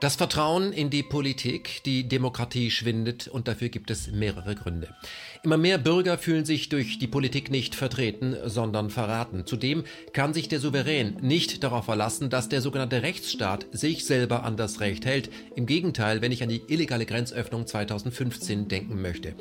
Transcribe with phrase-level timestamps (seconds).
[0.00, 4.94] Das Vertrauen in die Politik, die Demokratie schwindet und dafür gibt es mehrere Gründe.
[5.42, 9.44] Immer mehr Bürger fühlen sich durch die Politik nicht vertreten, sondern verraten.
[9.44, 9.82] Zudem
[10.12, 14.78] kann sich der Souverän nicht darauf verlassen, dass der sogenannte Rechtsstaat sich selber an das
[14.78, 15.30] Recht hält.
[15.56, 19.34] Im Gegenteil, wenn ich an die illegale Grenzöffnung 2015 denken möchte.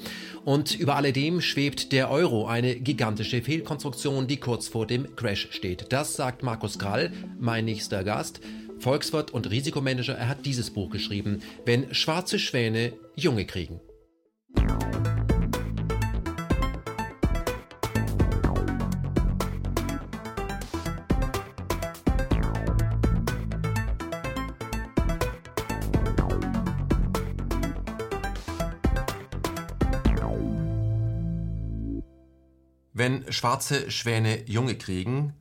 [0.44, 5.86] Und über alledem schwebt der Euro, eine gigantische Fehlkonstruktion, die kurz vor dem Crash steht.
[5.94, 8.42] Das sagt Markus Krall, mein nächster Gast.
[8.80, 13.82] Volkswirt und Risikomanager, er hat dieses Buch geschrieben, wenn schwarze Schwäne Junge kriegen.
[32.94, 35.36] Wenn schwarze Schwäne Junge kriegen,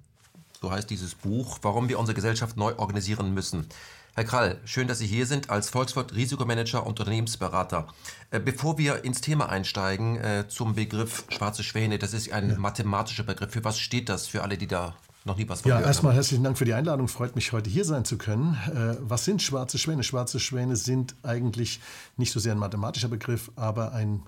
[0.66, 3.66] so heißt dieses Buch, warum wir unsere Gesellschaft neu organisieren müssen.
[4.14, 7.86] Herr Krall, schön, dass Sie hier sind als Volkswirt, Risikomanager und Unternehmensberater.
[8.32, 12.58] Äh, bevor wir ins Thema einsteigen äh, zum Begriff schwarze Schwäne, das ist ein ja.
[12.58, 13.52] mathematischer Begriff.
[13.52, 16.16] Für was steht das für alle, die da noch nie was von Ja, erstmal haben.
[16.16, 17.06] herzlichen Dank für die Einladung.
[17.06, 18.56] Freut mich, heute hier sein zu können.
[18.74, 20.02] Äh, was sind schwarze Schwäne?
[20.02, 21.80] Schwarze Schwäne sind eigentlich
[22.16, 24.23] nicht so sehr ein mathematischer Begriff, aber ein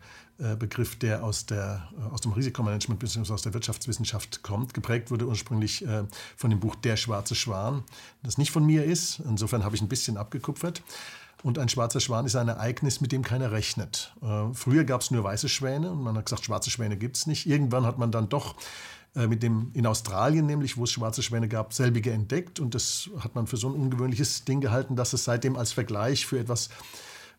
[0.57, 3.33] Begriff, der aus, der, äh, aus dem Risikomanagement bzw.
[3.33, 4.73] aus der Wirtschaftswissenschaft kommt.
[4.73, 6.05] Geprägt wurde ursprünglich äh,
[6.37, 7.83] von dem Buch Der schwarze Schwan,
[8.23, 9.21] das nicht von mir ist.
[9.21, 10.83] Insofern habe ich ein bisschen abgekupfert.
[11.43, 14.13] Und ein schwarzer Schwan ist ein Ereignis, mit dem keiner rechnet.
[14.55, 17.47] Früher gab es nur weiße Schwäne und man hat gesagt, schwarze Schwäne gibt es nicht.
[17.47, 18.57] Irgendwann hat man dann doch
[19.15, 23.37] mit dem in Australien nämlich, wo es schwarze Schwäne gab, selbige entdeckt und das hat
[23.37, 26.71] man für so ein ungewöhnliches Ding gehalten, dass es seitdem als Vergleich für etwas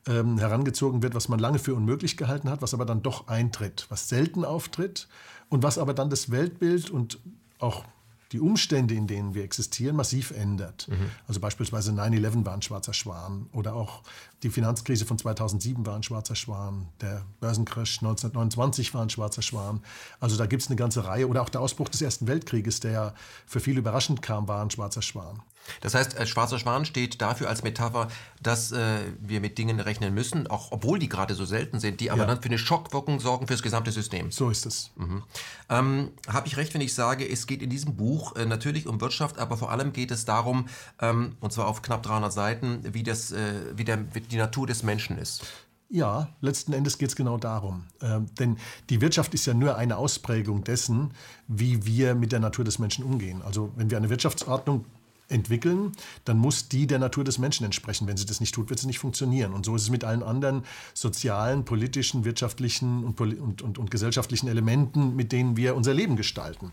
[0.08, 3.86] ähm, herangezogen wird, was man lange für unmöglich gehalten hat, was aber dann doch eintritt,
[3.90, 5.08] was selten auftritt
[5.50, 7.20] und was aber dann das Weltbild und
[7.60, 7.84] auch
[8.32, 10.88] die Umstände, in denen wir existieren, massiv ändert.
[10.88, 11.10] Mhm.
[11.28, 14.04] Also beispielsweise 9-11 war ein schwarzer Schwan oder auch
[14.44, 19.82] die Finanzkrise von 2007 war ein schwarzer Schwan, der Börsencrash 1929 war ein schwarzer Schwan.
[20.20, 21.28] Also da gibt es eine ganze Reihe.
[21.28, 23.14] Oder auch der Ausbruch des Ersten Weltkrieges, der ja
[23.48, 25.42] für viele überraschend kam, war ein schwarzer Schwan.
[25.82, 28.08] Das heißt, ein schwarzer Schwan steht dafür als Metapher,
[28.42, 32.12] dass äh, wir mit Dingen rechnen müssen, auch obwohl die gerade so selten sind, die
[32.12, 32.28] aber ja.
[32.28, 34.32] dann für eine Schockwirkung sorgen für das gesamte System.
[34.32, 34.92] So ist es.
[34.96, 35.24] Mhm.
[35.70, 39.02] Ähm, Habe ich recht, wenn ich sage, es geht in diesem Buch äh, natürlich um
[39.02, 40.68] Wirtschaft, aber vor allem geht es darum,
[41.02, 44.68] ähm, und zwar auf knapp 300 Seiten, wie, das, äh, wie, der, wie die Natur
[44.68, 45.44] des Menschen ist.
[45.92, 47.86] Ja, letzten Endes geht es genau darum.
[48.02, 48.58] Ähm, denn
[48.92, 51.12] die Wirtschaft ist ja nur eine Ausprägung dessen,
[51.48, 53.42] wie wir mit der Natur des Menschen umgehen.
[53.42, 54.86] Also wenn wir eine Wirtschaftsordnung
[55.30, 55.92] entwickeln,
[56.26, 58.08] dann muss die der Natur des Menschen entsprechen.
[58.08, 59.54] Wenn sie das nicht tut, wird sie nicht funktionieren.
[59.54, 60.64] Und so ist es mit allen anderen
[60.94, 66.72] sozialen, politischen, wirtschaftlichen und, und, und, und gesellschaftlichen Elementen, mit denen wir unser Leben gestalten.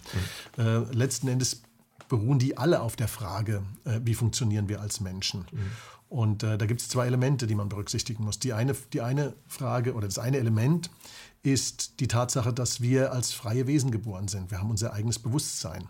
[0.56, 0.62] Mhm.
[0.64, 1.62] Äh, letzten Endes
[2.08, 5.46] beruhen die alle auf der Frage, äh, wie funktionieren wir als Menschen.
[5.50, 5.58] Mhm.
[6.08, 8.38] Und äh, da gibt es zwei Elemente, die man berücksichtigen muss.
[8.38, 10.90] Die eine, die eine Frage oder das eine Element
[11.42, 14.50] ist die Tatsache, dass wir als freie Wesen geboren sind.
[14.50, 15.88] Wir haben unser eigenes Bewusstsein.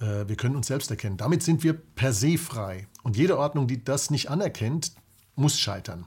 [0.00, 1.16] Äh, wir können uns selbst erkennen.
[1.16, 2.86] Damit sind wir per se frei.
[3.02, 4.92] Und jede Ordnung, die das nicht anerkennt,
[5.36, 6.04] muss scheitern.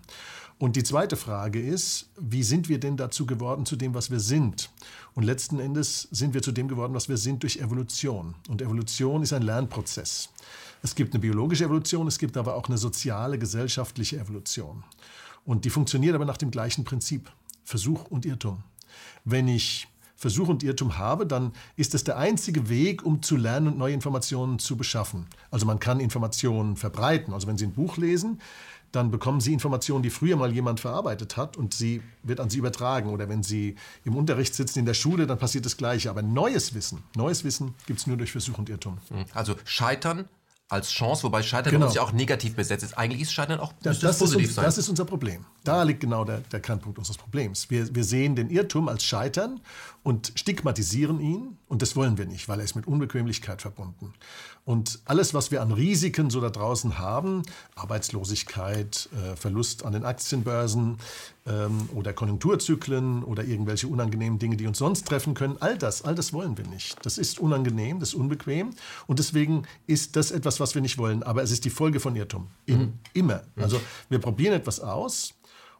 [0.61, 4.19] Und die zweite Frage ist, wie sind wir denn dazu geworden, zu dem, was wir
[4.19, 4.69] sind?
[5.15, 8.35] Und letzten Endes sind wir zu dem geworden, was wir sind, durch Evolution.
[8.47, 10.29] Und Evolution ist ein Lernprozess.
[10.83, 14.83] Es gibt eine biologische Evolution, es gibt aber auch eine soziale, gesellschaftliche Evolution.
[15.45, 17.31] Und die funktioniert aber nach dem gleichen Prinzip.
[17.63, 18.63] Versuch und Irrtum.
[19.25, 19.87] Wenn ich
[20.21, 23.95] Versuch und Irrtum habe, dann ist es der einzige Weg, um zu lernen und neue
[23.95, 25.25] Informationen zu beschaffen.
[25.49, 27.33] Also man kann Informationen verbreiten.
[27.33, 28.39] Also wenn Sie ein Buch lesen,
[28.91, 32.59] dann bekommen Sie Informationen, die früher mal jemand verarbeitet hat und sie wird an Sie
[32.59, 33.09] übertragen.
[33.09, 36.11] Oder wenn Sie im Unterricht sitzen in der Schule, dann passiert das Gleiche.
[36.11, 38.99] Aber neues Wissen, neues Wissen gibt es nur durch Versuch und Irrtum.
[39.33, 40.29] Also Scheitern
[40.71, 41.91] als Chance, wobei Scheitern genau.
[41.91, 42.97] ja auch negativ besetzt ist.
[42.97, 44.63] Eigentlich ist Scheitern auch das, das positiv ist, sein.
[44.63, 45.45] Das ist unser Problem.
[45.65, 47.69] Da liegt genau der, der Kernpunkt unseres Problems.
[47.69, 49.59] Wir, wir sehen den Irrtum als Scheitern
[50.03, 51.57] und stigmatisieren ihn.
[51.67, 54.13] Und das wollen wir nicht, weil er ist mit Unbequemlichkeit verbunden.
[54.63, 57.41] Und alles, was wir an Risiken so da draußen haben,
[57.75, 60.97] Arbeitslosigkeit, äh, Verlust an den Aktienbörsen
[61.47, 66.13] ähm, oder Konjunkturzyklen oder irgendwelche unangenehmen Dinge, die uns sonst treffen können, all das, all
[66.13, 67.03] das wollen wir nicht.
[67.03, 68.71] Das ist unangenehm, das ist unbequem.
[69.07, 71.23] Und deswegen ist das etwas, was wir nicht wollen.
[71.23, 72.47] Aber es ist die Folge von Irrtum.
[72.67, 72.93] In, mhm.
[73.13, 73.41] Immer.
[73.55, 75.33] Also wir probieren etwas aus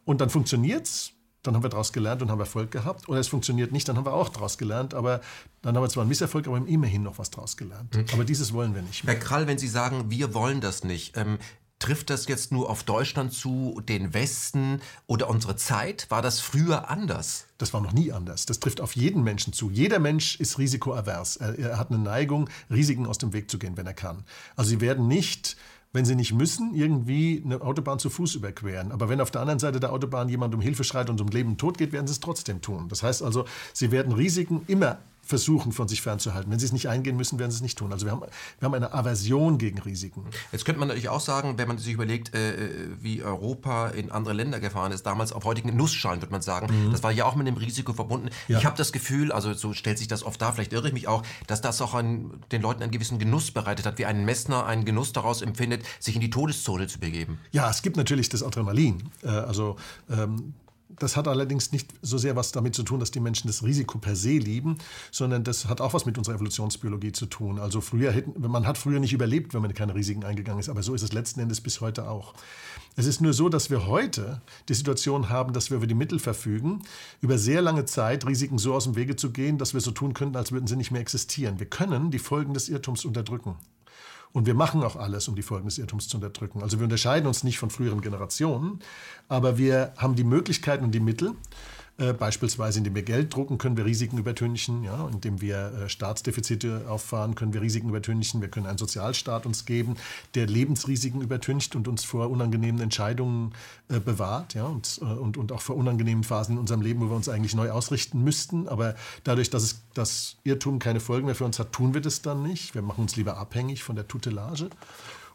[0.06, 1.13] und dann funktioniert es
[1.44, 3.10] dann haben wir daraus gelernt und haben Erfolg gehabt.
[3.10, 4.94] Oder es funktioniert nicht, dann haben wir auch daraus gelernt.
[4.94, 5.22] Aber
[5.62, 7.96] dann haben wir zwar einen Misserfolg, aber immerhin noch was daraus gelernt.
[7.96, 8.06] Mhm.
[8.14, 9.16] Aber dieses wollen wir nicht mehr.
[9.16, 11.40] Herr Krall, wenn Sie sagen, wir wollen das nicht, ähm,
[11.82, 16.06] trifft das jetzt nur auf Deutschland zu, den Westen oder unsere Zeit?
[16.10, 17.48] War das früher anders?
[17.58, 18.46] Das war noch nie anders.
[18.46, 19.72] Das trifft auf jeden Menschen zu.
[19.72, 21.38] Jeder Mensch ist risikoavers.
[21.38, 24.24] Er, er hat eine Neigung, Risiken aus dem Weg zu gehen, wenn er kann.
[24.56, 25.58] Also Sie werden nicht
[25.94, 28.92] wenn sie nicht müssen, irgendwie eine Autobahn zu Fuß überqueren.
[28.92, 31.52] Aber wenn auf der anderen Seite der Autobahn jemand um Hilfe schreit und um Leben
[31.52, 32.88] und Tod geht, werden sie es trotzdem tun.
[32.88, 36.52] Das heißt also, sie werden Risiken immer versuchen, von sich fernzuhalten.
[36.52, 37.92] Wenn sie es nicht eingehen müssen, werden sie es nicht tun.
[37.94, 40.26] Also wir haben, wir haben eine Aversion gegen Risiken.
[40.52, 44.34] Jetzt könnte man natürlich auch sagen, wenn man sich überlegt, äh, wie Europa in andere
[44.34, 46.92] Länder gefahren ist, damals auf heutigen Nussschalen, würde man sagen, mhm.
[46.92, 48.30] das war ja auch mit dem Risiko verbunden.
[48.48, 48.58] Ja.
[48.58, 51.08] Ich habe das Gefühl, also so stellt sich das oft dar, vielleicht irre ich mich
[51.08, 54.66] auch, dass das auch ein, den Leuten einen gewissen Genuss bereitet hat, wie ein Messner
[54.66, 57.40] einen Genuss daraus empfindet, sich in die Todeszone zu begeben.
[57.52, 59.10] Ja, es gibt natürlich das Adrenalin.
[59.24, 59.78] Äh, also
[60.10, 60.54] ähm,
[61.00, 63.98] das hat allerdings nicht so sehr was damit zu tun, dass die Menschen das Risiko
[63.98, 64.78] per se lieben,
[65.12, 67.60] sondern das hat auch was mit unserer Evolutionsbiologie zu tun.
[67.60, 70.94] Also früher man hat früher nicht überlebt, wenn man keine Risiken eingegangen ist, aber so
[70.94, 72.34] ist es letzten Endes bis heute auch.
[72.96, 76.20] Es ist nur so, dass wir heute die Situation haben, dass wir über die Mittel
[76.20, 76.84] verfügen,
[77.22, 80.14] über sehr lange Zeit Risiken so aus dem Wege zu gehen, dass wir so tun
[80.14, 81.60] könnten, als würden sie nicht mehr existieren.
[81.60, 83.56] Wir können die Folgen des Irrtums unterdrücken.
[84.33, 86.62] Und wir machen auch alles, um die Folgen des Irrtums zu unterdrücken.
[86.62, 88.80] Also wir unterscheiden uns nicht von früheren Generationen,
[89.28, 91.33] aber wir haben die Möglichkeiten und die Mittel,
[92.01, 94.83] äh, beispielsweise, indem wir Geld drucken, können wir Risiken übertünchen.
[94.83, 95.07] Ja?
[95.07, 98.42] Indem wir äh, Staatsdefizite auffahren, können wir Risiken übertünchen.
[98.42, 99.98] Wir können einen Sozialstaat uns geben,
[100.33, 103.53] der Lebensrisiken übertüncht und uns vor unangenehmen Entscheidungen
[103.89, 104.56] äh, bewahrt.
[104.56, 104.65] Ja?
[104.65, 107.53] Und, äh, und, und auch vor unangenehmen Phasen in unserem Leben, wo wir uns eigentlich
[107.53, 108.68] neu ausrichten müssten.
[108.68, 112.42] Aber dadurch, dass das Irrtum keine Folgen mehr für uns hat, tun wir das dann
[112.42, 112.74] nicht.
[112.74, 114.69] Wir machen uns lieber abhängig von der Tutelage.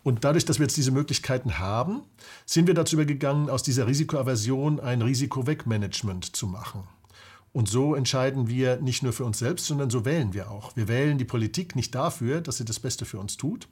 [0.07, 2.03] Und dadurch, dass wir jetzt diese Möglichkeiten haben,
[2.45, 6.85] sind wir dazu übergegangen, aus dieser Risikoaversion ein Risikowegmanagement zu machen.
[7.53, 10.77] Und so entscheiden wir nicht nur für uns selbst, sondern so wählen wir auch.
[10.77, 13.67] Wir wählen die Politik nicht dafür, dass sie das Beste für uns tut,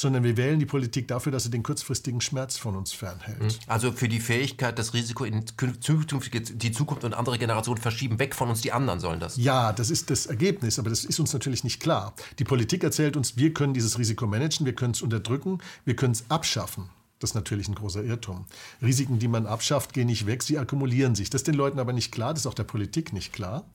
[0.00, 3.42] sondern wir wählen die Politik dafür, dass sie den kurzfristigen Schmerz von uns fernhält.
[3.42, 3.48] Mhm.
[3.66, 8.48] Also für die Fähigkeit, das Risiko in die Zukunft und andere Generationen verschieben, weg von
[8.48, 9.36] uns, die anderen sollen das.
[9.36, 12.14] Ja, das ist das Ergebnis, aber das ist uns natürlich nicht klar.
[12.38, 16.12] Die Politik erzählt uns, wir können dieses Risiko managen, wir können es unterdrücken, wir können
[16.12, 16.88] es abschaffen.
[17.18, 18.46] Das ist natürlich ein großer Irrtum.
[18.80, 21.28] Risiken, die man abschafft, gehen nicht weg, sie akkumulieren sich.
[21.28, 23.66] Das ist den Leuten aber nicht klar, das ist auch der Politik nicht klar.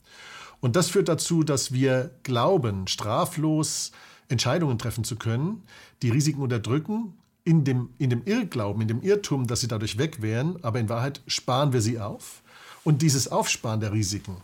[0.60, 3.92] Und das führt dazu, dass wir glauben, straflos
[4.30, 5.64] Entscheidungen treffen zu können,
[6.02, 7.14] die Risiken unterdrücken,
[7.44, 10.90] in dem, in dem Irrglauben, in dem Irrtum, dass sie dadurch weg wären, aber in
[10.90, 12.42] Wahrheit sparen wir sie auf.
[12.84, 14.38] Und dieses Aufsparen der Risiken,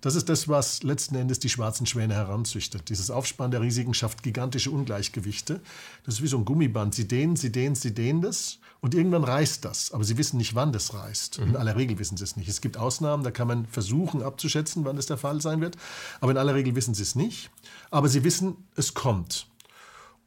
[0.00, 2.88] das ist das, was letzten Endes die schwarzen Schwäne heranzüchtet.
[2.88, 5.60] Dieses Aufsparen der Risiken schafft gigantische Ungleichgewichte.
[6.04, 6.94] Das ist wie so ein Gummiband.
[6.94, 9.92] Sie dehnen, sie dehnen, sie dehnen das und irgendwann reißt das.
[9.92, 11.40] Aber sie wissen nicht, wann das reißt.
[11.40, 11.48] Mhm.
[11.48, 12.48] In aller Regel wissen sie es nicht.
[12.48, 15.76] Es gibt Ausnahmen, da kann man versuchen abzuschätzen, wann das der Fall sein wird.
[16.20, 17.50] Aber in aller Regel wissen sie es nicht.
[17.90, 19.46] Aber sie wissen, es kommt.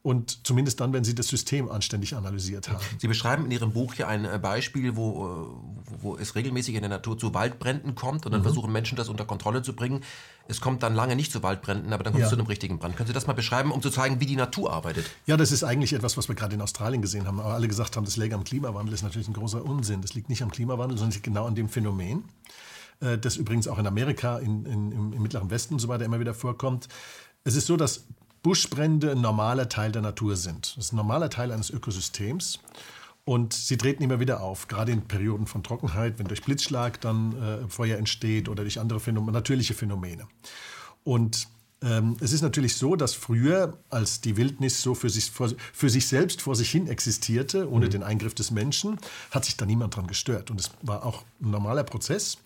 [0.02, 2.80] Und zumindest dann, wenn Sie das System anständig analysiert haben.
[2.98, 6.80] Sie beschreiben in Ihrem Buch hier ein äh, Beispiel, wo, äh, wo es regelmäßig in
[6.80, 8.46] der Natur zu Waldbränden kommt und dann mhm.
[8.46, 10.02] versuchen Menschen das unter Kontrolle zu bringen.
[10.48, 12.26] Es kommt dann lange nicht zu Waldbränden, aber dann kommt ja.
[12.26, 12.96] es zu einem richtigen Brand.
[12.96, 15.08] Können Sie das mal beschreiben, um zu zeigen, wie die Natur arbeitet?
[15.26, 17.38] Ja, das ist eigentlich etwas, was wir gerade in Australien gesehen haben.
[17.38, 20.02] Aber alle gesagt haben, das läge am Klimawandel, das ist natürlich ein großer Unsinn.
[20.02, 22.24] Das liegt nicht am Klimawandel, sondern liegt genau an dem Phänomen,
[22.98, 26.18] äh, das übrigens auch in Amerika, in, in, im Mittleren Westen und so weiter immer
[26.18, 26.88] wieder vorkommt.
[27.44, 28.04] Es ist so, dass
[28.42, 30.76] Buschbrände ein normaler Teil der Natur sind.
[30.76, 32.60] Das ist ein normaler Teil eines Ökosystems.
[33.24, 37.40] Und sie treten immer wieder auf, gerade in Perioden von Trockenheit, wenn durch Blitzschlag dann
[37.40, 40.26] äh, Feuer entsteht oder durch andere Phänomene, natürliche Phänomene.
[41.04, 41.46] Und
[41.82, 45.88] ähm, es ist natürlich so, dass früher, als die Wildnis so für sich, vor, für
[45.88, 47.90] sich selbst vor sich hin existierte, ohne mhm.
[47.90, 48.98] den Eingriff des Menschen,
[49.30, 50.50] hat sich da niemand dran gestört.
[50.50, 52.38] Und es war auch ein normaler Prozess.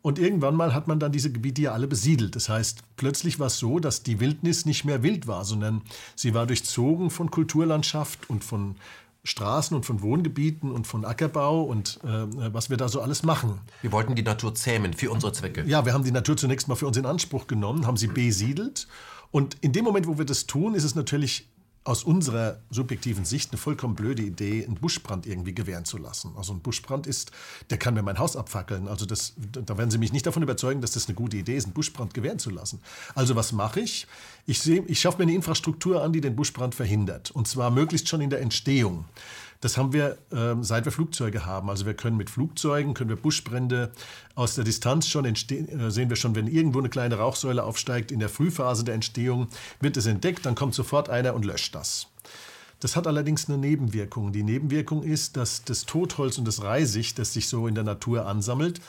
[0.00, 2.36] Und irgendwann mal hat man dann diese Gebiete ja alle besiedelt.
[2.36, 5.82] Das heißt, plötzlich war es so, dass die Wildnis nicht mehr wild war, sondern
[6.14, 8.76] sie war durchzogen von Kulturlandschaft und von
[9.24, 13.60] Straßen und von Wohngebieten und von Ackerbau und äh, was wir da so alles machen.
[13.82, 15.64] Wir wollten die Natur zähmen für unsere Zwecke.
[15.66, 18.86] Ja, wir haben die Natur zunächst mal für uns in Anspruch genommen, haben sie besiedelt.
[19.30, 21.48] Und in dem Moment, wo wir das tun, ist es natürlich
[21.88, 26.32] aus unserer subjektiven Sicht eine vollkommen blöde Idee, einen Buschbrand irgendwie gewähren zu lassen.
[26.36, 27.32] Also ein Buschbrand ist,
[27.70, 28.88] der kann mir mein Haus abfackeln.
[28.88, 31.64] Also das, da werden Sie mich nicht davon überzeugen, dass das eine gute Idee ist,
[31.64, 32.82] einen Buschbrand gewähren zu lassen.
[33.14, 34.06] Also was mache ich?
[34.44, 37.30] Ich, ich schaffe mir eine Infrastruktur an, die den Buschbrand verhindert.
[37.30, 39.06] Und zwar möglichst schon in der Entstehung.
[39.60, 41.68] Das haben wir, äh, seit wir Flugzeuge haben.
[41.68, 43.90] Also wir können mit Flugzeugen, können wir Buschbrände
[44.34, 48.12] aus der Distanz schon entstehen, äh, sehen wir schon, wenn irgendwo eine kleine Rauchsäule aufsteigt,
[48.12, 49.48] in der Frühphase der Entstehung
[49.80, 52.06] wird es entdeckt, dann kommt sofort einer und löscht das.
[52.80, 54.32] Das hat allerdings eine Nebenwirkung.
[54.32, 58.26] Die Nebenwirkung ist, dass das Totholz und das Reisig, das sich so in der Natur
[58.26, 58.80] ansammelt,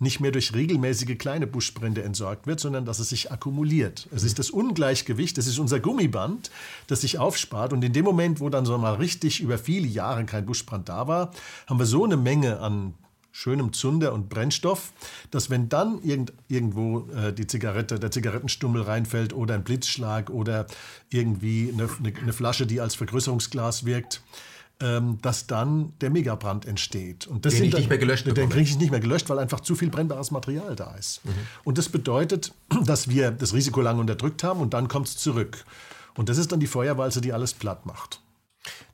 [0.00, 4.08] nicht mehr durch regelmäßige kleine Buschbrände entsorgt wird, sondern dass es sich akkumuliert.
[4.10, 6.50] Es ist das Ungleichgewicht, das ist unser Gummiband,
[6.88, 7.72] das sich aufspart.
[7.72, 11.06] Und in dem Moment, wo dann so mal richtig über viele Jahre kein Buschbrand da
[11.06, 11.30] war,
[11.68, 12.94] haben wir so eine Menge an
[13.36, 14.94] schönem Zunder und Brennstoff,
[15.30, 20.66] dass wenn dann irgend, irgendwo äh, die Zigarette, der Zigarettenstummel reinfällt oder ein Blitzschlag oder
[21.10, 24.22] irgendwie eine, eine, Flasche, die als Vergrößerungsglas wirkt,
[24.80, 27.26] ähm, dass dann der Megabrand entsteht.
[27.26, 29.38] Und das den ich dann, nicht mehr gelöscht Den kriege ich nicht mehr gelöscht, weil
[29.38, 31.22] einfach zu viel brennbares Material da ist.
[31.26, 31.32] Mhm.
[31.64, 32.54] Und das bedeutet,
[32.86, 35.66] dass wir das Risiko lange unterdrückt haben und dann kommt es zurück.
[36.14, 38.22] Und das ist dann die Feuerwalze, die alles platt macht.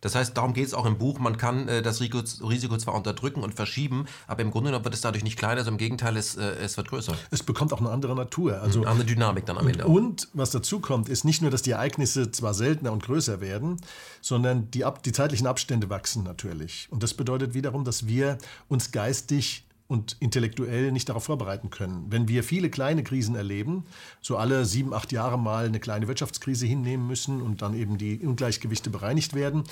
[0.01, 1.19] Das heißt, darum geht es auch im Buch.
[1.19, 5.01] Man kann äh, das Risiko, zwar unterdrücken und verschieben, aber im Grunde genommen wird es
[5.01, 7.15] dadurch nicht kleiner, sondern im Gegenteil, es, äh, es wird größer.
[7.31, 8.61] Es bekommt auch eine andere Natur.
[8.61, 9.87] Also, eine andere Dynamik dann am Ende.
[9.87, 13.41] Und, und was dazu kommt, ist nicht nur, dass die Ereignisse zwar seltener und größer
[13.41, 13.77] werden,
[14.21, 16.89] sondern die, die zeitlichen Abstände wachsen natürlich.
[16.91, 18.39] Und das bedeutet wiederum, dass wir
[18.69, 22.07] uns geistig und intellektuell nicht darauf vorbereiten können.
[22.09, 23.85] Wenn wir viele kleine Krisen erleben,
[24.23, 28.19] so alle sieben, acht Jahre mal eine kleine Wirtschaftskrise hinnehmen müssen und dann eben die
[28.21, 29.65] Ungleichgewichte bereinigt werden,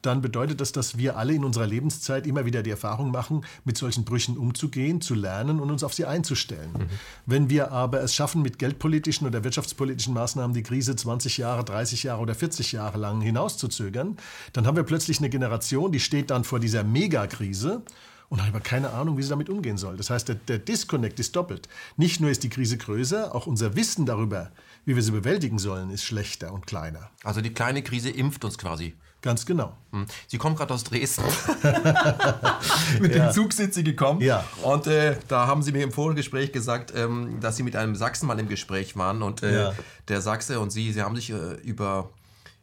[0.00, 3.76] dann bedeutet das, dass wir alle in unserer Lebenszeit immer wieder die Erfahrung machen, mit
[3.76, 6.72] solchen Brüchen umzugehen, zu lernen und uns auf sie einzustellen.
[6.72, 6.86] Mhm.
[7.26, 12.02] Wenn wir aber es schaffen, mit geldpolitischen oder wirtschaftspolitischen Maßnahmen die Krise 20 Jahre, 30
[12.04, 14.16] Jahre oder 40 Jahre lang hinauszuzögern,
[14.54, 17.82] dann haben wir plötzlich eine Generation, die steht dann vor dieser Megakrise
[18.28, 19.96] und hat aber keine Ahnung, wie sie damit umgehen soll.
[19.96, 21.68] Das heißt, der, der Disconnect ist doppelt.
[21.96, 24.50] Nicht nur ist die Krise größer, auch unser Wissen darüber,
[24.84, 27.10] wie wir sie bewältigen sollen, ist schlechter und kleiner.
[27.24, 28.94] Also die kleine Krise impft uns quasi.
[29.22, 29.76] Ganz genau.
[29.90, 30.06] Hm.
[30.28, 31.24] Sie kommen gerade aus Dresden.
[33.00, 33.26] mit ja.
[33.26, 34.20] dem Zug sind Sie gekommen.
[34.20, 34.44] Ja.
[34.62, 38.38] Und äh, da haben Sie mir im Vorgespräch gesagt, ähm, dass Sie mit einem Sachsenmann
[38.38, 39.22] im Gespräch waren.
[39.22, 39.74] Und äh, ja.
[40.06, 42.10] der Sachse und Sie, Sie haben sich äh, über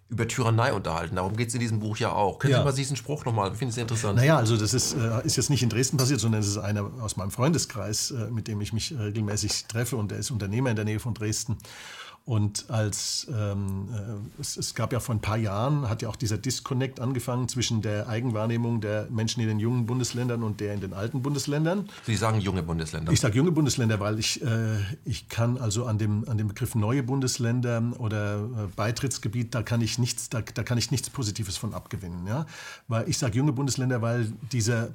[0.10, 1.16] über Tyrannei unterhalten.
[1.16, 2.40] Darum geht es in diesem Buch ja auch.
[2.40, 2.60] Können ja.
[2.60, 3.52] Sie mal diesen Spruch nochmal?
[3.52, 4.18] Ich finde es interessant.
[4.18, 6.90] Naja, also das ist, äh, ist jetzt nicht in Dresden passiert, sondern es ist einer
[7.02, 10.76] aus meinem Freundeskreis, äh, mit dem ich mich regelmäßig treffe und der ist Unternehmer in
[10.76, 11.58] der Nähe von Dresden.
[12.26, 16.16] Und als ähm, äh, es, es, gab ja vor ein paar Jahren, hat ja auch
[16.16, 20.80] dieser Disconnect angefangen zwischen der Eigenwahrnehmung der Menschen in den jungen Bundesländern und der in
[20.80, 21.90] den alten Bundesländern.
[22.06, 23.12] Sie sagen junge Bundesländer.
[23.12, 26.76] Ich sage junge Bundesländer, weil ich, äh, ich kann also an dem, an dem Begriff
[26.76, 31.58] neue Bundesländer oder äh, Beitrittsgebiet, da kann ich nichts, da, da kann ich nichts Positives
[31.58, 32.26] von abgewinnen.
[32.26, 32.46] Ja?
[32.88, 34.92] Weil ich sage junge Bundesländer, weil dieser,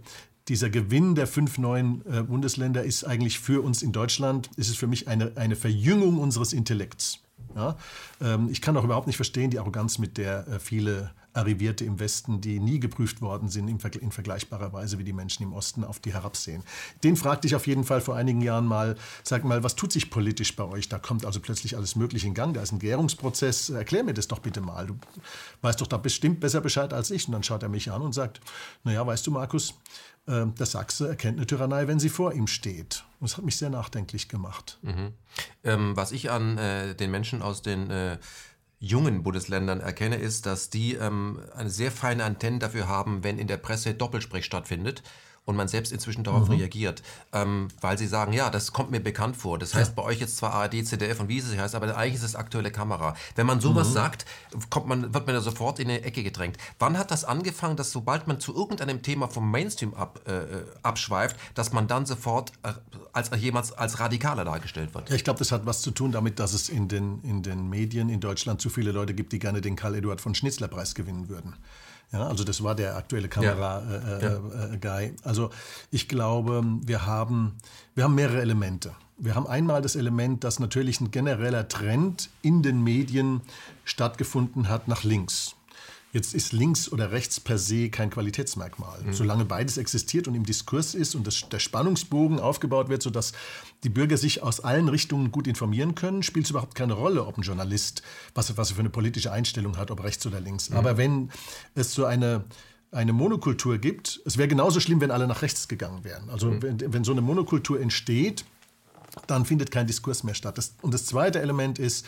[0.48, 4.76] dieser Gewinn der fünf neuen äh, Bundesländer ist eigentlich für uns in Deutschland, ist es
[4.76, 7.20] für mich eine, eine Verjüngung unseres Intellekts.
[7.54, 7.76] Ja?
[8.20, 12.00] Ähm, ich kann auch überhaupt nicht verstehen die Arroganz, mit der äh, viele Arrivierte im
[12.00, 15.84] Westen, die nie geprüft worden sind, in, in, vergleichbarer Weise wie die Menschen im Osten,
[15.84, 16.62] auf die herabsehen.
[17.04, 20.10] Den fragte ich auf jeden Fall vor einigen Jahren mal, sag mal, was tut sich
[20.10, 20.88] politisch bei euch?
[20.88, 23.70] Da kommt also plötzlich alles Mögliche in Gang, da ist ein Gärungsprozess.
[23.70, 24.86] Erklär mir das doch bitte mal.
[24.86, 24.96] Du
[25.62, 27.26] weißt doch da bestimmt besser Bescheid als ich.
[27.28, 28.40] Und dann schaut er mich an und sagt,
[28.82, 29.74] naja, weißt du, Markus,
[30.28, 33.04] der Sachse erkennt eine Tyrannei, wenn sie vor ihm steht.
[33.20, 34.78] Das hat mich sehr nachdenklich gemacht.
[34.82, 35.12] Mhm.
[35.64, 38.18] Ähm, was ich an äh, den Menschen aus den äh,
[38.78, 43.48] jungen Bundesländern erkenne, ist, dass die ähm, eine sehr feine Antenne dafür haben, wenn in
[43.48, 45.02] der Presse Doppelsprech stattfindet
[45.48, 46.56] und man selbst inzwischen darauf mhm.
[46.56, 47.02] reagiert,
[47.32, 49.58] ähm, weil sie sagen, ja, das kommt mir bekannt vor.
[49.58, 49.94] Das heißt ja.
[49.94, 52.70] bei euch jetzt zwar ARD, ZDF und wie es heißt, aber eigentlich ist es aktuelle
[52.70, 53.16] Kamera.
[53.34, 53.92] Wenn man sowas mhm.
[53.94, 54.26] sagt,
[54.68, 56.58] kommt man, wird man ja sofort in eine Ecke gedrängt.
[56.78, 61.36] Wann hat das angefangen, dass sobald man zu irgendeinem Thema vom Mainstream ab, äh, abschweift,
[61.54, 62.74] dass man dann sofort äh,
[63.14, 65.08] als jemand als radikaler dargestellt wird?
[65.08, 67.70] Ja, ich glaube, das hat was zu tun damit, dass es in den, in den
[67.70, 71.54] Medien in Deutschland zu viele Leute gibt, die gerne den Karl-Eduard von Schnitzler-Preis gewinnen würden.
[72.12, 74.80] Ja, also das war der aktuelle Kamera-Guy.
[74.82, 74.98] Ja.
[75.00, 75.50] Äh, äh, also
[75.90, 77.58] ich glaube, wir haben,
[77.94, 78.94] wir haben mehrere Elemente.
[79.18, 83.42] Wir haben einmal das Element, dass natürlich ein genereller Trend in den Medien
[83.84, 85.56] stattgefunden hat nach links.
[86.12, 89.02] Jetzt ist links oder rechts per se kein Qualitätsmerkmal.
[89.02, 89.12] Mhm.
[89.12, 93.32] Solange beides existiert und im Diskurs ist und das, der Spannungsbogen aufgebaut wird, sodass
[93.84, 97.36] die Bürger sich aus allen Richtungen gut informieren können, spielt es überhaupt keine Rolle, ob
[97.36, 98.02] ein Journalist,
[98.34, 100.70] was, was er für eine politische Einstellung hat, ob rechts oder links.
[100.70, 100.76] Mhm.
[100.76, 101.30] Aber wenn
[101.74, 102.44] es so eine
[102.90, 106.30] eine Monokultur gibt, es wäre genauso schlimm, wenn alle nach rechts gegangen wären.
[106.30, 106.62] Also mhm.
[106.62, 108.46] wenn, wenn so eine Monokultur entsteht,
[109.26, 110.56] dann findet kein Diskurs mehr statt.
[110.58, 112.06] Das, und das zweite Element ist,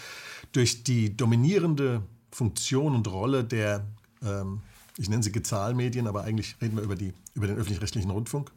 [0.53, 3.85] durch die dominierende Funktion und Rolle der,
[4.23, 4.61] ähm,
[4.97, 8.51] ich nenne sie Gezahlmedien, aber eigentlich reden wir über, die, über den öffentlich-rechtlichen Rundfunk.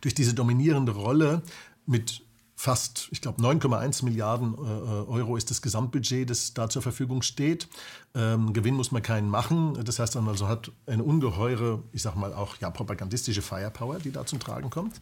[0.00, 1.42] Durch diese dominierende Rolle
[1.86, 2.22] mit
[2.56, 7.68] fast, ich glaube, 9,1 Milliarden äh, Euro ist das Gesamtbudget, das da zur Verfügung steht.
[8.14, 9.82] Ähm, Gewinn muss man keinen machen.
[9.84, 14.12] Das heißt, man also hat eine ungeheure, ich sage mal auch ja, propagandistische Firepower, die
[14.12, 15.00] da zum Tragen kommt.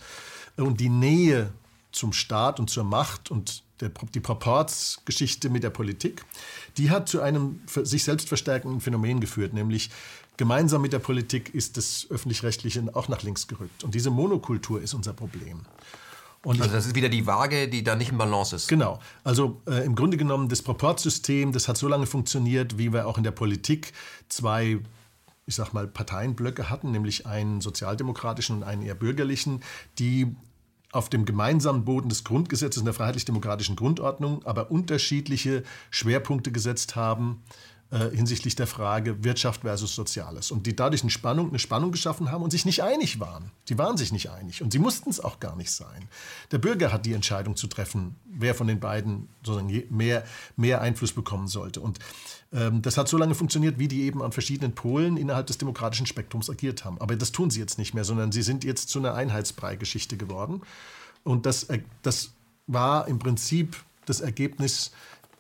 [0.57, 1.53] Und die Nähe
[1.93, 6.25] zum Staat und zur Macht und der, die Proportsgeschichte mit der Politik,
[6.79, 9.91] die hat zu einem sich selbst verstärkenden Phänomen geführt, nämlich
[10.37, 13.85] gemeinsam mit der Politik ist das öffentlich-rechtliche auch nach links gerückt.
[13.85, 15.61] Und diese Monokultur ist unser Problem.
[16.45, 18.67] Und also das ist wieder die Waage, die da nicht im Balance ist.
[18.67, 18.99] Genau.
[19.23, 23.17] Also äh, im Grunde genommen das Proportsystem, das hat so lange funktioniert, wie wir auch
[23.17, 23.93] in der Politik
[24.29, 24.81] zwei
[25.45, 29.61] ich sag mal, Parteienblöcke hatten, nämlich einen sozialdemokratischen und einen eher bürgerlichen,
[29.99, 30.37] die
[30.93, 37.43] auf dem gemeinsamen Boden des Grundgesetzes und der freiheitlich-demokratischen Grundordnung, aber unterschiedliche Schwerpunkte gesetzt haben
[37.93, 40.51] äh, hinsichtlich der Frage Wirtschaft versus Soziales.
[40.51, 43.51] Und die dadurch eine Spannung, eine Spannung geschaffen haben und sich nicht einig waren.
[43.69, 46.09] Sie waren sich nicht einig und sie mussten es auch gar nicht sein.
[46.53, 50.25] Der Bürger hat die Entscheidung zu treffen, wer von den beiden sozusagen mehr,
[50.57, 51.83] mehr Einfluss bekommen sollte.
[51.83, 51.99] Und
[52.53, 56.51] das hat so lange funktioniert, wie die eben an verschiedenen Polen innerhalb des demokratischen Spektrums
[56.51, 57.01] agiert haben.
[57.01, 60.61] Aber das tun sie jetzt nicht mehr, sondern sie sind jetzt zu einer Einheitsbrei-Geschichte geworden.
[61.25, 62.33] Und das, äh, das
[62.67, 64.93] war im Prinzip das Ergebnis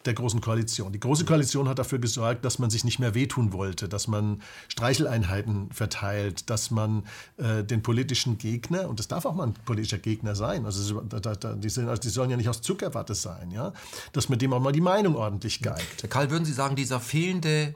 [0.07, 0.93] der Großen Koalition.
[0.93, 4.43] Die Große Koalition hat dafür gesorgt, dass man sich nicht mehr wehtun wollte, dass man
[4.69, 7.05] Streicheleinheiten verteilt, dass man
[7.37, 11.21] äh, den politischen Gegner, und das darf auch mal ein politischer Gegner sein, also da,
[11.21, 13.73] da, die, sind, also die, sollen ja nicht aus Zuckerwatte sein, ja,
[14.13, 16.03] dass man dem auch mal die Meinung ordentlich geigt.
[16.03, 17.75] Herr Karl, würden Sie sagen, dieser fehlende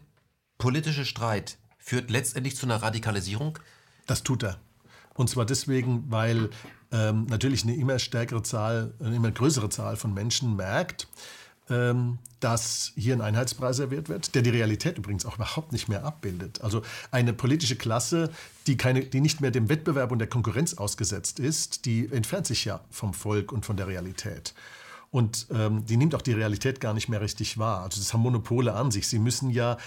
[0.59, 3.59] politische Streit führt letztendlich zu einer Radikalisierung?
[4.07, 4.59] Das tut er.
[5.15, 6.51] Und zwar deswegen, weil
[6.93, 11.09] ähm, natürlich eine immer stärkere Zahl, eine immer größere Zahl von Menschen merkt,
[11.69, 16.61] dass hier ein Einheitspreis serviert wird, der die Realität übrigens auch überhaupt nicht mehr abbildet.
[16.61, 18.31] Also eine politische Klasse,
[18.67, 22.65] die, keine, die nicht mehr dem Wettbewerb und der Konkurrenz ausgesetzt ist, die entfernt sich
[22.65, 24.55] ja vom Volk und von der Realität.
[25.11, 27.83] Und ähm, die nimmt auch die Realität gar nicht mehr richtig wahr.
[27.83, 29.09] Also das haben Monopole an sich.
[29.09, 29.79] Sie müssen ja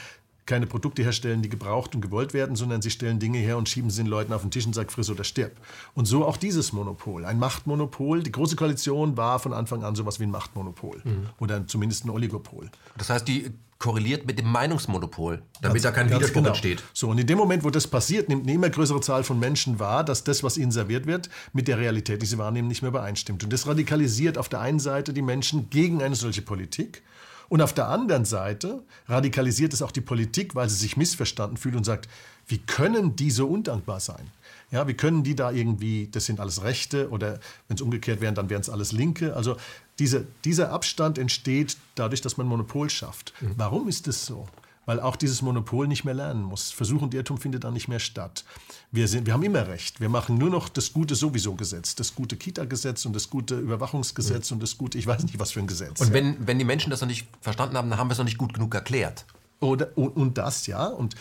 [0.50, 3.89] keine Produkte herstellen, die gebraucht und gewollt werden, sondern sie stellen Dinge her und schieben
[3.89, 5.53] sie den Leuten auf den Tisch und sagen, friss oder stirb.
[5.94, 8.24] Und so auch dieses Monopol, ein Machtmonopol.
[8.24, 11.29] Die Große Koalition war von Anfang an sowas wie ein Machtmonopol mhm.
[11.39, 12.70] oder zumindest ein Oligopol.
[12.98, 16.50] Das heißt, die korreliert mit dem Meinungsmonopol, damit ganz, da kein Widerspruch genau.
[16.50, 16.84] entsteht.
[16.94, 19.79] So, und in dem Moment, wo das passiert, nimmt eine immer größere Zahl von Menschen
[19.79, 22.89] wahr, dass das, was ihnen serviert wird, mit der Realität, die sie wahrnehmen, nicht mehr
[22.89, 23.41] übereinstimmt.
[23.44, 27.03] Und das radikalisiert auf der einen Seite die Menschen gegen eine solche Politik
[27.50, 31.75] und auf der anderen Seite radikalisiert es auch die Politik, weil sie sich missverstanden fühlt
[31.75, 32.08] und sagt,
[32.48, 34.32] wie können die so undankbar sein?
[34.72, 38.36] Ja, wie können die da irgendwie, das sind alles Rechte oder wenn es umgekehrt wären,
[38.36, 39.36] dann wären es alles Linke.
[39.36, 39.58] Also
[39.98, 43.34] diese, dieser Abstand entsteht dadurch, dass man Monopol schafft.
[43.41, 43.53] Mhm.
[43.58, 44.48] Warum ist das so?
[44.89, 46.72] Weil auch dieses Monopol nicht mehr lernen muss.
[46.72, 48.43] Versuch und Irrtum findet dann nicht mehr statt.
[48.91, 50.01] Wir, sind, wir haben immer recht.
[50.01, 54.49] Wir machen nur noch das gute sowieso Gesetz, das gute Kita-Gesetz und das gute Überwachungsgesetz
[54.49, 54.56] mhm.
[54.56, 56.02] und das gute, ich weiß nicht, was für ein Gesetz.
[56.02, 58.25] Und wenn, wenn die Menschen das noch nicht verstanden haben, dann haben wir es noch
[58.25, 59.28] nicht gut genug erklärt.
[59.60, 60.88] Oder, und, und das, ja.
[60.88, 61.15] Und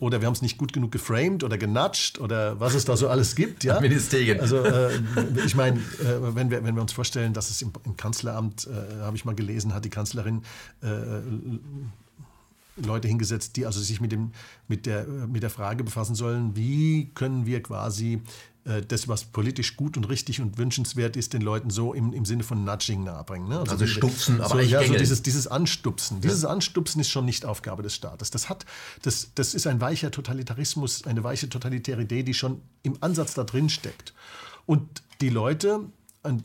[0.00, 3.08] oder wir haben es nicht gut genug geframed oder genatscht oder was es da so
[3.08, 3.62] alles gibt.
[3.62, 3.80] Ja?
[3.80, 4.40] Ministerien.
[4.40, 4.90] Also äh,
[5.46, 9.02] ich meine, äh, wenn, wir, wenn wir uns vorstellen, dass es im, im Kanzleramt, äh,
[9.02, 10.42] habe ich mal gelesen, hat die Kanzlerin
[10.82, 10.88] äh,
[12.76, 14.32] Leute hingesetzt, die also sich mit, dem,
[14.68, 18.22] mit, der, mit der Frage befassen sollen, wie können wir quasi
[18.64, 22.24] äh, das, was politisch gut und richtig und wünschenswert ist, den Leuten so im, im
[22.24, 23.48] Sinne von Nudging nahebringen.
[23.48, 23.58] Ne?
[23.58, 26.18] Also, also stupsen, aber so, nicht ja, so dieses, dieses Anstupsen.
[26.18, 26.20] Ja.
[26.22, 28.30] Dieses Anstupsen ist schon nicht Aufgabe des Staates.
[28.30, 28.64] Das, hat,
[29.02, 33.44] das, das ist ein weicher Totalitarismus, eine weiche totalitäre Idee, die schon im Ansatz da
[33.44, 34.14] drin steckt.
[34.64, 35.80] Und die Leute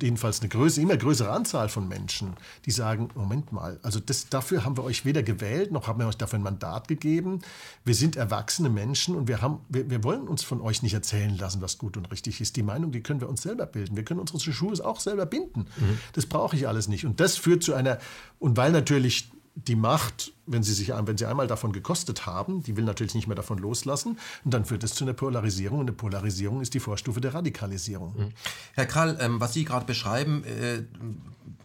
[0.02, 2.34] jedenfalls eine größere, immer größere Anzahl von Menschen,
[2.66, 6.08] die sagen, Moment mal, also das, dafür haben wir euch weder gewählt, noch haben wir
[6.08, 7.42] euch dafür ein Mandat gegeben.
[7.86, 11.38] Wir sind erwachsene Menschen und wir, haben, wir, wir wollen uns von euch nicht erzählen
[11.38, 12.56] lassen, was gut und richtig ist.
[12.56, 13.96] Die Meinung, die können wir uns selber bilden.
[13.96, 15.68] Wir können unsere Schuhe auch selber binden.
[15.78, 16.00] Mhm.
[16.14, 17.06] Das brauche ich alles nicht.
[17.06, 18.00] Und das führt zu einer,
[18.40, 19.30] und weil natürlich
[19.66, 23.28] die Macht, wenn sie, sich, wenn sie einmal davon gekostet haben, die will natürlich nicht
[23.28, 24.20] mehr davon loslassen.
[24.46, 25.80] Und dann führt es zu einer Polarisierung.
[25.80, 28.14] Und eine Polarisierung ist die Vorstufe der Radikalisierung.
[28.16, 28.30] Mhm.
[28.76, 30.84] Herr Krall, ähm, was Sie gerade beschreiben, äh,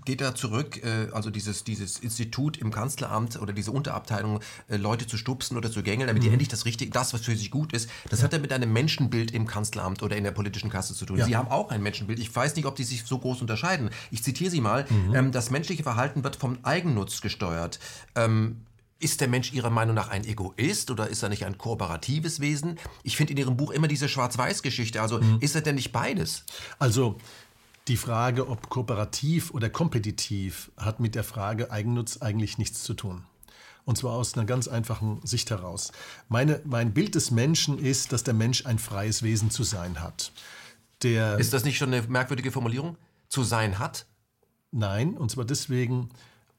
[0.04, 5.06] geht da zurück, äh, also dieses, dieses Institut im Kanzleramt oder diese Unterabteilung, äh, Leute
[5.06, 6.26] zu stupsen oder zu gängeln, damit mhm.
[6.26, 8.24] die endlich das Richtige, das, was für sie gut ist, das ja.
[8.24, 11.18] hat ja mit einem Menschenbild im Kanzleramt oder in der politischen Kasse zu tun.
[11.18, 11.24] Ja.
[11.24, 12.18] Sie haben auch ein Menschenbild.
[12.18, 13.90] Ich weiß nicht, ob die sich so groß unterscheiden.
[14.10, 14.86] Ich zitiere Sie mal.
[14.88, 15.14] Mhm.
[15.14, 17.78] Ähm, das menschliche Verhalten wird vom Eigennutz gesteuert.
[18.14, 18.62] Ähm,
[19.02, 22.78] ist der Mensch Ihrer Meinung nach ein Egoist oder ist er nicht ein kooperatives Wesen?
[23.02, 25.02] Ich finde in Ihrem Buch immer diese Schwarz-Weiß-Geschichte.
[25.02, 25.38] Also mhm.
[25.40, 26.44] ist er denn nicht beides?
[26.78, 27.18] Also
[27.88, 33.24] die Frage, ob kooperativ oder kompetitiv, hat mit der Frage Eigennutz eigentlich nichts zu tun.
[33.84, 35.90] Und zwar aus einer ganz einfachen Sicht heraus.
[36.28, 40.32] Meine, mein Bild des Menschen ist, dass der Mensch ein freies Wesen zu sein hat.
[41.02, 42.96] Der ist das nicht schon eine merkwürdige Formulierung?
[43.28, 44.06] Zu sein hat?
[44.70, 46.10] Nein, und zwar deswegen,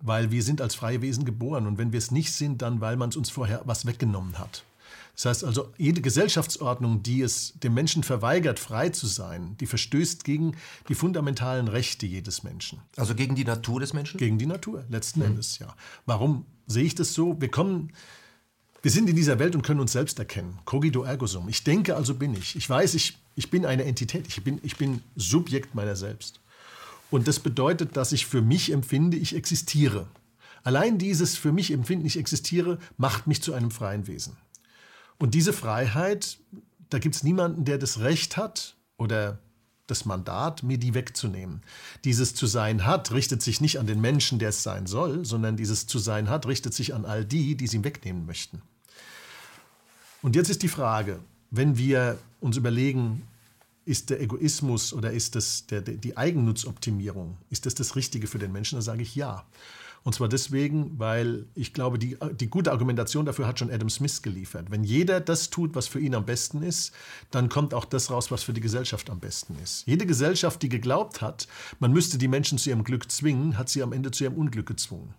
[0.01, 2.97] weil wir sind als freie Wesen geboren und wenn wir es nicht sind, dann weil
[2.97, 4.63] man es uns vorher was weggenommen hat.
[5.15, 10.23] Das heißt also, jede Gesellschaftsordnung, die es dem Menschen verweigert, frei zu sein, die verstößt
[10.23, 10.55] gegen
[10.89, 12.81] die fundamentalen Rechte jedes Menschen.
[12.97, 14.17] Also gegen die Natur des Menschen?
[14.17, 15.27] Gegen die Natur, letzten mhm.
[15.27, 15.75] Endes, ja.
[16.07, 17.39] Warum sehe ich das so?
[17.39, 17.91] Wir kommen,
[18.81, 20.57] wir sind in dieser Welt und können uns selbst erkennen.
[20.65, 21.47] Cogito ergo sum.
[21.47, 22.55] Ich denke, also bin ich.
[22.55, 24.27] Ich weiß, ich, ich bin eine Entität.
[24.27, 26.39] Ich bin, ich bin Subjekt meiner selbst.
[27.11, 30.07] Und das bedeutet, dass ich für mich empfinde, ich existiere.
[30.63, 34.37] Allein dieses für mich empfinden, ich existiere, macht mich zu einem freien Wesen.
[35.17, 36.37] Und diese Freiheit,
[36.89, 39.39] da gibt es niemanden, der das Recht hat oder
[39.87, 41.61] das Mandat, mir die wegzunehmen.
[42.03, 45.57] Dieses zu sein hat, richtet sich nicht an den Menschen, der es sein soll, sondern
[45.57, 48.61] dieses zu sein hat, richtet sich an all die, die es ihm wegnehmen möchten.
[50.21, 51.19] Und jetzt ist die Frage,
[51.51, 53.27] wenn wir uns überlegen,
[53.85, 58.53] ist der Egoismus oder ist das der, die Eigennutzoptimierung, ist das das Richtige für den
[58.53, 58.77] Menschen?
[58.77, 59.45] Dann sage ich ja.
[60.03, 64.21] Und zwar deswegen, weil ich glaube, die, die gute Argumentation dafür hat schon Adam Smith
[64.21, 64.69] geliefert.
[64.69, 66.91] Wenn jeder das tut, was für ihn am besten ist,
[67.31, 69.87] dann kommt auch das raus, was für die Gesellschaft am besten ist.
[69.87, 71.47] Jede Gesellschaft, die geglaubt hat,
[71.79, 74.65] man müsste die Menschen zu ihrem Glück zwingen, hat sie am Ende zu ihrem Unglück
[74.65, 75.13] gezwungen.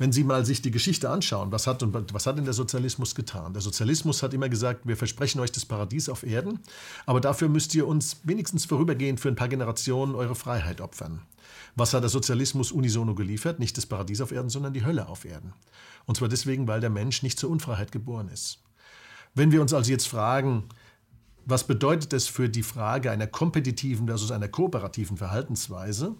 [0.00, 3.52] Wenn Sie mal sich die Geschichte anschauen, was hat, was hat denn der Sozialismus getan?
[3.52, 6.58] Der Sozialismus hat immer gesagt, wir versprechen euch das Paradies auf Erden,
[7.04, 11.20] aber dafür müsst ihr uns wenigstens vorübergehend für ein paar Generationen eure Freiheit opfern.
[11.76, 13.58] Was hat der Sozialismus unisono geliefert?
[13.58, 15.52] Nicht das Paradies auf Erden, sondern die Hölle auf Erden.
[16.06, 18.62] Und zwar deswegen, weil der Mensch nicht zur Unfreiheit geboren ist.
[19.34, 20.64] Wenn wir uns also jetzt fragen,
[21.44, 26.14] was bedeutet es für die Frage einer kompetitiven versus einer kooperativen Verhaltensweise,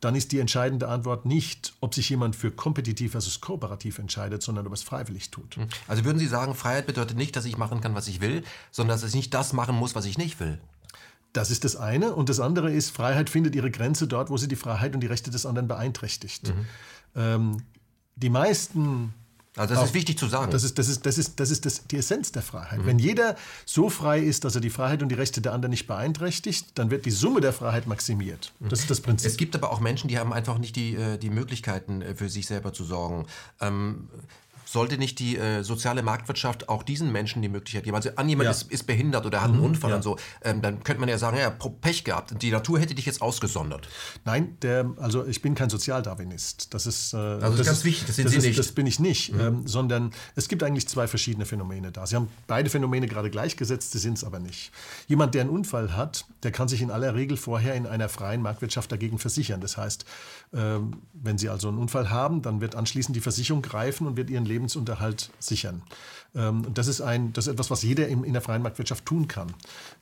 [0.00, 4.66] dann ist die entscheidende Antwort nicht, ob sich jemand für kompetitiv versus kooperativ entscheidet, sondern
[4.66, 5.58] ob es freiwillig tut.
[5.88, 9.00] Also würden Sie sagen, Freiheit bedeutet nicht, dass ich machen kann, was ich will, sondern
[9.00, 10.58] dass ich nicht das machen muss, was ich nicht will?
[11.32, 12.14] Das ist das eine.
[12.14, 15.06] Und das andere ist, Freiheit findet ihre Grenze dort, wo sie die Freiheit und die
[15.06, 16.48] Rechte des anderen beeinträchtigt.
[16.48, 16.66] Mhm.
[17.14, 17.56] Ähm,
[18.16, 19.14] die meisten
[19.58, 20.52] also das auch, ist wichtig zu sagen.
[20.52, 22.80] Das ist, das ist, das ist, das ist das, die Essenz der Freiheit.
[22.80, 22.86] Mhm.
[22.86, 25.86] Wenn jeder so frei ist, dass er die Freiheit und die Rechte der anderen nicht
[25.86, 28.52] beeinträchtigt, dann wird die Summe der Freiheit maximiert.
[28.60, 28.68] Mhm.
[28.68, 29.30] Das ist das Prinzip.
[29.30, 32.28] Es gibt aber auch Menschen, die haben einfach nicht die, äh, die Möglichkeiten, äh, für
[32.28, 33.26] sich selber zu sorgen.
[33.60, 34.08] Ähm,
[34.70, 37.96] sollte nicht die äh, soziale Marktwirtschaft auch diesen Menschen die Möglichkeit geben?
[37.96, 38.50] Also an jemand ja.
[38.50, 39.96] ist, ist, behindert oder hat einen mhm, Unfall ja.
[39.96, 42.42] und so, ähm, dann könnte man ja sagen, ja, Pech gehabt.
[42.42, 43.88] Die Natur hätte dich jetzt ausgesondert.
[44.24, 46.74] Nein, der, also ich bin kein Sozialdarwinist.
[46.74, 48.58] Das ist, äh, also das, das ist ganz wichtig, das sind das Sie ist, nicht.
[48.58, 49.40] Das bin ich nicht, mhm.
[49.40, 52.06] ähm, sondern es gibt eigentlich zwei verschiedene Phänomene da.
[52.06, 54.70] Sie haben beide Phänomene gerade gleichgesetzt, sie sind es aber nicht.
[55.06, 58.42] Jemand, der einen Unfall hat, der kann sich in aller Regel vorher in einer freien
[58.42, 59.60] Marktwirtschaft dagegen versichern.
[59.60, 60.04] Das heißt,
[60.52, 64.30] ähm, wenn Sie also einen Unfall haben, dann wird anschließend die Versicherung greifen und wird
[64.30, 65.82] Ihren Lebensunterhalt sichern.
[66.34, 69.48] Ähm, das, ist ein, das ist etwas, was jeder in, der freien Marktwirtschaft tun kann.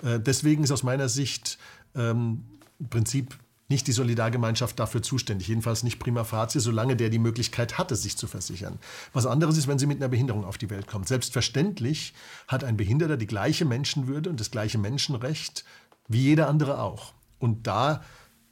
[0.02, 1.58] Äh, deswegen ist aus meiner Sicht
[1.94, 2.44] ähm,
[2.78, 3.38] im Prinzip
[3.68, 8.16] nicht die Solidargemeinschaft dafür zuständig, jedenfalls nicht prima facie, solange der die Möglichkeit hatte, sich
[8.16, 8.78] zu versichern.
[9.12, 11.08] Was anderes ist, wenn Sie mit einer Behinderung auf die Welt kommt.
[11.08, 12.14] Selbstverständlich
[12.46, 15.64] hat ein Behinderter die gleiche Menschenwürde und das gleiche Menschenrecht
[16.08, 17.12] wie jeder andere auch.
[17.40, 18.04] Und da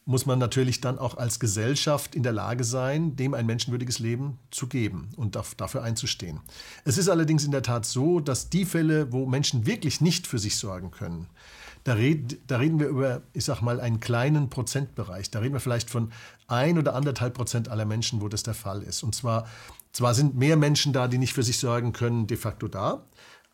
[0.07, 4.38] muss man natürlich dann auch als Gesellschaft in der Lage sein, dem ein menschenwürdiges Leben
[4.51, 6.40] zu geben und dafür einzustehen.
[6.85, 10.38] Es ist allerdings in der Tat so, dass die Fälle, wo Menschen wirklich nicht für
[10.38, 11.27] sich sorgen können,
[11.85, 15.31] da, red, da reden wir über, ich sag mal, einen kleinen Prozentbereich.
[15.31, 16.12] Da reden wir vielleicht von
[16.49, 19.03] ein oder anderthalb Prozent aller Menschen, wo das der Fall ist.
[19.03, 19.47] Und zwar,
[19.93, 23.05] zwar sind mehr Menschen da, die nicht für sich sorgen können, de facto da,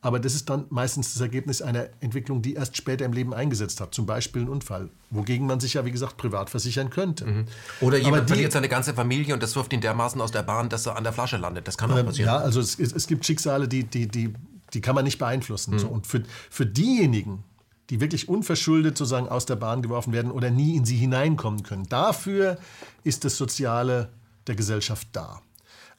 [0.02, 3.80] aber das ist dann meistens das Ergebnis einer Entwicklung, die erst später im Leben eingesetzt
[3.80, 7.26] hat, zum Beispiel ein Unfall, wogegen man sich ja, wie gesagt, privat versichern könnte.
[7.26, 7.44] Mhm.
[7.82, 10.70] Oder jemand die, verliert seine ganze Familie und das wirft ihn dermaßen aus der Bahn,
[10.70, 11.68] dass er an der Flasche landet.
[11.68, 12.28] Das kann auch passieren.
[12.28, 14.32] Ja, also es, es gibt Schicksale, die, die, die,
[14.72, 15.74] die kann man nicht beeinflussen.
[15.74, 15.78] Mhm.
[15.78, 15.88] So.
[15.88, 17.44] Und für, für diejenigen,
[17.90, 21.86] die wirklich unverschuldet sozusagen aus der Bahn geworfen werden oder nie in sie hineinkommen können,
[21.88, 22.56] dafür
[23.04, 24.08] ist das Soziale
[24.46, 25.42] der Gesellschaft da.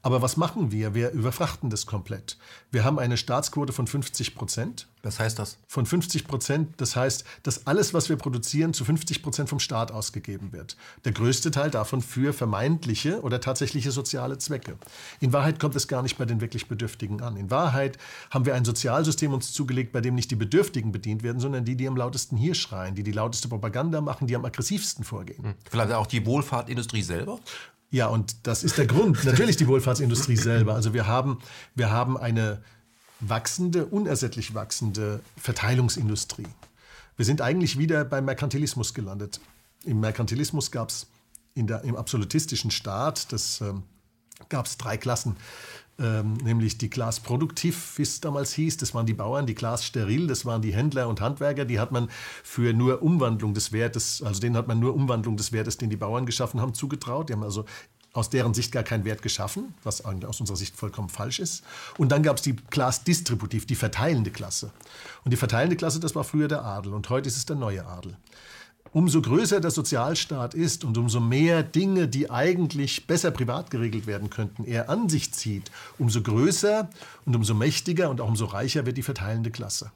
[0.04, 0.96] Aber was machen wir?
[0.96, 2.38] Wir überfrachten das komplett.
[2.72, 4.88] Wir haben eine Staatsquote von 50 Prozent.
[5.04, 5.58] Was heißt das?
[5.68, 6.74] Von 50 Prozent.
[6.78, 10.76] Das heißt, dass alles, was wir produzieren, zu 50 Prozent vom Staat ausgegeben wird.
[11.06, 14.78] Der größte Teil davon für vermeintliche oder tatsächliche soziale Zwecke.
[15.20, 17.38] In Wahrheit kommt es gar nicht bei den wirklich Bedürftigen an.
[17.38, 17.98] In Wahrheit
[18.32, 21.76] haben wir ein Sozialsystem uns zugelegt, bei dem nicht die Bedürftigen bedient werden, sondern die,
[21.76, 25.56] die am lautesten hier schreien, die die lauteste Propaganda machen, die am aggressivsten vorgehen.
[25.70, 27.40] Vielleicht auch die Wohlfahrtindustrie selber?
[27.91, 29.23] Ja, und das ist der Grund.
[29.25, 30.73] Natürlich die Wohlfahrtsindustrie selber.
[30.73, 31.39] Also wir haben,
[31.75, 32.63] wir haben eine
[33.19, 36.47] wachsende, unersättlich wachsende Verteilungsindustrie.
[37.17, 39.41] Wir sind eigentlich wieder beim Merkantilismus gelandet.
[39.84, 41.08] Im Merkantilismus gab es
[41.54, 43.84] im absolutistischen Staat, das ähm,
[44.47, 45.36] gab es drei Klassen
[46.02, 48.78] ähm, nämlich die Class Produktiv, wie es damals hieß.
[48.78, 51.66] Das waren die Bauern, die Class Steril, das waren die Händler und Handwerker.
[51.66, 52.10] Die hat man
[52.44, 55.98] für nur Umwandlung des Wertes, also denen hat man nur Umwandlung des Wertes, den die
[55.98, 57.30] Bauern geschaffen haben, zugetraut.
[57.30, 57.66] Die haben also
[58.14, 61.64] aus deren Sicht gar keinen Wert geschaffen, was eigentlich aus unserer Sicht vollkommen falsch ist.
[61.98, 64.72] Und dann gab es die Class Distributiv, die verteilende Klasse.
[65.24, 67.86] Und die verteilende Klasse, das war früher der Adel und heute ist es der neue
[67.86, 68.18] Adel
[68.93, 74.30] umso größer der Sozialstaat ist und umso mehr Dinge, die eigentlich besser privat geregelt werden
[74.30, 76.89] könnten, er an sich zieht, umso größer
[77.25, 79.91] und umso mächtiger und auch umso reicher wird die verteilende Klasse.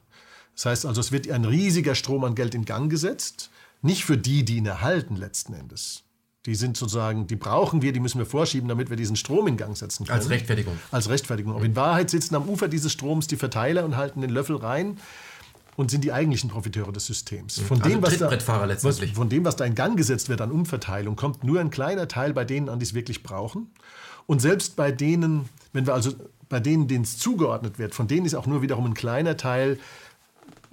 [0.55, 3.49] Das heißt also, es wird ein riesiger Strom an Geld in Gang gesetzt,
[3.81, 6.03] nicht für die, die ihn erhalten letzten Endes.
[6.45, 9.57] Die sind sozusagen, die brauchen wir, die müssen wir vorschieben, damit wir diesen Strom in
[9.57, 10.19] Gang setzen können.
[10.19, 10.77] Als Rechtfertigung.
[10.91, 11.55] Als Rechtfertigung.
[11.55, 14.97] Aber in Wahrheit sitzen am Ufer dieses Stroms die Verteiler und halten den Löffel rein
[15.75, 17.59] und sind die eigentlichen Profiteure des Systems.
[17.59, 18.31] Von, also dem, was da,
[18.83, 22.07] was, von dem, was da in Gang gesetzt wird an Umverteilung, kommt nur ein kleiner
[22.07, 23.67] Teil bei denen an, die es wirklich brauchen.
[24.27, 26.13] Und selbst bei denen, wenn wir also
[26.49, 29.79] bei denen, denen es zugeordnet wird, von denen ist auch nur wiederum ein kleiner Teil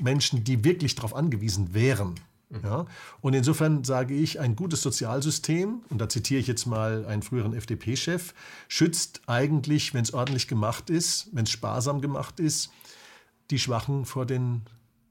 [0.00, 2.14] Menschen, die wirklich darauf angewiesen wären.
[2.62, 2.86] Ja?
[3.20, 7.54] Und insofern sage ich, ein gutes Sozialsystem, und da zitiere ich jetzt mal einen früheren
[7.54, 8.34] FDP-Chef,
[8.68, 12.70] schützt eigentlich, wenn es ordentlich gemacht ist, wenn es sparsam gemacht ist,
[13.50, 14.62] die Schwachen vor den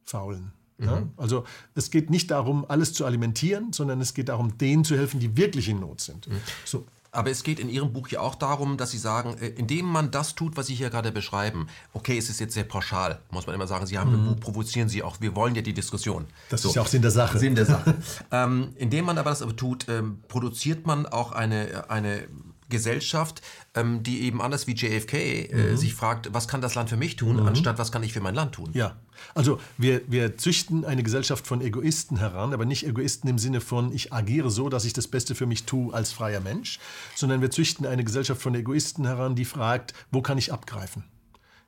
[0.03, 0.51] Faulen.
[0.77, 1.01] Ja?
[1.01, 1.11] Mhm.
[1.17, 5.19] Also es geht nicht darum, alles zu alimentieren, sondern es geht darum, denen zu helfen,
[5.19, 6.27] die wirklich in Not sind.
[6.27, 6.41] Mhm.
[6.65, 9.85] So, aber es geht in Ihrem Buch ja auch darum, dass Sie sagen, äh, indem
[9.85, 13.45] man das tut, was Sie hier gerade beschreiben, okay, es ist jetzt sehr pauschal, muss
[13.45, 14.15] man immer sagen, Sie haben mhm.
[14.15, 16.25] im Buch, provozieren Sie auch, wir wollen ja die Diskussion.
[16.49, 16.69] Das so.
[16.69, 17.37] ist ja auch Sinn der Sache.
[17.37, 17.95] Sinn der Sache.
[18.31, 22.27] ähm, indem man aber das aber tut, ähm, produziert man auch eine, eine
[22.71, 23.43] Gesellschaft,
[23.75, 25.77] ähm, die eben anders wie JFK äh, mhm.
[25.77, 27.45] sich fragt, was kann das Land für mich tun, mhm.
[27.45, 28.71] anstatt was kann ich für mein Land tun.
[28.73, 28.95] Ja,
[29.35, 33.93] also wir, wir züchten eine Gesellschaft von Egoisten heran, aber nicht Egoisten im Sinne von,
[33.93, 36.79] ich agiere so, dass ich das Beste für mich tue als freier Mensch,
[37.15, 41.03] sondern wir züchten eine Gesellschaft von Egoisten heran, die fragt, wo kann ich abgreifen?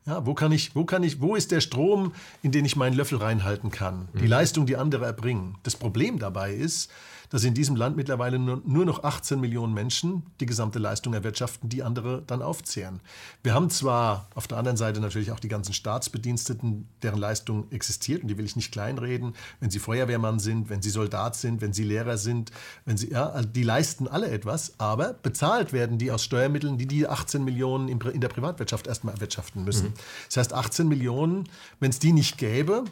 [0.05, 2.93] Ja, wo kann ich, wo kann ich, wo ist der Strom, in den ich meinen
[2.93, 4.09] Löffel reinhalten kann?
[4.13, 4.27] Die mhm.
[4.27, 5.57] Leistung, die andere erbringen.
[5.63, 6.91] Das Problem dabei ist,
[7.33, 11.67] dass in diesem Land mittlerweile nur, nur noch 18 Millionen Menschen die gesamte Leistung erwirtschaften,
[11.67, 12.99] die andere dann aufzehren.
[13.41, 18.21] Wir haben zwar auf der anderen Seite natürlich auch die ganzen Staatsbediensteten, deren Leistung existiert,
[18.21, 21.73] und die will ich nicht kleinreden, wenn sie Feuerwehrmann sind, wenn sie Soldat sind, wenn
[21.73, 22.51] sie Lehrer sind,
[22.85, 26.85] wenn sie, ja, also die leisten alle etwas, aber bezahlt werden die aus Steuermitteln, die
[26.85, 29.87] die 18 Millionen in der Privatwirtschaft erstmal erwirtschaften müssen.
[29.87, 29.93] Mhm.
[30.27, 32.83] Das heißt, 18 Millionen, wenn es die nicht gäbe,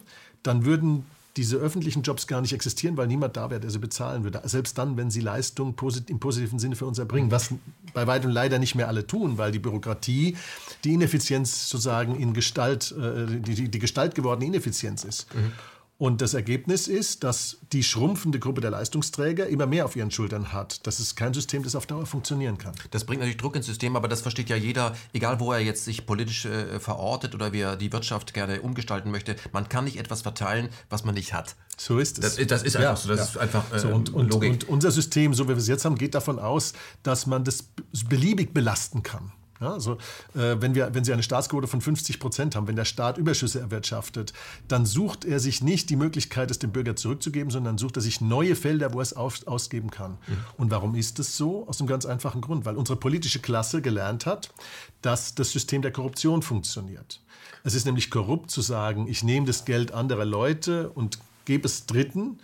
[0.42, 1.06] dann würden
[1.38, 4.42] diese öffentlichen Jobs gar nicht existieren, weil niemand da wäre, der sie bezahlen würde.
[4.44, 5.76] Selbst dann, wenn sie Leistung
[6.08, 7.54] im positiven Sinne für uns erbringen, was
[7.94, 10.36] bei weitem leider nicht mehr alle tun, weil die Bürokratie
[10.84, 15.34] die Ineffizienz sozusagen in Gestalt, äh, die, die Gestalt gewordene Ineffizienz ist.
[15.34, 15.54] Mhm.
[16.02, 20.52] Und das Ergebnis ist, dass die schrumpfende Gruppe der Leistungsträger immer mehr auf ihren Schultern
[20.52, 20.88] hat.
[20.88, 22.74] Das ist kein System, das auf Dauer funktionieren kann.
[22.90, 25.86] Das bringt natürlich Druck ins System, aber das versteht ja jeder, egal wo er jetzt
[25.86, 29.36] sich politisch äh, verortet oder wie er die Wirtschaft gerne umgestalten möchte.
[29.52, 31.56] Man kann nicht etwas verteilen, was man nicht hat.
[31.78, 32.36] So ist es.
[32.36, 33.08] Das, das ist einfach ja, so.
[33.08, 33.26] Das ja.
[33.26, 34.50] ist einfach äh, so, und, und, Logik.
[34.54, 37.66] Und unser System, so wie wir es jetzt haben, geht davon aus, dass man das
[38.10, 39.34] beliebig belasten kann.
[39.62, 39.94] Ja, also,
[40.34, 43.60] äh, wenn, wir, wenn Sie eine Staatsquote von 50 Prozent haben, wenn der Staat Überschüsse
[43.60, 44.34] erwirtschaftet,
[44.68, 48.22] dann sucht er sich nicht die Möglichkeit, es dem Bürger zurückzugeben, sondern sucht er sich
[48.22, 50.12] neue Felder, wo er es auf, ausgeben kann.
[50.12, 50.38] Mhm.
[50.58, 51.68] Und warum ist es so?
[51.68, 54.52] Aus einem ganz einfachen Grund, weil unsere politische Klasse gelernt hat,
[55.04, 57.22] dass das System der Korruption funktioniert.
[57.64, 61.86] Es ist nämlich korrupt zu sagen, ich nehme das Geld anderer Leute und gebe es
[61.86, 62.40] Dritten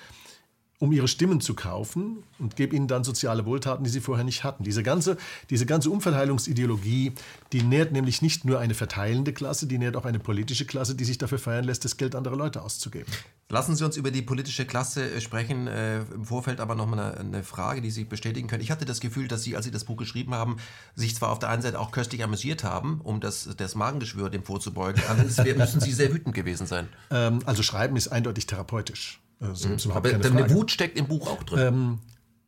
[0.79, 4.43] um ihre Stimmen zu kaufen und gebe ihnen dann soziale Wohltaten, die sie vorher nicht
[4.43, 4.63] hatten.
[4.63, 5.17] Diese ganze,
[5.49, 7.13] diese ganze Umverteilungsideologie,
[7.51, 11.05] die nährt nämlich nicht nur eine verteilende Klasse, die nährt auch eine politische Klasse, die
[11.05, 13.11] sich dafür feiern lässt, das Geld anderer Leute auszugeben.
[13.49, 15.67] Lassen Sie uns über die politische Klasse äh, sprechen.
[15.67, 18.61] Äh, Im Vorfeld aber noch mal eine, eine, Frage, die Sie bestätigen können.
[18.61, 20.57] Ich hatte das Gefühl, dass Sie, als Sie das Buch geschrieben haben,
[20.95, 24.43] sich zwar auf der einen Seite auch köstlich amüsiert haben, um das, das Magengeschwür dem
[24.43, 26.87] vorzubeugen, aber müssen Sie sehr wütend gewesen sein.
[27.09, 29.21] Ähm, also Schreiben ist eindeutig therapeutisch.
[29.39, 29.91] Also mhm.
[29.91, 31.59] Aber eine Wut steckt im Buch auch drin.
[31.59, 31.99] Ähm,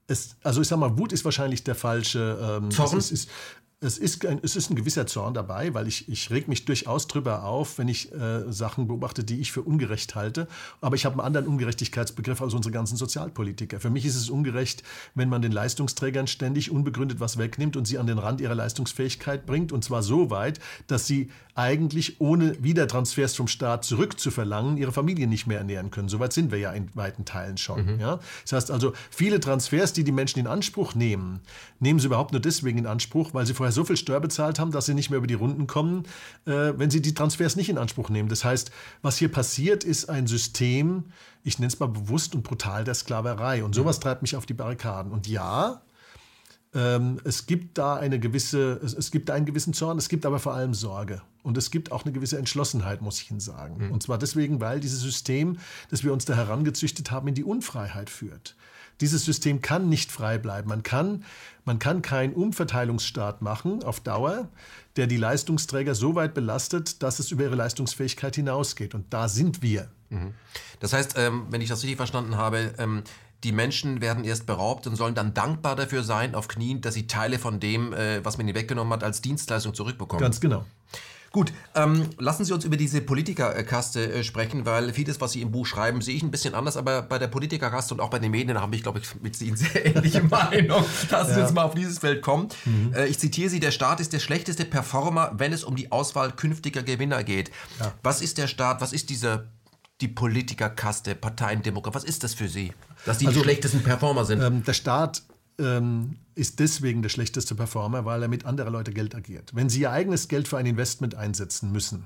[0.08, 2.60] es, also ich sag mal, Wut ist wahrscheinlich der falsche.
[2.62, 2.98] Ähm, Zorn?
[2.98, 3.30] Es ist,
[3.82, 7.08] es ist, ein, es ist ein gewisser Zorn dabei, weil ich, ich reg mich durchaus
[7.08, 10.50] drüber auf, wenn ich äh, Sachen beobachte, die ich für ungerecht halte.
[10.82, 13.80] Aber ich habe einen anderen Ungerechtigkeitsbegriff als unsere ganzen Sozialpolitiker.
[13.80, 14.84] Für mich ist es ungerecht,
[15.16, 19.46] wenn man den Leistungsträgern ständig unbegründet was wegnimmt und sie an den Rand ihrer Leistungsfähigkeit
[19.46, 19.72] bringt.
[19.72, 25.48] Und zwar so weit, dass sie eigentlich ohne Wiedertransfers vom Staat zurückzuverlangen, ihre Familie nicht
[25.48, 26.08] mehr ernähren können.
[26.08, 27.96] Soweit sind wir ja in weiten Teilen schon.
[27.96, 28.00] Mhm.
[28.00, 28.20] Ja?
[28.44, 31.42] Das heißt also, viele Transfers, die die Menschen in Anspruch nehmen,
[31.80, 34.72] nehmen sie überhaupt nur deswegen in Anspruch, weil sie vorher so viel Steuer bezahlt haben,
[34.72, 36.04] dass sie nicht mehr über die Runden kommen,
[36.46, 38.30] äh, wenn sie die Transfers nicht in Anspruch nehmen.
[38.30, 41.06] Das heißt, was hier passiert, ist ein System,
[41.44, 43.64] ich nenne es mal bewusst und brutal der Sklaverei.
[43.64, 45.12] Und sowas treibt mich auf die Barrikaden.
[45.12, 45.82] Und ja,
[46.74, 50.26] ähm, es gibt da eine gewisse, es, es, gibt da einen gewissen Zorn, es gibt
[50.26, 51.22] aber vor allem Sorge.
[51.42, 53.86] Und es gibt auch eine gewisse Entschlossenheit, muss ich Ihnen sagen.
[53.86, 53.92] Mhm.
[53.92, 55.58] Und zwar deswegen, weil dieses System,
[55.90, 58.56] das wir uns da herangezüchtet haben, in die Unfreiheit führt.
[59.02, 60.70] Dieses System kann nicht frei bleiben.
[60.70, 61.24] Man kann,
[61.66, 64.50] man kann keinen Umverteilungsstaat machen auf Dauer,
[64.96, 68.94] der die Leistungsträger so weit belastet, dass es über ihre Leistungsfähigkeit hinausgeht.
[68.94, 69.90] Und da sind wir.
[70.10, 70.34] Mhm.
[70.80, 73.04] Das heißt, ähm, wenn ich das richtig verstanden habe, ähm,
[73.44, 77.08] die Menschen werden erst beraubt und sollen dann dankbar dafür sein, auf Knien, dass sie
[77.08, 80.22] Teile von dem, äh, was man ihnen weggenommen hat, als Dienstleistung zurückbekommen.
[80.22, 80.66] Ganz genau.
[81.32, 85.52] Gut, ähm, lassen Sie uns über diese Politikerkaste äh, sprechen, weil vieles, was Sie im
[85.52, 88.32] Buch schreiben, sehe ich ein bisschen anders, aber bei der Politikerkaste und auch bei den
[88.32, 90.84] Medien habe ich, glaube ich, mit Ihnen sehr ähnliche Meinung.
[91.10, 91.46] Lassen Sie ja.
[91.46, 92.50] uns mal auf dieses Feld kommen.
[92.66, 92.94] Mhm.
[92.96, 96.32] Äh, ich zitiere Sie, der Staat ist der schlechteste Performer, wenn es um die Auswahl
[96.32, 97.52] künftiger Gewinner geht.
[97.80, 97.94] Ja.
[98.02, 99.46] Was ist der Staat, was ist dieser
[100.02, 101.96] die Politikerkaste, Parteien, Demokraten?
[101.96, 102.74] Was ist das für Sie?
[103.06, 104.42] Dass die also, die schlechtesten Performer sind?
[104.42, 105.24] Ähm, der Staat
[105.60, 109.52] ähm, ist deswegen der schlechteste Performer, weil er mit anderer Leute Geld agiert.
[109.54, 112.06] Wenn Sie Ihr eigenes Geld für ein Investment einsetzen müssen,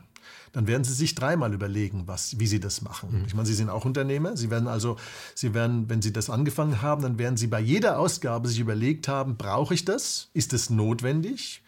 [0.53, 3.19] dann werden Sie sich dreimal überlegen, was, wie Sie das machen.
[3.19, 3.25] Mhm.
[3.25, 4.37] Ich meine, Sie sind auch Unternehmer.
[4.37, 4.97] Sie werden also,
[5.35, 9.07] Sie werden, wenn Sie das angefangen haben, dann werden Sie bei jeder Ausgabe sich überlegt
[9.07, 10.29] haben, brauche ich das?
[10.33, 11.61] Ist es notwendig?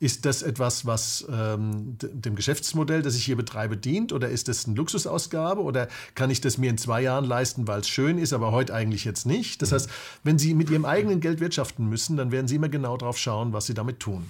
[0.00, 4.14] Ist das etwas, was ähm, dem Geschäftsmodell, das ich hier betreibe, dient?
[4.14, 5.62] Oder ist das eine Luxusausgabe?
[5.62, 8.72] Oder kann ich das mir in zwei Jahren leisten, weil es schön ist, aber heute
[8.72, 9.60] eigentlich jetzt nicht?
[9.60, 9.74] Das mhm.
[9.74, 9.90] heißt,
[10.24, 13.52] wenn Sie mit Ihrem eigenen Geld wirtschaften müssen, dann werden Sie immer genau darauf schauen,
[13.52, 14.24] was Sie damit tun.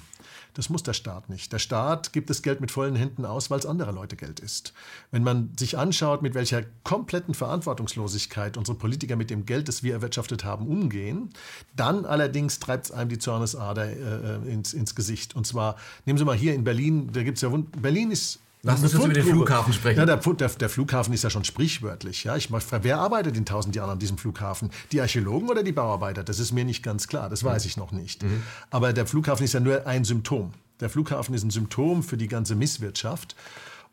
[0.54, 1.52] Das muss der Staat nicht.
[1.52, 4.72] Der Staat gibt das Geld mit vollen Händen aus, weil es anderer Leute Geld ist.
[5.10, 9.94] Wenn man sich anschaut, mit welcher kompletten Verantwortungslosigkeit unsere Politiker mit dem Geld, das wir
[9.94, 11.30] erwirtschaftet haben, umgehen,
[11.76, 15.36] dann allerdings treibt es einem die Zornesader äh, äh, ins, ins Gesicht.
[15.36, 18.82] Und zwar, nehmen Sie mal hier in Berlin, da gibt es ja, Berlin ist Lass
[18.82, 19.98] uns über den Flughafen sprechen.
[19.98, 22.24] Ja, der, der, der, Flughafen ist ja schon sprichwörtlich.
[22.24, 24.70] Ja, ich, wer arbeitet in tausend Jahren an diesem Flughafen?
[24.92, 26.22] Die Archäologen oder die Bauarbeiter?
[26.24, 27.30] Das ist mir nicht ganz klar.
[27.30, 28.22] Das weiß ich noch nicht.
[28.22, 28.42] Mhm.
[28.70, 30.52] Aber der Flughafen ist ja nur ein Symptom.
[30.80, 33.34] Der Flughafen ist ein Symptom für die ganze Misswirtschaft.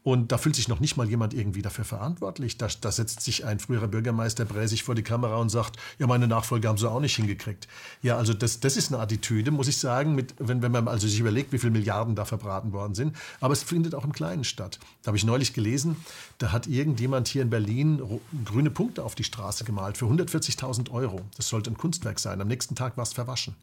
[0.07, 2.57] Und da fühlt sich noch nicht mal jemand irgendwie dafür verantwortlich.
[2.57, 6.29] Da, da setzt sich ein früherer Bürgermeister Bräsig vor die Kamera und sagt, ja, meine
[6.29, 7.67] Nachfolger haben sie auch nicht hingekriegt.
[8.01, 11.09] Ja, also das, das ist eine Attitüde, muss ich sagen, mit, wenn, wenn man also
[11.09, 13.17] sich überlegt, wie viele Milliarden da verbraten worden sind.
[13.41, 14.79] Aber es findet auch im Kleinen statt.
[15.03, 15.97] Da habe ich neulich gelesen,
[16.37, 18.01] da hat irgendjemand hier in Berlin
[18.45, 21.19] grüne Punkte auf die Straße gemalt für 140.000 Euro.
[21.35, 22.39] Das sollte ein Kunstwerk sein.
[22.39, 23.55] Am nächsten Tag war es verwaschen.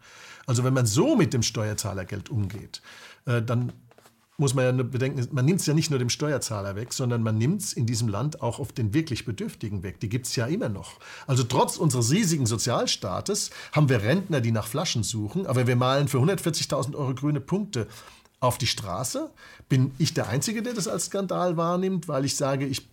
[0.45, 2.83] Also wenn man so mit dem Steuerzahlergeld umgeht,
[3.25, 3.73] äh, dann
[4.37, 7.39] muss man ja bedenken, man nimmt es ja nicht nur dem Steuerzahler weg, sondern man
[7.39, 10.01] nimmt es in diesem Land auch auf den wirklich Bedürftigen weg.
[10.01, 10.99] Die gibt es ja immer noch.
[11.27, 16.09] Also trotz unseres riesigen Sozialstaates haben wir Rentner, die nach Flaschen suchen, aber wir malen
[16.09, 17.87] für 140.000 Euro grüne Punkte
[18.41, 19.31] auf die Straße.
[19.69, 22.89] Bin ich der Einzige, der das als Skandal wahrnimmt, weil ich sage, ich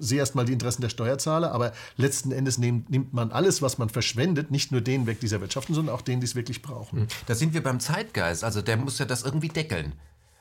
[0.00, 3.88] sehe erstmal die Interessen der Steuerzahler, aber letzten Endes nimmt, nimmt, man alles, was man
[3.88, 7.06] verschwendet, nicht nur denen weg, dieser Wirtschaften, sondern auch denen, die es wirklich brauchen.
[7.26, 8.42] Da sind wir beim Zeitgeist.
[8.42, 9.92] Also der muss ja das irgendwie deckeln.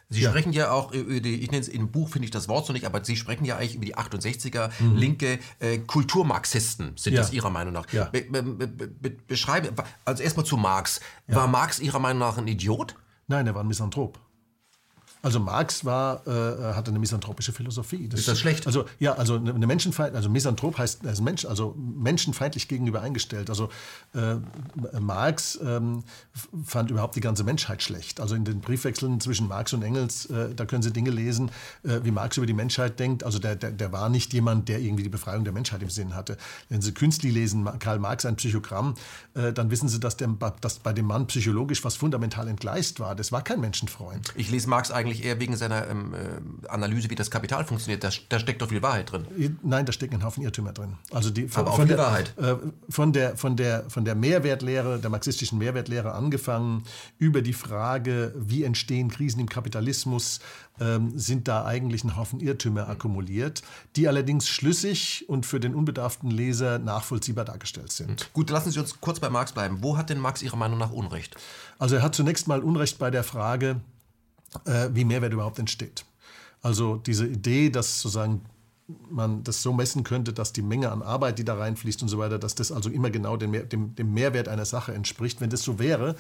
[0.10, 0.30] Sie ja.
[0.30, 2.74] sprechen ja auch über die, ich nenne es im Buch, finde ich das Wort so
[2.74, 4.96] nicht, aber Sie sprechen ja eigentlich über die 68er mhm.
[4.96, 7.22] linke äh, Kulturmarxisten, sind ja.
[7.22, 7.92] das Ihrer Meinung nach.
[7.92, 8.06] Ja.
[8.06, 9.74] Be, be, be, beschreibe,
[10.06, 11.00] also erstmal zu Marx.
[11.28, 12.96] War Marx Ihrer Meinung nach ein Idiot?
[13.28, 14.20] Nein, er war ein Misanthrop.
[15.26, 18.08] Also Marx war, äh, hatte eine misanthropische Philosophie.
[18.08, 18.68] Das, ist das schlecht?
[18.68, 23.50] Also ja, also eine Menschenfeind, also Misanthrop heißt also, Mensch, also menschenfeindlich gegenüber eingestellt.
[23.50, 23.70] Also
[24.14, 24.36] äh,
[25.00, 26.04] Marx ähm,
[26.64, 28.20] fand überhaupt die ganze Menschheit schlecht.
[28.20, 31.50] Also in den Briefwechseln zwischen Marx und Engels, äh, da können Sie Dinge lesen,
[31.82, 33.24] äh, wie Marx über die Menschheit denkt.
[33.24, 36.14] Also der, der, der, war nicht jemand, der irgendwie die Befreiung der Menschheit im Sinn
[36.14, 36.38] hatte.
[36.70, 38.94] Wenn Sie Künstli lesen, Karl Marx ein Psychogramm,
[39.34, 40.28] äh, dann wissen Sie, dass, der,
[40.62, 43.16] dass bei dem Mann psychologisch was fundamental entgleist war.
[43.16, 44.32] Das war kein Menschenfreund.
[44.36, 48.04] Ich lese Marx eigentlich wahrscheinlich eher wegen seiner ähm, äh, Analyse, wie das Kapital funktioniert.
[48.04, 49.58] Da, da, steckt doch viel Wahrheit drin.
[49.64, 50.96] Nein, da steckt ein Haufen Irrtümer drin.
[51.12, 52.34] Also die, von, Aber auch von der Wahrheit.
[52.38, 52.56] Äh,
[52.90, 56.84] von, der, von, der, von der Mehrwertlehre, der marxistischen Mehrwertlehre angefangen,
[57.18, 60.40] über die Frage, wie entstehen Krisen im Kapitalismus,
[60.80, 63.62] ähm, sind da eigentlich ein Haufen Irrtümer akkumuliert,
[63.96, 68.34] die allerdings schlüssig und für den unbedarften Leser nachvollziehbar dargestellt sind.
[68.34, 69.78] Gut, lassen Sie uns kurz bei Marx bleiben.
[69.82, 71.36] Wo hat denn Marx Ihrer Meinung nach Unrecht?
[71.80, 73.80] Also er hat zunächst mal Unrecht bei der Frage,
[74.66, 76.06] äh, wie Mehrwert überhaupt entsteht.
[76.62, 78.42] Also diese Idee, dass sozusagen
[78.88, 82.20] man das so messen könnte, dass die Menge an Arbeit, die da reinfließt und so
[82.20, 85.42] weiter, dass das also immer genau dem, dem, dem Mehrwert einer Sache entspricht.
[85.42, 86.16] Wenn das so wäre,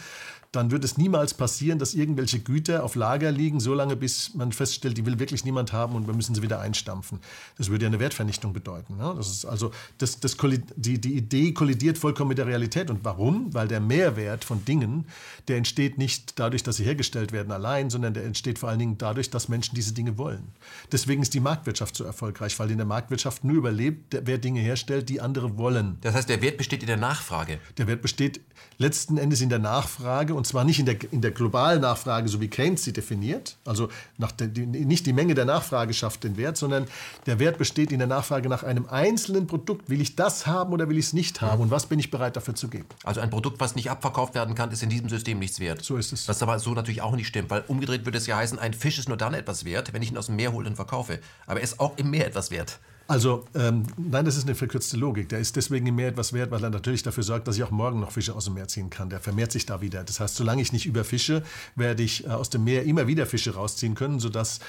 [0.51, 4.97] dann wird es niemals passieren, dass irgendwelche Güter auf Lager liegen, solange bis man feststellt,
[4.97, 7.19] die will wirklich niemand haben und wir müssen sie wieder einstampfen.
[7.58, 8.97] Das würde ja eine Wertvernichtung bedeuten.
[8.97, 9.13] Ne?
[9.17, 10.38] Das ist also das, das
[10.75, 12.89] die, die Idee kollidiert vollkommen mit der Realität.
[12.89, 13.53] Und warum?
[13.53, 15.05] Weil der Mehrwert von Dingen,
[15.47, 18.97] der entsteht nicht dadurch, dass sie hergestellt werden allein, sondern der entsteht vor allen Dingen
[18.97, 20.43] dadurch, dass Menschen diese Dinge wollen.
[20.91, 25.10] Deswegen ist die Marktwirtschaft so erfolgreich, weil in der Marktwirtschaft nur überlebt, wer Dinge herstellt,
[25.10, 25.97] die andere wollen.
[26.01, 27.60] Das heißt, der Wert besteht in der Nachfrage.
[27.77, 28.41] Der Wert besteht
[28.77, 32.41] letzten Endes in der Nachfrage und zwar nicht in der, in der globalen Nachfrage, so
[32.41, 36.57] wie Keynes sie definiert, also der, die, nicht die Menge der Nachfrage schafft den Wert,
[36.57, 36.88] sondern
[37.25, 39.89] der Wert besteht in der Nachfrage nach einem einzelnen Produkt.
[39.89, 42.35] Will ich das haben oder will ich es nicht haben und was bin ich bereit
[42.35, 42.88] dafür zu geben?
[43.03, 45.83] Also ein Produkt, was nicht abverkauft werden kann, ist in diesem System nichts wert.
[45.83, 46.27] So ist es.
[46.27, 48.99] Was aber so natürlich auch nicht stimmt, weil umgedreht würde es ja heißen, ein Fisch
[48.99, 51.19] ist nur dann etwas wert, wenn ich ihn aus dem Meer hole und verkaufe.
[51.47, 52.80] Aber er ist auch im Meer etwas wert.
[53.08, 55.30] Also, ähm, nein, das ist eine verkürzte Logik.
[55.30, 57.70] Der ist deswegen im Meer etwas wert, weil er natürlich dafür sorgt, dass ich auch
[57.70, 59.12] morgen noch Fische aus dem Meer ziehen kann.
[59.12, 60.03] Der vermehrt sich da wieder.
[60.03, 61.43] Das heißt, solange ich nicht überfische,
[61.76, 64.60] werde ich äh, aus dem Meer immer wieder Fische rausziehen können, sodass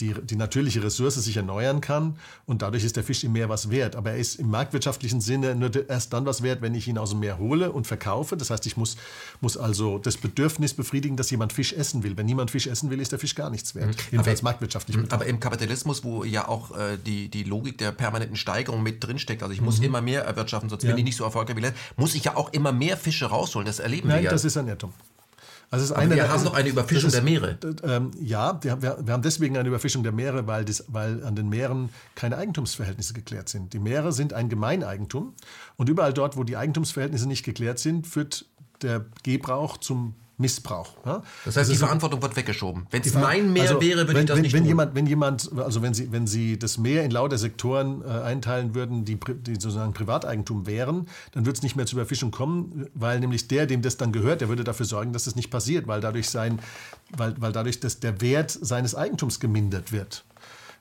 [0.00, 2.16] die, die natürliche Ressource sich erneuern kann
[2.46, 3.96] und dadurch ist der Fisch im Meer was wert.
[3.96, 7.10] Aber er ist im marktwirtschaftlichen Sinne nur erst dann was wert, wenn ich ihn aus
[7.10, 8.36] dem Meer hole und verkaufe.
[8.36, 8.96] Das heißt, ich muss,
[9.40, 12.16] muss also das Bedürfnis befriedigen, dass jemand Fisch essen will.
[12.16, 13.88] Wenn niemand Fisch essen will, ist der Fisch gar nichts wert.
[13.88, 13.94] Mhm.
[14.12, 14.96] Jedenfalls aber, marktwirtschaftlich.
[14.96, 15.06] Mhm.
[15.10, 19.42] Aber im Kapitalismus, wo ja auch äh, die, die Logik der permanenten Steigerung mit drinsteckt,
[19.42, 19.84] also ich muss mhm.
[19.84, 20.90] immer mehr erwirtschaften, sonst ja.
[20.90, 23.66] bin ich nicht so erfolgreich wie letztes, muss ich ja auch immer mehr Fische rausholen.
[23.66, 24.30] Das erleben Nein, wir ja.
[24.30, 24.92] das ist ein Irrtum.
[25.70, 27.58] Also eine, wir haben noch eine Überfischung ist, der Meere.
[27.82, 31.48] Ähm, ja, wir, wir, haben deswegen eine Überfischung der Meere, weil, das, weil an den
[31.48, 33.72] Meeren keine Eigentumsverhältnisse geklärt sind.
[33.72, 35.34] Die Meere sind ein Gemeineigentum
[35.76, 38.46] und überall dort, wo die Eigentumsverhältnisse nicht geklärt sind, führt
[38.82, 40.90] der Gebrauch zum Missbrauch.
[41.06, 41.22] Ja?
[41.44, 42.86] Das heißt, also die Verantwortung wird weggeschoben.
[42.90, 44.68] Wenn es mein Meer also, wäre, würde wenn, ich das wenn, nicht wenn tun.
[44.68, 48.74] Jemand, wenn jemand, also wenn Sie, wenn Sie das Meer in lauter Sektoren äh, einteilen
[48.74, 53.20] würden, die, die, sozusagen Privateigentum wären, dann würde es nicht mehr zur Überfischung kommen, weil
[53.20, 56.00] nämlich der, dem das dann gehört, der würde dafür sorgen, dass das nicht passiert, weil
[56.00, 56.58] dadurch, sein,
[57.16, 60.24] weil, weil dadurch dass der Wert seines Eigentums gemindert wird.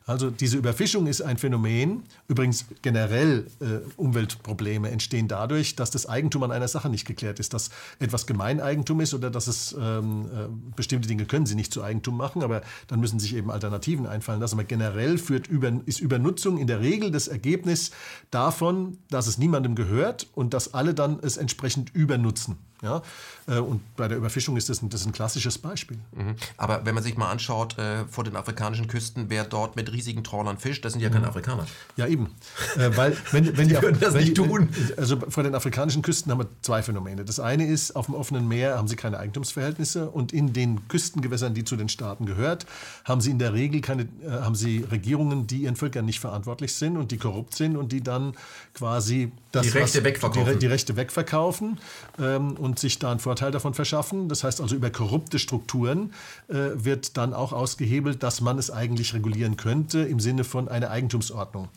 [0.06, 2.04] Also diese Überfischung ist ein Phänomen.
[2.28, 7.54] Übrigens generell äh, Umweltprobleme entstehen dadurch, dass das Eigentum an einer Sache nicht geklärt ist,
[7.54, 11.84] dass etwas Gemeineigentum ist oder dass es ähm, äh, bestimmte Dinge können sie nicht zu
[11.84, 14.56] Eigentum machen, aber dann müssen sich eben Alternativen einfallen lassen.
[14.56, 17.92] Aber generell führt über, ist Übernutzung in der Regel das Ergebnis
[18.30, 22.58] davon, dass es niemandem gehört und dass alle dann es entsprechend übernutzen.
[22.84, 23.02] Ja?
[23.48, 25.98] Äh, und bei der Überfischung ist das ein, das ist ein klassisches Beispiel.
[26.12, 26.36] Mhm.
[26.58, 30.24] Aber wenn man sich mal anschaut, äh, vor den afrikanischen Küsten, wer dort mit riesigen
[30.24, 31.30] Trawlern fischt, das sind ja keine mhm.
[31.30, 31.66] Afrikaner.
[31.96, 32.28] Ja, eben.
[32.76, 34.70] Äh, weil, wenn, wenn die, die das wenn nicht die, tun.
[34.98, 37.26] Also vor den afrikanischen Küsten haben wir zwei Phänomene.
[37.26, 41.54] Das eine ist, auf dem offenen Meer haben sie keine Eigentumsverhältnisse und in den Küstengewässern,
[41.54, 42.66] die zu den Staaten gehört,
[43.06, 46.76] haben sie in der Regel keine, äh, haben sie Regierungen, die ihren Völkern nicht verantwortlich
[46.76, 48.34] sind und die korrupt sind und die dann
[48.74, 50.54] quasi das, die Rechte wegverkaufen.
[50.54, 51.80] Die, die Rechte wegverkaufen
[52.20, 54.28] ähm, und sich da einen Vorteil davon verschaffen.
[54.28, 56.12] Das heißt also, über korrupte Strukturen
[56.48, 60.90] äh, wird dann auch ausgehebelt, dass man es eigentlich regulieren könnte im Sinne von einer
[60.90, 61.70] Eigentumsordnung.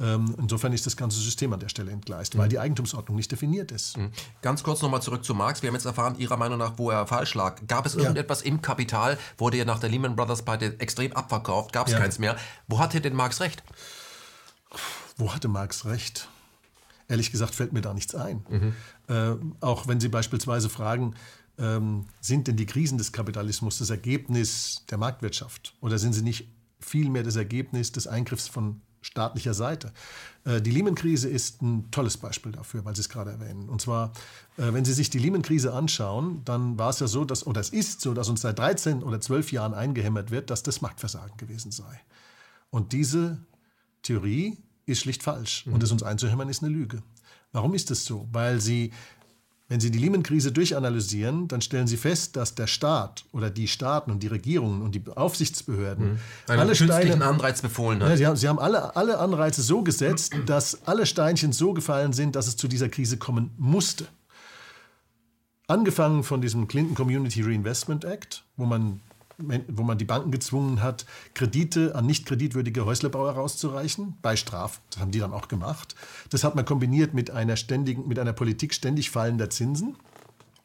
[0.00, 2.38] Ähm, insofern ist das ganze System an der Stelle entgleist, mhm.
[2.38, 3.98] weil die Eigentumsordnung nicht definiert ist.
[3.98, 4.10] Mhm.
[4.40, 5.60] Ganz kurz nochmal zurück zu Marx.
[5.60, 7.60] Wir haben jetzt erfahren, Ihrer Meinung nach, wo er falsch lag.
[7.66, 8.46] Gab es irgendetwas ja.
[8.46, 9.18] im Kapital?
[9.36, 11.74] Wurde ja nach der Lehman Brothers Pleite extrem abverkauft?
[11.74, 11.98] Gab es ja.
[11.98, 12.36] keins mehr?
[12.68, 13.62] Wo hatte denn Marx recht?
[15.18, 16.28] Wo hatte Marx recht?
[17.08, 18.44] Ehrlich gesagt fällt mir da nichts ein.
[18.48, 18.74] Mhm.
[19.08, 21.14] Äh, auch wenn Sie beispielsweise fragen,
[21.58, 26.48] ähm, sind denn die Krisen des Kapitalismus das Ergebnis der Marktwirtschaft oder sind sie nicht
[26.80, 29.92] vielmehr das Ergebnis des Eingriffs von staatlicher Seite?
[30.44, 33.68] Äh, die Lehman-Krise ist ein tolles Beispiel dafür, weil Sie es gerade erwähnen.
[33.68, 34.12] Und zwar,
[34.56, 37.70] äh, wenn Sie sich die Lehman-Krise anschauen, dann war es ja so, dass, oder es
[37.70, 41.72] ist so, dass uns seit 13 oder 12 Jahren eingehämmert wird, dass das Marktversagen gewesen
[41.72, 42.00] sei.
[42.70, 43.38] Und diese
[44.02, 44.58] Theorie
[44.88, 45.66] ist schlicht falsch.
[45.66, 45.74] Mhm.
[45.74, 47.02] Und es uns einzuhämmern, ist eine Lüge.
[47.52, 48.28] Warum ist das so?
[48.32, 48.92] Weil sie,
[49.68, 54.10] wenn Sie die Lehman-Krise durchanalysieren, dann stellen Sie fest, dass der Staat oder die Staaten
[54.10, 56.18] und die Regierungen und die Aufsichtsbehörden mhm.
[56.46, 58.10] Einen alle Steine, Anreiz befohlen hat.
[58.10, 62.12] Ja, sie haben, sie haben alle, alle Anreize so gesetzt, dass alle Steinchen so gefallen
[62.12, 64.06] sind, dass es zu dieser Krise kommen musste.
[65.66, 69.00] Angefangen von diesem Clinton Community Reinvestment Act, wo man
[69.38, 74.80] wo man die Banken gezwungen hat, Kredite an nicht kreditwürdige Häuslebauer rauszureichen, bei Straf.
[74.90, 75.94] Das haben die dann auch gemacht.
[76.30, 79.96] Das hat man kombiniert mit einer, ständigen, mit einer Politik ständig fallender Zinsen.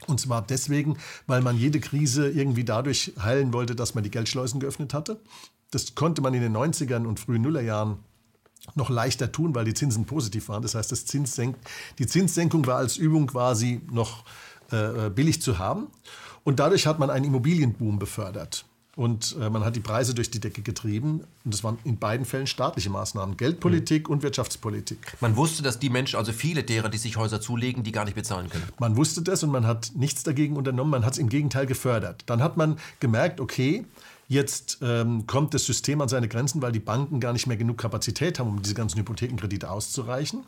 [0.08, 0.98] Und zwar deswegen,
[1.28, 5.22] weil man jede Krise irgendwie dadurch heilen wollte, dass man die Geldschleusen geöffnet hatte.
[5.72, 8.00] Das konnte man in den 90ern und frühen Nullerjahren
[8.76, 10.62] noch leichter tun, weil die Zinsen positiv waren.
[10.62, 11.58] Das heißt, das Zinssenk
[12.00, 14.24] die Zinssenkung war als Übung quasi noch
[14.72, 15.88] äh, billig zu haben.
[16.44, 18.66] Und dadurch hat man einen Immobilienboom befördert.
[18.96, 21.22] Und äh, man hat die Preise durch die Decke getrieben.
[21.44, 23.38] Und das waren in beiden Fällen staatliche Maßnahmen.
[23.38, 24.14] Geldpolitik mhm.
[24.14, 25.00] und Wirtschaftspolitik.
[25.20, 28.14] Man wusste, dass die Menschen, also viele derer, die sich Häuser zulegen, die gar nicht
[28.14, 28.66] bezahlen können.
[28.78, 30.92] Man wusste das und man hat nichts dagegen unternommen.
[30.92, 32.24] Man hat es im Gegenteil gefördert.
[32.28, 33.86] Dann hat man gemerkt, okay,
[34.30, 37.78] Jetzt ähm, kommt das System an seine Grenzen, weil die Banken gar nicht mehr genug
[37.78, 40.44] Kapazität haben, um diese ganzen Hypothekenkredite auszureichen.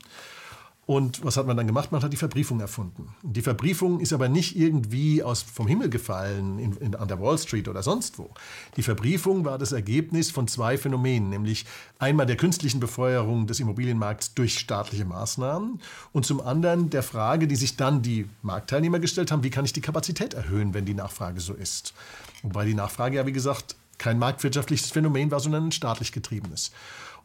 [0.88, 1.92] Und was hat man dann gemacht?
[1.92, 3.16] Man hat die Verbriefung erfunden.
[3.24, 7.40] Die Verbriefung ist aber nicht irgendwie aus, vom Himmel gefallen in, in, an der Wall
[7.40, 8.30] Street oder sonst wo.
[8.78, 11.66] Die Verbriefung war das Ergebnis von zwei Phänomenen, nämlich
[11.98, 15.82] einmal der künstlichen Befeuerung des Immobilienmarkts durch staatliche Maßnahmen
[16.14, 19.74] und zum anderen der Frage, die sich dann die Marktteilnehmer gestellt haben, wie kann ich
[19.74, 21.96] die Kapazität erhöhen, wenn die Nachfrage so ist.
[22.44, 26.72] Wobei die Nachfrage ja, wie gesagt, kein marktwirtschaftliches Phänomen war, sondern ein staatlich getriebenes.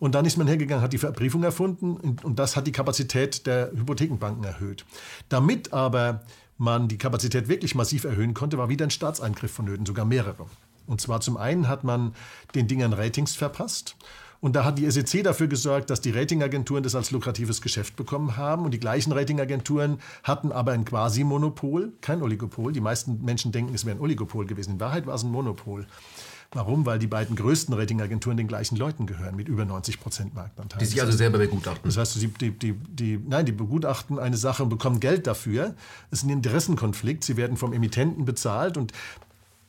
[0.01, 3.71] Und dann ist man hergegangen, hat die Verbriefung erfunden und das hat die Kapazität der
[3.71, 4.87] Hypothekenbanken erhöht.
[5.29, 6.23] Damit aber
[6.57, 10.47] man die Kapazität wirklich massiv erhöhen konnte, war wieder ein Staatseingriff vonnöten, sogar mehrere.
[10.87, 12.15] Und zwar zum einen hat man
[12.55, 13.95] den Dingern Ratings verpasst.
[14.41, 18.39] Und da hat die SEC dafür gesorgt, dass die Ratingagenturen das als lukratives Geschäft bekommen
[18.39, 18.65] haben.
[18.65, 22.73] Und die gleichen Ratingagenturen hatten aber ein Quasi-Monopol, kein Oligopol.
[22.73, 24.73] Die meisten Menschen denken, es wäre ein Oligopol gewesen.
[24.75, 25.87] In Wahrheit war es ein Monopol
[26.53, 26.85] Warum?
[26.85, 30.81] Weil die beiden größten Ratingagenturen den gleichen Leuten gehören, mit über 90 Prozent Marktanteil.
[30.81, 31.83] Die sich also selber begutachten.
[31.85, 35.75] Das heißt, die, die, die, die, nein, die begutachten eine Sache und bekommen Geld dafür.
[36.11, 37.23] Es ist ein Interessenkonflikt.
[37.23, 38.93] Sie werden vom Emittenten bezahlt und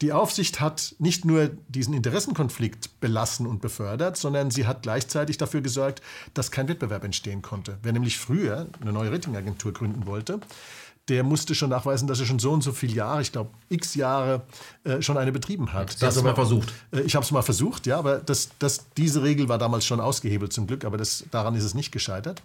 [0.01, 5.61] die Aufsicht hat nicht nur diesen Interessenkonflikt belassen und befördert, sondern sie hat gleichzeitig dafür
[5.61, 6.01] gesorgt,
[6.33, 7.77] dass kein Wettbewerb entstehen konnte.
[7.83, 10.39] Wer nämlich früher eine neue Ratingagentur gründen wollte,
[11.11, 13.95] der musste schon nachweisen, dass er schon so und so viele Jahre, ich glaube x
[13.95, 14.43] Jahre,
[14.85, 15.91] äh, schon eine betrieben hat.
[15.91, 16.73] Sie haben es mal versucht.
[16.91, 19.99] Äh, ich habe es mal versucht, ja, aber das, das, diese Regel war damals schon
[19.99, 22.41] ausgehebelt zum Glück, aber das, daran ist es nicht gescheitert.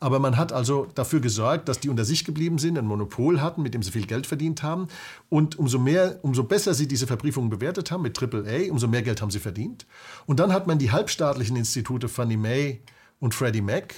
[0.00, 3.62] Aber man hat also dafür gesorgt, dass die unter sich geblieben sind, ein Monopol hatten,
[3.62, 4.88] mit dem sie viel Geld verdient haben.
[5.28, 9.22] Und umso mehr, umso besser sie diese Verbriefungen bewertet haben mit AAA, umso mehr Geld
[9.22, 9.86] haben sie verdient.
[10.26, 12.80] Und dann hat man die halbstaatlichen Institute Fannie Mae
[13.20, 13.94] und Freddie Mac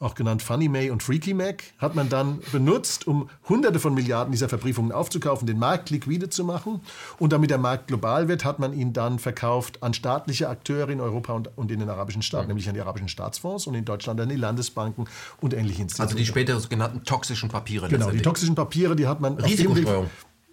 [0.00, 4.32] auch genannt Funny May und Freaky Mac, hat man dann benutzt, um Hunderte von Milliarden
[4.32, 6.80] dieser Verbriefungen aufzukaufen, den Markt liquide zu machen.
[7.18, 11.00] Und damit der Markt global wird, hat man ihn dann verkauft an staatliche Akteure in
[11.00, 12.48] Europa und, und in den arabischen Staaten, mhm.
[12.48, 15.06] nämlich an die arabischen Staatsfonds und in Deutschland an die Landesbanken
[15.40, 16.08] und ähnliche Institute.
[16.08, 17.88] Also die später genannten toxischen Papiere.
[17.88, 19.34] Genau, die toxischen Papiere, die hat man...
[19.34, 20.08] Risikostreuung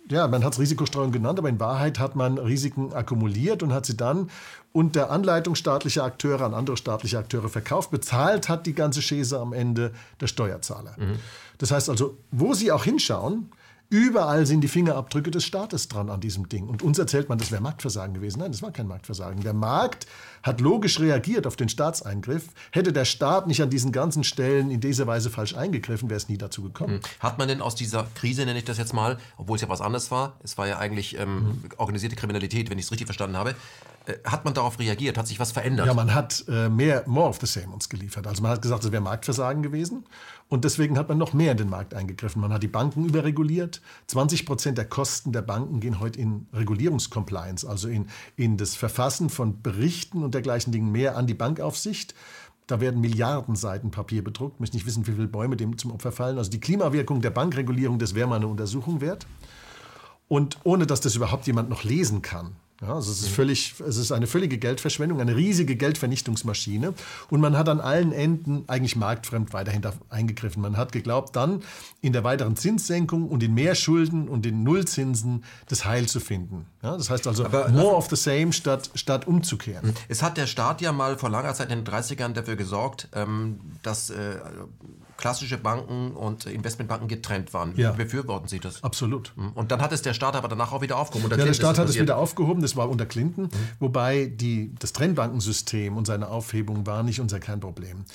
[0.09, 3.85] ja, man hat es Risikostreuung genannt, aber in Wahrheit hat man Risiken akkumuliert und hat
[3.85, 4.29] sie dann
[4.71, 7.91] unter Anleitung staatlicher Akteure an andere staatliche Akteure verkauft.
[7.91, 9.91] Bezahlt hat die ganze Schäse am Ende
[10.21, 10.95] der Steuerzahler.
[10.97, 11.19] Mhm.
[11.57, 13.51] Das heißt also, wo Sie auch hinschauen,
[13.89, 16.67] Überall sind die Fingerabdrücke des Staates dran an diesem Ding.
[16.67, 18.39] Und uns erzählt man, das wäre Marktversagen gewesen.
[18.39, 19.41] Nein, das war kein Marktversagen.
[19.43, 20.07] Der Markt
[20.43, 22.49] hat logisch reagiert auf den Staatseingriff.
[22.71, 26.27] Hätte der Staat nicht an diesen ganzen Stellen in dieser Weise falsch eingegriffen, wäre es
[26.27, 26.95] nie dazu gekommen.
[26.95, 27.01] Hm.
[27.21, 29.79] Hat man denn aus dieser Krise, nenne ich das jetzt mal, obwohl es ja was
[29.79, 31.63] anderes war, es war ja eigentlich ähm, mhm.
[31.77, 33.55] organisierte Kriminalität, wenn ich es richtig verstanden habe,
[34.07, 35.17] äh, hat man darauf reagiert?
[35.17, 35.87] Hat sich was verändert?
[35.87, 38.25] Ja, man hat äh, mehr, more of the same uns geliefert.
[38.27, 40.05] Also man hat gesagt, es wäre Marktversagen gewesen.
[40.49, 42.41] Und deswegen hat man noch mehr in den Markt eingegriffen.
[42.41, 43.81] Man hat die Banken überreguliert.
[44.07, 49.29] 20 Prozent der Kosten der Banken gehen heute in Regulierungscompliance, also in, in das Verfassen
[49.29, 52.15] von Berichten und dergleichen Dingen mehr an die Bankaufsicht.
[52.65, 54.59] Da werden Milliarden Seiten Papier bedruckt.
[54.59, 56.37] Möchte nicht wissen, wie viele Bäume dem zum Opfer fallen.
[56.37, 59.25] Also die Klimawirkung der Bankregulierung, das wäre mal eine Untersuchung wert.
[60.29, 63.97] Und ohne dass das überhaupt jemand noch lesen kann, ja, also es ist, völlig, es
[63.97, 66.93] ist eine völlige Geldverschwendung, eine riesige Geldvernichtungsmaschine.
[67.29, 70.61] Und man hat an allen Enden eigentlich marktfremd weiterhin eingegriffen.
[70.61, 71.63] Man hat geglaubt, dann
[72.01, 76.67] in der weiteren Zinssenkung und in mehr Schulden und in Nullzinsen das Heil zu finden.
[76.83, 79.93] Ja, das heißt also Aber, more of the same statt, statt umzukehren.
[80.07, 83.59] Es hat der Staat ja mal vor langer Zeit in den 30ern dafür gesorgt, ähm,
[83.81, 84.35] dass äh,
[85.17, 87.73] klassische Banken und Investmentbanken getrennt waren.
[87.75, 87.91] Ja.
[87.91, 88.83] Befürworten Sie das?
[88.83, 89.33] Absolut.
[89.35, 89.51] Mhm.
[89.53, 91.29] Und dann hat es der Staat aber danach auch wieder aufgehoben.
[91.31, 93.51] Ja, der Staat hat es wieder aufgehoben, das war unter Clinton, mhm.
[93.79, 98.05] wobei die, das Trennbankensystem und seine Aufhebung war nicht unser Kernproblem.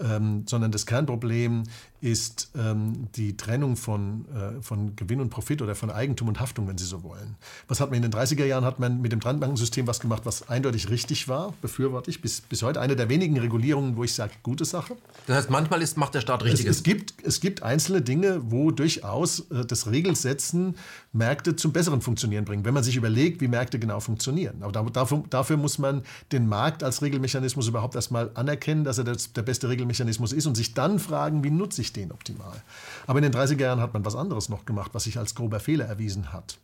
[0.00, 1.64] Ähm, sondern das Kernproblem
[2.02, 6.66] ist ähm, die Trennung von, äh, von Gewinn und Profit oder von Eigentum und Haftung,
[6.66, 7.36] wenn Sie so wollen.
[7.68, 8.64] Was hat man in den 30er Jahren?
[8.64, 12.20] Hat man mit dem Trennbankensystem was gemacht, was eindeutig richtig war, befürworte ich.
[12.20, 14.96] Bis, bis heute eine der wenigen Regulierungen, wo ich sage, gute Sache.
[15.28, 16.72] Das heißt, manchmal ist, macht der Staat Richtiges.
[16.72, 20.74] Es, es, gibt, es gibt einzelne Dinge, wo durchaus äh, das Regelsetzen
[21.12, 24.62] Märkte zum besseren Funktionieren bringt, wenn man sich überlegt, wie Märkte genau funktionieren.
[24.62, 29.32] Aber dafür, dafür muss man den Markt als Regelmechanismus überhaupt erstmal anerkennen, dass er das,
[29.32, 32.62] der beste Regelmechanismus ist und sich dann fragen, wie nutze ich den optimal.
[33.06, 35.60] Aber in den 30er Jahren hat man was anderes noch gemacht, was sich als grober
[35.60, 36.58] Fehler erwiesen hat.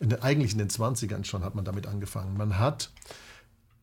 [0.00, 2.36] In den, eigentlich in den 20ern schon hat man damit angefangen.
[2.36, 2.90] Man hat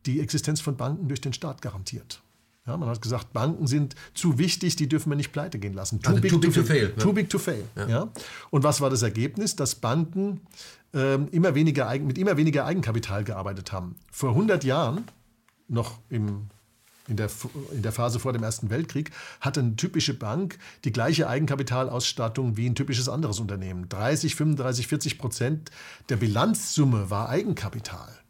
[0.05, 2.21] die Existenz von Banken durch den Staat garantiert.
[2.67, 5.99] Ja, man hat gesagt, Banken sind zu wichtig, die dürfen wir nicht pleite gehen lassen.
[5.99, 6.93] Too, also big, too big, to, fail.
[6.93, 7.63] Too big to fail.
[7.75, 7.87] Ja.
[7.87, 8.09] ja.
[8.51, 9.55] Und was war das Ergebnis?
[9.55, 10.41] Dass Banken
[10.93, 13.95] ähm, immer weniger, mit immer weniger Eigenkapital gearbeitet haben.
[14.11, 15.05] Vor 100 Jahren,
[15.67, 16.49] noch im
[17.07, 17.29] in der,
[17.71, 22.67] in der Phase vor dem Ersten Weltkrieg, hatte eine typische Bank die gleiche Eigenkapitalausstattung wie
[22.67, 23.89] ein typisches anderes Unternehmen.
[23.89, 25.71] 30, 35, 40 Prozent
[26.09, 28.21] der Bilanzsumme war Eigenkapital.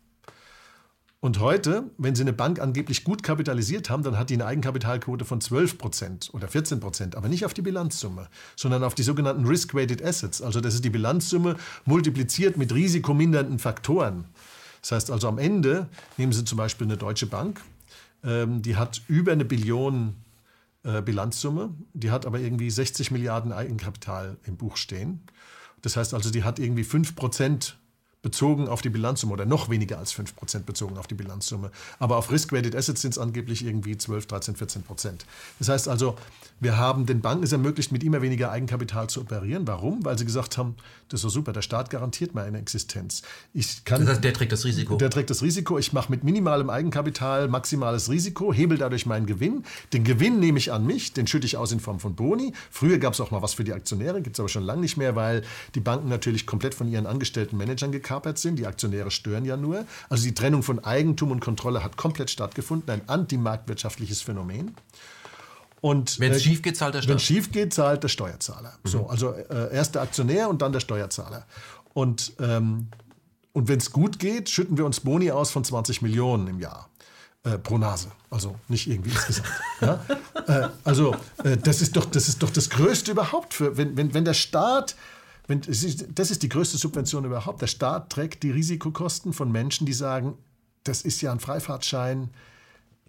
[1.23, 5.23] Und heute, wenn Sie eine Bank angeblich gut kapitalisiert haben, dann hat die eine Eigenkapitalquote
[5.23, 9.45] von 12 Prozent oder 14 Prozent, aber nicht auf die Bilanzsumme, sondern auf die sogenannten
[9.45, 10.41] Risk-Weighted Assets.
[10.41, 14.25] Also das ist die Bilanzsumme multipliziert mit risikomindernden Faktoren.
[14.81, 17.61] Das heißt also am Ende, nehmen Sie zum Beispiel eine Deutsche Bank,
[18.23, 20.15] ähm, die hat über eine Billion
[20.83, 25.21] äh, Bilanzsumme, die hat aber irgendwie 60 Milliarden Eigenkapital im Buch stehen.
[25.81, 27.77] Das heißt also, die hat irgendwie 5 Prozent
[28.21, 31.71] bezogen auf die Bilanzsumme oder noch weniger als 5% bezogen auf die Bilanzsumme.
[31.97, 35.25] Aber auf Risk-Weighted Assets sind es angeblich irgendwie 12, 13, 14 Prozent.
[35.57, 36.15] Das heißt also,
[36.59, 39.65] wir haben den Banken es ermöglicht, mit immer weniger Eigenkapital zu operieren.
[39.65, 40.05] Warum?
[40.05, 40.75] Weil sie gesagt haben,
[41.09, 43.23] das ist doch super, der Staat garantiert mir eine Existenz.
[43.55, 44.97] Ich kann, das heißt, der trägt das Risiko.
[44.97, 45.79] Der trägt das Risiko.
[45.79, 49.63] Ich mache mit minimalem Eigenkapital maximales Risiko, hebel dadurch meinen Gewinn.
[49.93, 52.53] Den Gewinn nehme ich an mich, den schütte ich aus in Form von Boni.
[52.69, 54.97] Früher gab es auch mal was für die Aktionäre, gibt es aber schon lange nicht
[54.97, 55.41] mehr, weil
[55.73, 58.57] die Banken natürlich komplett von ihren angestellten Managern gekauft gekapert sind.
[58.57, 59.85] Die Aktionäre stören ja nur.
[60.09, 62.89] Also die Trennung von Eigentum und Kontrolle hat komplett stattgefunden.
[62.89, 64.75] Ein antimarktwirtschaftliches Phänomen.
[65.79, 67.19] Und wenn es äh, schief geht, zahlt der Steuerzahler.
[67.19, 68.73] Wenn schief geht, zahlt der Steuerzahler.
[68.83, 68.89] Mhm.
[68.89, 71.45] So, also äh, erst der Aktionär und dann der Steuerzahler.
[71.93, 72.89] Und, ähm,
[73.53, 76.89] und wenn es gut geht, schütten wir uns Boni aus von 20 Millionen im Jahr.
[77.43, 78.11] Äh, pro Nase.
[78.29, 79.47] Also nicht irgendwie insgesamt.
[79.81, 79.99] ja?
[80.47, 83.55] äh, also äh, das, ist doch, das ist doch das Größte überhaupt.
[83.55, 84.95] Für, wenn, wenn, wenn der Staat,
[85.47, 85.83] wenn, das
[86.31, 87.61] ist die größte Subvention überhaupt.
[87.61, 90.37] Der Staat trägt die Risikokosten von Menschen, die sagen,
[90.83, 92.29] das ist ja ein Freifahrtschein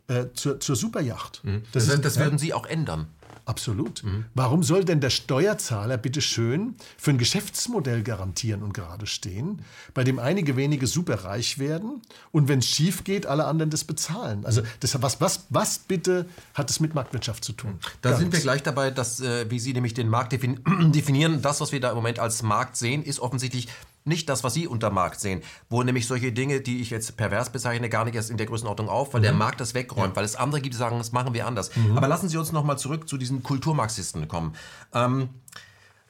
[0.08, 1.42] äh, zur, zur Superjacht.
[1.44, 1.62] Mhm.
[1.72, 3.06] Das, das, ist, das würden Sie auch ändern.
[3.44, 4.04] Absolut.
[4.04, 4.24] Mhm.
[4.34, 9.62] Warum soll denn der Steuerzahler bitte schön für ein Geschäftsmodell garantieren und gerade stehen,
[9.94, 14.46] bei dem einige wenige superreich werden und wenn es schief geht, alle anderen das bezahlen?
[14.46, 17.78] Also das, was, was, was bitte hat es mit Marktwirtschaft zu tun?
[18.00, 18.40] Da Gar sind nichts.
[18.40, 21.42] wir gleich dabei, dass, äh, wie Sie nämlich den Markt definieren.
[21.42, 23.68] Das, was wir da im Moment als Markt sehen, ist offensichtlich
[24.04, 27.50] nicht das, was Sie unter Markt sehen, wo nämlich solche Dinge, die ich jetzt pervers
[27.50, 29.24] bezeichne, gar nicht erst in der Größenordnung auf, weil mhm.
[29.24, 30.16] der Markt das wegräumt, ja.
[30.16, 31.74] weil es andere gibt, die sagen, das machen wir anders.
[31.76, 31.96] Mhm.
[31.96, 34.54] Aber lassen Sie uns nochmal zurück zu diesen Kulturmarxisten kommen.
[34.92, 35.30] Ähm,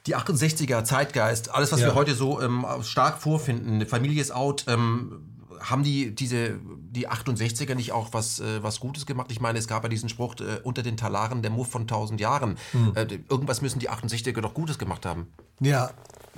[0.07, 1.87] die 68er Zeitgeist, alles, was ja.
[1.87, 5.33] wir heute so ähm, stark vorfinden, Familie ist out, ähm,
[5.63, 9.31] haben die diese die 68er nicht auch was äh, was Gutes gemacht?
[9.31, 12.19] Ich meine, es gab ja diesen Spruch äh, unter den Talaren der Muff von 1000
[12.19, 12.57] Jahren.
[12.73, 12.91] Mhm.
[12.95, 15.27] Äh, irgendwas müssen die 68er doch Gutes gemacht haben.
[15.61, 15.91] Ja,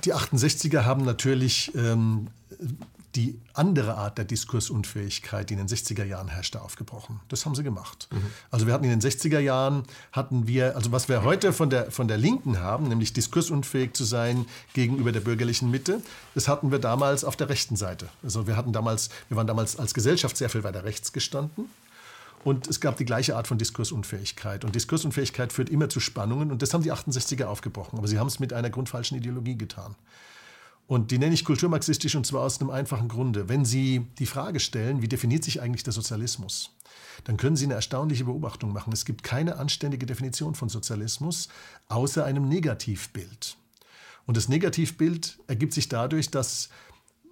[0.04, 2.28] die 68er haben natürlich ähm,
[3.16, 7.20] die andere Art der Diskursunfähigkeit, die in den 60er Jahren herrschte, aufgebrochen.
[7.28, 8.08] Das haben sie gemacht.
[8.12, 8.26] Mhm.
[8.50, 11.90] Also wir hatten in den 60er Jahren, hatten wir, also was wir heute von der,
[11.90, 14.44] von der Linken haben, nämlich diskursunfähig zu sein
[14.74, 16.02] gegenüber der bürgerlichen Mitte,
[16.34, 18.08] das hatten wir damals auf der rechten Seite.
[18.22, 21.70] Also wir hatten damals, wir waren damals als Gesellschaft sehr viel weiter rechts gestanden.
[22.46, 24.64] Und es gab die gleiche Art von Diskursunfähigkeit.
[24.64, 26.52] Und Diskursunfähigkeit führt immer zu Spannungen.
[26.52, 27.98] Und das haben die 68er aufgebrochen.
[27.98, 29.96] Aber sie haben es mit einer grundfalschen Ideologie getan.
[30.86, 33.48] Und die nenne ich kulturmarxistisch und zwar aus einem einfachen Grunde.
[33.48, 36.70] Wenn Sie die Frage stellen, wie definiert sich eigentlich der Sozialismus,
[37.24, 38.92] dann können Sie eine erstaunliche Beobachtung machen.
[38.92, 41.48] Es gibt keine anständige Definition von Sozialismus
[41.88, 43.56] außer einem Negativbild.
[44.24, 46.68] Und das Negativbild ergibt sich dadurch, dass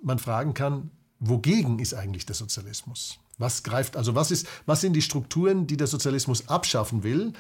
[0.03, 0.91] man fragen kann,
[1.21, 3.21] wogegen ist eigentlich der Sozialismus?
[3.39, 7.33] Was greift, also was, ist, was sind die Strukturen, die der Sozialismus abschaffen will?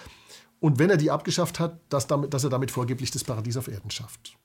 [0.61, 3.69] Und wenn er die abgeschafft hat, dass, damit, dass er damit vorgeblich das Paradies auf
[3.69, 4.37] Erden schafft.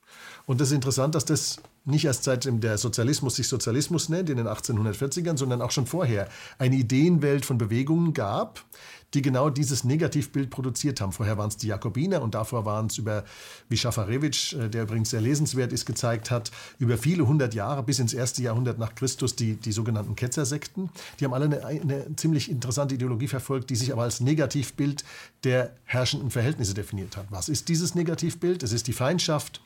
[0.50, 4.38] Und das ist interessant, dass das nicht erst seitdem der Sozialismus sich Sozialismus nennt, in
[4.38, 6.28] den 1840ern, sondern auch schon vorher
[6.58, 8.66] eine Ideenwelt von Bewegungen gab,
[9.14, 11.12] die genau dieses Negativbild produziert haben.
[11.12, 13.26] Vorher waren es die Jakobiner und davor waren es über,
[13.70, 18.00] wie Schafarewitsch, äh, der übrigens sehr lesenswert ist, gezeigt hat, über viele hundert Jahre bis
[18.00, 20.89] ins erste Jahrhundert nach Christus die, die sogenannten Ketzersekten.
[21.20, 25.04] Die haben alle eine, eine ziemlich interessante Ideologie verfolgt, die sich aber als Negativbild
[25.43, 27.28] der herrschenden Verhältnisse definiert hat.
[27.30, 28.64] Was ist dieses Negativbild?
[28.64, 29.62] Es ist die Feindschaft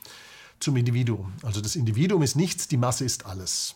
[0.63, 1.33] zum Individuum.
[1.43, 3.75] Also das Individuum ist nichts, die Masse ist alles.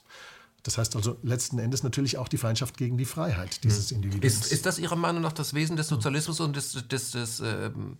[0.63, 3.97] Das heißt also letzten Endes natürlich auch die Feindschaft gegen die Freiheit dieses hm.
[3.97, 4.45] Individuums.
[4.45, 7.97] Ist, ist das Ihrer Meinung nach das Wesen des Sozialismus und des, des, des ähm,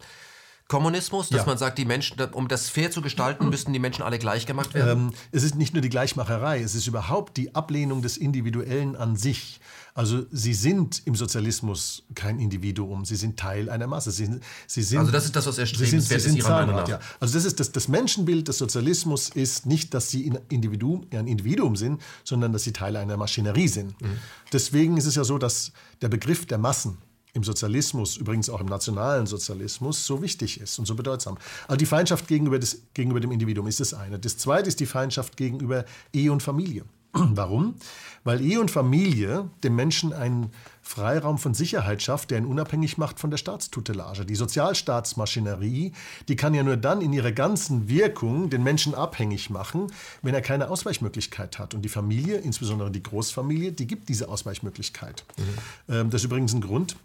[0.68, 1.46] Kommunismus, dass ja.
[1.46, 4.74] man sagt, die Menschen, um das fair zu gestalten, müssten die Menschen alle gleich gemacht
[4.74, 5.10] werden?
[5.10, 9.16] Ähm, es ist nicht nur die Gleichmacherei, es ist überhaupt die Ablehnung des Individuellen an
[9.16, 9.62] sich.
[9.98, 14.12] Also sie sind im Sozialismus kein Individuum, sie sind Teil einer Masse.
[14.12, 14.30] Sie,
[14.68, 16.88] sie sind, also das ist das, was erstrebenswert ist Ihrer Meinung nach.
[16.88, 17.00] Ja.
[17.20, 21.26] Also das ist das, das Menschenbild des Sozialismus ist nicht, dass sie ein Individuum, ein
[21.26, 24.00] Individuum sind, sondern dass sie Teil einer Maschinerie sind.
[24.00, 24.20] Mhm.
[24.54, 25.72] Deswegen ist es ja so, dass
[26.04, 27.00] der Begriff der Massen
[27.34, 31.40] im Sozialismus, übrigens auch im nationalen Sozialismus, so wichtig ist und so bedeutsam.
[31.68, 34.20] Also die Feindschaft gegenüber, des, gegenüber dem Individuum ist das eine.
[34.20, 36.84] Das zweite ist die Feindschaft gegenüber Ehe und Familie.
[37.36, 37.76] Warum?
[38.24, 40.52] Weil Ehe und Familie dem Menschen einen
[40.82, 44.26] Freiraum von Sicherheit schafft, der ihn unabhängig macht von der Staatstutelage.
[44.26, 45.94] Die Sozialstaatsmaschinerie,
[46.28, 49.88] die kann ja nur dann in ihrer ganzen Wirkung den Menschen abhängig machen,
[50.22, 51.74] wenn er keine Ausweichmöglichkeit hat.
[51.74, 55.26] Und die Familie, insbesondere die Großfamilie, die gibt diese Ausweichmöglichkeit.
[55.38, 55.94] Mhm.
[55.94, 56.98] Ähm, das ist übrigens ein Grund,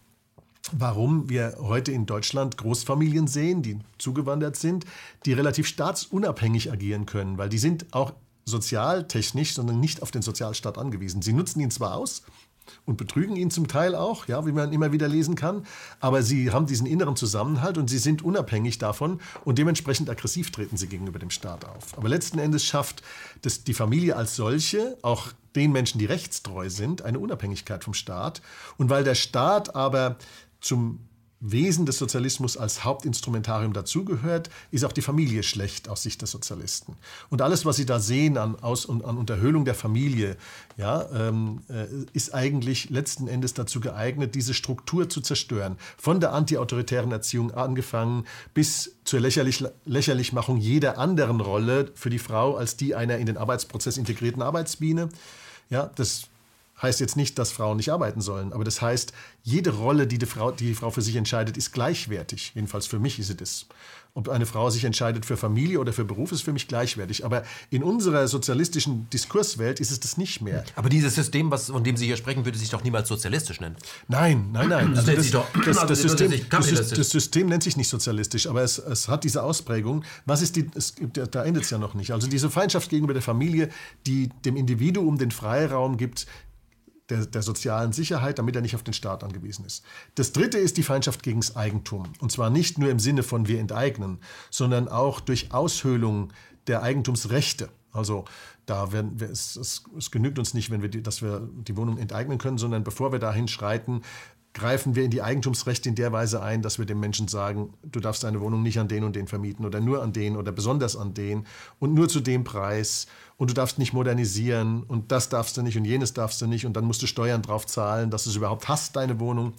[0.70, 4.84] warum wir heute in Deutschland Großfamilien sehen, die zugewandert sind,
[5.26, 8.12] die relativ staatsunabhängig agieren können, weil die sind auch
[8.44, 11.22] sozialtechnisch, sondern nicht auf den Sozialstaat angewiesen.
[11.22, 12.22] Sie nutzen ihn zwar aus
[12.86, 15.66] und betrügen ihn zum Teil auch, ja, wie man immer wieder lesen kann,
[16.00, 20.76] aber sie haben diesen inneren Zusammenhalt und sie sind unabhängig davon und dementsprechend aggressiv treten
[20.76, 21.96] sie gegenüber dem Staat auf.
[21.96, 23.02] Aber letzten Endes schafft
[23.42, 28.40] das, die Familie als solche auch den Menschen, die rechtstreu sind, eine Unabhängigkeit vom Staat.
[28.78, 30.16] Und weil der Staat aber
[30.60, 31.00] zum
[31.44, 36.96] Wesen des Sozialismus als Hauptinstrumentarium dazugehört, ist auch die Familie schlecht aus Sicht des Sozialisten.
[37.30, 40.36] Und alles, was Sie da sehen an, Aus an Unterhöhlung der Familie,
[40.76, 45.76] ja, ähm, äh, ist eigentlich letzten Endes dazu geeignet, diese Struktur zu zerstören.
[45.98, 48.24] Von der antiautoritären Erziehung angefangen
[48.54, 53.36] bis zur Lächerlich Lächerlichmachung jeder anderen Rolle für die Frau als die einer in den
[53.36, 55.08] Arbeitsprozess integrierten Arbeitsbiene.
[55.70, 56.28] Ja, das
[56.82, 59.12] heißt jetzt nicht, dass Frauen nicht arbeiten sollen, aber das heißt,
[59.42, 62.52] jede Rolle, die die Frau, die, die Frau für sich entscheidet, ist gleichwertig.
[62.54, 63.66] Jedenfalls für mich ist sie das.
[64.14, 67.24] Ob eine Frau sich entscheidet für Familie oder für Beruf, ist für mich gleichwertig.
[67.24, 70.64] Aber in unserer sozialistischen Diskurswelt ist es das nicht mehr.
[70.76, 73.74] Aber dieses System, was, von dem Sie hier sprechen, würde sich doch niemals sozialistisch nennen.
[74.08, 74.94] Nein, nein, nein.
[74.94, 78.76] Das, also das, das, das, das System, das, System, nennt sich nicht sozialistisch, aber es,
[78.76, 80.04] es hat diese Ausprägung.
[80.26, 82.12] Was ist die, es, da endet es ja noch nicht.
[82.12, 83.70] Also diese Feindschaft gegenüber der Familie,
[84.06, 86.26] die dem Individuum den Freiraum gibt,
[87.08, 89.84] der, der, sozialen Sicherheit, damit er nicht auf den Staat angewiesen ist.
[90.14, 92.12] Das dritte ist die Feindschaft gegen das Eigentum.
[92.20, 94.18] Und zwar nicht nur im Sinne von wir enteignen,
[94.50, 96.32] sondern auch durch Aushöhlung
[96.68, 97.68] der Eigentumsrechte.
[97.92, 98.24] Also
[98.66, 101.76] da werden wir, es, es, es genügt uns nicht, wenn wir die, dass wir die
[101.76, 104.02] Wohnung enteignen können, sondern bevor wir dahin schreiten,
[104.54, 108.00] greifen wir in die Eigentumsrechte in der Weise ein, dass wir dem Menschen sagen, du
[108.00, 110.96] darfst deine Wohnung nicht an den und den vermieten oder nur an den oder besonders
[110.96, 111.46] an den
[111.78, 115.76] und nur zu dem Preis und du darfst nicht modernisieren und das darfst du nicht
[115.76, 118.36] und jenes darfst du nicht und dann musst du Steuern drauf zahlen, dass du es
[118.36, 119.54] überhaupt hast, deine Wohnung.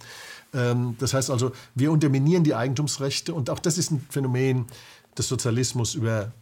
[0.52, 4.66] Ähm, das heißt also, wir unterminieren die Eigentumsrechte und auch das ist ein Phänomen
[5.16, 6.32] des Sozialismus über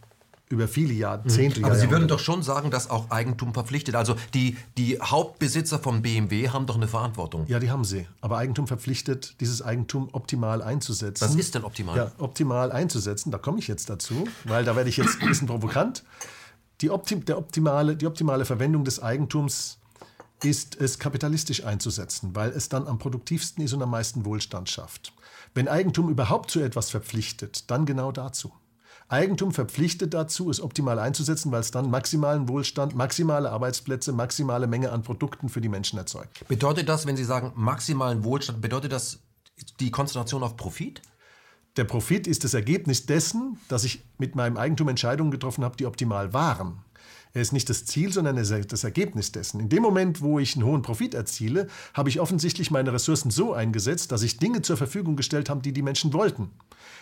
[0.49, 1.59] über viele Jahrzehnte.
[1.59, 1.65] Mhm.
[1.65, 3.95] Aber Sie würden doch schon sagen, dass auch Eigentum verpflichtet.
[3.95, 7.45] Also die, die Hauptbesitzer von BMW haben doch eine Verantwortung.
[7.47, 8.07] Ja, die haben sie.
[8.21, 11.25] Aber Eigentum verpflichtet, dieses Eigentum optimal einzusetzen.
[11.25, 11.97] Was ist denn optimal?
[11.97, 13.31] Ja, optimal einzusetzen.
[13.31, 16.03] Da komme ich jetzt dazu, weil da werde ich jetzt ein bisschen provokant.
[16.83, 19.79] Die, Optim der optimale, die optimale Verwendung des Eigentums
[20.43, 25.13] ist es kapitalistisch einzusetzen, weil es dann am produktivsten ist und am meisten Wohlstand schafft.
[25.53, 28.51] Wenn Eigentum überhaupt zu etwas verpflichtet, dann genau dazu.
[29.07, 34.91] Eigentum verpflichtet dazu, es optimal einzusetzen, weil es dann maximalen Wohlstand, maximale Arbeitsplätze, maximale Menge
[34.91, 36.45] an Produkten für die Menschen erzeugt.
[36.49, 39.19] Bedeutet das, wenn Sie sagen maximalen Wohlstand, bedeutet das
[39.79, 41.01] die Konzentration auf Profit?
[41.75, 45.87] Der Profit ist das Ergebnis dessen, dass ich mit meinem Eigentum Entscheidungen getroffen habe, die
[45.87, 46.83] optimal waren.
[47.35, 49.59] Er ist nicht das Ziel, sondern das Ergebnis dessen.
[49.59, 53.53] In dem Moment, wo ich einen hohen Profit erziele, habe ich offensichtlich meine Ressourcen so
[53.53, 56.51] eingesetzt, dass ich Dinge zur Verfügung gestellt habe, die die Menschen wollten.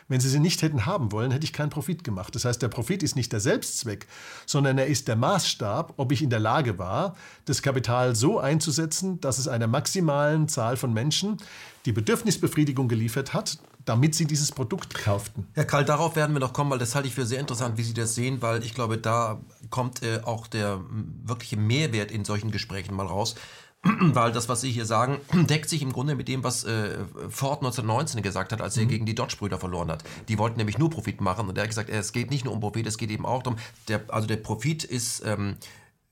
[0.07, 2.33] Wenn sie sie nicht hätten haben wollen, hätte ich keinen Profit gemacht.
[2.33, 4.07] Das heißt, der Profit ist nicht der Selbstzweck,
[4.45, 9.19] sondern er ist der Maßstab, ob ich in der Lage war, das Kapital so einzusetzen,
[9.19, 11.37] dass es einer maximalen Zahl von Menschen
[11.85, 15.47] die Bedürfnisbefriedigung geliefert hat, damit sie dieses Produkt kauften.
[15.53, 17.83] Herr Karl, darauf werden wir noch kommen, weil das halte ich für sehr interessant, wie
[17.83, 20.81] Sie das sehen, weil ich glaube, da kommt äh, auch der
[21.23, 23.35] wirkliche Mehrwert in solchen Gesprächen mal raus.
[23.83, 27.59] weil das, was Sie hier sagen, deckt sich im Grunde mit dem, was äh, Ford
[27.59, 28.89] 1919 gesagt hat, als er mhm.
[28.89, 30.03] gegen die Dodge-Brüder verloren hat.
[30.27, 32.59] Die wollten nämlich nur Profit machen und er hat gesagt, es geht nicht nur um
[32.59, 33.57] Profit, es geht eben auch darum,
[33.87, 35.55] der, also der Profit ist ähm,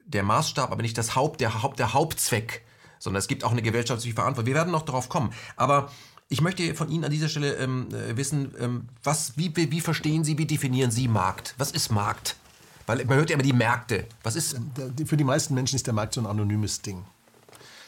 [0.06, 2.66] der Maßstab, aber nicht das Haupt, der, Haupt, der Hauptzweck,
[2.98, 4.48] sondern es gibt auch eine gesellschaftliche Verantwortung.
[4.48, 5.32] Wir werden noch darauf kommen.
[5.56, 5.92] Aber
[6.30, 10.24] ich möchte von Ihnen an dieser Stelle ähm, äh, wissen, ähm, was, wie, wie verstehen
[10.24, 11.56] Sie, wie definieren Sie Markt?
[11.58, 12.38] Was ist Markt?
[12.86, 14.08] Weil man hört ja immer die Märkte.
[14.22, 14.54] Was ist?
[14.54, 17.04] Äh, für die meisten Menschen ist der Markt so ein anonymes Ding.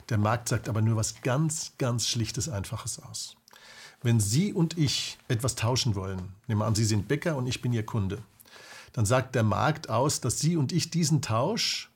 [0.10, 3.38] Der Markt sagt aber nur was ganz, ganz Schlichtes, Einfaches aus.
[4.02, 7.62] Wenn Sie und ich etwas tauschen wollen, nehmen wir an, Sie sind Bäcker und ich
[7.62, 8.18] bin Ihr Kunde,
[8.94, 11.91] dann sagt der Markt aus, dass Sie und ich diesen Tausch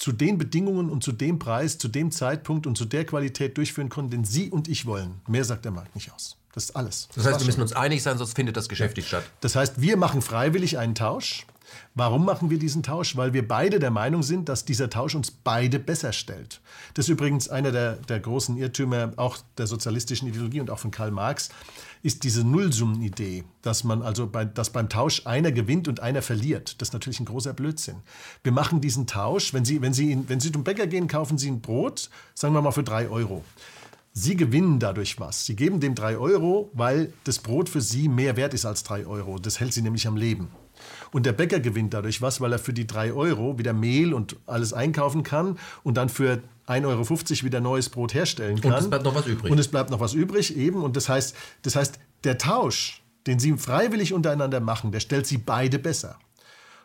[0.00, 3.90] zu den Bedingungen und zu dem Preis, zu dem Zeitpunkt und zu der Qualität durchführen
[3.90, 5.20] können, den Sie und ich wollen.
[5.28, 6.36] Mehr sagt der Markt nicht aus.
[6.54, 7.06] Das ist alles.
[7.08, 9.02] Das, das heißt, wir müssen uns einig sein, sonst findet das Geschäft ja.
[9.02, 9.24] nicht statt.
[9.42, 11.46] Das heißt, wir machen freiwillig einen Tausch.
[11.94, 13.16] Warum machen wir diesen Tausch?
[13.16, 16.60] Weil wir beide der Meinung sind, dass dieser Tausch uns beide besser stellt.
[16.94, 20.90] Das ist übrigens einer der, der großen Irrtümer auch der sozialistischen Ideologie und auch von
[20.90, 21.50] Karl Marx
[22.02, 26.80] ist diese Nullsummenidee, dass man also bei, dass beim Tausch einer gewinnt und einer verliert.
[26.80, 27.96] Das ist natürlich ein großer Blödsinn.
[28.42, 31.50] Wir machen diesen Tausch, wenn Sie, wenn Sie, wenn Sie zum Bäcker gehen, kaufen Sie
[31.50, 33.44] ein Brot, sagen wir mal für drei Euro.
[34.12, 35.46] Sie gewinnen dadurch was.
[35.46, 39.06] Sie geben dem drei Euro, weil das Brot für Sie mehr wert ist als drei
[39.06, 39.38] Euro.
[39.38, 40.48] Das hält Sie nämlich am Leben.
[41.12, 44.36] Und der Bäcker gewinnt dadurch was, weil er für die drei Euro wieder Mehl und
[44.46, 48.72] alles einkaufen kann und dann für 1,50 Euro wieder neues Brot herstellen kann.
[48.72, 49.52] Und es bleibt noch was übrig.
[49.52, 50.82] Und es bleibt noch was übrig, eben.
[50.82, 55.38] Und das heißt, das heißt, der Tausch, den Sie freiwillig untereinander machen, der stellt Sie
[55.38, 56.18] beide besser.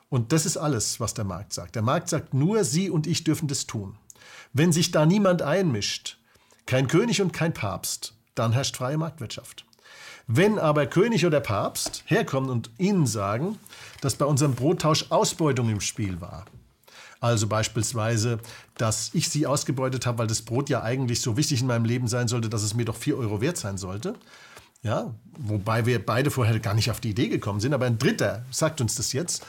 [0.10, 1.76] Und das ist alles, was der Markt sagt.
[1.76, 3.97] Der Markt sagt nur, Sie und ich dürfen das tun.
[4.53, 6.18] Wenn sich da niemand einmischt,
[6.66, 9.66] kein König und kein Papst, dann herrscht freie Marktwirtschaft.
[10.28, 13.60] Wenn aber König oder Papst herkommen und Ihnen sagen,
[14.02, 16.46] dass bei unserem Brottausch Ausbeutung im Spiel war,
[17.20, 18.40] also beispielsweise,
[18.78, 22.08] dass ich sie ausgebeutet habe, weil das Brot ja eigentlich so wichtig in meinem Leben
[22.08, 24.16] sein sollte, dass es mir doch 4 Euro wert sein sollte,
[24.82, 28.46] ja, wobei wir beide vorher gar nicht auf die Idee gekommen sind, aber ein Dritter
[28.52, 29.46] sagt uns das jetzt,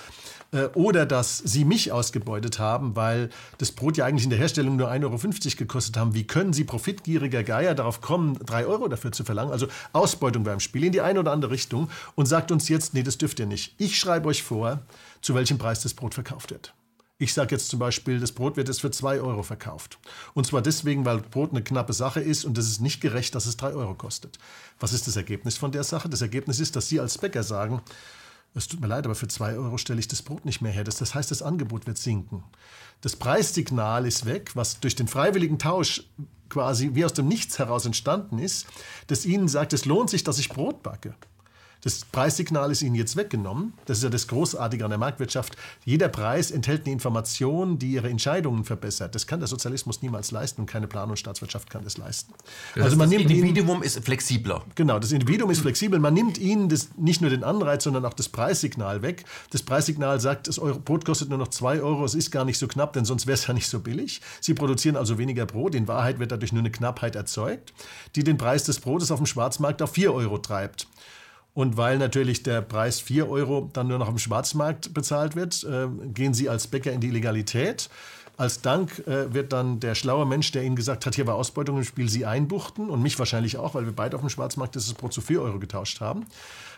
[0.53, 4.77] äh, oder dass sie mich ausgebeutet haben, weil das Brot ja eigentlich in der Herstellung
[4.77, 6.15] nur 1,50 Euro gekostet haben.
[6.15, 9.53] Wie können sie profitgieriger Geier darauf kommen, 3 Euro dafür zu verlangen?
[9.53, 13.03] Also Ausbeutung beim Spiel in die eine oder andere Richtung und sagt uns jetzt, nee,
[13.03, 13.75] das dürft ihr nicht.
[13.79, 14.81] Ich schreibe euch vor,
[15.21, 16.75] zu welchem Preis das Brot verkauft wird.
[17.19, 19.99] Ich sage jetzt zum Beispiel, das Brot wird jetzt für 2 Euro verkauft.
[20.35, 23.47] Und zwar deswegen, weil Brot eine knappe Sache ist und es ist nicht gerecht, dass
[23.47, 24.39] es 3 Euro kostet.
[24.79, 26.11] Was ist das Ergebnis von der Sache?
[26.11, 27.81] Das Ergebnis ist, dass Sie als Bäcker sagen,
[28.57, 30.85] es tut mir leid, aber für 2 Euro stelle ich das Brot nicht mehr her.
[30.85, 32.43] Das, das heißt, das Angebot wird sinken.
[33.03, 36.05] Das Preissignal ist weg, was durch den freiwilligen Tausch
[36.49, 38.67] quasi wie aus dem Nichts heraus entstanden ist,
[39.09, 41.15] das Ihnen sagt, es lohnt sich, dass ich Brot backe.
[41.87, 43.73] Das Preissignal ist Ihnen jetzt weggenommen.
[43.85, 45.57] Das ist ja das Großartige an der Marktwirtschaft.
[45.85, 49.15] Jeder Preis enthält eine Information, die Ihre Entscheidungen verbessert.
[49.15, 52.35] Das kann der Sozialismus niemals leisten und keine Plan- und Staatswirtschaft kann das leisten.
[52.75, 54.65] Das also man das nimmt Individuum Ihnen, ist flexibler.
[54.75, 56.01] Genau, das Individuum ist flexibel.
[56.01, 59.25] Man nimmt Ihnen das, nicht nur den Anreiz, sondern auch das Preissignal weg.
[59.51, 62.59] Das Preissignal sagt, das Euro, Brot kostet nur noch 2 Euro, es ist gar nicht
[62.59, 64.23] so knapp, denn sonst wäre es ja nicht so billig.
[64.41, 65.77] Sie produzieren also weniger Brot.
[65.77, 67.73] In Wahrheit wird dadurch nur eine Knappheit erzeugt,
[68.17, 70.89] die den Preis des Brotes auf dem Schwarzmarkt auf 4 Euro treibt.
[71.57, 75.89] Und weil natürlich der Preis 4 Euro dann nur noch im Schwarzmarkt bezahlt wird, äh,
[76.13, 77.89] gehen Sie als Bäcker in die Legalität.
[78.37, 81.79] Als Dank äh, wird dann der schlaue Mensch, der Ihnen gesagt hat, hier war Ausbeutung
[81.79, 84.93] im Spiel, Sie einbuchten und mich wahrscheinlich auch, weil wir beide auf dem Schwarzmarkt das
[84.93, 86.27] Brot zu 4 Euro getauscht haben.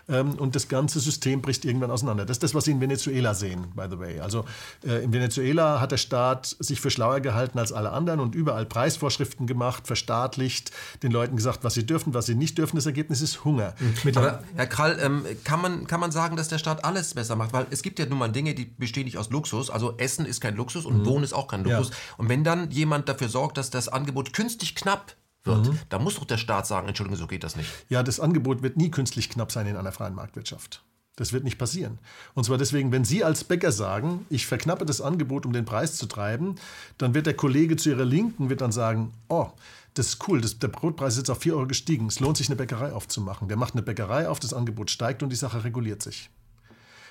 [0.08, 2.24] Ähm, und das ganze System bricht irgendwann auseinander.
[2.24, 4.20] Das ist das, was Sie in Venezuela sehen, by the way.
[4.20, 4.44] Also
[4.86, 8.66] äh, in Venezuela hat der Staat sich für schlauer gehalten als alle anderen und überall
[8.66, 10.70] Preisvorschriften gemacht, verstaatlicht,
[11.02, 12.76] den Leuten gesagt, was sie dürfen, was sie nicht dürfen.
[12.76, 13.74] Das Ergebnis ist Hunger.
[13.78, 14.16] Mhm.
[14.16, 17.52] Aber Herr Krall, ähm, kann, man, kann man sagen, dass der Staat alles besser macht?
[17.52, 19.70] Weil es gibt ja nun mal Dinge, die bestehen nicht aus Luxus.
[19.70, 21.06] Also Essen ist kein Luxus und mhm.
[21.06, 21.90] Wohnen ist auch kein Luxus.
[21.90, 21.96] Ja.
[22.16, 25.14] Und wenn dann jemand dafür sorgt, dass das Angebot künstlich knapp
[25.48, 25.66] wird.
[25.66, 25.78] Mhm.
[25.88, 27.68] Da muss doch der Staat sagen, Entschuldigung, so geht das nicht.
[27.88, 30.84] Ja, das Angebot wird nie künstlich knapp sein in einer freien Marktwirtschaft.
[31.16, 31.98] Das wird nicht passieren.
[32.34, 35.96] Und zwar deswegen, wenn Sie als Bäcker sagen, ich verknappe das Angebot, um den Preis
[35.96, 36.54] zu treiben,
[36.96, 39.48] dann wird der Kollege zu Ihrer Linken wird dann sagen, oh,
[39.94, 42.48] das ist cool, das, der Brotpreis ist jetzt auf 4 Euro gestiegen, es lohnt sich,
[42.48, 43.48] eine Bäckerei aufzumachen.
[43.48, 46.30] Der macht eine Bäckerei auf, das Angebot steigt und die Sache reguliert sich.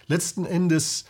[0.08, 1.04] Letzten Endes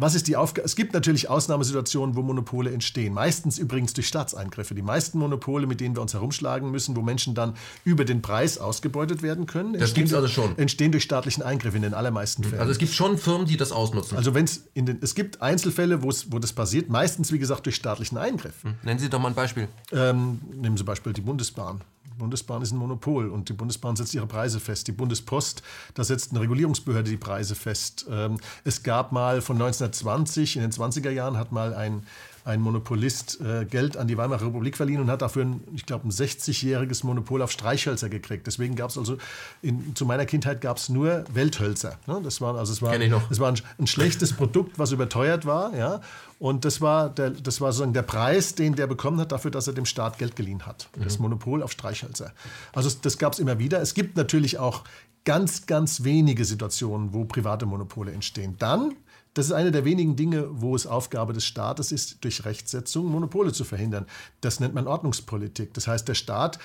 [0.00, 0.64] was ist die Aufgabe?
[0.64, 3.12] Es gibt natürlich Ausnahmesituationen, wo Monopole entstehen.
[3.12, 4.74] Meistens übrigens durch Staatseingriffe.
[4.74, 8.56] Die meisten Monopole, mit denen wir uns herumschlagen müssen, wo Menschen dann über den Preis
[8.58, 10.56] ausgebeutet werden können, das entstehen, also schon.
[10.58, 12.60] entstehen durch staatlichen Eingriffe in den allermeisten Fällen.
[12.60, 14.16] Also es gibt schon Firmen, die das ausnutzen.
[14.16, 17.76] Also wenn es in den, es gibt Einzelfälle, wo das passiert, meistens wie gesagt durch
[17.76, 18.62] staatlichen Eingriff.
[18.62, 18.74] Hm.
[18.82, 19.68] Nennen Sie doch mal ein Beispiel.
[19.92, 21.82] Ähm, nehmen Sie Beispiel die Bundesbahn.
[22.20, 24.86] Bundesbahn ist ein Monopol und die Bundesbahn setzt ihre Preise fest.
[24.86, 25.62] Die Bundespost,
[25.94, 28.06] da setzt eine Regulierungsbehörde die Preise fest.
[28.08, 32.06] Ähm, es gab mal von 1920, in den 20er Jahren hat mal ein
[32.44, 36.08] ein Monopolist äh, Geld an die Weimarer Republik verliehen und hat dafür, ein, ich glaube,
[36.08, 38.46] ein 60-jähriges Monopol auf Streichhölzer gekriegt.
[38.46, 39.18] Deswegen gab es also,
[39.62, 41.98] in, zu meiner Kindheit gab es nur Welthölzer.
[42.06, 42.20] Ne?
[42.22, 42.94] Das war, also es war,
[43.30, 45.76] es war ein, ein, schlechtes Produkt, was überteuert war.
[45.76, 46.00] Ja?
[46.38, 49.66] Und das war, der, das war sozusagen der Preis, den der bekommen hat, dafür, dass
[49.66, 50.88] er dem Staat Geld geliehen hat.
[50.96, 51.04] Mhm.
[51.04, 52.32] Das Monopol auf Streichhölzer.
[52.72, 53.80] Also das gab es immer wieder.
[53.82, 54.84] Es gibt natürlich auch
[55.24, 58.56] ganz, ganz wenige Situationen, wo private Monopole entstehen.
[58.58, 58.94] Dann
[59.34, 63.52] das ist eine der wenigen Dinge, wo es Aufgabe des Staates ist, durch Rechtsetzung Monopole
[63.52, 64.06] zu verhindern.
[64.40, 65.72] Das nennt man Ordnungspolitik.
[65.74, 66.58] Das heißt, der Staat,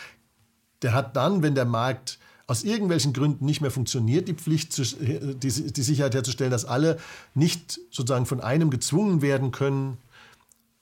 [0.82, 5.72] der hat dann, wenn der Markt aus irgendwelchen Gründen nicht mehr funktioniert, die Pflicht, die,
[5.74, 6.98] die Sicherheit herzustellen, dass alle
[7.34, 9.98] nicht sozusagen von einem gezwungen werden können,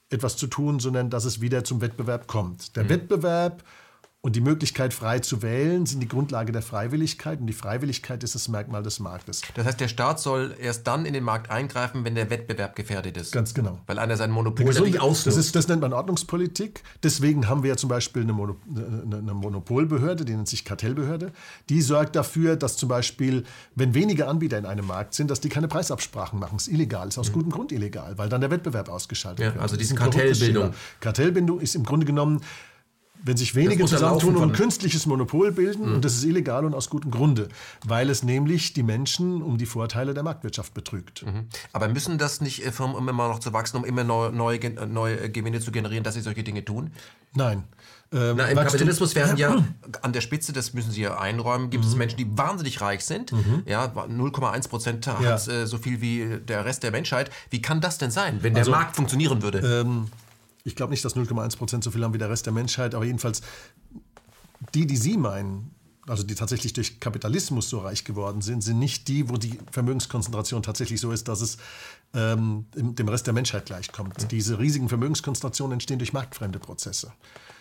[0.09, 2.75] etwas zu tun, sondern dass es wieder zum Wettbewerb kommt.
[2.75, 2.89] Der mhm.
[2.89, 3.63] Wettbewerb
[4.25, 7.41] und die Möglichkeit, frei zu wählen, sind die Grundlage der Freiwilligkeit.
[7.41, 9.41] Und die Freiwilligkeit ist das Merkmal des Marktes.
[9.53, 13.17] Das heißt, der Staat soll erst dann in den Markt eingreifen, wenn der Wettbewerb gefährdet
[13.17, 13.33] ist.
[13.33, 13.79] Ganz genau.
[13.85, 15.27] Weil einer sein Monopol nicht ausnutzt.
[15.27, 16.83] Das, ist, das nennt man Ordnungspolitik.
[17.03, 21.33] Deswegen haben wir ja zum Beispiel eine, Mono, eine Monopolbehörde, die nennt sich Kartellbehörde.
[21.67, 23.43] Die sorgt dafür, dass zum Beispiel,
[23.75, 26.53] wenn wenige Anbieter in einem Markt sind, dass die keine Preisabsprachen machen.
[26.55, 27.33] Das ist illegal, ist aus mhm.
[27.33, 29.61] gutem Grund illegal, weil dann der Wettbewerb ausgeschaltet ja, wird.
[29.61, 30.73] Also diese Kartellbildung.
[31.01, 32.39] Kartellbildung ist im Grunde genommen
[33.23, 35.95] wenn sich wenige zusammentun und ein künstliches Monopol bilden, mhm.
[35.95, 37.47] und das ist illegal und aus gutem Grunde,
[37.85, 41.25] weil es nämlich die Menschen um die Vorteile der Marktwirtschaft betrügt.
[41.25, 41.47] Mhm.
[41.71, 44.61] Aber müssen das nicht äh, Firmen um immer noch zu wachsen, um immer neue, neue,
[44.61, 46.91] äh, neue Gewinne zu generieren, dass sie solche Dinge tun?
[47.33, 47.63] Nein.
[48.11, 49.63] Ähm, Na, Im Kapitalismus werden ja
[50.01, 51.89] an der Spitze, das müssen Sie ja einräumen, gibt mhm.
[51.89, 53.31] es Menschen, die wahnsinnig reich sind.
[53.31, 53.63] Mhm.
[53.65, 55.53] Ja, 0,1 Prozent hat ja.
[55.53, 57.31] äh, so viel wie der Rest der Menschheit.
[57.49, 59.59] Wie kann das denn sein, wenn der also, Markt funktionieren würde?
[59.59, 60.07] Ähm,
[60.63, 63.05] ich glaube nicht, dass 0,1 Prozent so viel haben wie der Rest der Menschheit, aber
[63.05, 63.41] jedenfalls
[64.73, 65.71] die, die Sie meinen,
[66.07, 70.63] also die tatsächlich durch Kapitalismus so reich geworden sind, sind nicht die, wo die Vermögenskonzentration
[70.63, 71.57] tatsächlich so ist, dass es
[72.13, 74.31] ähm, dem Rest der Menschheit gleichkommt.
[74.31, 77.13] Diese riesigen Vermögenskonzentrationen entstehen durch marktfremde Prozesse.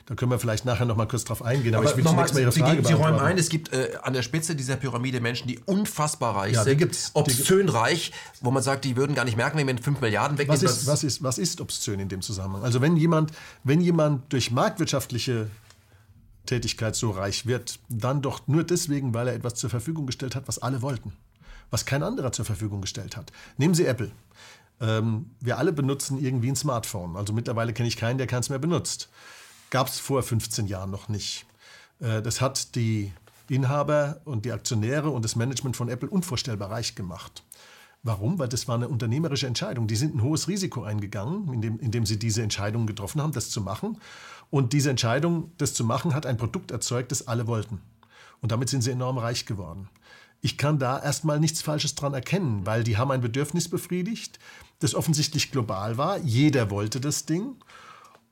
[0.06, 1.74] Da können wir vielleicht nachher noch mal kurz drauf eingehen.
[1.74, 3.92] Aber, aber ich will zunächst mal Ihre Frage Sie, Sie räumen ein, es gibt äh,
[4.02, 8.50] an der Spitze dieser Pyramide Menschen, die unfassbar reich ja, sind, gibt's, obszön reich, wo
[8.50, 10.62] man sagt, die würden gar nicht merken, wenn man 5 Milliarden wegnehmen.
[10.62, 12.64] Was ist, was, ist, was ist obszön in dem Zusammenhang?
[12.64, 13.30] Also wenn jemand,
[13.62, 15.48] wenn jemand durch marktwirtschaftliche
[16.46, 20.48] Tätigkeit so reich wird, dann doch nur deswegen, weil er etwas zur Verfügung gestellt hat,
[20.48, 21.12] was alle wollten,
[21.70, 23.30] was kein anderer zur Verfügung gestellt hat.
[23.56, 24.10] Nehmen Sie Apple.
[24.80, 27.16] Ähm, wir alle benutzen irgendwie ein Smartphone.
[27.16, 29.08] Also mittlerweile kenne ich keinen, der keins mehr benutzt.
[29.72, 31.46] Gab es vor 15 Jahren noch nicht.
[31.98, 33.10] Äh, das hat die
[33.48, 37.42] Inhaber und die Aktionäre und das Management von Apple unvorstellbar reich gemacht.
[38.02, 38.38] Warum?
[38.38, 39.86] Weil das war eine unternehmerische Entscheidung.
[39.86, 43.62] Die sind ein hohes Risiko eingegangen, indem, indem sie diese Entscheidung getroffen haben, das zu
[43.62, 43.96] machen.
[44.50, 47.80] Und diese Entscheidung, das zu machen, hat ein Produkt erzeugt, das alle wollten.
[48.42, 49.88] Und damit sind sie enorm reich geworden.
[50.42, 54.38] Ich kann da erstmal nichts Falsches dran erkennen, weil die haben ein Bedürfnis befriedigt,
[54.80, 56.18] das offensichtlich global war.
[56.18, 57.56] Jeder wollte das Ding.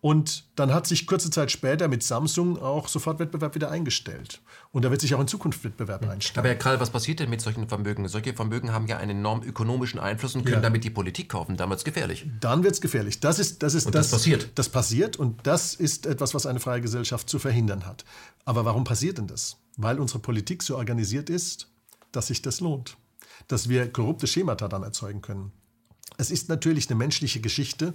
[0.03, 4.41] Und dann hat sich kurze Zeit später mit Samsung auch sofort Wettbewerb wieder eingestellt.
[4.73, 6.39] Und da wird sich auch in Zukunft Wettbewerb einstellen.
[6.39, 8.09] Aber Herr Krall, was passiert denn mit solchen Vermögen?
[8.09, 10.61] Solche Vermögen haben ja einen enorm ökonomischen Einfluss und können ja.
[10.63, 11.59] damit die Politik kaufen.
[11.59, 12.27] Dann wird es gefährlich.
[12.41, 13.21] Dann wird es gefährlich.
[13.21, 14.51] Das ist, das ist und das, das passiert.
[14.55, 18.07] Das passiert und das ist etwas, was eine freie Gesellschaft zu verhindern hat.
[18.47, 19.59] Aber warum passiert denn das?
[19.77, 21.69] Weil unsere Politik so organisiert ist,
[22.11, 22.97] dass sich das lohnt.
[23.49, 25.53] Dass wir korrupte Schemata dann erzeugen können.
[26.17, 27.95] Es ist natürlich eine menschliche Geschichte,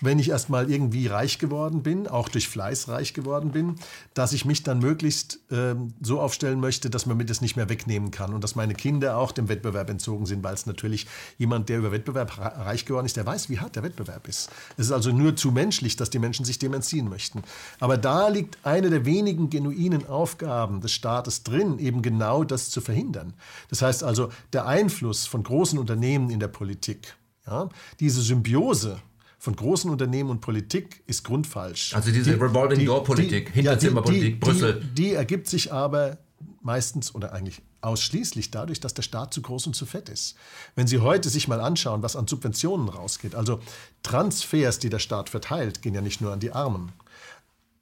[0.00, 3.76] wenn ich erstmal irgendwie reich geworden bin, auch durch Fleiß reich geworden bin,
[4.14, 7.68] dass ich mich dann möglichst äh, so aufstellen möchte, dass man mir das nicht mehr
[7.68, 11.06] wegnehmen kann und dass meine Kinder auch dem Wettbewerb entzogen sind, weil es natürlich
[11.38, 14.50] jemand, der über Wettbewerb reich geworden ist, der weiß, wie hart der Wettbewerb ist.
[14.76, 17.42] Es ist also nur zu menschlich, dass die Menschen sich dem entziehen möchten.
[17.80, 22.80] Aber da liegt eine der wenigen genuinen Aufgaben des Staates drin, eben genau das zu
[22.82, 23.32] verhindern.
[23.70, 27.16] Das heißt also, der Einfluss von großen Unternehmen in der Politik,
[27.46, 27.68] ja,
[28.00, 29.00] diese Symbiose
[29.38, 31.94] von großen Unternehmen und Politik ist grundfalsch.
[31.94, 34.80] Also diese die, Revolving Door Politik, Hinterzimmerpolitik, ja, Brüssel.
[34.80, 36.18] Die, die ergibt sich aber
[36.62, 40.34] meistens oder eigentlich ausschließlich dadurch, dass der Staat zu groß und zu fett ist.
[40.74, 43.60] Wenn Sie heute sich mal anschauen, was an Subventionen rausgeht, also
[44.02, 46.92] Transfers, die der Staat verteilt, gehen ja nicht nur an die Armen.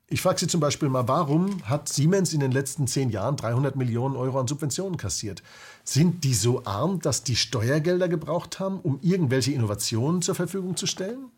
[0.07, 3.75] Ich frage Sie zum Beispiel mal, warum hat Siemens in den letzten zehn Jahren 300
[3.75, 5.43] Millionen Euro an Subventionen kassiert?
[5.83, 10.87] Sind die so arm, dass die Steuergelder gebraucht haben, um irgendwelche Innovationen zur Verfügung zu
[10.87, 11.31] stellen?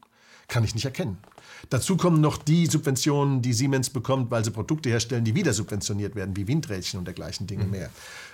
[0.48, 1.18] Kann ich nicht erkennen.
[1.70, 6.14] Dazu kommen noch die Subventionen, die Siemens bekommt, weil sie Produkte herstellen, die wieder subventioniert
[6.14, 7.70] werden, wie Windrädchen und dergleichen Dinge mhm.
[7.70, 7.90] mehr.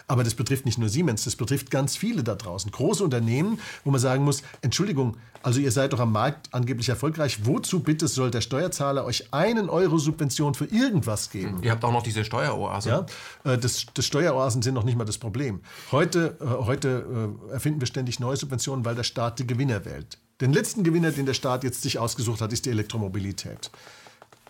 [0.08, 2.70] Aber das betrifft nicht nur Siemens, das betrifft ganz viele da draußen.
[2.70, 7.46] Große Unternehmen, wo man sagen muss, Entschuldigung, also ihr seid doch am Markt angeblich erfolgreich.
[7.46, 11.60] Wozu bitte soll der Steuerzahler euch einen Euro Subvention für irgendwas geben?
[11.62, 12.90] Ihr habt auch noch diese Steueroasen.
[12.90, 13.06] Ja,
[13.44, 15.60] äh, das, das Steueroasen sind noch nicht mal das Problem.
[15.90, 20.18] Heute, äh, heute äh, erfinden wir ständig neue Subventionen, weil der Staat die Gewinner wählt.
[20.40, 23.70] Den letzten Gewinner, den der Staat jetzt sich ausgesucht hat, ist die Elektromobilität.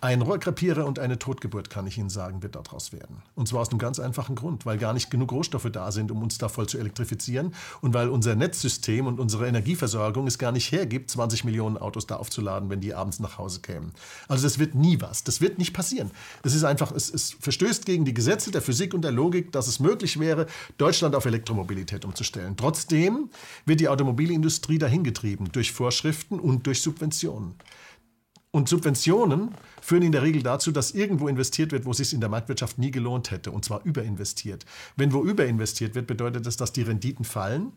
[0.02, 3.22] Ein Rohrkrepierer und eine Totgeburt, kann ich Ihnen sagen, wird daraus werden.
[3.36, 6.24] Und zwar aus einem ganz einfachen Grund, weil gar nicht genug Rohstoffe da sind, um
[6.24, 10.72] uns da voll zu elektrifizieren und weil unser Netzsystem und unsere Energieversorgung es gar nicht
[10.72, 13.92] hergibt, 20 Millionen Autos da aufzuladen, wenn die abends nach Hause kämen.
[14.26, 15.22] Also das wird nie was.
[15.22, 16.10] Das wird nicht passieren.
[16.42, 19.68] Das ist einfach, es, es verstößt gegen die Gesetze der Physik und der Logik, dass
[19.68, 20.48] es möglich wäre,
[20.78, 22.56] Deutschland auf Elektromobilität umzustellen.
[22.56, 23.30] Trotzdem
[23.66, 27.54] wird die Automobilindustrie dahingetrieben durch Vorschriften und durch Subventionen.
[28.54, 32.20] Und Subventionen führen in der Regel dazu, dass irgendwo investiert wird, wo es sich in
[32.20, 34.66] der Marktwirtschaft nie gelohnt hätte, und zwar überinvestiert.
[34.94, 37.72] Wenn wo überinvestiert wird, bedeutet das, dass die Renditen fallen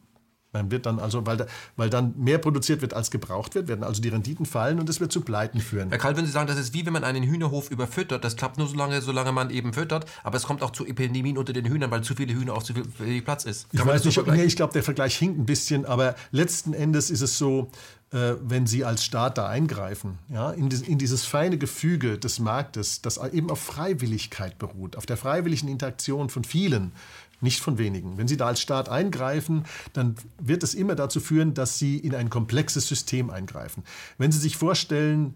[0.56, 1.46] man wird dann also, weil, da,
[1.76, 5.00] weil dann mehr produziert wird, als gebraucht wird, werden also die Renditen fallen und es
[5.00, 5.90] wird zu Pleiten führen.
[5.90, 8.24] Herr Karl, würden Sie sagen, das ist wie wenn man einen Hühnerhof überfüttert.
[8.24, 11.38] Das klappt nur so lange, solange man eben füttert, aber es kommt auch zu Epidemien
[11.38, 13.70] unter den Hühnern, weil zu viele Hühner auch zu viel Platz ist.
[13.70, 17.10] Kann ich weiß nicht, nee, ich glaube, der Vergleich hinkt ein bisschen, aber letzten Endes
[17.10, 17.70] ist es so,
[18.12, 23.02] wenn Sie als Staat da eingreifen, ja, in, die, in, dieses feine Gefüge des Marktes,
[23.02, 26.94] das eben auf Freiwilligkeit beruht, auf der freiwilligen Interaktion von vielen,
[27.42, 28.18] nicht von wenigen.
[28.18, 32.16] Wenn Sie da als Staat eingreifen, dann wird es immer dazu führen, dass Sie in
[32.16, 33.84] ein komplexes System eingreifen.
[34.18, 35.34] Wenn Sie sich vorstellen,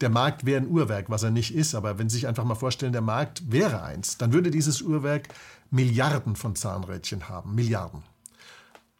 [0.00, 2.54] der Markt wäre ein Uhrwerk, was er nicht ist, aber wenn Sie sich einfach mal
[2.54, 5.28] vorstellen, der Markt wäre eins, dann würde dieses Uhrwerk
[5.70, 7.54] Milliarden von Zahnrädchen haben.
[7.54, 8.02] Milliarden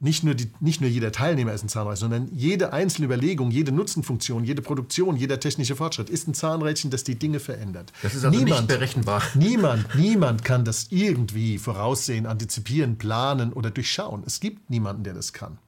[0.02, 3.70] nicht nur, die, nicht nur jeder Teilnehmer ist ein Zahnrädchen, sondern jede einzelne Überlegung, jede
[3.70, 7.92] Nutzenfunktion, jede Produktion, jeder technische Fortschritt ist ein Zahnrädchen, das die Dinge verändert.
[8.02, 9.22] Das ist also niemand, nicht berechenbar.
[9.34, 14.24] Niemand, niemand kann das irgendwie voraussehen, antizipieren, planen oder durchschauen.
[14.26, 15.58] Es gibt niemanden, der das kann.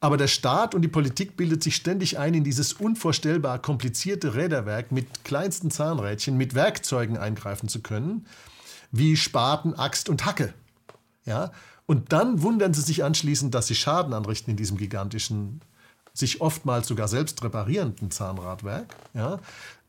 [0.00, 4.90] Aber der Staat und die Politik bildet sich ständig ein in dieses unvorstellbar komplizierte Räderwerk
[4.90, 8.26] mit kleinsten Zahnrädchen, mit Werkzeugen eingreifen zu können
[8.92, 10.52] wie Spaten, Axt und Hacke.
[11.24, 11.52] Ja?
[11.86, 15.60] Und dann wundern sie sich anschließend, dass sie Schaden anrichten in diesem gigantischen,
[16.12, 18.94] sich oftmals sogar selbst reparierenden Zahnradwerk.
[19.14, 19.38] Ja?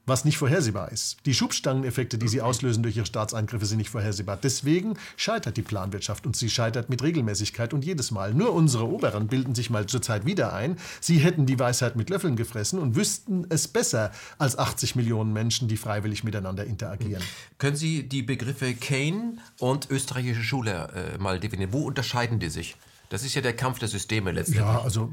[0.08, 1.18] Was nicht vorhersehbar ist.
[1.26, 4.40] Die Schubstangeneffekte, die sie auslösen durch ihre Staatseingriffe, sind nicht vorhersehbar.
[4.42, 8.34] Deswegen scheitert die Planwirtschaft und sie scheitert mit Regelmäßigkeit und jedes Mal.
[8.34, 12.10] Nur unsere Oberen bilden sich mal zur Zeit wieder ein, sie hätten die Weisheit mit
[12.10, 17.22] Löffeln gefressen und wüssten es besser als 80 Millionen Menschen, die freiwillig miteinander interagieren.
[17.58, 21.74] Können Sie die Begriffe Kane und österreichische Schule äh, mal definieren?
[21.74, 22.76] Wo unterscheiden die sich?
[23.10, 24.66] Das ist ja der Kampf der Systeme letztendlich.
[24.66, 25.10] Ja, also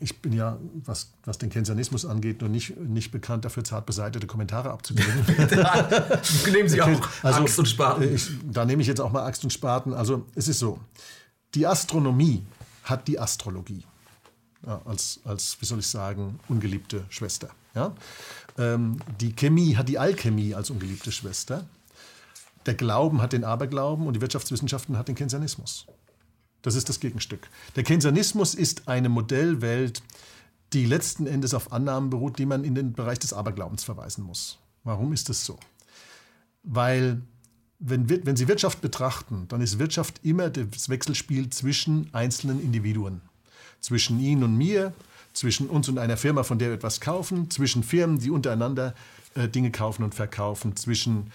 [0.00, 4.26] ich bin ja, was, was den Keynesianismus angeht, nur nicht, nicht bekannt dafür, zart beseitete
[4.26, 5.24] Kommentare abzugeben.
[6.52, 8.14] Nehmen Sie auch also, Axt und Spaten.
[8.14, 9.94] Ich, da nehme ich jetzt auch mal Axt und Spaten.
[9.94, 10.78] Also es ist so,
[11.54, 12.42] die Astronomie
[12.82, 13.84] hat die Astrologie
[14.66, 17.48] ja, als, als, wie soll ich sagen, ungeliebte Schwester.
[17.74, 17.94] Ja?
[18.58, 21.64] Ähm, die Chemie hat die Alchemie als ungeliebte Schwester.
[22.66, 25.86] Der Glauben hat den Aberglauben und die Wirtschaftswissenschaften hat den Keynesianismus.
[26.64, 27.50] Das ist das Gegenstück.
[27.76, 30.02] Der Keynesianismus ist eine Modellwelt,
[30.72, 34.58] die letzten Endes auf Annahmen beruht, die man in den Bereich des Aberglaubens verweisen muss.
[34.82, 35.58] Warum ist das so?
[36.62, 37.20] Weil
[37.80, 43.20] wenn, wenn Sie Wirtschaft betrachten, dann ist Wirtschaft immer das Wechselspiel zwischen einzelnen Individuen.
[43.80, 44.94] Zwischen Ihnen und mir,
[45.34, 48.94] zwischen uns und einer Firma, von der wir etwas kaufen, zwischen Firmen, die untereinander
[49.34, 51.30] äh, Dinge kaufen und verkaufen, zwischen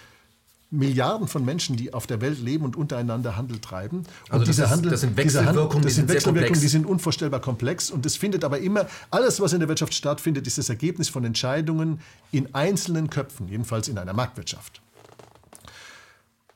[0.72, 4.00] Milliarden von Menschen, die auf der Welt leben und untereinander Handel treiben.
[4.00, 7.42] Und also diese das, ist, Handel, das sind Wechselwirkungen, das sind, Wechselwirkungen die sind unvorstellbar
[7.42, 7.90] komplex.
[7.90, 11.26] Und es findet aber immer, alles, was in der Wirtschaft stattfindet, ist das Ergebnis von
[11.26, 12.02] Entscheidungen
[12.32, 14.82] in einzelnen Köpfen, jedenfalls in einer Marktwirtschaft.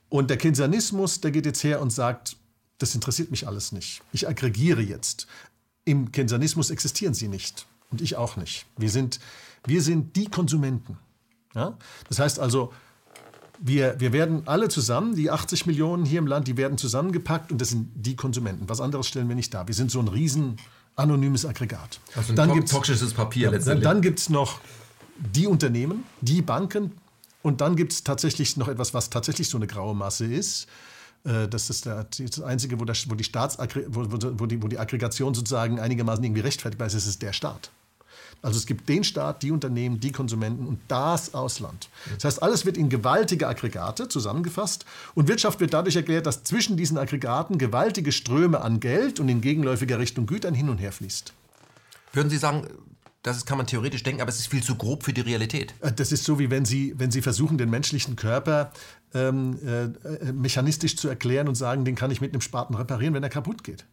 [0.10, 2.38] Und der Keynesianismus, der geht jetzt her und sagt,
[2.78, 4.04] das interessiert mich alles nicht.
[4.12, 5.26] Ich aggregiere jetzt.
[5.86, 7.66] Im Keynesianismus existieren sie nicht.
[7.90, 8.68] Und ich auch nicht.
[8.78, 9.20] Wir sind,
[9.66, 10.98] wir sind die Konsumenten.
[11.56, 11.78] Ja?
[12.10, 12.74] Das heißt also,
[13.66, 17.62] wir, wir werden alle zusammen, die 80 Millionen hier im Land, die werden zusammengepackt und
[17.62, 18.68] das sind die Konsumenten.
[18.68, 19.68] Was anderes stellen wir nicht dar.
[19.68, 20.58] Wir sind so ein riesen
[20.98, 22.02] anonymes Aggregat.
[22.14, 23.84] Also ein dann gibt's, toxisches Papier letztendlich.
[23.86, 24.60] Dann, dann gibt es noch
[25.18, 26.92] die Unternehmen, die Banken
[27.42, 30.68] und dann gibt es tatsächlich noch etwas, was tatsächlich so eine graue Masse ist.
[31.24, 33.58] Äh, das ist das Einzige, wo, das, wo, die Staats,
[33.88, 37.72] wo, wo, die, wo die Aggregation sozusagen einigermaßen irgendwie rechtfertigbar ist, ist der Staat.
[38.44, 41.90] Also es gibt den Staat, die Unternehmen, die Konsumenten und das Ausland.
[42.16, 44.86] Das heißt, alles wird in gewaltige Aggregate zusammengefasst
[45.16, 49.40] und Wirtschaft wird dadurch erklärt, dass zwischen diesen Aggregaten gewaltige Ströme an Geld und in
[49.40, 51.34] gegenläufiger Richtung Gütern hin und her fließt.
[52.12, 52.68] Würden Sie sagen,
[53.24, 55.74] das kann man theoretisch denken, aber es ist viel zu grob für die Realität.
[55.80, 58.74] Äh, das ist so, wie wenn Sie, wenn Sie versuchen, den menschlichen Körper
[59.14, 63.14] ähm, äh, äh, mechanistisch zu erklären und sagen, den kann ich mit einem Spaten reparieren,
[63.14, 63.86] wenn er kaputt geht.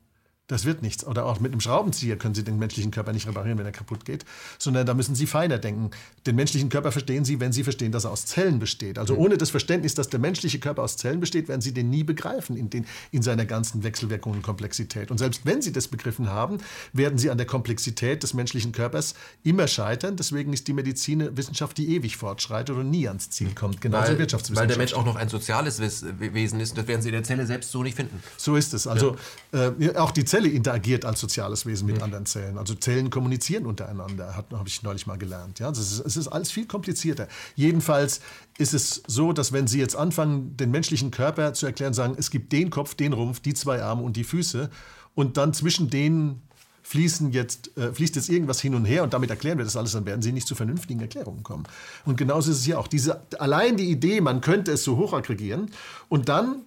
[0.51, 1.07] Das wird nichts.
[1.07, 4.05] Oder auch mit einem Schraubenzieher können Sie den menschlichen Körper nicht reparieren, wenn er kaputt
[4.05, 4.24] geht,
[4.59, 5.90] sondern da müssen Sie feiner denken.
[6.26, 8.98] Den menschlichen Körper verstehen Sie, wenn Sie verstehen, dass er aus Zellen besteht.
[8.98, 12.03] Also ohne das Verständnis, dass der menschliche Körper aus Zellen besteht, werden Sie den nie
[12.03, 15.12] begreifen in, den, in seiner ganzen Wechselwirkung und Komplexität.
[15.12, 16.59] Und selbst wenn Sie das begriffen haben,
[16.92, 20.16] werden Sie an der Komplexität des menschlichen Körpers immer scheitern.
[20.16, 23.80] Deswegen ist die Medizin Wissenschaft, die ewig fortschreitet und nie ans Ziel kommt.
[23.80, 24.62] Genauso weil, Wirtschaftswissenschaft.
[24.62, 26.76] Weil der Mensch auch noch ein soziales Wesen ist.
[26.76, 28.20] Das werden Sie in der Zelle selbst so nicht finden.
[28.36, 28.88] So ist es.
[28.88, 29.16] Also
[29.53, 29.68] ja.
[29.68, 32.03] äh, auch die Zelle Zelle interagiert als soziales Wesen mit mhm.
[32.03, 32.57] anderen Zellen.
[32.57, 35.59] Also Zellen kommunizieren untereinander, habe ich neulich mal gelernt.
[35.59, 37.28] Ja, es ist, ist alles viel komplizierter.
[37.57, 38.20] Jedenfalls
[38.59, 42.30] ist es so, dass wenn Sie jetzt anfangen, den menschlichen Körper zu erklären, sagen, es
[42.30, 44.70] gibt den Kopf, den Rumpf, die zwei Arme und die Füße
[45.14, 46.43] und dann zwischen denen
[46.82, 49.93] fließen jetzt, äh, fließt jetzt irgendwas hin und her und damit erklären wir das alles,
[49.93, 51.64] dann werden Sie nicht zu vernünftigen Erklärungen kommen.
[52.05, 52.88] Und genauso ist es hier auch.
[52.88, 55.70] Diese, allein die Idee, man könnte es so hoch aggregieren
[56.09, 56.62] und dann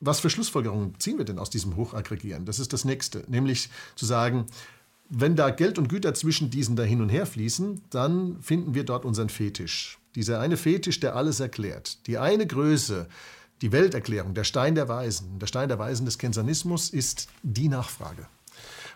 [0.00, 2.44] was für Schlussfolgerungen ziehen wir denn aus diesem Hochaggregieren?
[2.44, 4.46] Das ist das Nächste, nämlich zu sagen,
[5.08, 8.84] wenn da Geld und Güter zwischen diesen da hin und her fließen, dann finden wir
[8.84, 9.98] dort unseren Fetisch.
[10.14, 12.06] Dieser eine Fetisch, der alles erklärt.
[12.06, 13.06] Die eine Größe,
[13.62, 18.26] die Welterklärung, der Stein der Weisen, der Stein der Weisen des Kensanismus ist die Nachfrage.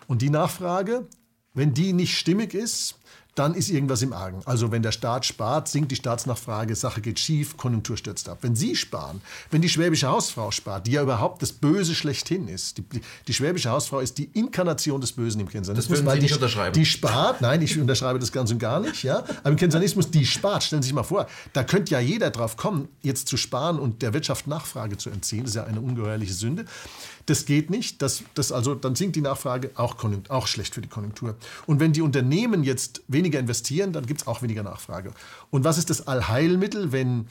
[0.07, 1.07] Und die Nachfrage,
[1.53, 2.95] wenn die nicht stimmig ist,
[3.35, 4.41] dann ist irgendwas im Argen.
[4.45, 8.39] Also wenn der Staat spart, sinkt die Staatsnachfrage, Sache geht schief, Konjunktur stürzt ab.
[8.41, 9.21] Wenn Sie sparen,
[9.51, 12.83] wenn die schwäbische Hausfrau spart, die ja überhaupt das Böse schlechthin ist, die,
[13.27, 15.99] die schwäbische Hausfrau ist die Inkarnation des Bösen im Kensanismus.
[15.99, 16.73] Das würden Sie nicht unterschreiben.
[16.73, 19.19] Die spart, nein, ich unterschreibe das ganz und gar nicht, ja.
[19.19, 22.57] Aber im Kensanismus, die spart, stellen Sie sich mal vor, da könnte ja jeder drauf
[22.57, 25.43] kommen, jetzt zu sparen und der Wirtschaft Nachfrage zu entziehen.
[25.43, 26.65] Das ist ja eine ungeheuerliche Sünde.
[27.25, 28.01] Das geht nicht.
[28.01, 29.95] Das, das also, dann sinkt die Nachfrage, auch,
[30.29, 31.35] auch schlecht für die Konjunktur.
[31.67, 35.11] Und wenn die Unternehmen jetzt weniger investieren, dann gibt es auch weniger Nachfrage.
[35.49, 37.27] Und was ist das Allheilmittel, wenn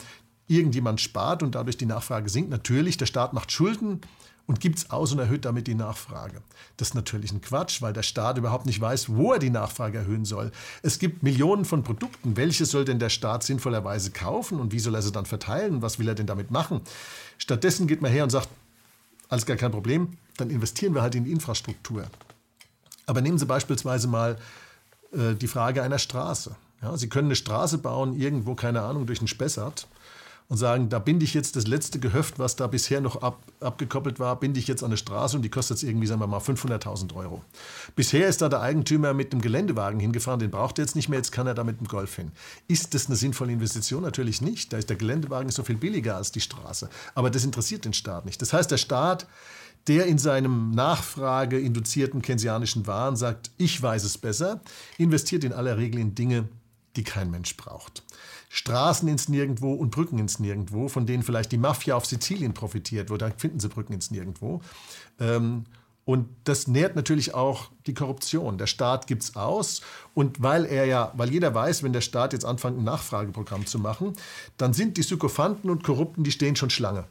[0.47, 2.49] irgendjemand spart und dadurch die Nachfrage sinkt?
[2.49, 4.01] Natürlich, der Staat macht Schulden
[4.47, 6.41] und gibt es aus und erhöht damit die Nachfrage.
[6.77, 9.99] Das ist natürlich ein Quatsch, weil der Staat überhaupt nicht weiß, wo er die Nachfrage
[9.99, 10.51] erhöhen soll.
[10.81, 12.35] Es gibt Millionen von Produkten.
[12.35, 15.99] Welche soll denn der Staat sinnvollerweise kaufen und wie soll er sie dann verteilen was
[15.99, 16.81] will er denn damit machen?
[17.37, 18.49] Stattdessen geht man her und sagt,
[19.31, 22.05] alles gar kein Problem, dann investieren wir halt in die Infrastruktur.
[23.05, 24.37] Aber nehmen Sie beispielsweise mal
[25.13, 26.55] äh, die Frage einer Straße.
[26.81, 29.87] Ja, Sie können eine Straße bauen, irgendwo, keine Ahnung, durch einen Spessart
[30.51, 34.19] und sagen, da binde ich jetzt das letzte Gehöft, was da bisher noch ab, abgekoppelt
[34.19, 36.41] war, binde ich jetzt an eine Straße und die kostet jetzt irgendwie, sagen wir mal,
[36.41, 37.41] 500.000 Euro.
[37.95, 41.19] Bisher ist da der Eigentümer mit einem Geländewagen hingefahren, den braucht er jetzt nicht mehr,
[41.19, 42.33] jetzt kann er da mit dem Golf hin.
[42.67, 44.03] Ist das eine sinnvolle Investition?
[44.03, 44.73] Natürlich nicht.
[44.73, 46.89] Da ist der Geländewagen so viel billiger als die Straße.
[47.15, 48.41] Aber das interessiert den Staat nicht.
[48.41, 49.27] Das heißt, der Staat
[49.87, 54.59] der in seinem nachfrageinduzierten keynesianischen Wahn sagt, ich weiß es besser,
[54.97, 56.49] investiert in aller Regel in Dinge,
[56.97, 58.03] die kein Mensch braucht.
[58.53, 63.09] Straßen ins Nirgendwo und Brücken ins Nirgendwo, von denen vielleicht die Mafia auf Sizilien profitiert,
[63.09, 64.61] wo da finden sie Brücken ins Nirgendwo.
[65.19, 65.63] Ähm,
[66.03, 68.57] und das nährt natürlich auch die Korruption.
[68.57, 69.81] Der Staat gibt es aus
[70.13, 73.79] und weil er ja, weil jeder weiß, wenn der Staat jetzt anfängt, ein Nachfrageprogramm zu
[73.79, 74.13] machen,
[74.57, 77.05] dann sind die Sykophanten und Korrupten, die stehen schon Schlange.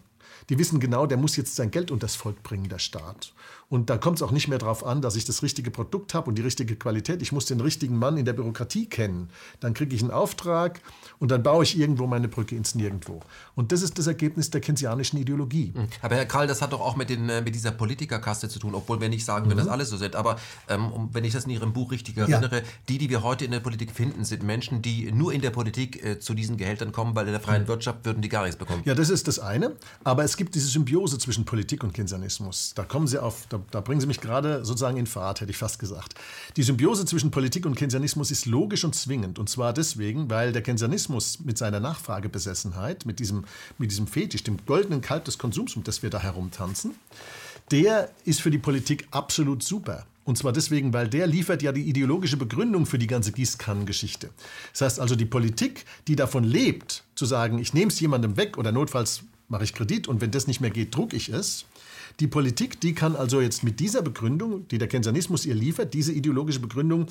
[0.49, 3.33] Die wissen genau, der muss jetzt sein Geld unters Volk bringen, der Staat.
[3.71, 6.29] Und da kommt es auch nicht mehr darauf an, dass ich das richtige Produkt habe
[6.29, 7.23] und die richtige Qualität.
[7.23, 9.31] Ich muss den richtigen Mann in der Bürokratie kennen.
[9.61, 10.81] Dann kriege ich einen Auftrag
[11.21, 13.21] und dann baue ich irgendwo meine Brücke ins Nirgendwo.
[13.55, 15.73] Und das ist das Ergebnis der keynesianischen Ideologie.
[15.73, 15.87] Mhm.
[16.03, 18.75] Aber Herr Karl, das hat doch auch mit, den, äh, mit dieser Politikerkaste zu tun,
[18.75, 19.57] obwohl wir nicht sagen mhm.
[19.57, 20.17] dass alles so sind.
[20.17, 20.37] Aber
[20.69, 22.63] ähm, wenn ich das in Ihrem Buch richtig erinnere, ja.
[22.89, 26.05] die, die wir heute in der Politik finden, sind Menschen, die nur in der Politik
[26.05, 27.69] äh, zu diesen Gehältern kommen, weil in der freien mhm.
[27.69, 28.83] Wirtschaft würden die gar nichts bekommen.
[28.85, 29.77] Ja, das ist das eine.
[30.03, 32.73] Aber es gibt diese Symbiose zwischen Politik und Keynesianismus.
[32.75, 35.59] Da kommen Sie auf, da da, bringen Sie mich gerade sozusagen in Fahrt, hätte ich
[35.59, 36.15] fast gesagt.
[36.57, 39.39] Die Symbiose zwischen Politik und Keynesianismus ist logisch und zwingend.
[39.39, 43.45] Und zwar deswegen, weil der Keynesianismus mit seiner Nachfragebesessenheit, mit diesem,
[43.77, 46.95] mit diesem Fetisch, dem goldenen Kalb des Konsums, um das wir da herumtanzen,
[47.71, 50.07] der ist für die Politik absolut super.
[50.25, 54.31] Und zwar deswegen, weil der liefert ja die ideologische Begründung für die ganze Gießkannengeschichte.
[54.73, 58.57] Das heißt also, die Politik, die davon lebt, zu sagen, ich nehme es jemandem weg
[58.57, 61.67] oder notfalls mache ich Kredit und wenn das nicht mehr geht, druck ich es,
[62.19, 66.13] die Politik, die kann also jetzt mit dieser Begründung, die der Keynesianismus ihr liefert, diese
[66.13, 67.07] ideologische Begründung,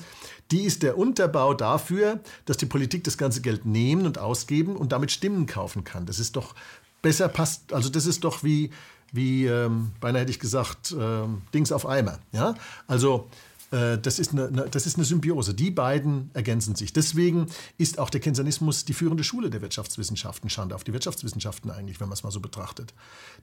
[0.50, 4.92] die ist der Unterbau dafür, dass die Politik das ganze Geld nehmen und ausgeben und
[4.92, 6.06] damit Stimmen kaufen kann.
[6.06, 6.54] Das ist doch
[7.02, 8.70] besser passt, also das ist doch wie,
[9.12, 12.18] wie ähm, beinahe hätte ich gesagt, ähm, Dings auf Eimer.
[12.32, 12.54] Ja?
[12.86, 13.28] Also
[13.70, 15.54] das ist, eine, das ist eine Symbiose.
[15.54, 16.92] Die beiden ergänzen sich.
[16.92, 17.46] Deswegen
[17.78, 20.50] ist auch der Keynesianismus die führende Schule der Wirtschaftswissenschaften.
[20.50, 22.92] Schande auf die Wirtschaftswissenschaften eigentlich, wenn man es mal so betrachtet.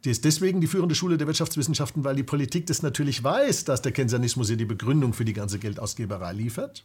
[0.03, 3.81] Die ist deswegen die führende Schule der Wirtschaftswissenschaften, weil die Politik das natürlich weiß, dass
[3.81, 6.83] der Keynesianismus ihr die Begründung für die ganze Geldausgeberei liefert.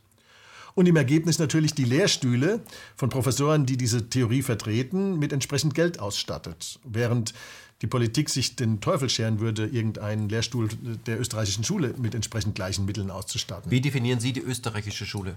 [0.75, 2.61] Und im Ergebnis natürlich die Lehrstühle
[2.97, 6.79] von Professoren, die diese Theorie vertreten, mit entsprechend Geld ausstattet.
[6.85, 7.35] Während
[7.83, 10.69] die Politik sich den Teufel scheren würde, irgendeinen Lehrstuhl
[11.07, 13.71] der österreichischen Schule mit entsprechend gleichen Mitteln auszustatten.
[13.71, 15.37] Wie definieren Sie die österreichische Schule?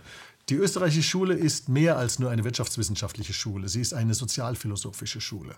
[0.50, 3.68] Die österreichische Schule ist mehr als nur eine wirtschaftswissenschaftliche Schule.
[3.68, 5.56] Sie ist eine sozialphilosophische Schule.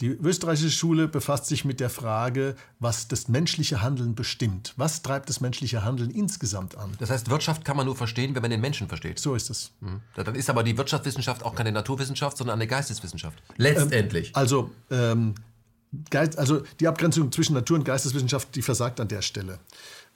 [0.00, 4.72] Die österreichische Schule befasst sich mit der Frage, was das menschliche Handeln bestimmt.
[4.76, 6.92] Was treibt das menschliche Handeln insgesamt an?
[6.98, 9.18] Das heißt, Wirtschaft kann man nur verstehen, wenn man den Menschen versteht.
[9.18, 9.72] So ist es.
[9.80, 10.00] Mhm.
[10.14, 13.42] Dann ist aber die Wirtschaftswissenschaft auch keine Naturwissenschaft, sondern eine Geisteswissenschaft.
[13.58, 14.28] Letztendlich.
[14.28, 15.34] Ähm, also ähm,
[16.10, 19.58] Geist, also die Abgrenzung zwischen Natur- und Geisteswissenschaft, die versagt an der Stelle.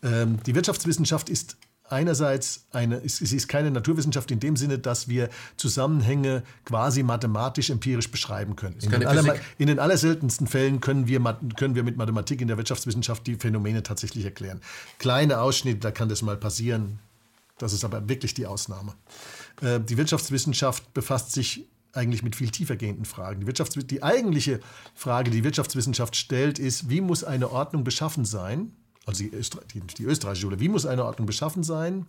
[0.03, 1.57] Ähm, die Wirtschaftswissenschaft ist
[1.89, 8.11] einerseits eine, sie ist keine Naturwissenschaft in dem Sinne, dass wir Zusammenhänge quasi mathematisch empirisch
[8.11, 8.77] beschreiben können.
[8.81, 11.21] In den, aller, in den, allerseltensten Fällen können wir,
[11.57, 14.61] können wir mit Mathematik in der Wirtschaftswissenschaft die Phänomene tatsächlich erklären.
[14.99, 16.99] Kleine Ausschnitte, da kann das mal passieren.
[17.59, 18.95] Das ist aber wirklich die Ausnahme.
[19.61, 23.41] Äh, die Wirtschaftswissenschaft befasst sich eigentlich mit viel tiefer gehenden Fragen.
[23.41, 24.61] Die, Wirtschafts die eigentliche
[24.95, 28.73] Frage, die die Wirtschaftswissenschaft stellt, ist, wie muss eine Ordnung beschaffen sein,
[29.07, 32.07] also die, Öster die, die österreichische Schule, wie muss eine Ordnung beschaffen sein,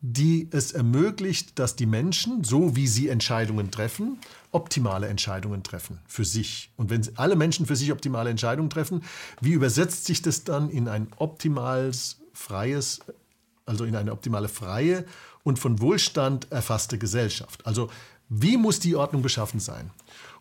[0.00, 4.18] die es ermöglicht, dass die Menschen, so wie sie Entscheidungen treffen,
[4.52, 6.70] optimale Entscheidungen treffen für sich.
[6.76, 9.02] Und wenn alle Menschen für sich optimale Entscheidungen treffen,
[9.40, 13.00] wie übersetzt sich das dann in ein optimales, freies,
[13.64, 15.06] also in eine optimale, freie
[15.44, 17.66] und von Wohlstand erfasste Gesellschaft?
[17.66, 17.88] Also
[18.28, 19.90] wie muss die Ordnung beschaffen sein?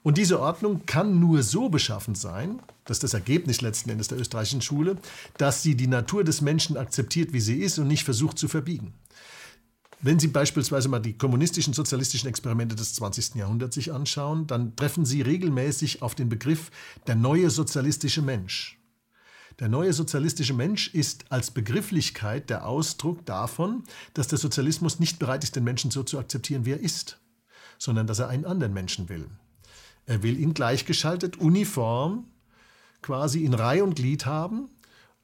[0.02, 4.20] Und diese Ordnung kann nur so beschaffen sein, das ist das Ergebnis letzten Endes der
[4.20, 4.98] österreichischen Schule,
[5.38, 8.94] dass sie die Natur des Menschen akzeptiert, wie sie ist und nicht versucht zu verbiegen.
[10.02, 13.36] Wenn Sie beispielsweise mal die kommunistischen, sozialistischen Experimente des 20.
[13.36, 16.70] Jahrhunderts sich anschauen, dann treffen Sie regelmäßig auf den Begriff
[17.08, 18.78] der neue sozialistische Mensch.
[19.60, 23.84] Der neue sozialistische Mensch ist als Begrifflichkeit der Ausdruck davon,
[24.14, 27.18] dass der Sozialismus nicht bereit ist, den Menschen so zu akzeptieren, wie er ist
[27.78, 29.28] sondern dass er einen anderen Menschen will.
[30.06, 32.26] Er will ihn gleichgeschaltet, uniform,
[33.02, 34.70] quasi in Reihe und Glied haben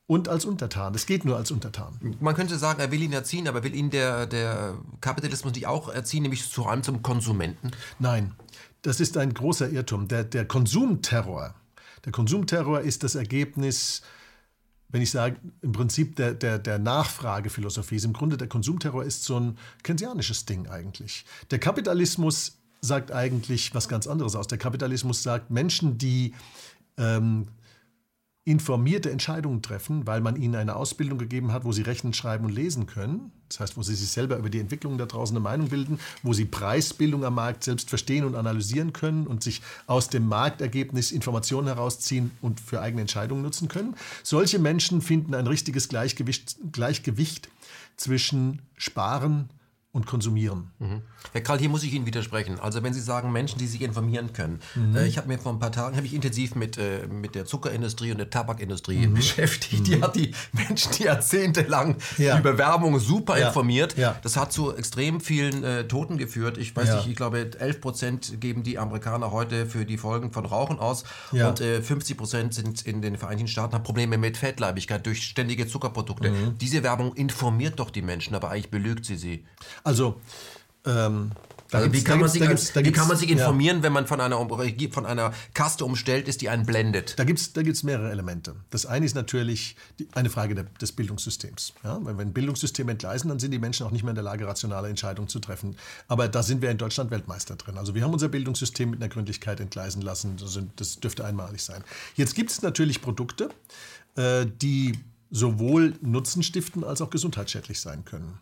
[0.08, 0.94] und als Untertan.
[0.94, 2.18] Das geht nur als Untertan.
[2.20, 5.90] Man könnte sagen, er will ihn erziehen, aber will ihn der, der Kapitalismus nicht auch
[5.90, 7.72] erziehen, nämlich zu allem zum Konsumenten?
[8.00, 8.34] Nein,
[8.82, 10.08] das ist ein großer Irrtum.
[10.08, 11.54] Der, der Konsumterror,
[12.06, 14.02] der Konsumterror ist das Ergebnis,
[14.92, 17.98] wenn ich sage, im Prinzip der, der, der Nachfragephilosophie.
[18.04, 21.26] Im Grunde der Konsumterror ist so ein keynesianisches Ding eigentlich.
[21.50, 24.48] Der Kapitalismus sagt eigentlich was ganz anderes aus.
[24.48, 26.34] Der Kapitalismus sagt, Menschen, die
[26.98, 27.48] ähm,
[28.44, 32.52] informierte Entscheidungen treffen, weil man ihnen eine Ausbildung gegeben hat, wo sie rechnen, schreiben und
[32.52, 33.32] lesen können.
[33.52, 36.32] Das heißt, wo sie sich selber über die Entwicklungen da draußen eine Meinung bilden, wo
[36.34, 41.68] sie Preisbildung am Markt selbst verstehen und analysieren können und sich aus dem Marktergebnis Informationen
[41.68, 43.96] herausziehen und für eigene Entscheidungen nutzen können.
[44.24, 47.50] Solche Menschen finden ein richtiges Gleichgewicht, Gleichgewicht
[47.98, 49.50] zwischen Sparen,
[49.94, 50.72] und konsumieren.
[50.80, 51.02] Mhm.
[51.34, 52.60] Herr Krall, hier muss ich Ihnen widersprechen.
[52.60, 54.62] Also wenn Sie sagen, Menschen, die sich informieren können.
[54.76, 54.96] Mhm.
[54.96, 58.12] Äh, ich habe mir vor ein paar Tagen ich intensiv mit, äh, mit der Zuckerindustrie
[58.12, 59.16] und der Tabakindustrie mhm.
[59.16, 59.88] beschäftigt.
[59.88, 60.04] Die mhm.
[60.04, 62.40] hat die Menschen, die jahrzehntelang ja.
[62.40, 63.48] über Werbung super ja.
[63.48, 63.98] informiert.
[63.98, 64.16] Ja.
[64.24, 66.58] Das hat zu extrem vielen äh, Toten geführt.
[66.58, 70.46] Ich weiß nicht, ich glaube 11 Prozent geben die Amerikaner heute für die Folgen von
[70.46, 75.06] Rauchen aus und 50 äh, Prozent sind in den Vereinigten Staaten haben Probleme mit Fettleibigkeit
[75.06, 76.32] durch ständige Zuckerprodukte.
[76.32, 76.58] Mhm.
[76.60, 79.46] Diese Werbung informiert doch die Menschen, aber eigentlich belügt sie sie.
[79.84, 80.20] Also,
[80.86, 81.32] ähm,
[81.72, 83.84] also wie, kann man, sich, wie kann man sich informieren, ja.
[83.84, 84.38] wenn man von einer,
[84.92, 87.18] von einer Kaste umstellt ist, die einen blendet?
[87.18, 88.56] Da gibt es da gibt's mehrere Elemente.
[88.72, 91.74] Das eine ist natürlich die, eine Frage de, des Bildungssystems.
[91.84, 92.00] Ja?
[92.04, 94.46] Wenn wir ein Bildungssystem entgleisen, dann sind die Menschen auch nicht mehr in der Lage,
[94.46, 95.78] rationale Entscheidungen zu treffen.
[96.10, 97.78] Aber da sind wir in Deutschland Weltmeister drin.
[97.78, 100.36] Also wir haben unser Bildungssystem mit einer Gründlichkeit entgleisen lassen.
[100.76, 101.84] Das dürfte einmalig sein.
[102.16, 103.50] Jetzt gibt es natürlich Produkte,
[104.18, 105.00] äh, die
[105.32, 108.38] sowohl Nutzen stiften als auch gesundheitsschädlich sein können.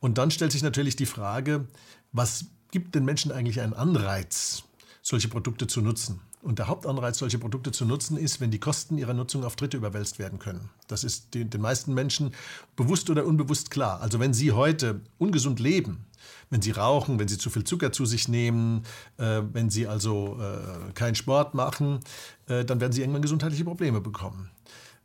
[0.00, 1.66] Und dann stellt sich natürlich die Frage,
[2.12, 4.64] was gibt den Menschen eigentlich einen Anreiz,
[5.02, 6.20] solche Produkte zu nutzen?
[6.42, 9.76] Und der Hauptanreiz, solche Produkte zu nutzen, ist, wenn die Kosten ihrer Nutzung auf Dritte
[9.76, 10.70] überwälzt werden können.
[10.86, 12.32] Das ist den, meisten Menschen
[12.76, 14.00] bewusst oder unbewusst klar.
[14.00, 16.06] Also wenn Sie heute ungesund leben,
[16.50, 18.84] wenn Sie rauchen, wenn Sie zu viel Zucker zu sich nehmen,
[19.16, 21.98] äh, wenn Sie also äh, keinen Sport machen,
[22.46, 24.50] äh, dann werden Sie irgendwann gesundheitliche Probleme bekommen.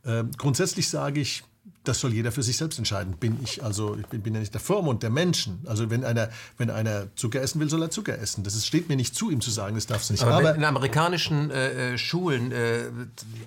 [0.04, 1.42] Äh, grundsätzlich sage ich,
[1.84, 3.16] das soll jeder für sich selbst entscheiden.
[3.16, 5.60] Bin ich also, ich bin, bin ja nicht der Vormund der Menschen.
[5.66, 8.44] Also wenn einer, wenn einer Zucker essen will, soll er Zucker essen.
[8.44, 10.22] Das ist, steht mir nicht zu, ihm zu sagen, das darfst du nicht.
[10.22, 12.84] Aber, Aber in amerikanischen äh, äh, Schulen, äh,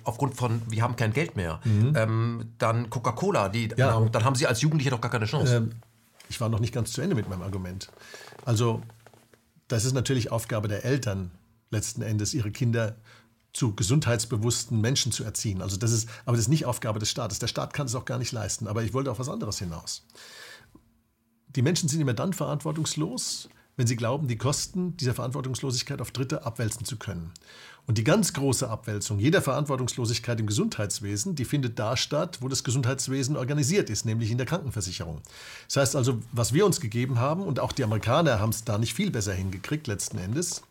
[0.04, 1.94] aufgrund von, wir haben kein Geld mehr, mhm.
[1.96, 4.00] ähm, dann Coca-Cola, die, ja.
[4.00, 5.56] dann haben sie als Jugendliche doch gar keine Chance.
[5.56, 5.72] Ähm,
[6.28, 7.88] ich war noch nicht ganz zu Ende mit meinem Argument.
[8.44, 8.82] Also
[9.68, 11.30] das ist natürlich Aufgabe der Eltern,
[11.70, 12.96] letzten Endes ihre Kinder
[13.56, 15.62] zu gesundheitsbewussten Menschen zu erziehen.
[15.62, 17.38] Also das ist, aber das ist nicht Aufgabe des Staates.
[17.38, 18.68] Der Staat kann es auch gar nicht leisten.
[18.68, 20.06] Aber ich wollte auf was anderes hinaus.
[21.48, 26.44] Die Menschen sind immer dann verantwortungslos, wenn sie glauben, die Kosten dieser Verantwortungslosigkeit auf Dritte
[26.44, 27.32] abwälzen zu können.
[27.86, 32.62] Und die ganz große Abwälzung jeder Verantwortungslosigkeit im Gesundheitswesen, die findet da statt, wo das
[32.62, 35.22] Gesundheitswesen organisiert ist, nämlich in der Krankenversicherung.
[35.66, 38.76] Das heißt also, was wir uns gegeben haben, und auch die Amerikaner haben es da
[38.76, 40.62] nicht viel besser hingekriegt letzten Endes,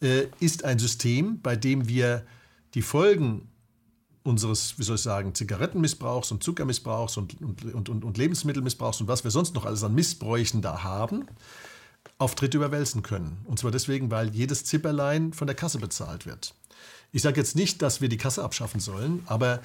[0.00, 2.24] äh, ist ein System, bei dem wir
[2.74, 3.48] die Folgen
[4.22, 9.24] unseres, wie soll ich sagen, Zigarettenmissbrauchs und Zuckermissbrauchs und, und, und, und Lebensmittelmissbrauchs und was
[9.24, 11.26] wir sonst noch alles an Missbräuchen da haben,
[12.18, 13.38] auf Dritte überwälzen können.
[13.46, 16.54] Und zwar deswegen, weil jedes Zipperlein von der Kasse bezahlt wird.
[17.12, 19.60] Ich sage jetzt nicht, dass wir die Kasse abschaffen sollen, aber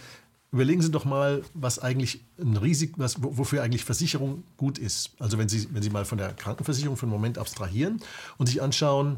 [0.52, 5.12] überlegen Sie doch mal, was eigentlich ein Risiko, was, wofür eigentlich Versicherung gut ist.
[5.20, 8.02] Also wenn Sie, wenn Sie mal von der Krankenversicherung für einen Moment abstrahieren
[8.38, 9.18] und sich anschauen,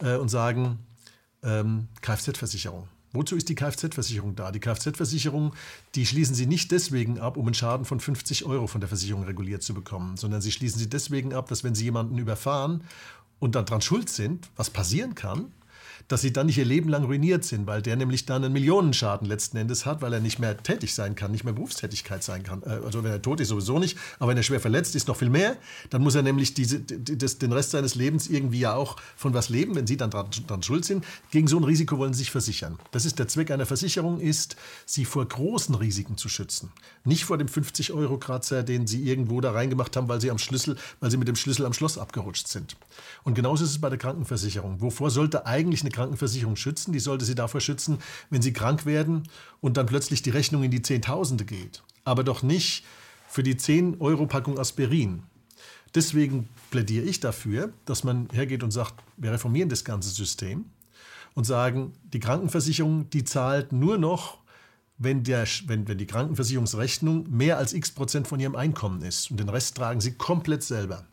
[0.00, 0.78] äh, und sagen,
[1.42, 2.88] ähm, Kfz-Versicherung.
[3.12, 4.52] Wozu ist die Kfz-Versicherung da?
[4.52, 5.54] Die Kfz-Versicherung,
[5.94, 9.24] die schließen Sie nicht deswegen ab, um einen Schaden von 50 Euro von der Versicherung
[9.24, 12.84] reguliert zu bekommen, sondern Sie schließen sie deswegen ab, dass wenn Sie jemanden überfahren
[13.38, 15.52] und dann dran schuld sind, was passieren kann,
[16.08, 19.28] dass sie dann nicht ihr Leben lang ruiniert sind, weil der nämlich dann einen Millionenschaden
[19.28, 22.62] letzten Endes hat, weil er nicht mehr tätig sein kann, nicht mehr Berufstätigkeit sein kann.
[22.62, 25.16] Äh, also wenn er tot ist, sowieso nicht, aber wenn er schwer verletzt ist, noch
[25.16, 25.56] viel mehr.
[25.90, 29.50] Dann muss er nämlich diese, das, den Rest seines Lebens irgendwie ja auch von was
[29.50, 31.04] leben, wenn sie dann dran, dran schuld sind.
[31.30, 32.78] Gegen so ein Risiko wollen sie sich versichern.
[32.90, 34.56] Das ist der Zweck einer Versicherung, ist,
[34.86, 36.72] sie vor großen Risiken zu schützen.
[37.04, 41.10] Nicht vor dem 50-Euro-Kratzer, den sie irgendwo da reingemacht haben, weil sie am Schlüssel, weil
[41.10, 42.76] sie mit dem Schlüssel am Schloss abgerutscht sind.
[43.24, 44.80] Und genauso ist es bei der Krankenversicherung.
[44.80, 46.92] Wovor sollte eigentlich eine Krankenversicherung schützen.
[46.92, 47.98] Die sollte sie davor schützen,
[48.30, 49.24] wenn sie krank werden
[49.60, 51.82] und dann plötzlich die Rechnung in die Zehntausende geht.
[52.04, 52.84] Aber doch nicht
[53.28, 55.22] für die 10-Euro-Packung Aspirin.
[55.94, 60.66] Deswegen plädiere ich dafür, dass man hergeht und sagt, wir reformieren das ganze System
[61.34, 64.38] und sagen, die Krankenversicherung, die zahlt nur noch,
[64.98, 69.30] wenn, der, wenn, wenn die Krankenversicherungsrechnung mehr als x Prozent von ihrem Einkommen ist.
[69.30, 71.06] Und den Rest tragen sie komplett selber.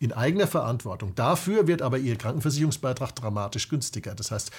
[0.00, 1.14] In eigener Verantwortung.
[1.14, 4.14] Dafür wird aber ihr Krankenversicherungsbeitrag dramatisch günstiger.
[4.14, 4.52] Das heißt,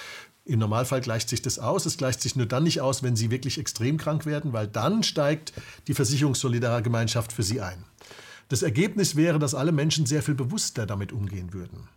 [0.44, 1.86] im Normalfall gleicht sich das aus.
[1.86, 5.02] Es gleicht sich nur dann nicht aus, wenn sie wirklich extrem krank werden, weil dann
[5.02, 5.52] steigt
[5.86, 7.84] die Versicherungssolidargemeinschaft für sie ein.
[8.48, 11.88] Das Ergebnis wäre, dass alle Menschen sehr viel bewusster damit umgehen würden.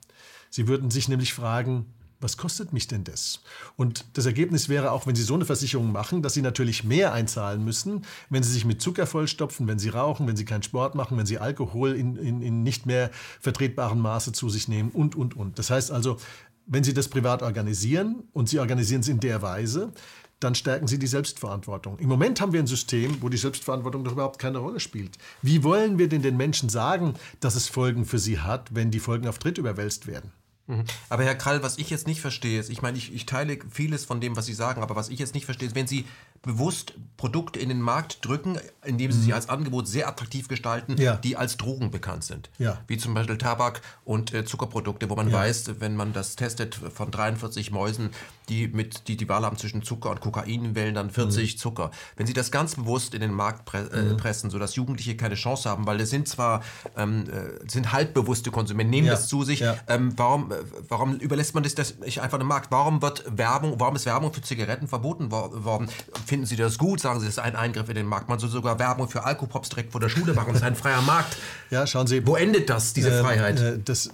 [0.49, 1.87] Sie würden sich nämlich fragen,
[2.23, 3.41] was kostet mich denn das?
[3.75, 7.13] Und das Ergebnis wäre auch, wenn Sie so eine Versicherung machen, dass Sie natürlich mehr
[7.13, 10.95] einzahlen müssen, wenn Sie sich mit Zucker vollstopfen, wenn Sie rauchen, wenn Sie keinen Sport
[10.95, 15.15] machen, wenn Sie Alkohol in, in, in nicht mehr vertretbarem Maße zu sich nehmen und,
[15.15, 15.59] und, und.
[15.59, 16.17] Das heißt also,
[16.65, 19.91] wenn Sie das privat organisieren und Sie organisieren es in der Weise,
[20.39, 21.99] dann stärken Sie die Selbstverantwortung.
[21.99, 25.17] Im Moment haben wir ein System, wo die Selbstverantwortung doch überhaupt keine Rolle spielt.
[25.41, 28.99] Wie wollen wir denn den Menschen sagen, dass es Folgen für sie hat, wenn die
[28.99, 30.31] Folgen auf Dritt überwälzt werden?
[30.67, 30.85] Mhm.
[31.09, 34.05] Aber Herr Krall, was ich jetzt nicht verstehe, ist, ich meine, ich, ich teile vieles
[34.05, 36.05] von dem, was Sie sagen, aber was ich jetzt nicht verstehe, ist, wenn Sie
[36.43, 39.23] bewusst Produkte in den Markt drücken, indem sie mhm.
[39.23, 41.15] sie als Angebot sehr attraktiv gestalten, ja.
[41.15, 42.49] die als Drogen bekannt sind.
[42.59, 42.81] Ja.
[42.85, 45.37] Wie zum Beispiel Tabak und äh, Zuckerprodukte, wo man ja.
[45.37, 48.09] weiß, wenn man das testet von 43 Mäusen,
[48.49, 51.57] die mit die die Wahl haben zwischen Zucker und Kokain, wählen dann 40 mhm.
[51.57, 51.91] Zucker.
[52.17, 54.17] Wenn sie das ganz bewusst in den Markt pre äh, mhm.
[54.17, 56.61] pressen, sodass Jugendliche keine Chance haben, weil das sind zwar
[56.97, 59.63] ähm, äh, sind halbbewusste Konsumenten, nehmen das zu sich.
[59.87, 60.55] Ähm, warum, äh,
[60.89, 62.69] warum überlässt man das, das einfach dem Markt?
[62.69, 65.87] Warum wird Werbung, warum ist Werbung für Zigaretten verboten worden?
[66.33, 66.99] Finden Sie das gut?
[66.99, 68.27] Sagen Sie, das ist ein Eingriff in den Markt.
[68.27, 70.47] Man soll sogar Werbung für Alkopops direkt vor der Schule machen.
[70.47, 71.37] Das ist ein freier Markt.
[71.69, 72.25] Ja, schauen Sie.
[72.25, 73.59] Wo endet das, diese äh, Freiheit?
[73.59, 74.09] Äh, das,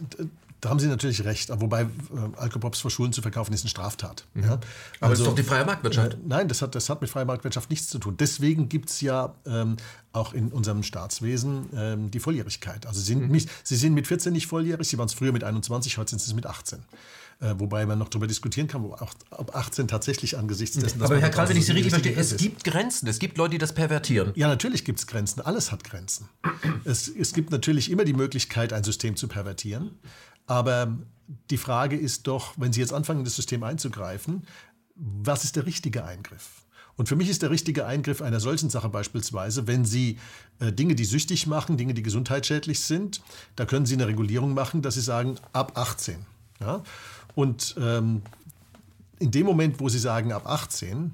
[0.60, 1.50] da haben Sie natürlich recht.
[1.62, 1.88] Wobei äh,
[2.36, 4.26] Alkopops vor Schulen zu verkaufen ist eine Straftat.
[4.34, 4.44] Mhm.
[4.44, 4.50] Ja?
[4.50, 4.60] Aber
[5.00, 6.16] also, das ist doch die freie Marktwirtschaft.
[6.16, 8.18] Äh, nein, das hat, das hat mit freier Marktwirtschaft nichts zu tun.
[8.18, 9.78] Deswegen gibt es ja ähm,
[10.12, 12.86] auch in unserem Staatswesen ähm, die Volljährigkeit.
[12.86, 13.46] Also Sie sind, mhm.
[13.64, 16.28] Sie sind mit 14 nicht volljährig, Sie waren es früher mit 21, heute sind Sie
[16.28, 16.80] es mit 18.
[17.42, 21.02] Äh, wobei man noch darüber diskutieren kann, ob 18 tatsächlich angesichts dessen.
[21.02, 23.08] Aber Herr Kral, wenn ich Sie richtig verstehe, es gibt Grenzen.
[23.08, 24.34] Es gibt Leute, die das pervertieren.
[24.36, 25.40] Ja, natürlich gibt es Grenzen.
[25.40, 26.28] Alles hat Grenzen.
[26.84, 30.00] es, es gibt natürlich immer die Möglichkeit, ein System zu pervertieren.
[30.48, 30.98] Aber
[31.50, 34.46] die Frage ist doch, wenn Sie jetzt anfangen, in das System einzugreifen,
[34.96, 36.66] was ist der richtige Eingriff?
[36.98, 40.18] Und für mich ist der richtige Eingriff einer solchen Sache beispielsweise, wenn Sie
[40.60, 43.22] äh, Dinge, die süchtig machen, Dinge, die gesundheitsschädlich sind,
[43.56, 46.26] da können Sie eine Regulierung machen, dass Sie sagen, ab 18.
[46.60, 46.84] Ja?
[47.40, 48.22] Und ähm,
[49.18, 51.14] in dem Moment, wo Sie sagen, ab 18,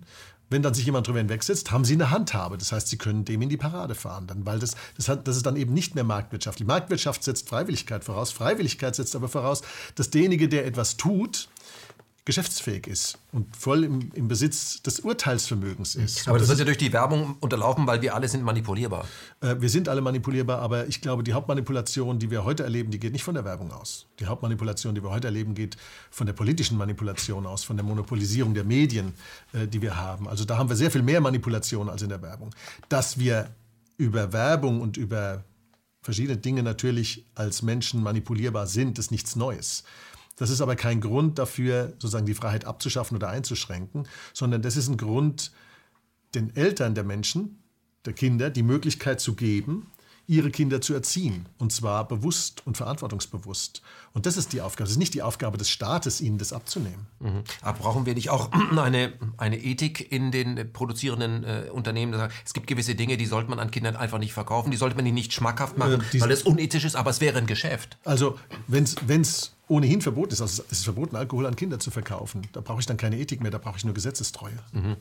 [0.49, 2.57] wenn dann sich jemand drüber hinwegsetzt, haben sie eine Handhabe.
[2.57, 4.25] Das heißt, sie können dem in die Parade fahren.
[4.25, 6.57] Dann, weil das, das, hat, das ist dann eben nicht mehr Marktwirtschaft.
[6.57, 8.31] Die Marktwirtschaft setzt Freiwilligkeit voraus.
[8.31, 9.61] Freiwilligkeit setzt aber voraus,
[9.93, 11.47] dass derjenige, der etwas tut,
[12.25, 16.27] geschäftsfähig ist und voll im, im Besitz des Urteilsvermögens ist.
[16.27, 19.07] Aber das, das wird ja durch die Werbung unterlaufen, weil wir alle sind manipulierbar.
[19.41, 22.99] Äh, wir sind alle manipulierbar, aber ich glaube, die Hauptmanipulation, die wir heute erleben, die
[22.99, 24.07] geht nicht von der Werbung aus.
[24.19, 25.77] Die Hauptmanipulation, die wir heute erleben, geht
[26.09, 29.13] von der politischen Manipulation aus, von der Monopolisierung der Medien,
[29.53, 30.27] äh, die wir haben.
[30.27, 32.49] Also da haben wir sehr viel mehr Manipulation als in der Werbung.
[32.89, 33.51] Dass wir
[33.97, 35.43] über Werbung und über
[36.01, 39.83] verschiedene Dinge natürlich als Menschen manipulierbar sind, ist nichts Neues.
[40.35, 44.89] Das ist aber kein Grund dafür, sozusagen die Freiheit abzuschaffen oder einzuschränken, sondern das ist
[44.89, 45.51] ein Grund,
[46.33, 47.63] den Eltern der Menschen,
[48.05, 49.87] der Kinder, die Möglichkeit zu geben,
[50.27, 51.47] ihre Kinder zu erziehen.
[51.59, 53.81] Und zwar bewusst und verantwortungsbewusst.
[54.13, 54.85] Und das ist die Aufgabe.
[54.85, 57.07] Es ist nicht die Aufgabe des Staates, ihnen das abzunehmen.
[57.19, 57.43] Mhm.
[57.61, 62.19] Aber brauchen wir nicht auch eine, eine Ethik in den produzierenden äh, Unternehmen?
[62.43, 64.71] Es gibt gewisse Dinge, die sollte man an Kindern einfach nicht verkaufen.
[64.71, 67.37] Die sollte man ihnen nicht schmackhaft machen, äh, weil es unethisch ist, aber es wäre
[67.37, 67.97] ein Geschäft.
[68.03, 72.43] Also, wenn es ohnehin verboten ist, also es ist verboten, Alkohol an Kinder zu verkaufen,
[72.53, 74.57] da brauche ich dann keine Ethik mehr, da brauche ich nur Gesetzestreue.
[74.71, 74.97] Mhm.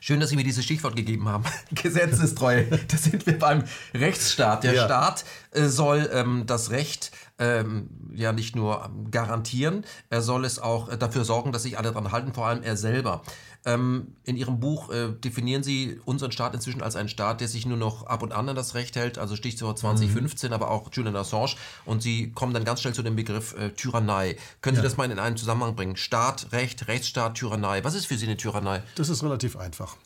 [0.00, 1.44] Schön, dass Sie mir dieses Stichwort gegeben haben.
[1.70, 2.64] Gesetzestreue.
[2.88, 3.64] da sind wir beim
[3.94, 4.62] Rechtsstaat.
[4.62, 4.84] Der ja.
[4.84, 10.90] Staat äh, soll ähm, das Recht ähm, ja nicht nur garantieren, er soll es auch
[10.90, 13.22] äh, dafür sorgen, dass sich alle daran halten, vor allem er selber.
[13.66, 17.64] Ähm, in Ihrem Buch äh, definieren Sie unseren Staat inzwischen als einen Staat, der sich
[17.64, 20.54] nur noch ab und an an das Recht hält, also Stichwort 2015, mhm.
[20.54, 21.54] aber auch Julian Assange.
[21.86, 24.36] Und Sie kommen dann ganz schnell zu dem Begriff äh, Tyrannei.
[24.60, 24.82] Können ja.
[24.82, 25.96] Sie das mal in einen Zusammenhang bringen?
[25.96, 27.82] Staat, Recht, Rechtsstaat, Tyrannei.
[27.84, 28.82] Was ist für Sie eine Tyrannei?
[28.96, 29.96] Das ist relativ einfach.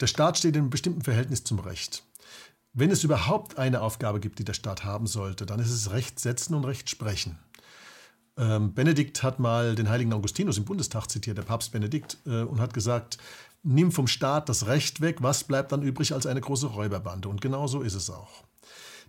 [0.00, 2.04] Der Staat steht in einem bestimmten Verhältnis zum Recht.
[2.72, 6.20] Wenn es überhaupt eine Aufgabe gibt, die der Staat haben sollte, dann ist es Recht
[6.20, 7.36] setzen und Recht sprechen.
[8.36, 12.60] Ähm, Benedikt hat mal den heiligen Augustinus im Bundestag zitiert, der Papst Benedikt, äh, und
[12.60, 13.18] hat gesagt,
[13.62, 17.28] nimm vom Staat das Recht weg, was bleibt dann übrig als eine große Räuberbande?
[17.28, 18.44] Und genau so ist es auch.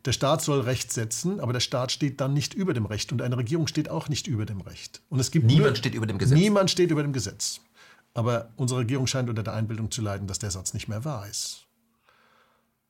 [0.06, 3.22] Der Staat soll Recht setzen, aber der Staat steht dann nicht über dem Recht und
[3.22, 5.02] eine Regierung steht auch nicht über dem Recht.
[5.10, 6.38] Und es gibt niemand nur, steht über dem Gesetz.
[6.38, 7.61] Niemand steht über dem Gesetz.
[8.14, 11.27] Aber unsere Regierung scheint unter der Einbildung zu leiden, dass der Satz nicht mehr wahr
[11.30, 11.68] ist.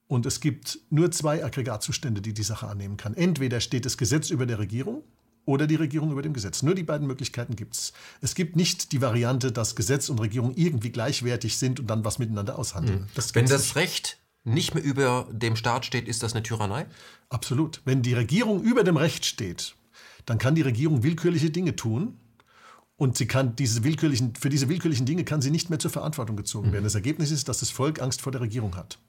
[0.08, 3.14] Und es gibt nur zwei Aggregatzustände, die die Sache annehmen kann.
[3.14, 5.04] Entweder steht das Gesetz über der Regierung
[5.46, 6.62] oder die Regierung über dem Gesetz.
[6.64, 7.94] Nur die beiden Möglichkeiten gibt es.
[8.22, 12.20] Es gibt nicht die Variante, dass Gesetz und Regierung irgendwie gleichwertig sind und dann was
[12.20, 13.02] miteinander aushandeln.
[13.02, 13.08] Mhm.
[13.16, 16.86] Das Wenn das Recht nicht mehr über dem Staat steht, ist das eine Tyrannei?
[17.30, 17.82] Absolut.
[17.86, 19.76] Wenn die Regierung über dem Recht steht,
[20.26, 22.18] dann kann die Regierung willkürliche Dinge tun.
[22.98, 26.36] Und sie kann diese willkürlichen, für diese willkürlichen Dinge kann sie nicht mehr zur Verantwortung
[26.36, 26.84] gezogen werden.
[26.84, 29.00] Das Ergebnis ist, dass das Volk Angst vor der Regierung hat.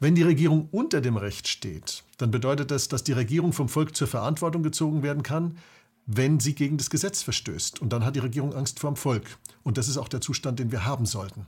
[0.00, 3.96] Wenn die Regierung unter dem Recht steht, dann bedeutet das, dass die Regierung vom Volk
[3.96, 5.58] zur Verantwortung gezogen werden kann,
[6.06, 7.82] wenn sie gegen das Gesetz verstößt.
[7.82, 9.24] Und dann hat die Regierung Angst vor dem Volk.
[9.62, 11.46] Und das ist auch der Zustand, den wir haben sollten.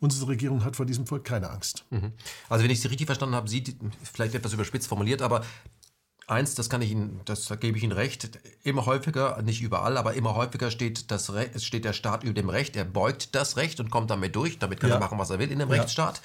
[0.00, 1.84] Unsere Regierung hat vor diesem Volk keine Angst.
[1.90, 2.12] Mhm.
[2.48, 3.62] Also wenn ich Sie richtig verstanden habe, Sie,
[4.02, 5.42] vielleicht etwas überspitzt formuliert, aber
[6.28, 10.12] Eins, das kann ich Ihnen, das gebe ich Ihnen recht, immer häufiger, nicht überall, aber
[10.12, 13.88] immer häufiger steht, das steht der Staat über dem Recht, er beugt das Recht und
[13.88, 14.96] kommt damit durch, damit kann ja.
[14.96, 15.76] er machen, was er will in dem ja.
[15.76, 16.20] Rechtsstaat.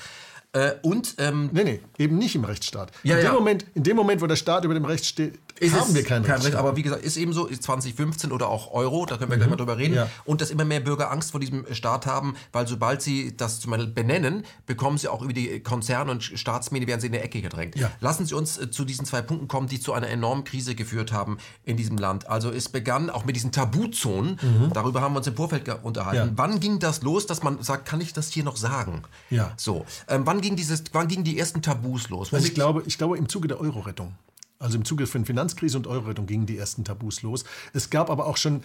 [0.54, 2.92] Äh, und ähm, nee, nee, eben nicht im Rechtsstaat.
[3.02, 3.34] Ja, in, dem ja.
[3.34, 6.24] Moment, in dem Moment, wo der Staat über dem Recht steht, ist haben wir kein,
[6.24, 6.56] kein Recht.
[6.56, 9.42] Aber wie gesagt, ist eben so, ist 2015 oder auch Euro, da können wir mhm.
[9.42, 9.96] gleich mal drüber reden.
[9.96, 10.10] Ja.
[10.26, 13.72] Und dass immer mehr Bürger Angst vor diesem Staat haben, weil sobald sie das zum
[13.72, 17.42] Beispiel benennen, bekommen sie auch über die Konzerne und Staatsmedien, werden sie in der Ecke
[17.42, 17.76] gedrängt.
[17.76, 17.92] Ja.
[18.00, 21.12] Lassen Sie uns äh, zu diesen zwei Punkten kommen, die zu einer enormen Krise geführt
[21.12, 22.28] haben in diesem Land.
[22.28, 24.72] Also es begann auch mit diesen Tabuzonen, mhm.
[24.74, 26.34] darüber haben wir uns im Vorfeld unterhalten.
[26.36, 29.04] Wann ging das los, dass man sagt, kann ich das hier noch sagen?
[29.30, 29.54] Ja.
[29.58, 32.32] So, ähm, wann ging dieses, wann ging die ersten Tabus los?
[32.32, 34.14] Also ich glaube, ich glaube im Zuge der Euro-Rettung.
[34.60, 37.44] Also im Zuge von Finanzkrise und Euro-Rettung gingen die ersten Tabus los.
[37.74, 38.64] Es gab aber auch schon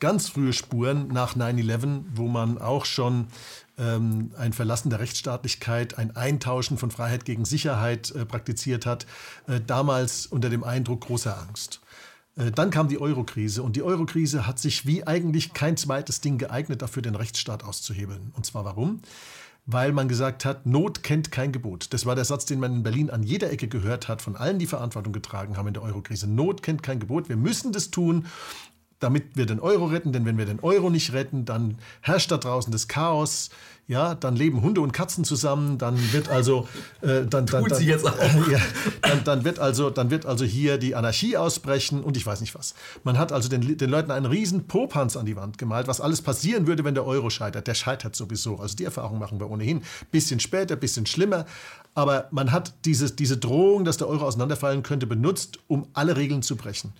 [0.00, 3.28] ganz frühe Spuren nach 9-11, wo man auch schon
[3.78, 9.06] ähm, ein Verlassen der Rechtsstaatlichkeit, ein Eintauschen von Freiheit gegen Sicherheit äh, praktiziert hat,
[9.46, 11.80] äh, damals unter dem Eindruck großer Angst.
[12.36, 16.38] Äh, dann kam die Eurokrise und die Eurokrise hat sich wie eigentlich kein zweites Ding
[16.38, 18.32] geeignet, dafür den Rechtsstaat auszuhebeln.
[18.36, 19.02] Und zwar warum?
[19.72, 21.92] Weil man gesagt hat, Not kennt kein Gebot.
[21.92, 24.58] Das war der Satz, den man in Berlin an jeder Ecke gehört hat, von allen,
[24.58, 26.26] die Verantwortung getragen haben in der Eurokrise.
[26.26, 27.28] Not kennt kein Gebot.
[27.28, 28.26] Wir müssen das tun,
[28.98, 32.36] damit wir den Euro retten, denn wenn wir den Euro nicht retten, dann herrscht da
[32.36, 33.50] draußen das Chaos,
[33.90, 36.68] ja, dann leben Hunde und Katzen zusammen, dann wird also
[37.00, 37.96] äh, dann, dann, dann, äh,
[38.52, 38.60] ja,
[39.02, 42.54] dann, dann, wird also dann wird also hier die Anarchie ausbrechen und ich weiß nicht
[42.54, 42.76] was.
[43.02, 46.22] Man hat also den, den Leuten einen riesen Popanz an die Wand gemalt, was alles
[46.22, 47.66] passieren würde, wenn der Euro scheitert.
[47.66, 48.60] Der scheitert sowieso.
[48.60, 49.82] Also die Erfahrung machen wir ohnehin.
[50.12, 51.44] Bisschen später, bisschen schlimmer.
[51.96, 56.42] Aber man hat diese, diese Drohung, dass der Euro auseinanderfallen könnte, benutzt, um alle Regeln
[56.42, 56.92] zu brechen.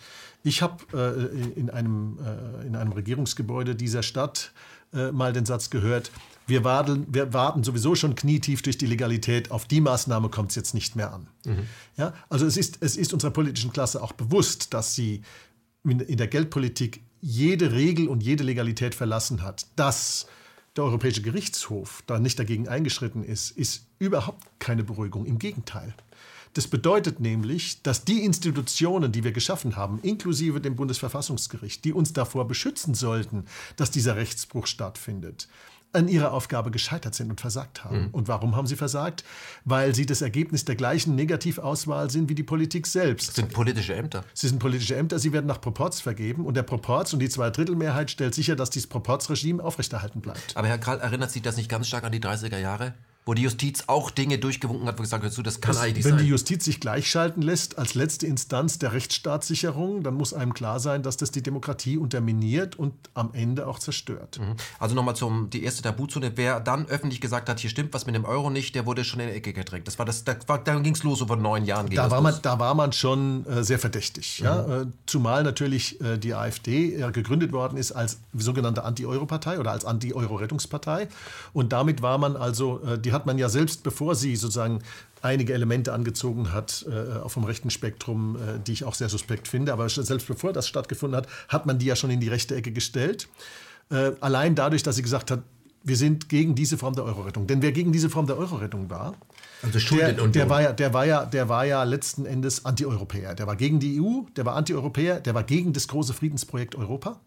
[0.43, 4.51] Ich habe äh, in, einem, äh, in einem Regierungsgebäude dieser Stadt
[4.93, 6.11] äh, mal den Satz gehört,
[6.51, 10.57] wir warten, wir warten sowieso schon knietief durch die Legalität, auf die Maßnahme kommt es
[10.57, 11.29] jetzt nicht mehr an.
[11.47, 11.67] Mhm.
[11.97, 15.23] Ja, also es ist, es ist unserer politischen Klasse auch bewusst, dass sie
[15.85, 19.67] in der Geldpolitik jede Regel und jede Legalität verlassen hat.
[19.77, 20.27] Dass
[20.77, 25.25] der Europäische Gerichtshof da nicht dagegen eingeschritten ist, ist überhaupt keine Beruhigung.
[25.27, 25.95] Im Gegenteil.
[26.55, 32.13] Das bedeutet nämlich, dass die Institutionen, die wir geschaffen haben, inklusive dem Bundesverfassungsgericht, die uns
[32.13, 33.45] davor beschützen sollten,
[33.77, 35.49] dass dieser Rechtsbruch stattfindet,
[35.93, 38.03] an ihrer Aufgabe gescheitert sind und versagt haben.
[38.03, 38.09] Mhm.
[38.13, 39.25] Und warum haben sie versagt?
[39.65, 43.29] Weil sie das Ergebnis der gleichen Negativauswahl sind wie die Politik selbst.
[43.29, 44.25] Das sind politische Ämter.
[44.35, 48.11] Sie sind politische Ämter, sie werden nach Proporz vergeben und der Proporz und die Zweidrittelmehrheit
[48.11, 50.57] stellt sicher, dass dieses Proporzregime aufrechterhalten bleibt.
[50.57, 52.95] Aber Herr Krall, erinnert sich das nicht ganz stark an die 30er Jahre?
[53.27, 56.05] Wo die Justiz auch Dinge durchgewunken hat, wo gesagt wird, so, das kann das, eigentlich
[56.05, 56.25] Wenn sein.
[56.25, 61.03] die Justiz sich gleichschalten lässt als letzte Instanz der Rechtsstaatssicherung, dann muss einem klar sein,
[61.03, 64.41] dass das die Demokratie unterminiert und am Ende auch zerstört.
[64.41, 64.57] Mhm.
[64.79, 66.33] Also nochmal zum die erste Tabuzone.
[66.37, 69.21] Wer dann öffentlich gesagt hat, hier stimmt was mit dem Euro nicht, der wurde schon
[69.21, 69.87] in die Ecke gedrängt.
[69.87, 71.91] Das war das, da, dann ging es los, so vor neun Jahren.
[71.91, 74.41] Da war, man, da war man schon äh, sehr verdächtig.
[74.41, 74.47] Mhm.
[74.47, 74.81] Ja?
[74.81, 81.09] Äh, zumal natürlich äh, die AfD gegründet worden ist als sogenannte Anti-Euro-Partei oder als Anti-Euro-Rettungspartei.
[81.53, 84.83] Und damit war man also, äh, die die hat man ja selbst, bevor sie sozusagen
[85.21, 89.49] einige Elemente angezogen hat äh, auf dem rechten Spektrum, äh, die ich auch sehr suspekt
[89.49, 89.73] finde.
[89.73, 92.71] Aber selbst bevor das stattgefunden hat, hat man die ja schon in die rechte Ecke
[92.71, 93.29] gestellt.
[93.91, 95.43] Äh, allein dadurch, dass sie gesagt hat,
[95.83, 97.47] wir sind gegen diese Form der Euro-Rettung.
[97.47, 99.15] Denn wer gegen diese Form der Euro-Rettung war,
[99.63, 103.35] also der, der, war ja, der, war ja, der war ja letzten Endes Anti-Europäer.
[103.35, 107.21] Der war gegen die EU, der war Anti-Europäer, der war gegen das große Friedensprojekt Europa.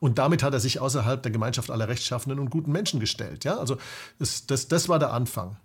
[0.00, 3.44] Und damit hat er sich außerhalb der Gemeinschaft aller rechtschaffenden und guten Menschen gestellt.
[3.44, 3.58] Ja?
[3.58, 3.76] Also
[4.18, 5.56] das, das, das war der Anfang.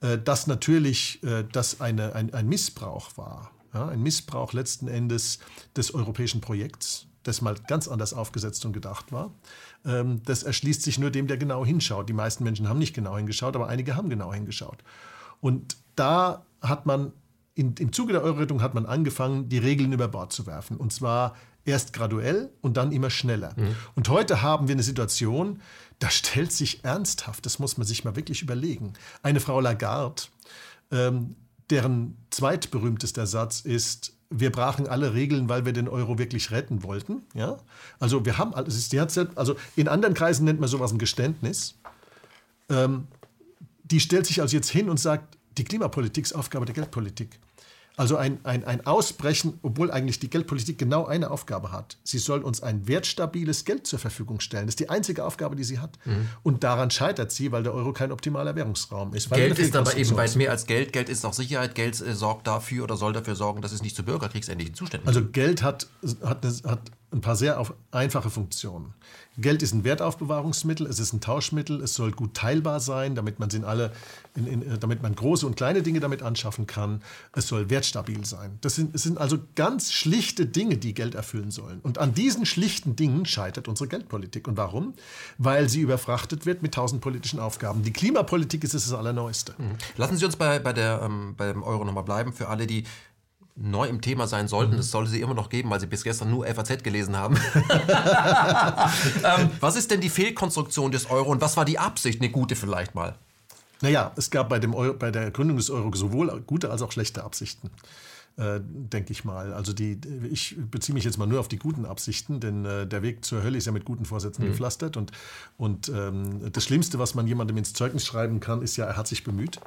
[0.00, 3.50] Äh, dass natürlich äh, das eine, ein, ein Missbrauch war.
[3.72, 3.88] Ja?
[3.88, 5.38] Ein Missbrauch letzten Endes
[5.74, 9.32] des europäischen Projekts, das mal ganz anders aufgesetzt und gedacht war.
[9.86, 12.08] Ähm, das erschließt sich nur dem, der genau hinschaut.
[12.08, 14.82] Die meisten Menschen haben nicht genau hingeschaut, aber einige haben genau hingeschaut.
[15.40, 17.12] Und da hat man
[17.54, 20.76] in, im Zuge der Euro-Rettung hat man angefangen, die Regeln über Bord zu werfen.
[20.76, 21.34] Und zwar
[21.66, 23.54] erst graduell und dann immer schneller.
[23.56, 23.74] Mhm.
[23.94, 25.60] Und heute haben wir eine Situation,
[25.98, 30.22] da stellt sich ernsthaft, das muss man sich mal wirklich überlegen, eine Frau Lagarde,
[30.90, 31.36] ähm,
[31.70, 37.22] deren zweitberühmtester Satz ist, wir brachen alle Regeln, weil wir den Euro wirklich retten wollten.
[37.34, 37.58] Ja?
[37.98, 40.98] Also wir haben alles, die hat selbst, also in anderen Kreisen nennt man sowas ein
[40.98, 41.76] Geständnis.
[42.68, 43.06] Ähm,
[43.84, 47.38] die stellt sich also jetzt hin und sagt, Die Klimapolitik ist Aufgabe der Geldpolitik.
[47.98, 51.96] Also ein, ein, ein Ausbrechen, obwohl eigentlich die Geldpolitik genau eine Aufgabe hat.
[52.04, 54.66] Sie soll uns ein wertstabiles Geld zur Verfügung stellen.
[54.66, 55.98] Das ist die einzige Aufgabe, die sie hat.
[56.04, 56.28] Mhm.
[56.42, 59.30] Und daran scheitert sie, weil der Euro kein optimaler Währungsraum ist.
[59.30, 60.92] Geld ist aber eben weit mehr als Geld.
[60.92, 61.74] Geld ist auch Sicherheit.
[61.74, 65.24] Geld äh, sorgt dafür oder soll dafür sorgen, dass es nicht zu bürgerkriegsähnlichen Zuständen Also
[65.24, 65.86] Geld hat,
[66.22, 66.80] hat, hat
[67.16, 68.94] ein paar sehr auf, einfache Funktionen.
[69.38, 73.50] Geld ist ein Wertaufbewahrungsmittel, es ist ein Tauschmittel, es soll gut teilbar sein, damit man,
[73.64, 73.92] alle,
[74.34, 77.02] in, in, damit man große und kleine Dinge damit anschaffen kann.
[77.32, 78.58] Es soll wertstabil sein.
[78.62, 81.80] Das sind, es sind also ganz schlichte Dinge, die Geld erfüllen sollen.
[81.82, 84.48] Und an diesen schlichten Dingen scheitert unsere Geldpolitik.
[84.48, 84.94] Und warum?
[85.36, 87.82] Weil sie überfrachtet wird mit tausend politischen Aufgaben.
[87.82, 89.54] Die Klimapolitik ist das Allerneueste.
[89.58, 89.76] Mhm.
[89.96, 92.32] Lassen Sie uns bei, bei der, ähm, beim Euro nochmal bleiben.
[92.32, 92.84] Für alle, die
[93.56, 94.74] neu im Thema sein sollten.
[94.74, 94.80] Mhm.
[94.80, 97.36] Es sollte sie immer noch geben, weil sie bis gestern nur FAZ gelesen haben.
[99.24, 102.54] ähm, was ist denn die Fehlkonstruktion des Euro und was war die Absicht, eine gute
[102.56, 103.16] vielleicht mal?
[103.80, 106.92] Naja, es gab bei, dem Euro, bei der Gründung des Euro sowohl gute als auch
[106.92, 107.70] schlechte Absichten.
[108.38, 109.54] Äh, denke ich mal.
[109.54, 109.98] Also die,
[110.30, 113.42] ich beziehe mich jetzt mal nur auf die guten Absichten, denn äh, der Weg zur
[113.42, 114.48] Hölle ist ja mit guten Vorsätzen mhm.
[114.48, 114.98] gepflastert.
[114.98, 115.12] Und,
[115.56, 119.06] und ähm, das Schlimmste, was man jemandem ins Zeugnis schreiben kann, ist ja, er hat
[119.06, 119.58] sich bemüht.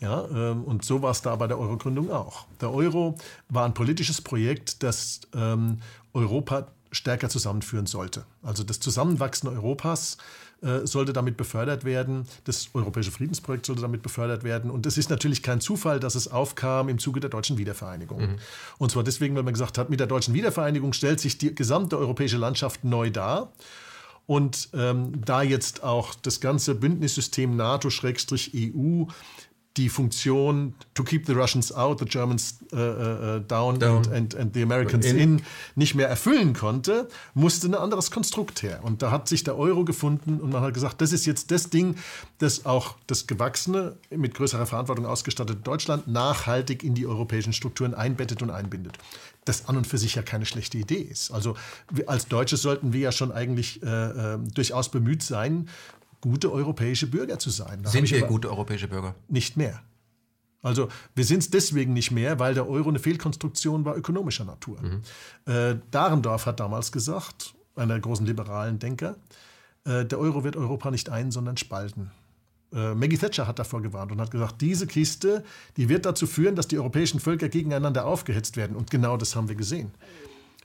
[0.00, 2.46] Ja, ähm, und so war es da bei der Euro-Gründung auch.
[2.60, 3.16] Der Euro
[3.48, 5.78] war ein politisches Projekt, das ähm,
[6.12, 8.24] Europa stärker zusammenführen sollte.
[8.42, 10.18] Also das Zusammenwachsen Europas
[10.62, 14.70] äh, sollte damit befördert werden, das europäische Friedensprojekt sollte damit befördert werden.
[14.70, 18.20] Und es ist natürlich kein Zufall, dass es aufkam im Zuge der deutschen Wiedervereinigung.
[18.20, 18.36] Mhm.
[18.78, 21.98] Und zwar deswegen, weil man gesagt hat, mit der deutschen Wiedervereinigung stellt sich die gesamte
[21.98, 23.52] europäische Landschaft neu dar.
[24.26, 29.04] Und ähm, da jetzt auch das ganze Bündnissystem NATO-EU
[29.76, 33.96] die Funktion to keep the Russians out, the Germans uh, uh, down, down.
[33.96, 35.18] And, and, and, the Americans in.
[35.18, 35.42] in.
[35.74, 38.80] nicht mehr erfüllen konnte, musste ein anderes Konstrukt her.
[38.82, 41.70] Und da hat sich der Euro gefunden und man hat gesagt, das ist jetzt das
[41.70, 41.96] Ding,
[42.38, 48.42] das auch das gewachsene, mit größerer Verantwortung ausgestattete Deutschland nachhaltig in die europäischen Strukturen einbettet
[48.42, 48.98] und einbindet.
[49.44, 51.30] Das an und für sich ja keine schlechte Idee ist.
[51.30, 51.56] Also
[52.06, 55.68] als Deutsche sollten wir ja schon eigentlich äh, äh, durchaus bemüht sein,
[56.24, 57.82] gute europäische Bürger zu sein.
[57.82, 59.14] Da sind wir gute europäische Bürger?
[59.28, 59.82] Nicht mehr.
[60.62, 64.78] Also wir sind es deswegen nicht mehr, weil der Euro eine Fehlkonstruktion war ökonomischer Natur.
[64.80, 65.02] Mhm.
[65.44, 69.16] Äh, Dahrendorf hat damals gesagt, einer der großen liberalen Denker,
[69.84, 72.10] äh, der Euro wird Europa nicht ein, sondern spalten.
[72.72, 75.44] Äh, Maggie Thatcher hat davor gewarnt und hat gesagt, diese Kiste,
[75.76, 78.76] die wird dazu führen, dass die europäischen Völker gegeneinander aufgehetzt werden.
[78.76, 79.90] Und genau das haben wir gesehen.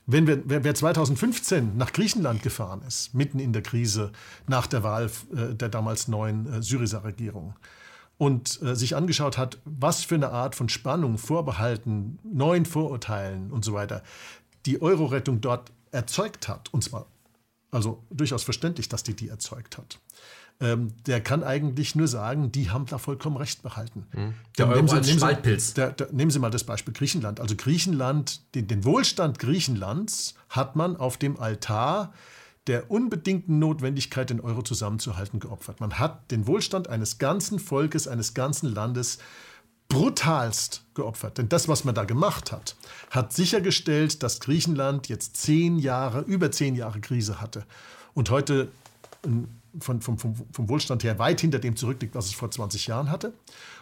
[0.06, 4.12] Wenn wir, wer, wer 2015 nach Griechenland gefahren ist, mitten in der Krise
[4.48, 7.54] nach der Wahl äh, der damals neuen äh, Syriza-Regierung,
[8.20, 13.64] und äh, sich angeschaut hat, was für eine Art von Spannung, Vorbehalten, neuen Vorurteilen und
[13.64, 14.02] so weiter
[14.66, 17.06] die Euro-Rettung dort erzeugt hat, und zwar
[17.70, 20.00] also durchaus verständlich, dass die die erzeugt hat,
[20.60, 24.06] ähm, der kann eigentlich nur sagen, die haben da vollkommen recht behalten.
[24.12, 24.34] Mhm.
[24.58, 25.74] Der Euro nehmen Sie, als nehmen Spaltpilz.
[25.74, 27.40] Der, der, nehmen Sie mal das Beispiel Griechenland.
[27.40, 32.12] Also Griechenland, den, den Wohlstand Griechenlands hat man auf dem Altar
[32.66, 35.80] der unbedingten Notwendigkeit, den Euro zusammenzuhalten, geopfert.
[35.80, 39.18] Man hat den Wohlstand eines ganzen Volkes, eines ganzen Landes
[39.88, 41.38] brutalst geopfert.
[41.38, 42.76] Denn das, was man da gemacht hat,
[43.10, 47.64] hat sichergestellt, dass Griechenland jetzt zehn Jahre, über zehn Jahre Krise hatte
[48.14, 48.68] und heute
[49.24, 52.86] ein von, vom, vom, vom Wohlstand her weit hinter dem zurückliegt, was es vor 20
[52.86, 53.32] Jahren hatte.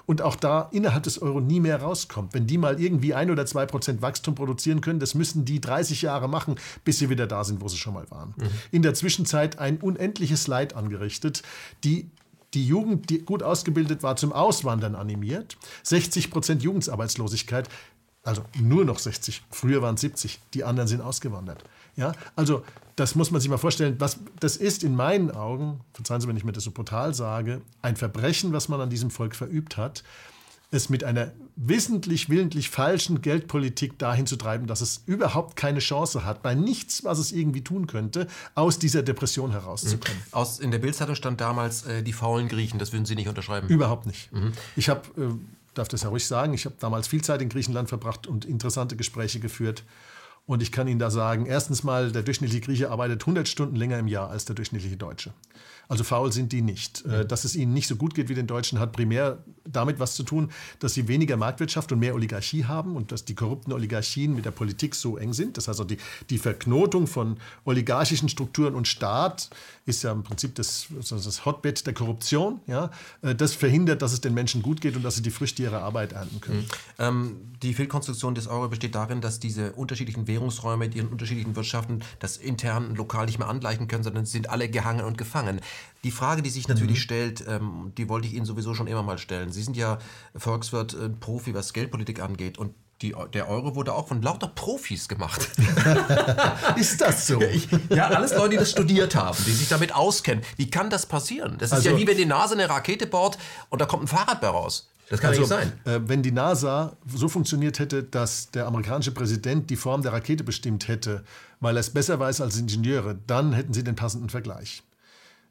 [0.06, 2.34] Und auch da innerhalb des Euro nie mehr rauskommt.
[2.34, 6.02] Wenn die mal irgendwie ein oder zwei Prozent Wachstum produzieren können, das müssen die 30
[6.02, 8.34] Jahre machen, bis sie wieder da sind, wo sie schon mal waren.
[8.36, 8.48] Mhm.
[8.70, 11.42] In der Zwischenzeit ein unendliches Leid angerichtet,
[11.84, 12.10] die
[12.54, 15.58] die Jugend, die gut ausgebildet war, zum Auswandern animiert.
[15.82, 17.68] 60 Prozent Jugendarbeitslosigkeit,
[18.22, 19.42] also nur noch 60.
[19.50, 20.40] Früher waren es 70.
[20.54, 21.62] Die anderen sind ausgewandert.
[21.98, 22.64] Ja, also
[22.94, 23.96] das muss man sich mal vorstellen.
[23.98, 27.60] Was, das ist in meinen Augen, verzeihen Sie, wenn ich mir das so brutal sage,
[27.82, 30.04] ein Verbrechen, was man an diesem Volk verübt hat,
[30.70, 36.24] es mit einer wissentlich, willentlich falschen Geldpolitik dahin zu treiben, dass es überhaupt keine Chance
[36.24, 40.18] hat, bei nichts, was es irgendwie tun könnte, aus dieser Depression herauszukommen.
[40.18, 40.32] Mhm.
[40.32, 43.66] Aus, in der Bildzeitung stand damals äh, die faulen Griechen, das würden Sie nicht unterschreiben?
[43.68, 44.30] Überhaupt nicht.
[44.30, 44.52] Mhm.
[44.76, 45.34] Ich habe, äh,
[45.74, 48.94] darf das ja ruhig sagen, ich habe damals viel Zeit in Griechenland verbracht und interessante
[48.94, 49.82] Gespräche geführt.
[50.48, 53.98] Und ich kann Ihnen da sagen, erstens mal, der durchschnittliche Grieche arbeitet 100 Stunden länger
[53.98, 55.34] im Jahr als der durchschnittliche Deutsche.
[55.88, 57.04] Also faul sind die nicht.
[57.06, 60.14] Äh, dass es ihnen nicht so gut geht wie den Deutschen, hat primär damit was
[60.14, 64.34] zu tun, dass sie weniger Marktwirtschaft und mehr Oligarchie haben und dass die korrupten Oligarchien
[64.34, 65.56] mit der Politik so eng sind.
[65.56, 65.98] Das heißt, also die,
[66.30, 69.50] die Verknotung von oligarchischen Strukturen und Staat
[69.86, 72.60] ist ja im Prinzip das, das Hotbed der Korruption.
[72.66, 72.90] Ja?
[73.22, 75.82] Äh, das verhindert, dass es den Menschen gut geht und dass sie die Früchte ihrer
[75.82, 76.60] Arbeit ernten können.
[76.60, 76.66] Mhm.
[76.98, 82.02] Ähm, die Fehlkonstruktion des Euro besteht darin, dass diese unterschiedlichen Währungsräume in ihren unterschiedlichen Wirtschaften
[82.20, 85.60] das intern lokal nicht mehr angleichen können, sondern sind alle gehangen und gefangen.
[86.04, 87.02] Die Frage, die sich natürlich mhm.
[87.02, 89.50] stellt, ähm, die wollte ich Ihnen sowieso schon immer mal stellen.
[89.50, 89.98] Sie sind ja
[90.36, 92.72] Volkswirt, äh, Profi, was Geldpolitik angeht und
[93.02, 95.48] die, der Euro wurde auch von lauter Profis gemacht.
[96.76, 97.40] ist das so?
[97.40, 100.44] Ich, ja, alles Leute, die das studiert haben, die sich damit auskennen.
[100.56, 101.56] Wie kann das passieren?
[101.58, 103.38] Das ist also, ja wie wenn die NASA eine Rakete baut
[103.70, 104.88] und da kommt ein Fahrrad bei raus.
[105.10, 105.72] Das kann also, nicht sein.
[105.84, 110.44] Äh, wenn die NASA so funktioniert hätte, dass der amerikanische Präsident die Form der Rakete
[110.44, 111.24] bestimmt hätte,
[111.60, 114.82] weil er es besser weiß als Ingenieure, dann hätten sie den passenden Vergleich.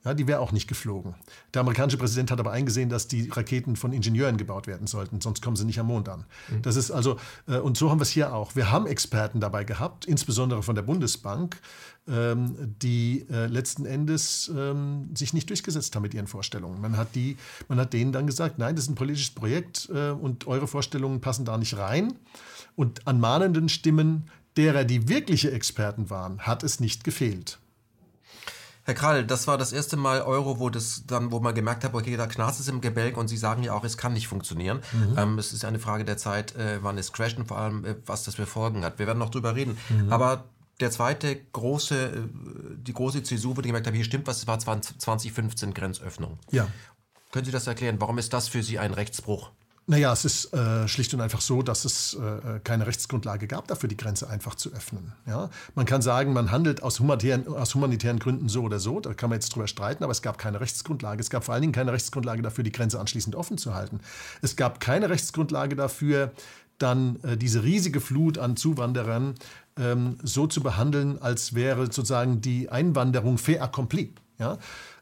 [0.08, 1.16] Ja, die wäre auch nicht geflogen.
[1.54, 5.42] Der amerikanische Präsident hat aber eingesehen, dass die Raketen von Ingenieuren gebaut werden sollten, sonst
[5.42, 6.24] kommen sie nicht am Mond an.
[6.50, 6.62] Mhm.
[6.62, 8.56] Das ist also, äh, und so haben wir es hier auch.
[8.56, 11.60] Wir haben Experten dabei gehabt, insbesondere von der Bundesbank,
[12.08, 16.80] ähm, die äh, letzten Endes ähm, sich nicht durchgesetzt haben mit ihren Vorstellungen.
[16.80, 17.36] Man hat, die,
[17.68, 21.20] man hat denen dann gesagt, nein, das ist ein politisches Projekt äh, und eure Vorstellungen
[21.20, 22.14] passen da nicht rein.
[22.78, 27.60] Und an mahnenden Stimmen derer, die wirkliche Experten waren, hat es nicht gefehlt.
[28.88, 31.93] Herr Krall, das war das erste Mal Euro, wo das dann, wo man gemerkt hat,
[31.93, 34.80] okay, da knarzt es im Gebälk und Sie sagen ja auch, es kann nicht funktionieren.
[34.93, 35.18] Mhm.
[35.18, 37.95] Ähm, es ist eine Frage der Zeit, äh, wann es crasht und vor allem, äh,
[38.05, 38.97] was das für Folgen hat.
[38.97, 39.77] Wir werden noch drüber reden.
[39.89, 40.09] Mhm.
[40.09, 40.45] Aber
[40.80, 42.19] der zweite große, äh,
[42.77, 46.39] die große Zäsur, wo ich gemerkt habe, hier stimmt was, war 2015 Grenzöffnung.
[46.51, 46.65] Ja.
[47.34, 47.97] Können Sie das erklären?
[47.99, 49.51] Warum ist das für Sie ein Rechtsbruch?
[49.89, 53.88] Naja, es ist äh, schlicht und einfach so, dass es äh, keine Rechtsgrundlage gab, dafür
[53.88, 55.14] die Grenze einfach zu öffnen.
[55.26, 55.49] Ja?
[55.76, 59.30] Man kann sagen, man handelt aus humanitären, aus humanitären Gründen so oder so, da kann
[59.30, 61.22] man jetzt drüber streiten, aber es gab keine Rechtsgrundlage.
[61.22, 64.01] Es gab vor allen Dingen keine Rechtsgrundlage dafür, die Grenze anschließend offen zu halten.
[64.41, 66.34] Es gab keine Rechtsgrundlage dafür,
[66.80, 69.35] dann äh, diese riesige Flut an Zuwanderern
[69.80, 74.14] ähm, so zu behandeln, als wäre sozusagen die Einwanderung fait accompli.
[74.38, 74.57] Ja?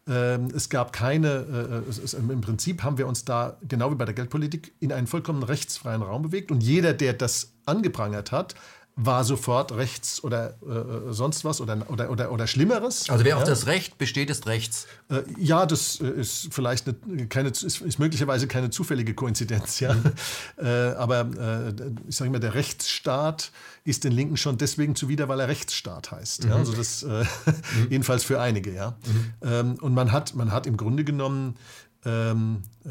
[0.07, 4.05] Ähm, es gab keine, äh, es, im Prinzip haben wir uns da, genau wie bei
[4.05, 6.51] der Geldpolitik, in einen vollkommen rechtsfreien Raum bewegt.
[6.51, 8.55] Und jeder, der das angeprangert hat,
[8.97, 13.09] war sofort rechts oder äh, sonst was oder, oder, oder, oder Schlimmeres.
[13.09, 13.37] Also wer ja.
[13.37, 14.87] auf das Recht besteht, ist rechts.
[15.09, 19.93] Äh, ja, das äh, ist vielleicht eine, keine, ist, ist, möglicherweise keine zufällige Koinzidenz, ja.
[19.93, 20.11] Mhm.
[20.57, 21.73] Äh, aber äh,
[22.07, 23.51] ich sage mal, der Rechtsstaat
[23.83, 26.45] ist den Linken schon deswegen zuwider, weil er Rechtsstaat heißt.
[26.45, 26.49] Mhm.
[26.49, 26.55] Ja?
[26.55, 27.07] Also das äh,
[27.45, 27.87] mhm.
[27.89, 28.95] jedenfalls für einige, ja.
[29.05, 29.33] Mhm.
[29.41, 31.57] Ähm, und man hat, man hat im Grunde genommen
[32.05, 32.89] ähm, äh,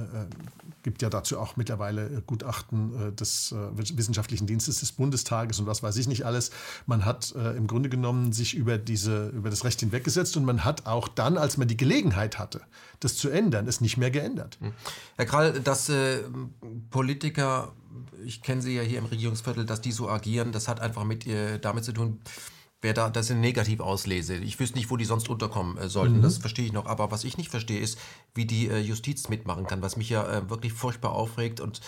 [0.85, 3.57] gibt ja dazu auch mittlerweile äh, Gutachten äh, des äh,
[3.97, 6.51] Wissenschaftlichen Dienstes des Bundestages und was weiß ich nicht alles.
[6.87, 10.87] Man hat im Grunde genommen sich über, diese, über das Recht hinweggesetzt und man hat
[10.87, 12.61] auch dann, als man die Gelegenheit hatte,
[13.01, 14.59] das zu ändern, es nicht mehr geändert.
[14.61, 14.73] Hm.
[15.17, 15.91] Herr Krall, dass
[16.91, 17.73] Politiker,
[18.25, 21.27] ich kenne Sie ja hier im Regierungsviertel, dass die so agieren, das hat einfach mit
[21.63, 22.21] damit zu tun,
[22.85, 24.37] wer da das in negativ auslese.
[24.37, 26.19] Ich wüsste nicht, wo die sonst unterkommen äh, sollten.
[26.19, 26.23] Mhm.
[26.23, 26.85] Das verstehe ich noch.
[26.87, 27.99] Aber was ich nicht verstehe, ist,
[28.35, 29.83] wie die äh, Justiz mitmachen kann.
[29.83, 31.81] Was mich ja äh, wirklich furchtbar aufregt und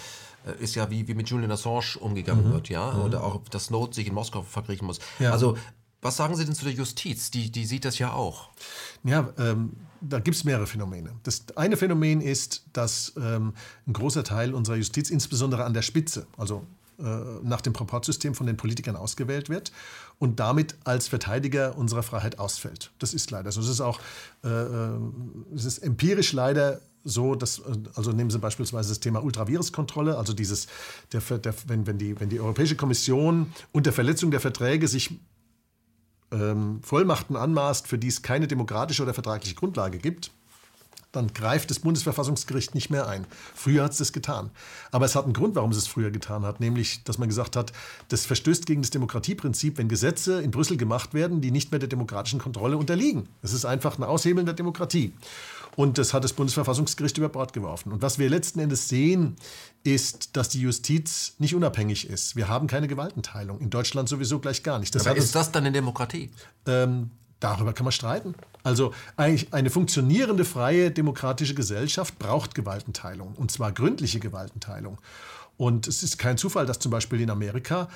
[0.47, 2.53] äh, ist ja, wie, wie mit Julian Assange umgegangen mhm.
[2.55, 2.93] wird, ja.
[2.93, 3.03] Mhm.
[3.03, 4.99] Oder auch, dass Not sich in Moskau verkriechen muss.
[5.19, 5.33] Ja.
[5.33, 5.59] Also,
[6.01, 7.31] was sagen Sie denn zu der Justiz?
[7.31, 8.49] Die, die sieht das ja auch.
[9.05, 11.13] Ja, ähm, da gibt es mehrere Phänomene.
[11.25, 13.53] Das eine Phänomen ist, dass ähm,
[13.87, 16.65] ein großer Teil unserer Justiz, insbesondere an der Spitze, also
[16.99, 19.73] nach dem Proportsystem von den Politikern ausgewählt wird
[20.19, 22.91] und damit als Verteidiger unserer Freiheit ausfällt.
[22.99, 23.61] Das ist leider so.
[23.61, 24.01] Es ist auch
[24.45, 24.99] äh, äh,
[25.55, 27.63] es ist empirisch leider so, dass,
[27.95, 30.67] also nehmen Sie beispielsweise das Thema Ultraviruskontrolle, also dieses,
[31.13, 35.21] der, der, wenn, wenn, die, wenn die Europäische Kommission unter Verletzung der Verträge sich
[36.33, 40.33] ähm, Vollmachten anmaßt, für die es keine demokratische oder vertragliche Grundlage gibt,
[41.17, 43.27] dann greift das Bundesverfassungsgericht nicht mehr ein.
[43.55, 44.51] Früher hat es das getan.
[44.91, 47.57] Aber es hat einen Grund, warum es es früher getan hat, nämlich, dass man gesagt
[47.57, 47.73] hat,
[48.09, 51.89] das verstößt gegen das Demokratieprinzip, wenn Gesetze in Brüssel gemacht werden, die nicht mehr der
[51.89, 53.29] demokratischen Kontrolle unterliegen.
[53.43, 55.13] Das ist einfach ein Aushebeln der Demokratie.
[55.77, 57.93] Und das hat das Bundesverfassungsgericht über Bord geworfen.
[57.93, 59.37] Und was wir letzten Endes sehen,
[59.85, 62.35] ist, dass die Justiz nicht unabhängig ist.
[62.35, 63.61] Wir haben keine Gewaltenteilung.
[63.61, 64.95] In Deutschland sowieso gleich gar nicht.
[64.95, 66.31] Das Aber ist das dann eine Demokratie?
[66.67, 67.11] Ähm,
[67.41, 68.35] Darüber kann man streiten.
[68.63, 74.99] Also eigentlich eine funktionierende, freie, demokratische Gesellschaft braucht Gewaltenteilung, und zwar gründliche Gewaltenteilung.
[75.57, 77.89] Und es ist kein Zufall, dass zum Beispiel in Amerika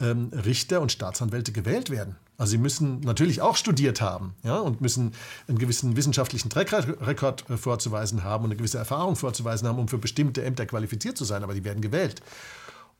[0.00, 2.16] ähm, Richter und Staatsanwälte gewählt werden.
[2.36, 5.12] Also sie müssen natürlich auch studiert haben ja, und müssen
[5.46, 9.98] einen gewissen wissenschaftlichen Trackrekord äh, vorzuweisen haben und eine gewisse Erfahrung vorzuweisen haben, um für
[9.98, 12.22] bestimmte Ämter qualifiziert zu sein, aber die werden gewählt.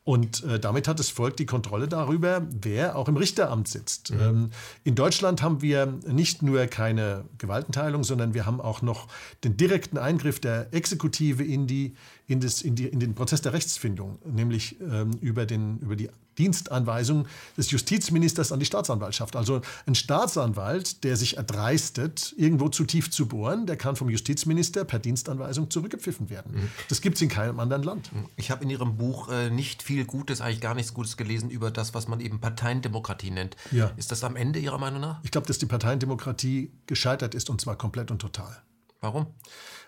[0.05, 4.10] Und äh, damit hat das Volk die Kontrolle darüber, wer auch im Richteramt sitzt.
[4.10, 4.20] Mhm.
[4.20, 4.51] Ähm,
[4.85, 9.09] in Deutschland haben wir nicht nur keine Gewaltenteilung, sondern wir haben auch noch
[9.44, 11.94] den direkten Eingriff der Exekutive in, die,
[12.26, 16.09] in, das, in, die, in den Prozess der Rechtsfindung, nämlich ähm, über, den, über die
[16.38, 17.26] Dienstanweisung
[17.56, 19.36] des Justizministers an die Staatsanwaltschaft.
[19.36, 24.84] Also ein Staatsanwalt, der sich erdreistet, irgendwo zu tief zu bohren, der kann vom Justizminister
[24.84, 26.55] per Dienstanweisung zurückgepfiffen werden.
[26.55, 26.70] Mhm.
[26.88, 28.12] Das gibt es in keinem anderen Land.
[28.12, 28.28] Mhm.
[28.36, 31.70] Ich habe in Ihrem Buch äh, nicht viel Gutes, eigentlich gar nichts Gutes gelesen über
[31.70, 33.56] das, was man eben Parteiendemokratie nennt.
[33.70, 33.92] Ja.
[33.96, 35.20] Ist das am Ende Ihrer Meinung nach?
[35.22, 38.62] Ich glaube, dass die Parteiendemokratie gescheitert ist und zwar komplett und total.
[39.01, 39.26] Warum?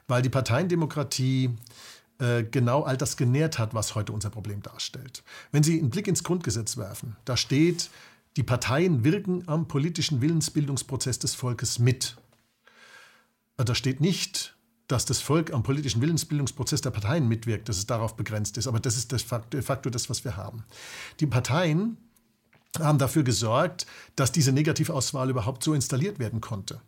[0.08, 1.56] Weil die Parteiendemokratie
[2.18, 5.22] äh, genau all das genährt hat, was heute unser Problem darstellt.
[5.52, 7.90] Wenn Sie einen Blick ins Grundgesetz werfen, da steht,
[8.36, 12.16] die Parteien wirken am politischen Willensbildungsprozess des Volkes mit.
[13.56, 14.56] Äh, da steht nicht,
[14.88, 18.66] dass das Volk am politischen Willensbildungsprozess der Parteien mitwirkt, dass es darauf begrenzt ist.
[18.66, 20.64] Aber das ist de facto das, was wir haben.
[21.18, 21.97] Die Parteien
[22.78, 23.86] haben dafür gesorgt,
[24.16, 26.80] dass diese Negativauswahl überhaupt so installiert werden konnte.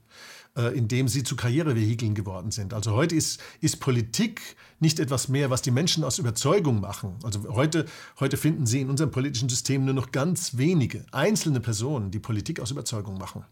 [0.59, 2.75] Äh, indem sie zu Karrierevehikeln geworden sind.
[2.75, 7.15] Also heute ist, ist Politik nicht etwas mehr, was die Menschen aus Überzeugung machen.
[7.23, 7.87] Also heute,
[8.19, 12.59] heute finden Sie in unserem politischen System nur noch ganz wenige einzelne Personen, die Politik
[12.59, 13.45] aus Überzeugung machen.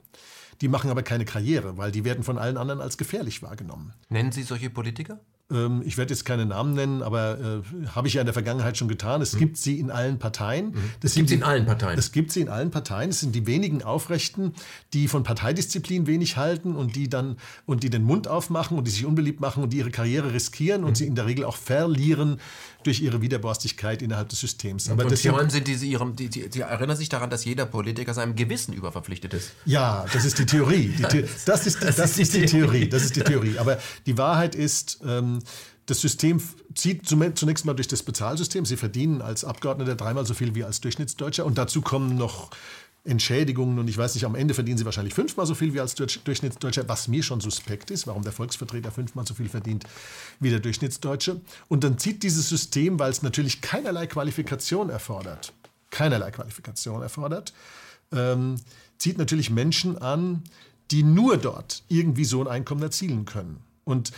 [0.60, 3.92] Die machen aber keine Karriere, weil die werden von allen anderen als gefährlich wahrgenommen.
[4.08, 5.20] Nennen Sie solche Politiker?
[5.48, 8.76] Ähm, ich werde jetzt keine Namen nennen, aber äh, habe ich ja in der Vergangenheit
[8.76, 9.22] schon getan.
[9.22, 9.38] Es mhm.
[9.38, 10.70] gibt sie in allen Parteien.
[10.70, 10.90] Mhm.
[11.00, 11.98] Das gibt sie in allen Parteien.
[11.98, 13.10] Es gibt sie in allen Parteien.
[13.10, 14.54] Es sind die wenigen Aufrechten,
[14.92, 18.90] die von Parteidisziplin wenig halten und die dann und die den Mund aufmachen und die
[18.90, 20.94] sich unbeliebt machen und die ihre Karriere riskieren und mhm.
[20.96, 22.40] sie in der Regel auch verlieren
[22.86, 24.88] durch ihre Widerborstigkeit innerhalb des Systems.
[24.88, 27.66] Aber und vor allem sind diese ihrem, die, die, die, erinnern sich daran, dass jeder
[27.66, 29.52] Politiker seinem Gewissen überverpflichtet ist.
[29.64, 30.94] Ja, das ist die Theorie.
[30.96, 32.88] Die The das ist, das, das ist die Theorie.
[32.88, 33.58] Das ist die Theorie.
[33.58, 35.35] Aber die Wahrheit ist, ähm,
[35.86, 36.40] das System
[36.74, 38.64] zieht zunächst mal durch das Bezahlsystem.
[38.64, 41.46] Sie verdienen als Abgeordneter dreimal so viel wie als Durchschnittsdeutscher.
[41.46, 42.50] Und dazu kommen noch
[43.06, 45.94] Entschädigungen und ich weiß nicht, am Ende verdienen sie wahrscheinlich fünfmal so viel wie als
[45.94, 49.84] Durchschnittsdeutscher, was mir schon suspekt ist, warum der Volksvertreter fünfmal so viel verdient
[50.40, 51.40] wie der Durchschnittsdeutsche.
[51.68, 55.52] Und dann zieht dieses System, weil es natürlich keinerlei Qualifikation erfordert,
[55.90, 57.52] keinerlei Qualifikation erfordert,
[58.12, 58.56] ähm,
[58.98, 60.42] zieht natürlich Menschen an,
[60.90, 63.60] die nur dort irgendwie so ein Einkommen erzielen können.
[63.84, 64.12] Und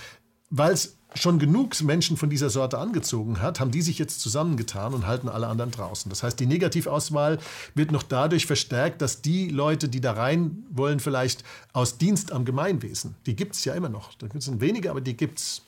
[0.51, 4.95] weil es schon genug Menschen von dieser Sorte angezogen hat, haben die sich jetzt zusammengetan
[4.95, 6.09] und halten alle anderen draußen.
[6.09, 7.39] Das heißt, die Negativauswahl
[7.75, 12.45] wird noch dadurch verstärkt, dass die Leute, die da rein wollen, vielleicht aus Dienst am
[12.45, 14.15] Gemeinwesen, die gibt es ja immer noch.
[14.15, 15.63] Da sind wenige, aber die gibt es.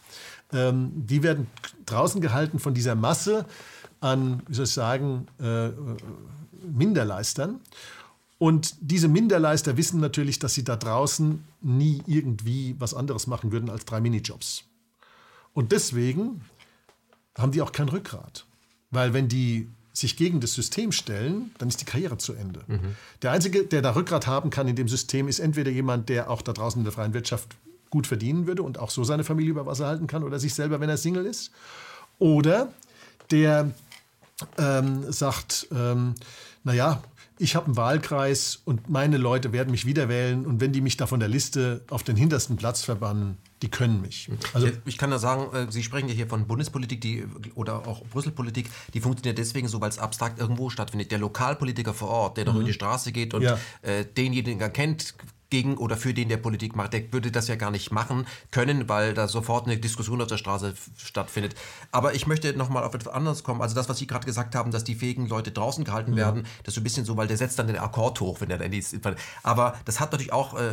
[0.52, 1.47] Ähm, die werden
[1.86, 3.47] draußen gehalten von dieser Masse
[4.01, 5.68] an, wie soll ich sagen, äh,
[6.66, 7.60] Minderleistern.
[8.39, 13.68] Und diese Minderleister wissen natürlich, dass sie da draußen nie irgendwie was anderes machen würden
[13.68, 14.64] als drei Minijobs.
[15.52, 16.43] Und deswegen
[17.36, 18.47] haben die auch kein Rückgrat.
[18.90, 22.60] Weil wenn die sich gegen das System stellen, dann ist die Karriere zu Ende.
[22.66, 22.97] Mhm.
[23.22, 26.43] Der Einzige, der da Rückgrat haben kann in dem System, ist entweder jemand, der auch
[26.43, 27.56] da draußen in der freien Wirtschaft
[27.90, 30.81] gut verdienen würde und auch so seine Familie über Wasser halten kann oder sich selber,
[30.81, 31.51] wenn er Single ist.
[32.18, 32.72] Oder
[33.31, 33.72] der
[34.59, 36.14] ähm, sagt, ähm,
[36.62, 37.02] naja,
[37.39, 40.97] ich habe einen Wahlkreis und meine Leute werden mich wieder wählen und wenn die mich
[40.97, 44.31] da von der Liste auf den hintersten Platz verbannen, die können mich.
[44.55, 48.03] Also ich kann da sagen, äh, Sie sprechen ja hier von Bundespolitik die, oder auch
[48.07, 51.11] Brüsselpolitik, die funktioniert deswegen so, weil es abstrakt irgendwo stattfindet.
[51.11, 52.55] Der Lokalpolitiker vor Ort, der mhm.
[52.55, 53.59] durch die Straße geht und ja.
[53.82, 55.15] äh, denjenigen erkennt,
[55.51, 56.93] gegen oder für den der Politik macht.
[56.93, 60.39] Der würde das ja gar nicht machen können, weil da sofort eine Diskussion auf der
[60.39, 61.55] Straße stattfindet.
[61.93, 63.60] Aber ich möchte nochmal auf etwas anderes kommen.
[63.60, 66.18] Also das, was Sie gerade gesagt haben, dass die fähigen Leute draußen gehalten ja.
[66.18, 68.51] werden, das ist so ein bisschen so, weil der setzt dann den Akkord hoch, wenn
[68.51, 68.97] er dann ist.
[69.43, 70.70] Aber das hat natürlich auch äh,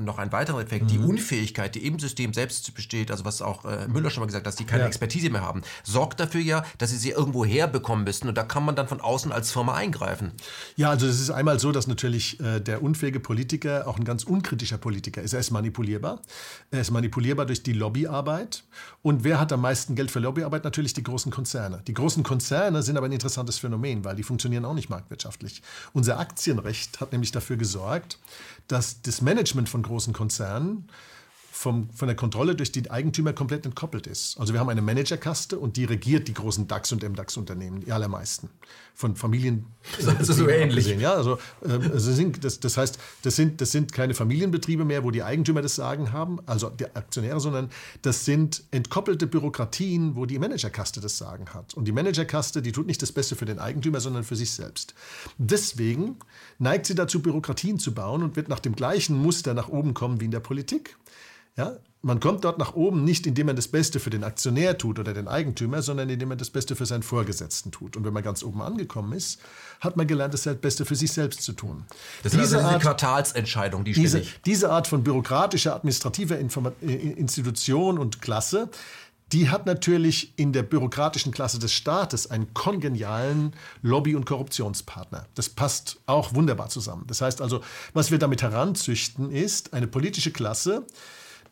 [0.00, 0.84] noch einen weiteren Effekt.
[0.84, 0.88] Mhm.
[0.88, 4.46] Die Unfähigkeit, die im System selbst besteht, also was auch äh, Müller schon mal gesagt
[4.46, 4.88] hat, dass die keine ja.
[4.88, 8.28] Expertise mehr haben, sorgt dafür ja, dass sie sie irgendwo herbekommen müssen.
[8.28, 10.32] Und da kann man dann von außen als Firma eingreifen.
[10.76, 14.24] Ja, also es ist einmal so, dass natürlich äh, der unfähige Politiker auch ein ganz
[14.24, 15.34] unkritischer Politiker ist.
[15.34, 16.22] Er ist manipulierbar.
[16.70, 18.64] Er ist manipulierbar durch die Lobbyarbeit.
[19.02, 20.64] Und wer hat am meisten Geld für Lobbyarbeit?
[20.64, 21.82] Natürlich die großen Konzerne.
[21.86, 25.62] Die großen Konzerne sind aber ein interessantes Phänomen, weil die funktionieren auch nicht marktwirtschaftlich.
[25.92, 28.18] Unser Aktienrecht hat nämlich dafür gesorgt,
[28.68, 30.88] dass das Management von großen Konzernen
[31.56, 34.38] vom, von der Kontrolle durch die Eigentümer komplett entkoppelt ist.
[34.38, 38.50] Also wir haben eine Managerkaste und die regiert die großen DAX- und MDAX-Unternehmen, die allermeisten.
[38.94, 39.66] Von Familien.
[39.98, 40.86] Das ist so ähnlich.
[40.98, 45.22] Ja, also, äh, das, das heißt, das sind, das sind keine Familienbetriebe mehr, wo die
[45.22, 47.70] Eigentümer das Sagen haben, also die Aktionäre, sondern
[48.02, 51.74] das sind entkoppelte Bürokratien, wo die Managerkaste das Sagen hat.
[51.74, 54.94] Und die Managerkaste, die tut nicht das Beste für den Eigentümer, sondern für sich selbst.
[55.38, 56.16] Deswegen
[56.58, 60.20] neigt sie dazu, Bürokratien zu bauen und wird nach dem gleichen Muster nach oben kommen
[60.20, 60.96] wie in der Politik.
[61.56, 61.76] Ja?
[62.02, 65.12] Man kommt dort nach oben nicht, indem man das Beste für den Aktionär tut oder
[65.12, 67.96] den Eigentümer, sondern indem man das Beste für seinen Vorgesetzten tut.
[67.96, 69.40] Und wenn man ganz oben angekommen ist,
[69.80, 71.84] hat man gelernt, das Beste für sich selbst zu tun.
[72.22, 77.98] Das ist diese also Art, Quartalsentscheidung, die diese, diese Art von bürokratischer, administrativer Informa Institution
[77.98, 78.70] und Klasse,
[79.32, 85.26] die hat natürlich in der bürokratischen Klasse des Staates einen kongenialen Lobby- und Korruptionspartner.
[85.34, 87.04] Das passt auch wunderbar zusammen.
[87.08, 87.62] Das heißt also,
[87.92, 90.86] was wir damit heranzüchten, ist eine politische Klasse,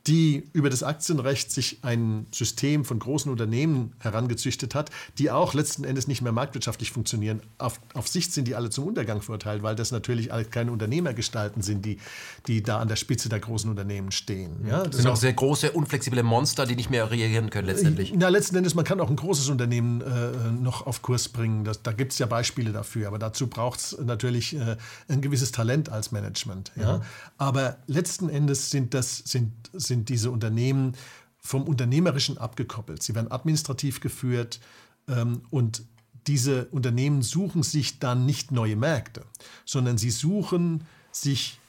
[0.07, 5.85] die über das Aktienrecht sich ein System von großen Unternehmen herangezüchtet hat, die auch letzten
[5.85, 7.41] Endes nicht mehr marktwirtschaftlich funktionieren.
[7.57, 11.87] Auf, auf Sicht sind die alle zum Untergang verurteilt, weil das natürlich keine Unternehmergestalten sind,
[11.87, 11.99] die,
[12.47, 14.67] die da an der Spitze der großen Unternehmen stehen.
[14.69, 18.13] Ja, das sind auch sehr große, unflexible Monster, die nicht mehr reagieren können letztendlich.
[18.15, 21.65] Na, letzten Endes, man kann auch ein großes Unternehmen äh, noch auf Kurs bringen.
[21.65, 24.77] Das, da gibt es ja Beispiele dafür, aber dazu braucht es natürlich äh,
[25.09, 26.73] ein gewisses Talent als Management.
[26.77, 26.99] Ja?
[26.99, 27.03] Mhm.
[27.39, 30.97] Aber letzten Endes sind das sind, sind sind diese Unternehmen
[31.39, 33.03] vom Unternehmerischen abgekoppelt.
[33.03, 34.61] Sie werden administrativ geführt
[35.09, 35.85] ähm, und
[36.27, 39.25] diese Unternehmen suchen sich dann nicht neue Märkte,
[39.65, 41.61] sondern sie suchen sich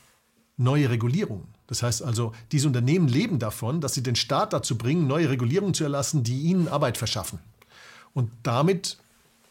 [0.58, 1.48] neue Regulierungen.
[1.68, 5.74] Das heißt also, diese Unternehmen leben davon, dass sie den Staat dazu bringen, neue Regulierungen
[5.74, 7.40] zu erlassen, die ihnen Arbeit verschaffen.
[8.14, 8.98] Und damit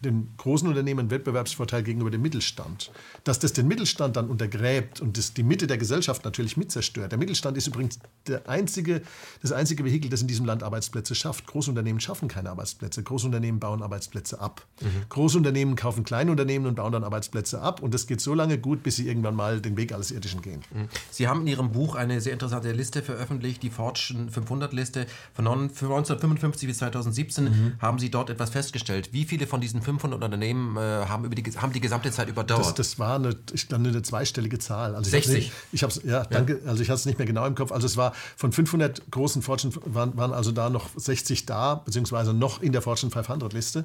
[0.04, 2.90] den großen Unternehmen einen Wettbewerbsvorteil gegenüber dem Mittelstand.
[3.24, 7.12] Dass das den Mittelstand dann untergräbt und das die Mitte der Gesellschaft natürlich mit zerstört.
[7.12, 9.02] Der Mittelstand ist übrigens der einzige,
[9.42, 11.46] das einzige Vehikel, das in diesem Land Arbeitsplätze schafft.
[11.46, 13.02] Großunternehmen schaffen keine Arbeitsplätze.
[13.02, 14.66] Großunternehmen bauen Arbeitsplätze ab.
[14.80, 14.86] Mhm.
[15.08, 17.82] Großunternehmen kaufen Kleinunternehmen und bauen dann Arbeitsplätze ab.
[17.82, 20.60] Und das geht so lange gut, bis sie irgendwann mal den Weg alles Irdischen gehen.
[20.72, 20.88] Mhm.
[21.10, 25.06] Sie haben in Ihrem Buch eine sehr interessante Liste veröffentlicht, die Fortune 500-Liste.
[25.32, 27.72] Von 1955 bis 2017 mhm.
[27.80, 29.10] haben Sie dort etwas festgestellt.
[29.12, 32.66] Wie viele von diesen 500 Unternehmen äh, haben, über die, haben die gesamte Zeit überdauert?
[32.66, 34.94] Das, das war eine, ich glaube, eine zweistellige Zahl.
[34.94, 35.52] Also 60?
[35.72, 37.72] Ich habe es ja, danke, also ich hatte es nicht mehr genau im Kopf.
[37.72, 42.32] Also es war von 500 großen Fortune, waren, waren also da noch 60 da, beziehungsweise
[42.34, 43.84] noch in der Fortune 500 Liste.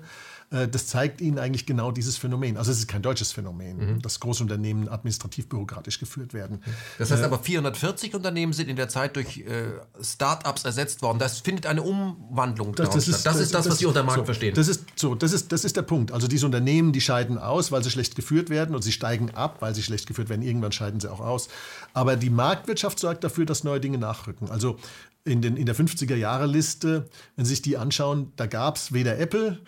[0.51, 2.57] Äh, das zeigt Ihnen eigentlich genau dieses Phänomen.
[2.57, 4.01] Also es ist kein deutsches Phänomen, mhm.
[4.01, 6.63] dass Großunternehmen administrativ-bürokratisch geführt werden.
[6.97, 9.71] Das heißt äh, aber, 440 Unternehmen sind in der Zeit durch äh,
[10.01, 11.19] Start-ups ersetzt worden.
[11.19, 14.25] Das findet eine Umwandlung das, das ist, das, ist das, was Sie unter Markt so,
[14.25, 14.55] verstehen.
[14.55, 16.11] Das ist, so, das, ist, das ist der Punkt.
[16.11, 19.57] Also diese Unternehmen, die scheiden aus, weil sie schlecht geführt werden und sie steigen ab,
[19.59, 20.41] weil sie schlecht geführt werden.
[20.41, 21.49] Irgendwann scheiden sie auch aus.
[21.93, 24.49] Aber die Marktwirtschaft sorgt dafür, dass neue Dinge nachrücken.
[24.49, 24.77] Also
[25.25, 29.59] in, den, in der 50er-Jahre-Liste, wenn Sie sich die anschauen, da gab es weder Apple,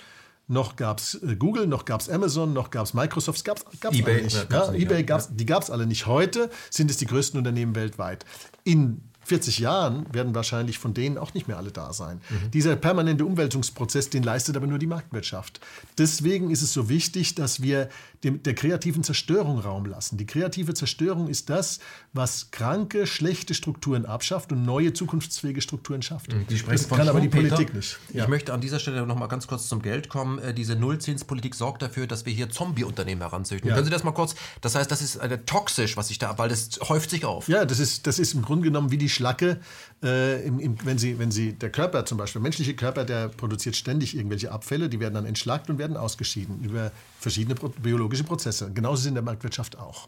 [0.48, 3.60] noch gab es äh, Google, noch gab es Amazon, noch gab es Microsoft, es gab
[3.60, 4.48] es eBay, nicht.
[4.52, 6.06] Ja, nicht, eBay gab's, die gab es alle nicht.
[6.08, 8.26] Heute sind es die größten Unternehmen weltweit.
[8.64, 12.22] In 40 Jahren werden wahrscheinlich von denen auch nicht mehr alle da sein.
[12.30, 12.52] Mhm.
[12.52, 15.62] Dieser permanente Umwälzungsprozess, den leistet aber nur die Marktwirtschaft.
[15.98, 17.90] Deswegen ist es so wichtig, dass wir
[18.24, 20.18] dem, der kreativen Zerstörung Raum lassen.
[20.18, 21.80] Die kreative Zerstörung ist das,
[22.14, 26.34] was kranke, schlechte Strukturen abschafft und neue, zukunftsfähige Strukturen schafft.
[26.34, 26.46] Mhm.
[26.48, 27.98] Die sprechen das kann aber die Politik nicht.
[28.14, 28.24] Ja.
[28.24, 30.40] Ich möchte an dieser Stelle noch mal ganz kurz zum Geld kommen.
[30.40, 33.70] Äh, diese Nullzinspolitik sorgt dafür, dass wir hier Zombie-Unternehmen heranzüchten.
[33.70, 33.76] Ja.
[33.76, 34.36] Können Sie das mal kurz?
[34.62, 37.48] Das heißt, das ist eine toxisch, was sich da, weil das häuft sich auf.
[37.48, 39.60] Ja, das ist, das ist im Grunde genommen wie die Schlacke,
[40.04, 43.30] äh, im, im, wenn, sie, wenn sie, der Körper zum Beispiel, der menschliche Körper, der
[43.30, 48.72] produziert ständig irgendwelche Abfälle, die werden dann entschlackt und werden ausgeschieden über verschiedene biologische Prozesse.
[48.74, 50.08] Genauso ist es in der Marktwirtschaft auch.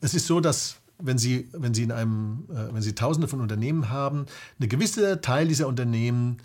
[0.00, 3.40] Es ist so, dass wenn Sie, wenn Sie, in einem, äh, wenn Sie Tausende von
[3.40, 4.26] Unternehmen haben,
[4.58, 6.38] eine gewisse Teil dieser Unternehmen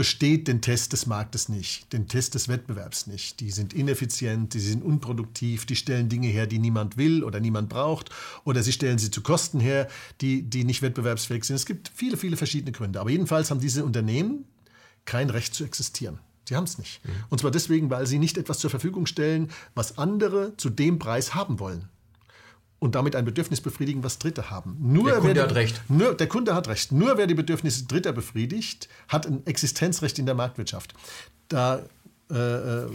[0.00, 3.38] besteht den Test des Marktes nicht, den Test des Wettbewerbs nicht.
[3.40, 7.68] Die sind ineffizient, die sind unproduktiv, die stellen Dinge her, die niemand will oder niemand
[7.68, 8.08] braucht,
[8.44, 9.90] oder sie stellen sie zu Kosten her,
[10.22, 11.56] die, die nicht wettbewerbsfähig sind.
[11.56, 12.98] Es gibt viele, viele verschiedene Gründe.
[12.98, 14.46] Aber jedenfalls haben diese Unternehmen
[15.04, 16.18] kein Recht zu existieren.
[16.48, 17.04] Sie haben es nicht.
[17.04, 17.10] Mhm.
[17.28, 21.34] Und zwar deswegen, weil sie nicht etwas zur Verfügung stellen, was andere zu dem Preis
[21.34, 21.90] haben wollen
[22.80, 24.76] und damit ein Bedürfnis befriedigen, was Dritte haben.
[24.80, 25.80] Nur der Kunde die, hat recht.
[25.88, 26.90] Nur, der Kunde hat recht.
[26.90, 30.94] Nur wer die Bedürfnisse Dritter befriedigt, hat ein Existenzrecht in der Marktwirtschaft.
[31.48, 31.84] Da
[32.30, 32.90] äh, äh,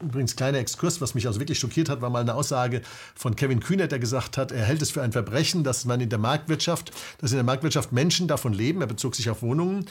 [0.00, 2.82] übrigens kleiner Exkurs, was mich also wirklich schockiert hat, war mal eine Aussage
[3.14, 6.08] von Kevin Kühner, der gesagt hat, er hält es für ein Verbrechen, dass man in
[6.08, 9.86] der Marktwirtschaft, dass in der Marktwirtschaft Menschen davon leben, er bezog sich auf Wohnungen,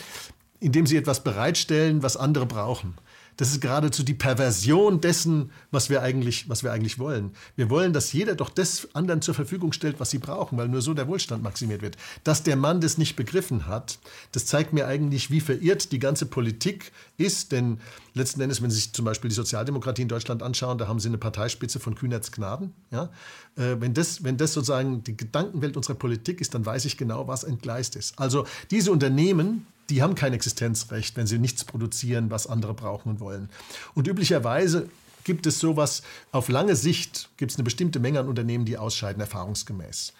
[0.59, 2.95] indem sie etwas bereitstellen, was andere brauchen.
[3.38, 7.31] Das ist geradezu die Perversion dessen, was wir eigentlich, was wir eigentlich wollen.
[7.55, 10.81] Wir wollen, dass jeder doch das anderen zur Verfügung stellt, was sie brauchen, weil nur
[10.81, 11.97] so der Wohlstand maximiert wird.
[12.23, 13.99] Dass der Mann das nicht begriffen hat,
[14.31, 17.51] das zeigt mir eigentlich, wie verirrt die ganze Politik ist.
[17.51, 17.80] Denn
[18.15, 21.07] letzten Endes, wenn Sie sich zum Beispiel die Sozialdemokratie in Deutschland anschauen, da haben Sie
[21.07, 22.73] eine Parteispitze von Kühnerts Gnaden.
[22.89, 23.09] Ja?
[23.55, 27.27] Äh, wenn, das, wenn das sozusagen die Gedankenwelt unserer Politik ist, dann weiß ich genau,
[27.27, 28.18] was entgleist ist.
[28.18, 33.19] Also diese Unternehmen, die haben kein Existenzrecht, wenn sie nichts produzieren, was andere brauchen und
[33.19, 33.49] wollen.
[33.93, 34.89] Und üblicherweise
[35.23, 39.22] gibt es sowas, auf lange Sicht gibt es eine bestimmte Menge an Unternehmen, die ausscheiden,
[39.22, 40.14] erfahrungsgemäß.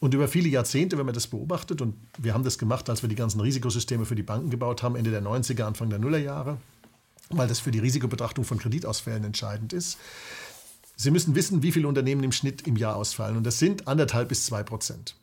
[0.00, 3.08] Und über viele Jahrzehnte, wenn man das beobachtet, und wir haben das gemacht, als wir
[3.08, 6.58] die ganzen Risikosysteme für die Banken gebaut haben, Ende der 90er, Anfang der Nullerjahre,
[7.30, 9.98] weil das für die Risikobetrachtung von Kreditausfällen entscheidend ist.
[10.96, 13.36] Sie müssen wissen, wie viele Unternehmen im Schnitt im Jahr ausfallen.
[13.36, 15.14] Und das sind anderthalb bis zwei Prozent.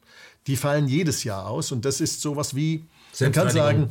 [0.48, 1.72] Die fallen jedes Jahr aus.
[1.72, 2.86] Und das ist sowas wie
[3.20, 3.90] man kann sagen,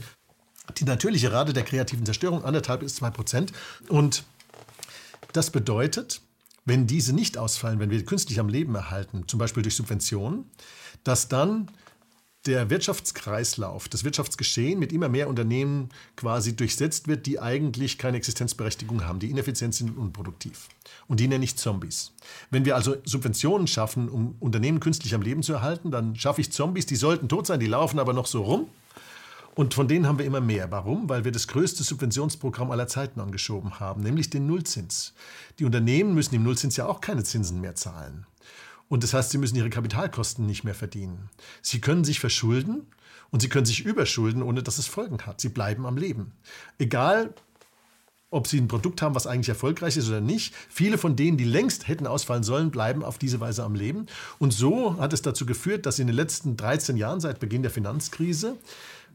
[0.79, 3.53] die natürliche Rate der kreativen Zerstörung anderthalb bis zwei Prozent.
[3.89, 4.25] Und
[5.33, 6.21] das bedeutet,
[6.65, 10.51] wenn diese nicht ausfallen, wenn wir künstlich am Leben erhalten, zum Beispiel durch Subventionen,
[11.03, 11.71] dass dann
[12.47, 19.05] der Wirtschaftskreislauf, das Wirtschaftsgeschehen mit immer mehr Unternehmen quasi durchsetzt wird, die eigentlich keine Existenzberechtigung
[19.05, 20.69] haben, die ineffizient sind und unproduktiv.
[21.09, 22.13] Und die nenne ich Zombies.
[22.51, 26.53] Wenn wir also Subventionen schaffen, um Unternehmen künstlich am Leben zu erhalten, dann schaffe ich
[26.53, 28.69] Zombies, die sollten tot sein, die laufen aber noch so rum.
[29.55, 30.71] Und von denen haben wir immer mehr.
[30.71, 31.09] Warum?
[31.09, 35.15] Weil wir das größte Subventionsprogramm aller Zeiten angeschoben haben, nämlich den Nullzins.
[35.59, 38.27] Die Unternehmen müssen im Nullzins ja auch keine Zinsen mehr zahlen.
[38.89, 41.31] Und das heißt, sie müssen ihre Kapitalkosten nicht mehr verdienen.
[41.63, 42.87] Sie können sich verschulden
[43.31, 45.41] und sie können sich überschulden, ohne dass es Folgen hat.
[45.41, 46.33] Sie bleiben am Leben.
[46.79, 47.35] Egal,
[48.31, 50.55] ob sie ein Produkt haben, was eigentlich erfolgreich ist oder nicht.
[50.69, 54.07] Viele von denen, die längst hätten ausfallen sollen, bleiben auf diese Weise am Leben.
[54.41, 57.71] Und so hat es dazu geführt, dass in den letzten 13 Jahren seit Beginn der
[57.71, 58.57] Finanzkrise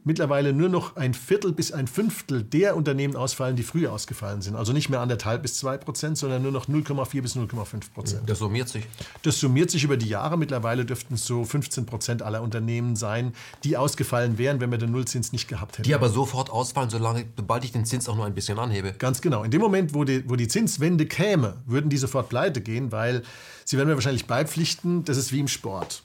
[0.03, 4.55] mittlerweile nur noch ein Viertel bis ein Fünftel der Unternehmen ausfallen, die früher ausgefallen sind.
[4.55, 8.30] Also nicht mehr anderthalb bis zwei Prozent, sondern nur noch 0,4 bis 0,5 Prozent.
[8.30, 8.85] Das summiert sich.
[9.23, 10.38] Das summiert sich über die Jahre.
[10.38, 14.91] Mittlerweile dürften es so 15 Prozent aller Unternehmen sein, die ausgefallen wären, wenn wir den
[14.91, 15.84] Nullzins nicht gehabt hätten.
[15.84, 18.93] Die aber sofort ausfallen, solange, sobald ich den Zins auch nur ein bisschen anhebe.
[18.93, 19.43] Ganz genau.
[19.43, 23.23] In dem Moment, wo die, wo die Zinswende käme, würden die sofort pleite gehen, weil
[23.65, 26.03] sie werden mir wahrscheinlich beipflichten, das ist wie im Sport.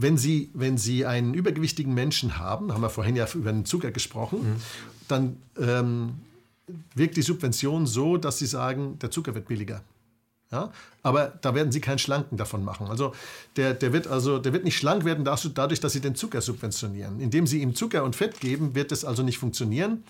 [0.00, 3.90] Wenn Sie, wenn Sie einen übergewichtigen Menschen haben, haben wir vorhin ja über den Zucker
[3.90, 4.56] gesprochen, mhm.
[5.08, 6.14] dann ähm,
[6.94, 9.82] wirkt die Subvention so, dass Sie sagen, der Zucker wird billiger.
[10.52, 10.72] Ja?
[11.02, 12.86] Aber da werden Sie keinen Schlanken davon machen.
[12.86, 13.12] Also
[13.56, 17.20] der, der, wird also der wird nicht schlank werden dadurch, dass Sie den Zucker subventionieren.
[17.20, 20.04] Indem Sie ihm Zucker und Fett geben, wird es also nicht funktionieren.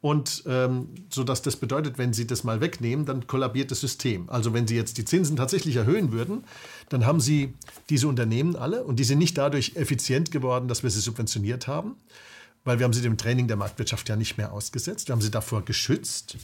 [0.00, 4.28] Und ähm, so dass das bedeutet, wenn Sie das mal wegnehmen, dann kollabiert das System.
[4.28, 6.44] Also wenn Sie jetzt die Zinsen tatsächlich erhöhen würden,
[6.90, 7.54] dann haben Sie
[7.88, 11.96] diese Unternehmen alle und die sind nicht dadurch effizient geworden, dass wir sie subventioniert haben,
[12.64, 15.08] weil wir haben sie dem Training der Marktwirtschaft ja nicht mehr ausgesetzt.
[15.08, 16.36] Wir haben sie davor geschützt.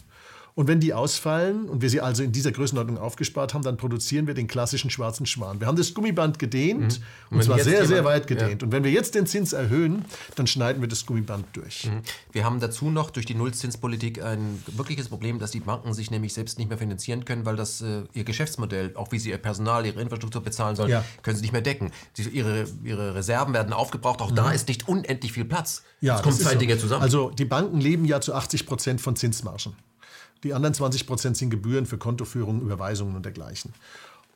[0.55, 4.27] Und wenn die ausfallen und wir sie also in dieser Größenordnung aufgespart haben, dann produzieren
[4.27, 5.61] wir den klassischen schwarzen Schwan.
[5.61, 7.01] Wir haben das Gummiband gedehnt
[7.31, 7.37] mhm.
[7.39, 8.61] und, zwar sehr, sehr weit gedehnt.
[8.61, 8.67] Ja.
[8.67, 10.05] Und wenn wir jetzt den Zins erhöhen,
[10.35, 11.87] dann schneiden wir das Gummiband durch.
[11.87, 12.03] Mhm.
[12.33, 16.35] Wir haben dazu noch durch die Nullzinspolitik ein wirkliches Problem, dass die Banken sich nämlich
[16.35, 19.87] selbst nicht mehr finanzieren können, weil das äh, ihr Geschäftsmodell, auch wie sie ihr Personal,
[19.87, 21.05] ihre Infrastruktur bezahlen sollen, ja.
[21.23, 21.93] können sie nicht mehr decken.
[22.13, 24.21] Sie, ihre, ihre Reserven werden aufgebraucht.
[24.21, 24.37] Auch mhm.
[24.37, 25.83] da ist nicht unendlich viel Platz.
[26.03, 26.59] Ja, es kommen zwei so.
[26.59, 27.03] Dinge zusammen.
[27.03, 29.75] Also die Banken leben ja zu 80 Prozent von Zinsmargen.
[30.43, 33.73] Die anderen 20 Prozent sind Gebühren für Kontoführung, Überweisungen und dergleichen.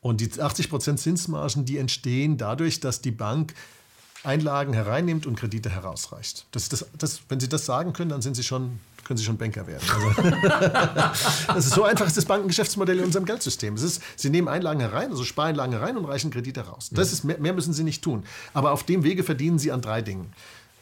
[0.00, 3.54] Und die 80 Prozent Zinsmargen, die entstehen dadurch, dass die Bank
[4.26, 6.46] Einlagen hereinnimmt und Kredite herausreicht.
[6.50, 9.36] Das, das, das, wenn Sie das sagen können, dann sind Sie schon, können Sie schon
[9.36, 9.84] Banker werden.
[9.88, 10.30] Also,
[11.54, 13.74] das ist so einfach ist das Bankengeschäftsmodell in unserem Geldsystem.
[13.74, 16.90] Es ist, Sie nehmen Einlagen herein, also Spareinlagen herein und reichen Kredite heraus.
[16.92, 18.24] Das ist, mehr, mehr müssen Sie nicht tun.
[18.52, 20.32] Aber auf dem Wege verdienen Sie an drei Dingen.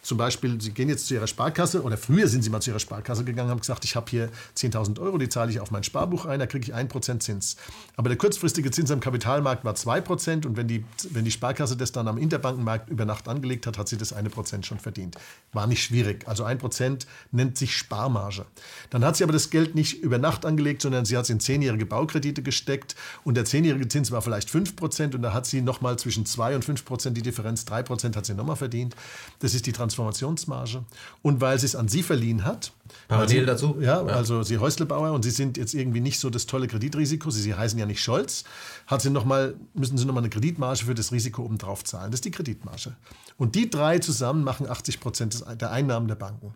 [0.05, 2.79] Zum Beispiel, Sie gehen jetzt zu Ihrer Sparkasse oder früher sind Sie mal zu Ihrer
[2.79, 5.83] Sparkasse gegangen und haben gesagt, ich habe hier 10.000 Euro, die zahle ich auf mein
[5.83, 7.57] Sparbuch ein, da kriege ich 1% Zins.
[7.97, 11.91] Aber der kurzfristige Zins am Kapitalmarkt war 2% und wenn die, wenn die Sparkasse das
[11.91, 15.17] dann am Interbankenmarkt über Nacht angelegt hat, hat sie das eine Prozent schon verdient.
[15.55, 16.29] War nicht schwierig.
[16.29, 18.45] Also 1% nennt sich Sparmarge.
[18.91, 21.41] Dann hat sie aber das Geld nicht über Nacht angelegt, sondern sie hat es in
[21.41, 22.95] zehnjährige Baukredite gesteckt
[23.25, 26.65] und der zehnjährige Zins war vielleicht 5% und da hat sie nochmal zwischen 2 und
[26.67, 28.95] 5% die Differenz, 3% hat sie nochmal verdient.
[29.39, 30.85] Das ist die Transformation Transformationsmarge
[31.23, 32.73] und weil sie es an Sie verliehen hat.
[33.09, 33.77] Parallel sie, dazu?
[33.81, 37.31] Ja, ja, also Sie Häuslebauer und Sie sind jetzt irgendwie nicht so das tolle Kreditrisiko,
[37.31, 38.45] Sie, sie heißen ja nicht Scholz,
[38.87, 42.11] hat sie noch mal, müssen Sie nochmal eine Kreditmarge für das Risiko obendrauf zahlen.
[42.11, 42.95] Das ist die Kreditmarge.
[43.39, 46.55] Und die drei zusammen machen 80 Prozent der Einnahmen der Banken.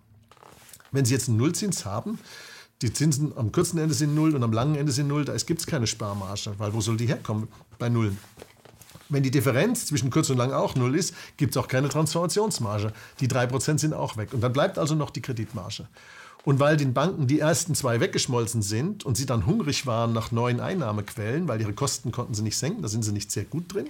[0.91, 2.19] Wenn Sie jetzt einen Nullzins haben,
[2.83, 5.61] die Zinsen am kurzen Ende sind null und am langen Ende sind null, da gibt
[5.61, 7.49] es keine Sparmarge, weil wo soll die herkommen
[7.79, 8.13] bei Null?
[9.09, 12.93] Wenn die Differenz zwischen kurz und lang auch null ist, gibt es auch keine Transformationsmarge.
[13.21, 14.33] Die 3% sind auch weg.
[14.33, 15.87] Und dann bleibt also noch die Kreditmarge.
[16.45, 20.31] Und weil den Banken die ersten zwei weggeschmolzen sind und sie dann hungrig waren nach
[20.31, 23.73] neuen Einnahmequellen, weil ihre Kosten konnten sie nicht senken, da sind sie nicht sehr gut
[23.75, 23.87] drin,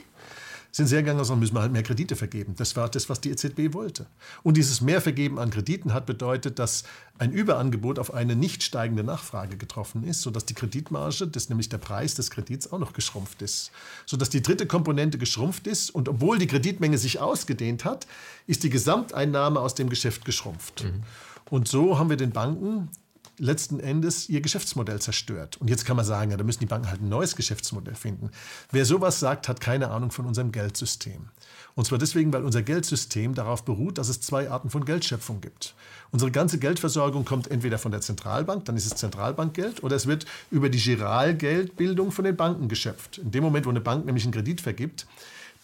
[0.70, 2.54] sind sehr gegangen, sondern müssen wir halt mehr Kredite vergeben.
[2.56, 4.06] Das war das, was die EZB wollte.
[4.42, 6.84] Und dieses Mehrvergeben an Krediten hat bedeutet, dass
[7.18, 11.78] ein Überangebot auf eine nicht steigende Nachfrage getroffen ist, sodass die Kreditmarge, das nämlich der
[11.78, 13.70] Preis des Kredits, auch noch geschrumpft ist.
[14.06, 18.06] Sodass die dritte Komponente geschrumpft ist und obwohl die Kreditmenge sich ausgedehnt hat,
[18.46, 20.84] ist die Gesamteinnahme aus dem Geschäft geschrumpft.
[20.84, 21.02] Mhm.
[21.50, 22.90] Und so haben wir den Banken
[23.38, 25.56] letzten Endes ihr Geschäftsmodell zerstört.
[25.60, 28.30] Und jetzt kann man sagen, ja, da müssen die Banken halt ein neues Geschäftsmodell finden.
[28.70, 31.28] Wer sowas sagt, hat keine Ahnung von unserem Geldsystem.
[31.74, 35.74] Und zwar deswegen, weil unser Geldsystem darauf beruht, dass es zwei Arten von Geldschöpfung gibt.
[36.10, 40.26] Unsere ganze Geldversorgung kommt entweder von der Zentralbank, dann ist es Zentralbankgeld, oder es wird
[40.50, 43.18] über die Giralgeldbildung von den Banken geschöpft.
[43.18, 45.06] In dem Moment, wo eine Bank nämlich einen Kredit vergibt,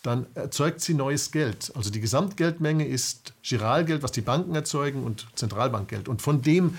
[0.05, 1.73] dann erzeugt sie neues Geld.
[1.75, 6.09] Also die Gesamtgeldmenge ist Giralgeld, was die Banken erzeugen, und Zentralbankgeld.
[6.09, 6.79] Und von dem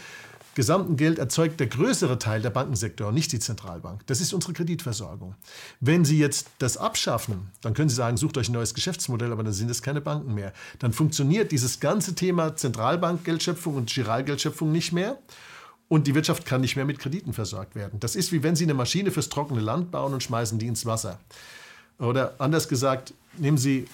[0.55, 4.07] gesamten Geld erzeugt der größere Teil der Bankensektor, nicht die Zentralbank.
[4.07, 5.35] Das ist unsere Kreditversorgung.
[5.81, 9.43] Wenn Sie jetzt das abschaffen, dann können Sie sagen, sucht euch ein neues Geschäftsmodell, aber
[9.43, 10.53] dann sind es keine Banken mehr.
[10.79, 15.19] Dann funktioniert dieses ganze Thema Zentralbankgeldschöpfung und Giralgeldschöpfung nicht mehr.
[15.87, 17.99] Und die Wirtschaft kann nicht mehr mit Krediten versorgt werden.
[17.99, 20.85] Das ist wie wenn Sie eine Maschine fürs trockene Land bauen und schmeißen die ins
[20.85, 21.19] Wasser.
[21.99, 23.85] Oder anders gesagt, nehmen Sie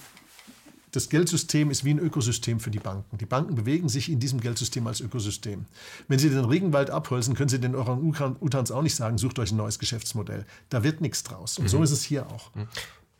[0.92, 3.16] das Geldsystem ist wie ein Ökosystem für die Banken.
[3.16, 5.64] Die Banken bewegen sich in diesem Geldsystem als Ökosystem.
[6.06, 9.56] Wenn Sie den Regenwald abholzen, können Sie den Orang-Utans auch nicht sagen, sucht euch ein
[9.56, 10.44] neues Geschäftsmodell.
[10.68, 11.58] Da wird nichts draus.
[11.58, 11.68] Und mhm.
[11.68, 12.50] so ist es hier auch.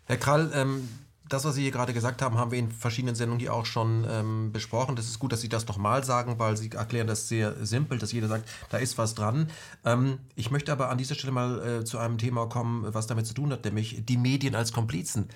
[0.05, 0.87] Herr Krall, ähm,
[1.33, 4.07] das, was Sie hier gerade gesagt haben, haben wir in verschiedenen Sendungen hier auch schon
[4.09, 4.97] ähm, besprochen.
[4.97, 8.13] Das ist gut, dass Sie das nochmal sagen, weil Sie erklären das sehr simpel, dass
[8.13, 9.49] jeder sagt, da ist was dran.
[9.85, 13.27] Ähm, ich möchte aber an dieser Stelle mal äh, zu einem Thema kommen, was damit
[13.27, 15.29] zu tun hat, nämlich die Medien als Komplizen.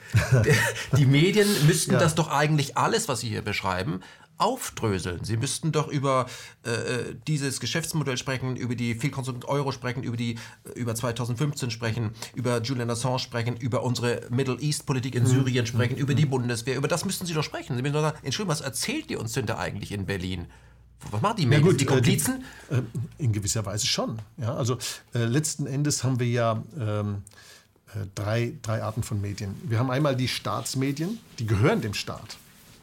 [0.96, 1.98] die Medien müssten ja.
[1.98, 4.00] das doch eigentlich alles, was Sie hier beschreiben,
[4.38, 5.24] aufdröseln.
[5.24, 6.26] Sie müssten doch über
[6.64, 10.34] äh, äh dieses Geschäftsmodell sprechen, über die Fehlkonsum Euro sprechen, über die
[10.64, 15.28] äh, über 2015 sprechen, über Julian Assange sprechen, über unsere Middle East Politik in mhm.
[15.28, 16.00] Syrien sprechen, mhm.
[16.00, 16.76] über die Bundeswehr.
[16.76, 17.76] Über das müssten Sie doch sprechen.
[17.76, 20.46] Sie müssen doch sagen, Entschuldigung, was erzählt ihr uns denn da eigentlich in Berlin?
[21.10, 21.66] Was machen die Medien?
[21.66, 22.44] Ja, die äh, Komplizen?
[22.70, 22.82] Äh,
[23.18, 24.18] in gewisser Weise schon.
[24.38, 24.78] Ja, also
[25.14, 27.22] äh, letzten Endes haben wir ja ähm,
[28.14, 29.54] drei, drei Arten von Medien.
[29.64, 32.36] Wir haben einmal die Staatsmedien, die gehören dem Staat.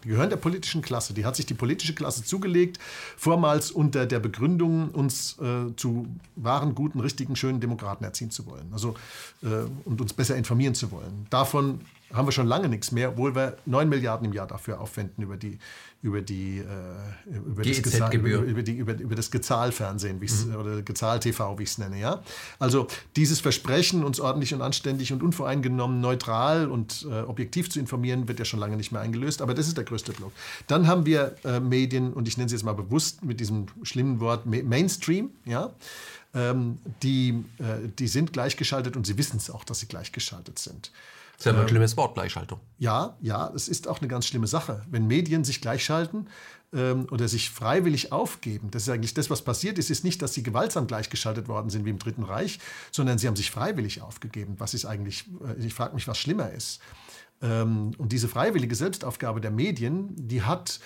[0.03, 1.13] Die gehören der politischen Klasse.
[1.13, 2.79] Die hat sich die politische Klasse zugelegt,
[3.17, 8.67] vormals unter der Begründung, uns äh, zu wahren, guten, richtigen, schönen Demokraten erziehen zu wollen.
[8.71, 8.95] Also,
[9.41, 9.47] äh,
[9.85, 11.27] und uns besser informieren zu wollen.
[11.29, 11.81] Davon
[12.13, 15.37] haben wir schon lange nichts mehr, obwohl wir 9 Milliarden im Jahr dafür aufwenden über
[15.37, 15.57] die,
[16.03, 20.55] über die, äh, über, das Gezahl, über, über, die, über, über das Gezahlfernsehen mhm.
[20.55, 21.97] oder Gezahl-TV, wie ich es nenne.
[21.97, 22.21] Ja?
[22.59, 28.27] Also dieses Versprechen, uns ordentlich und anständig und unvoreingenommen, neutral und äh, objektiv zu informieren,
[28.27, 30.33] wird ja schon lange nicht mehr eingelöst, aber das ist der größte Block.
[30.67, 34.19] Dann haben wir äh, Medien, und ich nenne sie jetzt mal bewusst mit diesem schlimmen
[34.19, 35.71] Wort Mainstream, ja?
[36.35, 40.91] Ähm, die, äh, die sind gleichgeschaltet und sie wissen es auch, dass sie gleichgeschaltet sind.
[41.43, 42.59] Das ist ja ein schlimmes Wort, Gleichschaltung.
[42.77, 44.81] Ja, ja, es ist auch eine ganz schlimme Sache.
[44.89, 46.29] Wenn Medien sich gleichschalten
[46.73, 50.33] ähm, oder sich freiwillig aufgeben, das ist eigentlich das, was passiert ist, ist nicht, dass
[50.33, 52.59] sie gewaltsam gleichgeschaltet worden sind wie im Dritten Reich,
[52.91, 54.55] sondern sie haben sich freiwillig aufgegeben.
[54.59, 56.79] Was ist eigentlich, äh, ich frage mich, was schlimmer ist.
[57.41, 60.79] Ähm, und diese freiwillige Selbstaufgabe der Medien, die hat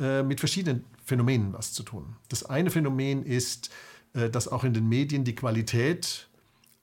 [0.00, 2.16] äh, mit verschiedenen Phänomenen was zu tun.
[2.28, 3.70] Das eine Phänomen ist,
[4.14, 6.28] äh, dass auch in den Medien die Qualität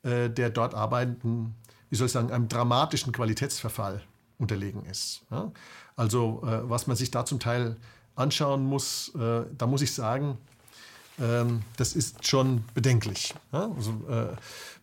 [0.03, 1.55] äh, der dort arbeitenden
[1.89, 4.01] wie soll ich sagen, einem dramatischen Qualitätsverfall
[4.37, 5.21] unterlegen ist.
[5.31, 5.51] Ja?
[5.95, 7.75] Also äh, was man sich da zum Teil
[8.15, 10.37] anschauen muss, äh, da muss ich sagen,
[11.19, 13.33] ähm, das ist schon bedenklich.
[13.51, 13.71] Ja?
[13.75, 14.35] Also, äh,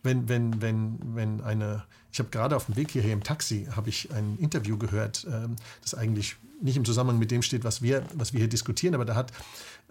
[0.03, 3.89] wenn, wenn, wenn, wenn eine, ich habe gerade auf dem Weg hierher im Taxi, habe
[3.89, 8.03] ich ein Interview gehört, ähm, das eigentlich nicht im Zusammenhang mit dem steht, was wir,
[8.13, 9.31] was wir hier diskutieren, aber da hat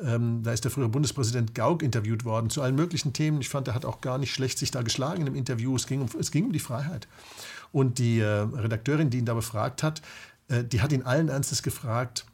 [0.02, 3.40] ähm, da ist der frühere Bundespräsident Gauck interviewt worden zu allen möglichen Themen.
[3.40, 5.74] Ich fand, er hat auch gar nicht schlecht sich da geschlagen in dem Interview.
[5.76, 7.06] Es ging um, es ging um die Freiheit.
[7.70, 10.02] Und die äh, Redakteurin, die ihn da befragt hat,
[10.48, 12.26] äh, die hat ihn allen Ernstes gefragt,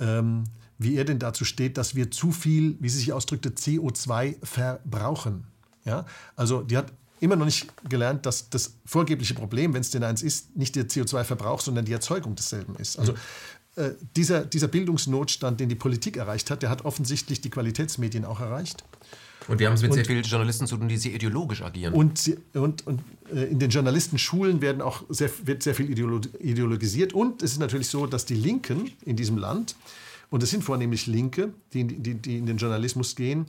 [0.00, 0.44] ähm,
[0.78, 5.44] wie er denn dazu steht, dass wir zu viel, wie sie sich ausdrückte, CO2 verbrauchen.
[5.84, 6.04] Ja?
[6.36, 10.22] Also die hat immer noch nicht gelernt, dass das vorgebliche Problem, wenn es denn eins
[10.22, 12.98] ist, nicht der CO2-Verbrauch, sondern die Erzeugung desselben ist.
[12.98, 13.18] Also mhm.
[13.78, 18.40] Äh, dieser, dieser Bildungsnotstand, den die Politik erreicht hat, der hat offensichtlich die Qualitätsmedien auch
[18.40, 18.82] erreicht.
[19.46, 21.94] Und wir haben es mit und, sehr vielen Journalisten zu tun, die sehr ideologisch agieren.
[21.94, 23.00] Und, und, und
[23.32, 27.12] äh, in den Journalistenschulen werden auch sehr, wird sehr viel ideologisiert.
[27.12, 29.76] Und es ist natürlich so, dass die Linken in diesem Land,
[30.28, 33.46] und es sind vornehmlich Linke, die, die, die in den Journalismus gehen,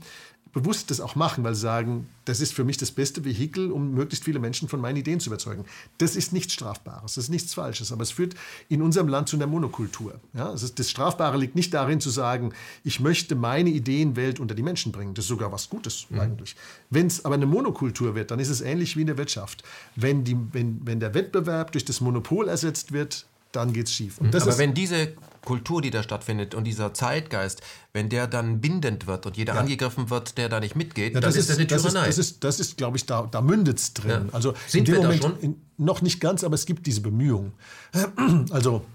[0.52, 3.94] bewusst das auch machen, weil sie sagen, das ist für mich das beste Vehikel, um
[3.94, 5.66] möglichst viele Menschen von meinen Ideen zu überzeugen.
[5.98, 8.36] Das ist nichts Strafbares, das ist nichts Falsches, aber es führt
[8.68, 10.20] in unserem Land zu einer Monokultur.
[10.34, 12.54] Ja, also das Strafbare liegt nicht darin zu sagen,
[12.84, 15.14] ich möchte meine Ideenwelt unter die Menschen bringen.
[15.14, 16.20] Das ist sogar was Gutes mhm.
[16.20, 16.56] eigentlich.
[16.90, 19.64] Wenn es aber eine Monokultur wird, dann ist es ähnlich wie in der Wirtschaft.
[19.96, 24.20] Wenn, die, wenn, wenn der Wettbewerb durch das Monopol ersetzt wird, dann geht es schief.
[24.20, 25.14] Und aber wenn diese
[25.44, 27.62] Kultur, die da stattfindet und dieser Zeitgeist,
[27.94, 29.62] wenn der dann bindend wird und jeder ja.
[29.62, 32.06] angegriffen wird, der da nicht mitgeht, ja, dann ist, das eine Tyrannei.
[32.06, 34.28] Das ist, das ist, ist glaube ich, da, da mündet es drin.
[34.28, 34.34] Ja.
[34.34, 37.54] Also Sind in dem Moment in, noch nicht ganz, aber es gibt diese Bemühungen.
[38.52, 38.86] Also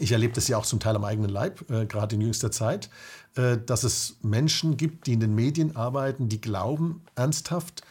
[0.00, 2.90] ich erlebe das ja auch zum Teil am eigenen Leib, äh, gerade in jüngster Zeit,
[3.36, 7.82] äh, dass es Menschen gibt, die in den Medien arbeiten, die glauben ernsthaft,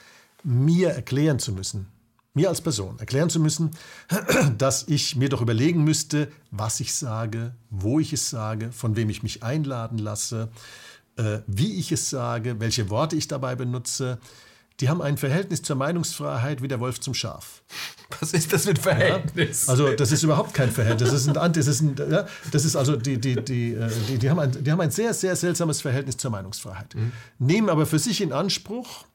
[0.44, 1.88] mir erklären zu müssen,
[2.36, 3.72] mir als Person erklären zu müssen,
[4.58, 9.10] dass ich mir doch überlegen müsste, was ich sage, wo ich es sage, von wem
[9.10, 10.50] ich mich einladen lasse,
[11.18, 14.20] äh, wie ich es sage, welche Worte ich dabei benutze.
[14.82, 17.64] die haben ein Verhältnis zur Meinungsfreiheit wie der Wolf zum Schaf.
[18.20, 19.68] Was ist das mit Verhältnis?
[19.68, 21.10] Ja, also das ist überhaupt kein Verhältnis.
[21.10, 24.18] Das ist, ein, das ist, ein, ja, das ist also die, die, die, äh, die,
[24.18, 26.94] die, haben ein, die haben ein sehr, sehr seltsames Verhältnis zur Meinungsfreiheit.
[26.94, 27.14] Mhm.
[27.40, 29.06] Nehmen aber für sich in Anspruch,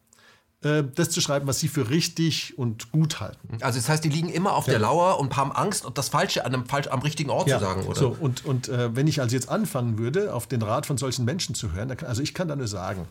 [0.62, 3.58] äh, das zu schreiben, was sie für richtig und gut halten.
[3.62, 4.72] Also das heißt, die liegen immer auf ja.
[4.72, 7.58] der Lauer und haben Angst, das Falsche an einem, am richtigen Ort ja.
[7.58, 7.98] zu sagen, oder?
[7.98, 11.24] So, und und äh, wenn ich also jetzt anfangen würde, auf den Rat von solchen
[11.24, 13.06] Menschen zu hören, also ich kann da nur sagen,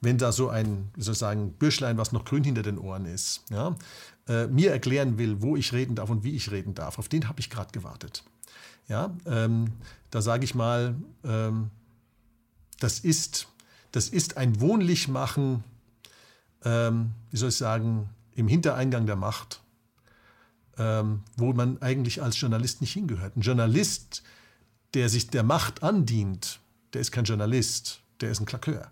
[0.00, 3.76] wenn da so ein sozusagen Bürschlein, was noch grün hinter den Ohren ist, ja,
[4.28, 7.28] äh, mir erklären will, wo ich reden darf und wie ich reden darf, auf den
[7.28, 8.24] habe ich gerade gewartet.
[8.88, 9.72] Ja, ähm,
[10.10, 11.70] da sage ich mal, ähm,
[12.80, 13.46] das, ist,
[13.92, 15.62] das ist ein Wohnlichmachen,
[16.64, 19.60] ähm, wie soll ich sagen, im Hintereingang der Macht,
[20.78, 23.36] ähm, wo man eigentlich als Journalist nicht hingehört.
[23.36, 24.22] Ein Journalist,
[24.94, 26.60] der sich der Macht andient,
[26.92, 28.90] der ist kein Journalist, der ist ein Klakeur.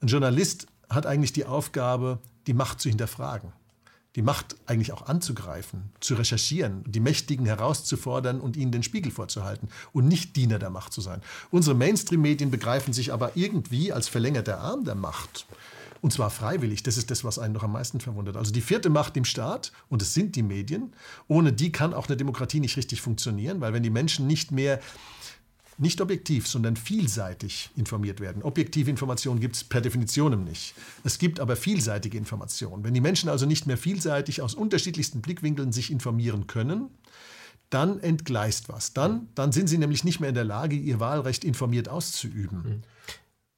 [0.00, 3.52] Ein Journalist hat eigentlich die Aufgabe, die Macht zu hinterfragen,
[4.16, 9.68] die Macht eigentlich auch anzugreifen, zu recherchieren, die Mächtigen herauszufordern und ihnen den Spiegel vorzuhalten
[9.92, 11.22] und nicht Diener der Macht zu sein.
[11.50, 15.46] Unsere Mainstream-Medien begreifen sich aber irgendwie als verlängerter Arm der Macht.
[16.00, 16.82] Und zwar freiwillig.
[16.82, 18.36] Das ist das, was einen noch am meisten verwundert.
[18.36, 20.92] Also die vierte Macht im Staat, und es sind die Medien,
[21.28, 24.80] ohne die kann auch eine Demokratie nicht richtig funktionieren, weil wenn die Menschen nicht mehr
[25.80, 28.42] nicht objektiv, sondern vielseitig informiert werden.
[28.42, 30.74] Objektive Informationen gibt es per Definition nicht.
[31.04, 32.84] Es gibt aber vielseitige Informationen.
[32.84, 36.90] Wenn die Menschen also nicht mehr vielseitig aus unterschiedlichsten Blickwinkeln sich informieren können,
[37.70, 38.92] dann entgleist was.
[38.92, 42.62] Dann, dann sind sie nämlich nicht mehr in der Lage, ihr Wahlrecht informiert auszuüben.
[42.62, 42.82] Mhm.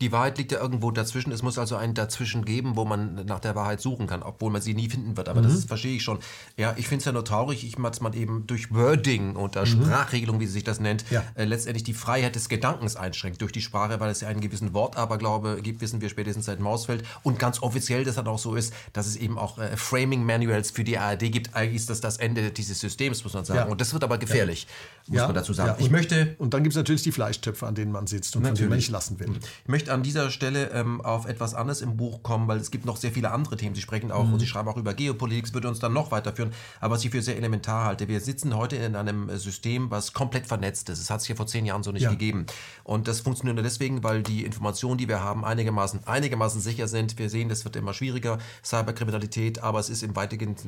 [0.03, 1.31] Die Wahrheit liegt ja irgendwo dazwischen.
[1.31, 4.61] Es muss also ein Dazwischen geben, wo man nach der Wahrheit suchen kann, obwohl man
[4.61, 5.29] sie nie finden wird.
[5.29, 5.45] Aber mhm.
[5.45, 6.19] das ist, verstehe ich schon.
[6.57, 9.67] Ja, ich finde es ja nur traurig, ich dass man eben durch Wording oder mhm.
[9.67, 11.23] Sprachregelung, wie sie sich das nennt, ja.
[11.37, 14.75] äh, letztendlich die Freiheit des Gedankens einschränkt durch die Sprache, weil es ja einen gewissen
[14.75, 17.05] Wortaberglaube gibt, wissen wir spätestens seit Mausfeld.
[17.23, 20.83] Und ganz offiziell das dann auch so ist, dass es eben auch äh, Framing-Manuals für
[20.83, 21.55] die ARD gibt.
[21.55, 23.61] Eigentlich ist das das Ende dieses Systems, muss man sagen.
[23.61, 23.65] Ja.
[23.67, 24.67] Und das wird aber gefährlich,
[25.07, 25.21] ja.
[25.21, 25.77] muss man dazu sagen.
[25.79, 28.59] ich möchte und dann gibt es natürlich die Fleischtöpfe, an denen man sitzt und natürlich.
[28.59, 29.31] von denen man nicht lassen will.
[29.63, 32.85] Ich möchte an dieser Stelle ähm, auf etwas anderes im Buch kommen, weil es gibt
[32.85, 33.75] noch sehr viele andere Themen.
[33.75, 34.35] Sie sprechen auch mhm.
[34.35, 37.11] und Sie schreiben auch über Geopolitik, es würde uns dann noch weiterführen, aber was ich
[37.11, 38.09] für sehr elementar halte.
[38.09, 41.01] Wir sitzen heute in einem System, was komplett vernetzt ist.
[41.01, 42.11] Es hat es hier vor zehn Jahren so nicht ja.
[42.11, 42.47] gegeben.
[42.85, 47.19] Und das funktioniert nur deswegen, weil die Informationen, die wir haben, einigermaßen, einigermaßen sicher sind.
[47.19, 50.63] Wir sehen, das wird immer schwieriger, Cyberkriminalität, aber es ist im weitgehend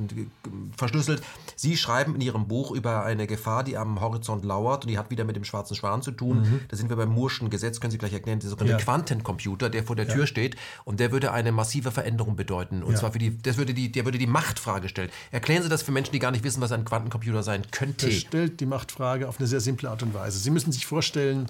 [0.77, 1.23] verschlüsselt.
[1.57, 5.11] Sie schreiben in Ihrem Buch über eine Gefahr, die am Horizont lauert und die hat
[5.11, 6.41] wieder mit dem schwarzen Schwan zu tun.
[6.41, 6.61] Mhm.
[6.69, 8.85] Da sind wir beim Murschen Gesetz, können Sie gleich erklären, der sogenannte ja.
[9.15, 12.83] Quantencomputer, der vor der Tür steht und der würde eine massive Veränderung bedeuten.
[12.83, 15.11] Und zwar für die, das würde die, der würde die Machtfrage stellen.
[15.31, 18.07] Erklären Sie das für Menschen, die gar nicht wissen, was ein Quantencomputer sein könnte.
[18.07, 20.39] Das stellt die Machtfrage auf eine sehr simple Art und Weise.
[20.39, 21.47] Sie müssen sich vorstellen,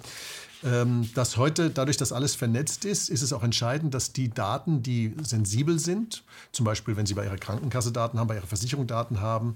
[1.15, 5.15] dass heute, dadurch, dass alles vernetzt ist, ist es auch entscheidend, dass die Daten, die
[5.23, 9.21] sensibel sind, zum Beispiel wenn Sie bei Ihrer Krankenkasse Daten haben, bei Ihrer Versicherung Daten
[9.21, 9.55] haben,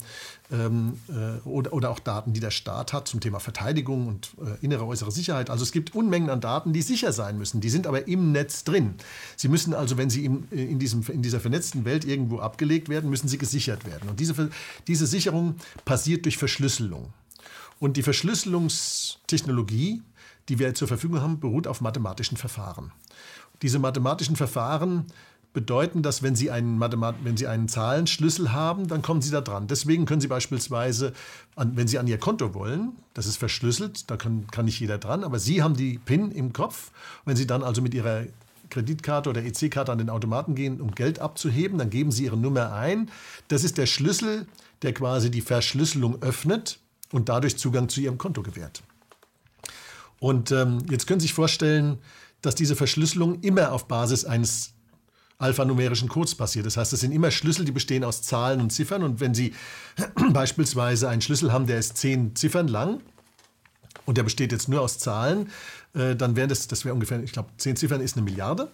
[0.51, 4.64] ähm, äh, oder, oder auch Daten, die der Staat hat zum Thema Verteidigung und äh,
[4.64, 5.51] innere, äußere Sicherheit.
[5.51, 7.60] Also es gibt Unmengen an Daten, die sicher sein müssen.
[7.60, 8.94] Die sind aber im Netz drin.
[9.36, 12.89] Sie müssen also, wenn sie im, äh, in, diesem, in dieser vernetzten Welt irgendwo abgelegt
[12.89, 14.09] werden, müssen sie gesichert werden.
[14.09, 14.51] Und diese,
[14.86, 17.12] diese Sicherung passiert durch Verschlüsselung.
[17.78, 20.02] Und die Verschlüsselungstechnologie
[20.49, 22.93] die wir zur Verfügung haben, beruht auf mathematischen Verfahren.
[23.62, 25.07] Diese mathematischen Verfahren
[25.53, 29.66] bedeuten, dass wenn Sie, einen wenn Sie einen Zahlenschlüssel haben, dann kommen Sie da dran.
[29.66, 31.12] Deswegen können Sie beispielsweise,
[31.57, 34.99] an, wenn Sie an Ihr Konto wollen, das ist verschlüsselt, da kann, kann nicht jeder
[34.99, 36.93] dran, aber Sie haben die PIN im Kopf.
[37.25, 38.25] Wenn Sie dann also mit Ihrer
[38.70, 42.73] Kreditkarte oder EC-Karte an den Automaten gehen, um Geld abzuheben, dann geben Sie Ihre Nummer
[42.73, 43.11] ein.
[43.49, 44.47] Das ist der Schlüssel,
[44.83, 46.79] der quasi die Verschlüsselung öffnet
[47.11, 48.83] und dadurch Zugang zu Ihrem Konto gewährt.
[50.20, 51.99] Und ähm, jetzt können Sie sich vorstellen,
[52.43, 54.74] dass diese Verschlüsselung immer auf Basis eines
[55.39, 56.66] alphanumerischen Codes passiert.
[56.66, 59.03] Das heißt, es sind immer Schlüssel, die bestehen aus Zahlen und Ziffern.
[59.03, 59.55] Und wenn Sie
[60.32, 63.01] beispielsweise einen Schlüssel haben, der ist zehn Ziffern lang
[64.05, 65.51] und der besteht jetzt nur aus Zahlen,
[65.95, 68.69] äh, dann wären das, das wäre ungefähr, ich glaube, zehn Ziffern ist eine Milliarde.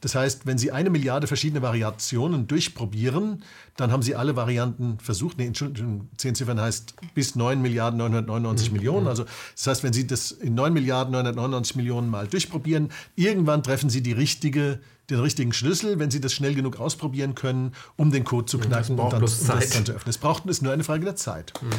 [0.00, 3.42] Das heißt, wenn Sie eine Milliarde verschiedene Variationen durchprobieren,
[3.76, 5.38] dann haben Sie alle Varianten versucht.
[5.38, 8.76] Nee, Entschuldigung, zehn Ziffern heißt bis 9 Milliarden 999 mhm.
[8.76, 9.06] Millionen.
[9.06, 9.24] Also
[9.54, 14.02] das heißt, wenn Sie das in 9 Milliarden 999 Millionen mal durchprobieren, irgendwann treffen Sie
[14.02, 14.80] die richtige
[15.10, 18.98] den richtigen Schlüssel, wenn Sie das schnell genug ausprobieren können, um den Code zu knacken
[18.98, 20.10] und, dann, und das dann zu öffnen.
[20.10, 21.52] Es braucht es nur eine Frage der Zeit.
[21.62, 21.70] Mhm.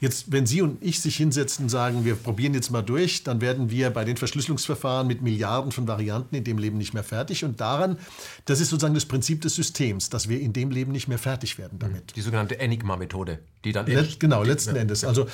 [0.00, 3.40] Jetzt, wenn Sie und ich sich hinsetzen und sagen, wir probieren jetzt mal durch, dann
[3.40, 7.44] werden wir bei den Verschlüsselungsverfahren mit Milliarden von Varianten in dem Leben nicht mehr fertig.
[7.44, 7.98] Und daran,
[8.44, 11.58] das ist sozusagen das Prinzip des Systems, dass wir in dem Leben nicht mehr fertig
[11.58, 12.14] werden damit.
[12.14, 14.82] Die sogenannte Enigma-Methode, die dann Let, genau letzten ja.
[14.82, 15.02] Endes.
[15.02, 15.26] Also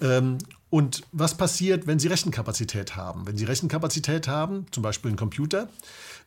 [0.00, 0.38] ähm,
[0.70, 3.26] Und was passiert, wenn Sie Rechenkapazität haben?
[3.26, 5.68] Wenn Sie Rechenkapazität haben, zum Beispiel einen Computer,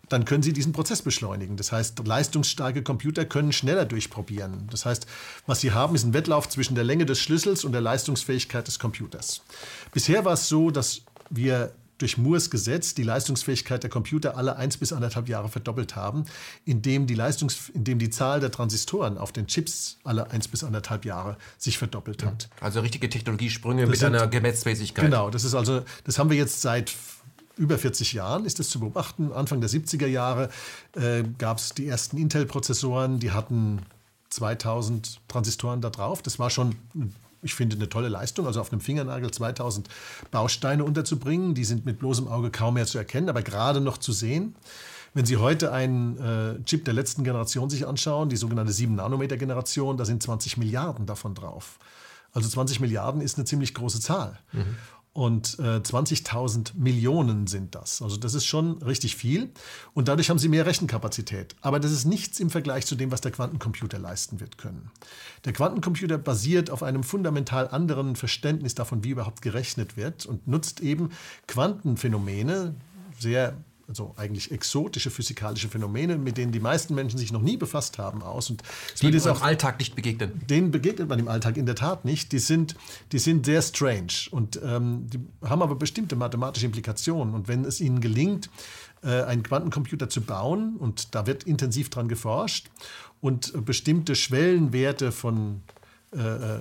[0.10, 1.56] dann können Sie diesen Prozess beschleunigen.
[1.56, 4.68] Das heißt, leistungsstarke Computer können schneller durchprobieren.
[4.72, 5.06] Das heißt,
[5.46, 8.80] was Sie haben, ist ein Wettlauf zwischen der Länge des Schlüssels und der Leistungsfähigkeit des
[8.80, 9.42] Computers.
[9.94, 14.78] Bisher war es so, dass wir durch Moores Gesetz die Leistungsfähigkeit der Computer alle eins
[14.78, 16.26] bis anderthalb Jahre verdoppelt haben,
[16.66, 21.06] indem die, Leistungs indem die Zahl der Transistoren auf den Chips alle eins bis anderthalb
[21.06, 22.50] Jahre sich verdoppelt hat.
[22.62, 25.06] Also richtige Technologiesprünge das mit sind, einer Gesetzmäßigkeit.
[25.06, 26.94] Genau, das ist also, das haben wir jetzt seit
[27.60, 29.32] über 40 Jahren ist das zu beobachten.
[29.34, 30.50] Anfang der 70er Jahre
[30.96, 33.82] äh, gab es die ersten Intel-Prozessoren, die hatten
[34.30, 36.22] 2000 Transistoren da drauf.
[36.22, 36.76] Das war schon
[37.42, 39.88] ich finde, eine tolle Leistung, also auf einem Fingernagel 2000
[40.32, 41.54] Bausteine unterzubringen.
[41.54, 44.56] Die sind mit bloßem Auge kaum mehr zu erkennen, aber gerade noch zu sehen.
[45.14, 50.06] Wenn Sie heute einen äh, Chip der letzten Generation sich anschauen, die sogenannte 7-Nanometer-Generation, da
[50.06, 51.80] sind 20 Milliarden davon drauf.
[52.32, 54.38] Also 20 Milliarden ist eine ziemlich große Zahl.
[54.52, 54.76] Mhm.
[55.20, 58.02] Und äh, 20.000 Millionen sind das.
[58.02, 59.50] Also das ist schon richtig viel.
[59.94, 61.58] Und dadurch haben sie mehr Rechenkapazität.
[61.60, 64.92] Aber das ist nichts im Vergleich zu dem, was der Quantencomputer leisten wird können.
[65.44, 70.80] Der Quantencomputer basiert auf einem fundamental anderen Verständnis davon, wie überhaupt gerechnet wird und nutzt
[70.80, 71.10] eben
[71.48, 72.76] Quantenphänomene,
[73.20, 73.58] sehr
[73.90, 78.22] also eigentlich exotische physikalische Phänomene, mit denen die meisten Menschen sich noch nie befasst haben,
[78.22, 78.50] aus.
[78.50, 78.64] Und
[79.16, 80.42] es auch im Alltag nicht begegnen.
[80.48, 82.32] Denen begegnet man im Alltag in der Tat nicht.
[82.32, 82.76] Die sind,
[83.12, 87.34] die sind sehr strange und ähm, die haben aber bestimmte mathematische Implikationen.
[87.34, 88.50] Und wenn es ihnen gelingt,
[89.02, 92.70] äh, einen Quantencomputer zu bauen, und da wird intensiv dran geforscht,
[93.22, 95.62] und bestimmte Schwellenwerte von
[96.16, 96.60] äh, äh,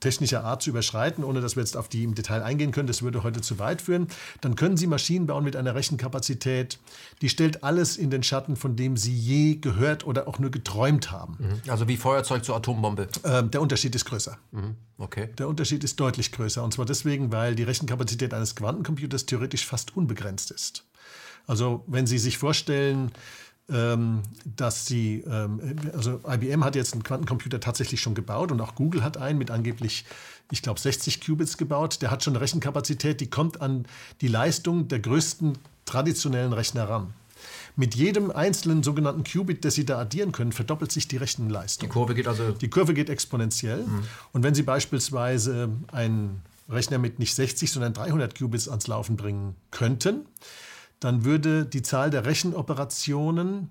[0.00, 3.02] technischer Art zu überschreiten, ohne dass wir jetzt auf die im Detail eingehen können, das
[3.02, 4.08] würde heute zu weit führen,
[4.40, 6.78] dann können Sie Maschinen bauen mit einer Rechenkapazität,
[7.20, 11.10] die stellt alles in den Schatten, von dem Sie je gehört oder auch nur geträumt
[11.10, 11.36] haben.
[11.38, 11.70] Mhm.
[11.70, 13.08] Also wie Feuerzeug zur Atombombe.
[13.24, 14.38] Ähm, der Unterschied ist größer.
[14.52, 14.76] Mhm.
[14.96, 15.28] Okay.
[15.36, 16.64] Der Unterschied ist deutlich größer.
[16.64, 20.84] Und zwar deswegen, weil die Rechenkapazität eines Quantencomputers theoretisch fast unbegrenzt ist.
[21.46, 23.12] Also wenn Sie sich vorstellen,
[23.68, 25.60] dass sie, ähm,
[25.92, 29.50] also IBM hat jetzt einen Quantencomputer tatsächlich schon gebaut und auch Google hat einen mit
[29.50, 30.04] angeblich,
[30.52, 32.00] ich glaube, 60 Qubits gebaut.
[32.00, 33.86] Der hat schon eine Rechenkapazität, die kommt an
[34.20, 37.12] die Leistung der größten traditionellen Rechner ran.
[37.74, 41.88] Mit jedem einzelnen sogenannten Qubit, das Sie da addieren können, verdoppelt sich die Rechenleistung.
[41.88, 42.52] Die Kurve geht also.
[42.52, 43.82] Die Kurve geht exponentiell.
[43.82, 44.02] Mhm.
[44.32, 49.56] Und wenn Sie beispielsweise einen Rechner mit nicht 60, sondern 300 Qubits ans Laufen bringen
[49.70, 50.26] könnten,
[51.00, 53.70] dann würde die Zahl der Rechenoperationen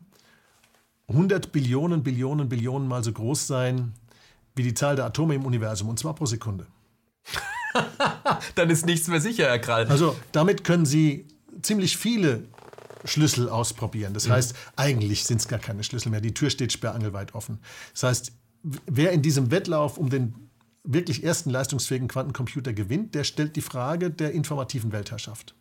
[1.07, 3.93] 100 Billionen, Billionen, Billionen mal so groß sein
[4.55, 6.65] wie die Zahl der Atome im Universum, und zwar pro Sekunde.
[8.55, 9.87] dann ist nichts mehr sicher, Herr Krall.
[9.87, 11.27] Also damit können Sie
[11.61, 12.43] ziemlich viele
[13.03, 14.13] Schlüssel ausprobieren.
[14.13, 14.33] Das mhm.
[14.33, 16.21] heißt, eigentlich sind es gar keine Schlüssel mehr.
[16.21, 17.59] Die Tür steht sperrangelweit offen.
[17.93, 18.31] Das heißt,
[18.63, 20.49] wer in diesem Wettlauf um den
[20.83, 25.55] wirklich ersten leistungsfähigen Quantencomputer gewinnt, der stellt die Frage der informativen Weltherrschaft.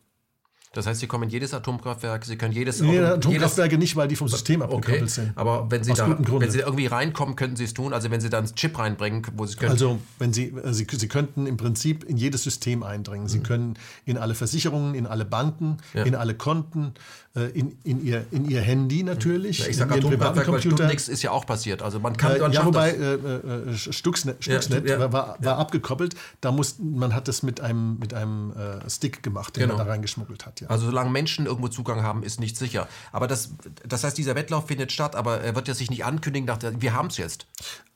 [0.75, 2.81] Das heißt, Sie kommen in jedes Atomkraftwerk, Sie können jedes.
[2.81, 5.11] Nee, Atomkraftwerke nicht, weil die vom System abgekoppelt okay.
[5.11, 5.33] sind.
[5.37, 7.93] Aber wenn Sie, da, wenn Sie irgendwie reinkommen, könnten Sie es tun.
[7.93, 9.71] Also wenn Sie dann einen Chip reinbringen, wo Sie können.
[9.71, 13.29] Also wenn Sie, äh, Sie, Sie könnten im Prinzip in jedes System eindringen.
[13.29, 13.45] Sie mhm.
[13.45, 13.75] können
[14.05, 16.03] in alle Versicherungen, in alle Banken, ja.
[16.03, 16.95] in alle Konten,
[17.37, 19.61] äh, in, in, ihr, in Ihr Handy natürlich.
[19.61, 21.83] Ja, ich sage Atomkraftwerk, weil Stuxnet ist ja auch passiert.
[21.83, 22.33] Also man kann.
[22.33, 26.15] Äh, ja, wobei äh, äh, Stuxnet, Stuxnet ja, war, war abgekoppelt.
[26.41, 29.77] Da muss, man hat das mit einem, mit einem äh, Stick gemacht, den genau.
[29.77, 30.64] man da reingeschmuggelt hat.
[30.69, 32.89] Also solange Menschen irgendwo Zugang haben, ist nicht sicher.
[33.13, 33.51] Aber das,
[33.87, 36.81] das heißt, dieser Wettlauf findet statt, aber er wird ja sich nicht ankündigen, nach der,
[36.81, 37.47] wir haben es jetzt.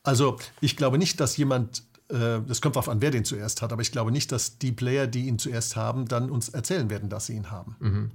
[0.03, 3.71] Also ich glaube nicht, dass jemand äh, das kommt darauf an, wer den zuerst hat,
[3.71, 7.09] aber ich glaube nicht, dass die Player, die ihn zuerst haben, dann uns erzählen werden,
[7.09, 7.75] dass sie ihn haben.
[7.79, 8.11] Mhm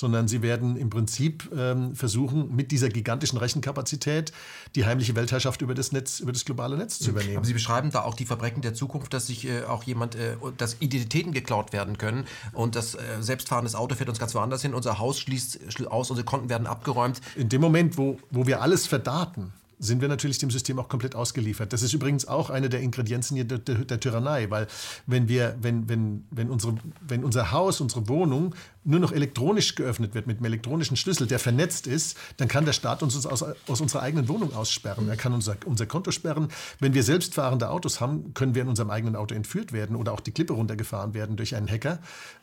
[0.00, 4.32] sondern sie werden im Prinzip ähm, versuchen, mit dieser gigantischen Rechenkapazität
[4.74, 7.36] die heimliche Weltherrschaft über das Netz, über das globale Netz zu übernehmen.
[7.36, 10.36] Aber Sie beschreiben da auch die Verbrechen der Zukunft, dass sich äh, auch jemand, äh,
[10.56, 14.74] dass Identitäten geklaut werden können und das äh, selbstfahrendes Auto fährt uns ganz woanders hin,
[14.74, 17.20] unser Haus schließt aus, unsere Konten werden abgeräumt.
[17.36, 21.14] In dem Moment, wo, wo wir alles verdaten, sind wir natürlich dem System auch komplett
[21.14, 21.72] ausgeliefert.
[21.72, 24.66] Das ist übrigens auch eine der Ingredienzen der, der, der Tyrannei, weil
[25.06, 28.54] wenn, wir, wenn, wenn, wenn, unsere, wenn unser Haus, unsere Wohnung
[28.84, 32.74] nur noch elektronisch geöffnet wird mit einem elektronischen Schlüssel, der vernetzt ist, dann kann der
[32.74, 35.08] Staat uns aus, aus unserer eigenen Wohnung aussperren.
[35.08, 36.48] Er kann unser, unser Konto sperren.
[36.78, 40.20] Wenn wir selbstfahrende Autos haben, können wir in unserem eigenen Auto entführt werden oder auch
[40.20, 42.00] die Klippe runtergefahren werden durch einen Hacker.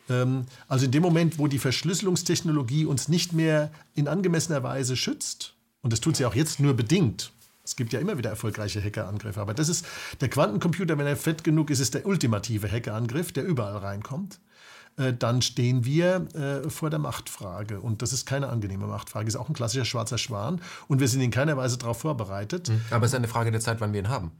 [0.10, 5.54] Ähm, also in dem Moment, wo die Verschlüsselungstechnologie uns nicht mehr in angemessener Weise schützt,
[5.82, 7.32] und das tut sie auch jetzt nur bedingt.
[7.64, 9.42] Es gibt ja immer wieder erfolgreiche Hackerangriffe.
[9.42, 9.86] Aber das ist
[10.22, 14.40] der Quantencomputer, wenn er fett genug ist, ist der ultimative Hackerangriff, der überall reinkommt.
[14.96, 17.82] Äh, dann stehen wir äh, vor der Machtfrage.
[17.82, 19.28] Und das ist keine angenehme Machtfrage.
[19.28, 20.62] Ist auch ein klassischer schwarzer Schwan.
[20.88, 22.70] Und wir sind in keiner Weise darauf vorbereitet.
[22.70, 22.82] Mhm.
[22.90, 24.32] Aber es ist eine Frage der Zeit, wann wir ihn haben.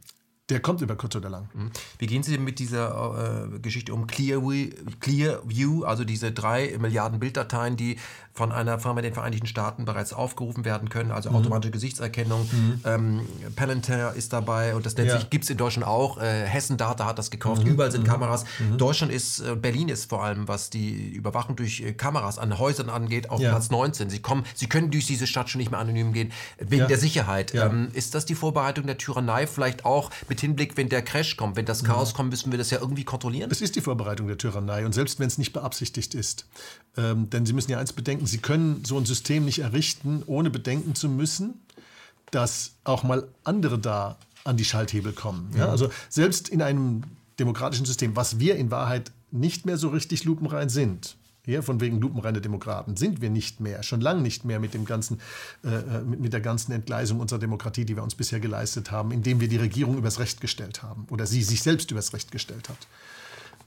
[0.48, 1.48] Der kommt über kurz oder lang.
[1.52, 1.70] Mhm.
[1.98, 4.70] Wie gehen Sie denn mit dieser äh, Geschichte um Clearview,
[5.00, 7.98] Clearview, also diese drei Milliarden Bilddateien, die
[8.32, 11.36] von einer Firma in den Vereinigten Staaten bereits aufgerufen werden können, also mhm.
[11.36, 12.48] automatische Gesichtserkennung.
[12.50, 12.80] Mhm.
[12.84, 13.20] Ähm,
[13.56, 15.18] Palantir ist dabei und das nennt ja.
[15.18, 16.18] sich, gibt es in Deutschland auch.
[16.18, 17.72] Äh, Hessen Data hat das gekauft, mhm.
[17.72, 18.10] überall sind mhm.
[18.10, 18.44] Kameras.
[18.58, 18.78] Mhm.
[18.78, 22.88] Deutschland ist, äh, Berlin ist vor allem, was die Überwachung durch äh, Kameras an Häusern
[22.88, 23.50] angeht, auf ja.
[23.50, 24.08] Platz 19.
[24.08, 26.86] Sie kommen, sie können durch diese Stadt schon nicht mehr anonym gehen, wegen ja.
[26.86, 27.54] der Sicherheit.
[27.54, 31.36] Ähm, ist das die Vorbereitung der Tyrannei vielleicht auch mit mit Hinblick, wenn der Crash
[31.36, 33.50] kommt, wenn das Chaos kommt, müssen wir das ja irgendwie kontrollieren?
[33.50, 36.46] Es ist die Vorbereitung der Tyrannei und selbst wenn es nicht beabsichtigt ist.
[36.96, 40.50] Ähm, denn Sie müssen ja eins bedenken, Sie können so ein System nicht errichten, ohne
[40.50, 41.60] bedenken zu müssen,
[42.30, 45.52] dass auch mal andere da an die Schalthebel kommen.
[45.56, 45.68] Ja?
[45.68, 47.02] Also selbst in einem
[47.40, 51.16] demokratischen System, was wir in Wahrheit nicht mehr so richtig lupenrein sind,
[51.48, 54.84] hier von wegen lupenreine Demokraten sind wir nicht mehr, schon lange nicht mehr mit, dem
[54.84, 55.18] ganzen,
[55.64, 59.12] äh, äh, mit, mit der ganzen Entgleisung unserer Demokratie, die wir uns bisher geleistet haben,
[59.12, 62.68] indem wir die Regierung übers Recht gestellt haben oder sie sich selbst übers Recht gestellt
[62.68, 62.86] hat.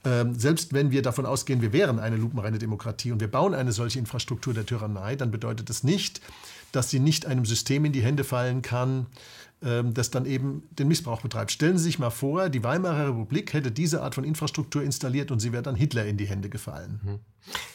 [0.04, 3.72] Ähm, selbst wenn wir davon ausgehen, wir wären eine lupenreine Demokratie und wir bauen eine
[3.72, 6.20] solche Infrastruktur der Tyrannei, dann bedeutet das nicht,
[6.70, 9.06] dass sie nicht einem System in die Hände fallen kann,
[9.64, 11.52] ähm, das dann eben den Missbrauch betreibt.
[11.52, 15.38] Stellen Sie sich mal vor, die Weimarer Republik hätte diese Art von Infrastruktur installiert und
[15.38, 17.00] sie wäre dann Hitler in die Hände gefallen.
[17.04, 17.18] Mhm.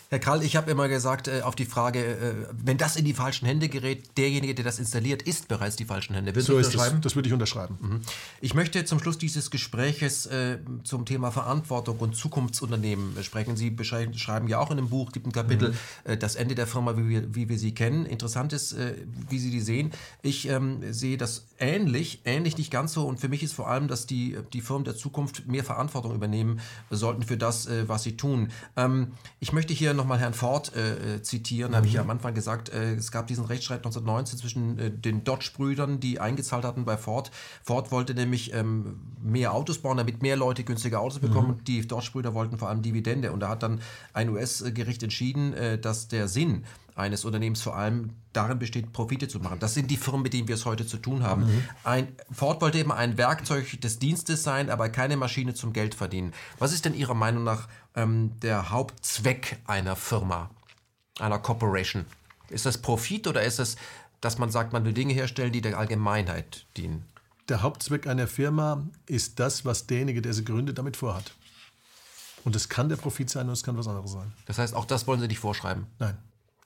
[0.09, 3.13] Herr Krall, ich habe immer gesagt, äh, auf die Frage, äh, wenn das in die
[3.13, 6.33] falschen Hände gerät, derjenige, der das installiert, ist bereits die falschen Hände.
[6.33, 6.93] Würden so ist das.
[7.01, 7.77] Das würde ich unterschreiben.
[7.81, 8.01] Mhm.
[8.39, 13.57] Ich möchte zum Schluss dieses Gespräches äh, zum Thema Verantwortung und Zukunftsunternehmen sprechen.
[13.57, 16.11] Sie beschreiben ja auch in dem Buch, gibt ein Kapitel, mhm.
[16.11, 18.05] äh, das Ende der Firma, wie wir, wie wir sie kennen.
[18.05, 18.95] Interessant ist, äh,
[19.29, 19.91] wie Sie die sehen.
[20.21, 23.05] Ich ähm, sehe das ähnlich, ähnlich nicht ganz so.
[23.05, 26.61] Und für mich ist vor allem, dass die, die Firmen der Zukunft mehr Verantwortung übernehmen
[26.89, 28.51] sollten für das, äh, was sie tun.
[28.77, 29.11] Ähm,
[29.41, 31.75] ich möchte hier nochmal Herrn Ford äh, äh zitieren, mhm.
[31.77, 35.23] habe ich ja am Anfang gesagt, äh, es gab diesen Rechtsstreit 1919 zwischen äh, den
[35.23, 37.31] Dodge-Brüdern, die eingezahlt hatten bei Ford.
[37.63, 41.57] Ford wollte nämlich ähm, mehr Autos bauen, damit mehr Leute günstige Autos bekommen.
[41.57, 41.63] Mhm.
[41.63, 43.31] Die Dodge-Brüder wollten vor allem Dividende.
[43.31, 43.81] Und da hat dann
[44.13, 46.63] ein US-Gericht entschieden, äh, dass der Sinn
[46.97, 49.59] eines Unternehmens vor allem darin besteht, Profite zu machen.
[49.59, 51.45] Das sind die Firmen, mit denen wir es heute zu tun haben.
[51.45, 51.63] Mhm.
[51.83, 56.33] Ein, Ford wollte eben ein Werkzeug des Dienstes sein, aber keine Maschine zum Geld verdienen.
[56.59, 60.49] Was ist denn Ihrer Meinung nach ähm, der Hauptzweck einer Firma,
[61.19, 62.05] einer Corporation?
[62.49, 63.75] Ist das Profit oder ist es,
[64.21, 67.05] dass man sagt, man will Dinge herstellen, die der Allgemeinheit dienen?
[67.49, 71.33] Der Hauptzweck einer Firma ist das, was derjenige, der sie gründet, damit vorhat.
[72.43, 74.31] Und es kann der Profit sein und es kann was anderes sein.
[74.45, 75.87] Das heißt, auch das wollen Sie nicht vorschreiben?
[75.99, 76.17] Nein.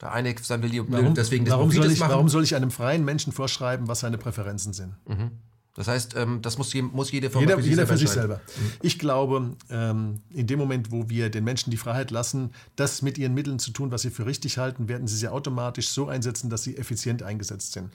[0.01, 2.11] Der eine sein will warum, deswegen des warum soll, ich, machen.
[2.11, 4.95] warum soll ich einem freien Menschen vorschreiben, was seine Präferenzen sind?
[5.07, 5.31] Mhm.
[5.73, 7.93] Das heißt, ähm, das muss, muss jede Firma jeder, für sich jeder selber.
[7.93, 8.41] Für sich selber.
[8.81, 13.17] Ich glaube, ähm, in dem Moment, wo wir den Menschen die Freiheit lassen, das mit
[13.17, 16.49] ihren Mitteln zu tun, was sie für richtig halten, werden sie sie automatisch so einsetzen,
[16.49, 17.89] dass sie effizient eingesetzt sind.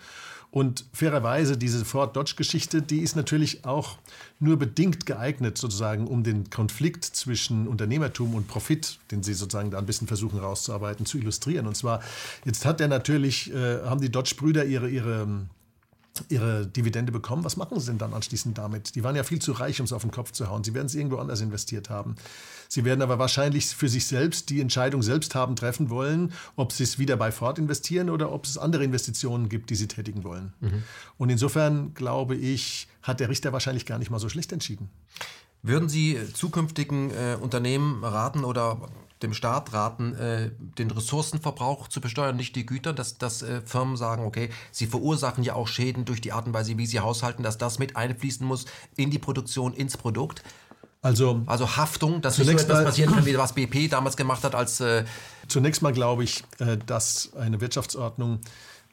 [0.50, 3.98] Und fairerweise, diese Ford-Dodge-Geschichte, die ist natürlich auch
[4.38, 9.78] nur bedingt geeignet, sozusagen, um den Konflikt zwischen Unternehmertum und Profit, den sie sozusagen da
[9.78, 11.66] ein bisschen versuchen rauszuarbeiten, zu illustrieren.
[11.66, 12.00] Und zwar,
[12.44, 15.46] jetzt hat der natürlich, äh, haben die Dodge-Brüder ihre, ihre
[16.28, 17.44] ihre Dividende bekommen.
[17.44, 18.94] Was machen sie denn dann anschließend damit?
[18.94, 20.64] Die waren ja viel zu reich, um es auf den Kopf zu hauen.
[20.64, 22.16] Sie werden es irgendwo anders investiert haben.
[22.68, 26.82] Sie werden aber wahrscheinlich für sich selbst die Entscheidung selbst haben treffen wollen, ob sie
[26.82, 30.52] es wieder bei Ford investieren oder ob es andere Investitionen gibt, die sie tätigen wollen.
[30.60, 30.82] Mhm.
[31.18, 34.90] Und insofern glaube ich, hat der Richter wahrscheinlich gar nicht mal so schlecht entschieden.
[35.62, 38.88] Würden Sie zukünftigen äh, Unternehmen raten oder
[39.22, 43.96] dem Staat raten, äh, den Ressourcenverbrauch zu besteuern, nicht die Güter, dass, dass äh, Firmen
[43.96, 47.42] sagen, okay, sie verursachen ja auch Schäden durch die Art und Weise, wie sie haushalten,
[47.42, 48.66] dass das mit einfließen muss
[48.96, 50.42] in die Produktion, ins Produkt.
[51.02, 54.54] Also, also Haftung, dass nicht so etwas passieren kann, wie was BP damals gemacht hat
[54.54, 54.80] als...
[54.80, 55.04] Äh
[55.48, 58.40] zunächst mal glaube ich, äh, dass eine Wirtschaftsordnung,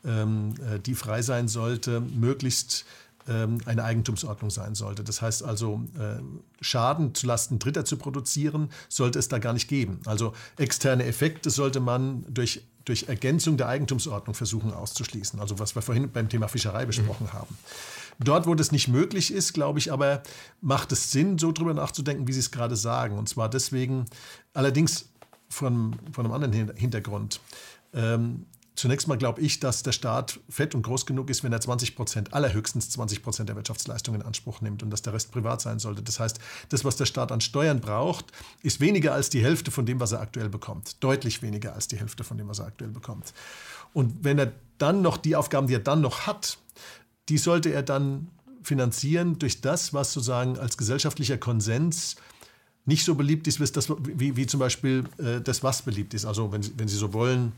[0.05, 2.85] ähm, äh, die frei sein sollte, möglichst
[3.27, 5.03] ähm, eine Eigentumsordnung sein sollte.
[5.03, 6.21] Das heißt also, äh,
[6.61, 10.01] Schaden zulasten Dritter zu produzieren, sollte es da gar nicht geben.
[10.05, 15.39] Also externe Effekte sollte man durch, durch Ergänzung der Eigentumsordnung versuchen auszuschließen.
[15.39, 17.33] Also was wir vorhin beim Thema Fischerei besprochen mhm.
[17.33, 17.57] haben.
[18.19, 20.23] Dort, wo das nicht möglich ist, glaube ich aber,
[20.61, 23.17] macht es Sinn, so drüber nachzudenken, wie Sie es gerade sagen.
[23.17, 24.05] Und zwar deswegen,
[24.53, 25.09] allerdings
[25.49, 27.39] von, von einem anderen Hintergrund.
[27.93, 28.45] Ähm,
[28.75, 31.95] Zunächst mal glaube ich, dass der Staat fett und groß genug ist, wenn er 20
[31.95, 35.77] Prozent, allerhöchstens 20 Prozent der Wirtschaftsleistung in Anspruch nimmt und dass der Rest privat sein
[35.77, 36.01] sollte.
[36.01, 38.25] Das heißt, das, was der Staat an Steuern braucht,
[38.63, 41.03] ist weniger als die Hälfte von dem, was er aktuell bekommt.
[41.03, 43.33] Deutlich weniger als die Hälfte von dem, was er aktuell bekommt.
[43.93, 46.57] Und wenn er dann noch die Aufgaben, die er dann noch hat,
[47.29, 48.29] die sollte er dann
[48.61, 52.15] finanzieren durch das, was sozusagen als gesellschaftlicher Konsens
[52.85, 56.25] nicht so beliebt ist, wie, wie, zum Beispiel äh, das, was beliebt ist.
[56.25, 57.53] Also wenn, wenn Sie so wollen,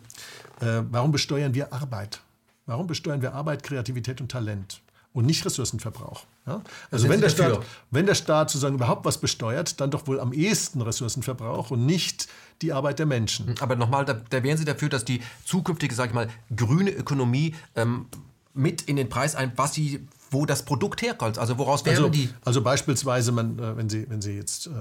[0.62, 2.22] äh, warum besteuern wir Arbeit?
[2.68, 4.82] Warum besteuern wir Arbeit, Kreativität und Talent?
[5.16, 6.26] und nicht Ressourcenverbrauch.
[6.46, 6.62] Ja?
[6.92, 10.34] Also wenn der, Staat, wenn der Staat sozusagen überhaupt was besteuert, dann doch wohl am
[10.34, 12.28] ehesten Ressourcenverbrauch und nicht
[12.62, 13.56] die Arbeit der Menschen.
[13.62, 17.56] Aber nochmal, da, da wären Sie dafür, dass die zukünftige, sag ich mal, grüne Ökonomie
[17.78, 18.08] ähm,
[18.56, 21.38] mit in den Preis ein, was sie wo das Produkt herkommt.
[21.38, 22.30] Also woraus wären also, die?
[22.44, 24.72] Also beispielsweise, man, äh, wenn, Sie, wenn Sie jetzt äh,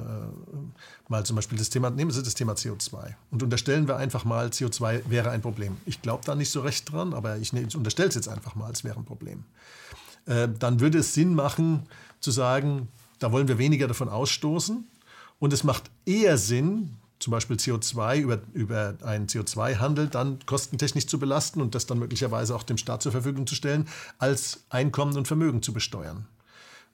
[1.08, 4.48] mal zum Beispiel das Thema, nehmen Sie das Thema CO2 und unterstellen wir einfach mal,
[4.48, 5.76] CO2 wäre ein Problem.
[5.86, 8.70] Ich glaube da nicht so recht dran, aber ich, ich unterstelle es jetzt einfach mal,
[8.72, 9.44] es wäre ein Problem.
[10.26, 11.86] Äh, dann würde es Sinn machen
[12.20, 12.88] zu sagen,
[13.18, 14.84] da wollen wir weniger davon ausstoßen
[15.38, 21.18] und es macht eher Sinn, zum Beispiel CO2 über, über einen CO2-Handel dann kostentechnisch zu
[21.18, 23.88] belasten und das dann möglicherweise auch dem Staat zur Verfügung zu stellen,
[24.18, 26.26] als Einkommen und Vermögen zu besteuern.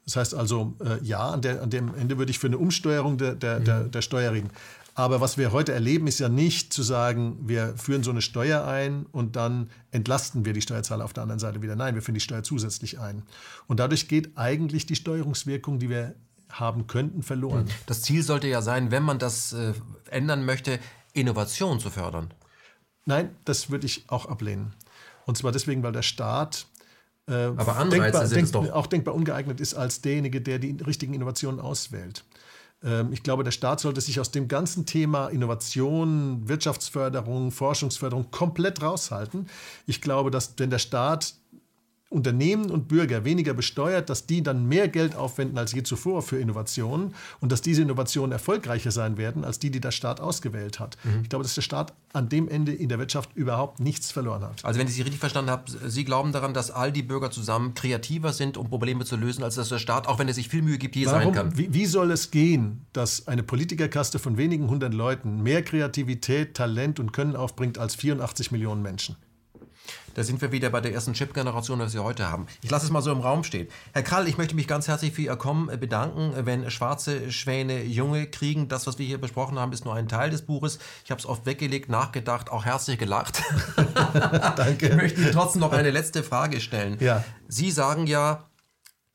[0.05, 3.19] Das heißt also, äh, ja, an, der, an, dem Ende würde ich für eine Umsteuerung
[3.19, 3.65] der, der, mhm.
[3.65, 4.51] der, der Steuer reden.
[4.95, 8.65] Aber was wir heute erleben, ist ja nicht zu sagen, wir führen so eine Steuer
[8.65, 11.75] ein und dann entlasten wir die Steuerzahler auf der anderen Seite wieder.
[11.75, 13.25] Nein, wir führen die Steuer zusätzlich ein.
[13.67, 16.15] Und dadurch geht eigentlich die Steuerungswirkung, die wir
[16.53, 17.65] haben könnten, verloren.
[17.65, 17.71] Mhm.
[17.87, 19.73] Das Ziel sollte ja sein, wenn man das äh,
[20.11, 20.79] ändern möchte,
[21.13, 22.33] Innovation zu fördern.
[23.05, 24.75] Nein, das würde ich auch ablehnen.
[25.27, 26.67] Und zwar deswegen, weil der Staat
[27.29, 28.73] äh, Aber Anreize denkbar, sind denk, doch.
[28.73, 32.25] auch denkbar ungeeignet ist als derjenige, der die richtigen Innovationen auswählt.
[32.83, 38.83] Ähm, ich glaube, der Staat sollte sich aus dem ganzen Thema Innovation, Wirtschaftsförderung, Forschungsförderung komplett
[38.83, 39.49] raushalten.
[39.87, 41.35] Ich glaube, dass wenn der Staat
[42.11, 46.39] Unternehmen und Bürger weniger besteuert, dass die dann mehr Geld aufwenden als je zuvor für
[46.39, 50.97] Innovationen und dass diese Innovationen erfolgreicher sein werden als die, die der Staat ausgewählt hat.
[51.05, 51.23] Mhm.
[51.23, 54.65] Ich glaube, dass der Staat an dem Ende in der Wirtschaft überhaupt nichts verloren hat.
[54.65, 57.75] Also wenn ich Sie richtig verstanden habe, Sie glauben daran, dass all die Bürger zusammen
[57.75, 60.63] kreativer sind, um Probleme zu lösen, als dass der Staat, auch wenn er sich viel
[60.63, 61.23] Mühe gibt, je Warum?
[61.23, 61.57] sein kann.
[61.57, 66.99] Wie, wie soll es gehen, dass eine Politikerkaste von wenigen hundert Leuten mehr Kreativität, Talent
[66.99, 69.15] und Können aufbringt als 84 Millionen Menschen?
[70.15, 72.47] Da sind wir wieder bei der ersten Chip-Generation, die wir heute haben.
[72.63, 73.69] Ich lasse es mal so im Raum stehen.
[73.93, 76.33] Herr Krall, ich möchte mich ganz herzlich für Ihr Kommen äh, bedanken.
[76.45, 80.31] Wenn schwarze Schwäne Junge kriegen, das, was wir hier besprochen haben, ist nur ein Teil
[80.31, 80.79] des Buches.
[81.05, 83.43] Ich habe es oft weggelegt, nachgedacht, auch herzlich gelacht.
[84.57, 84.89] Danke.
[84.89, 86.97] Ich möchte Ihnen trotzdem noch eine letzte Frage stellen.
[87.01, 87.25] Ja.
[87.49, 88.50] Sie sagen ja,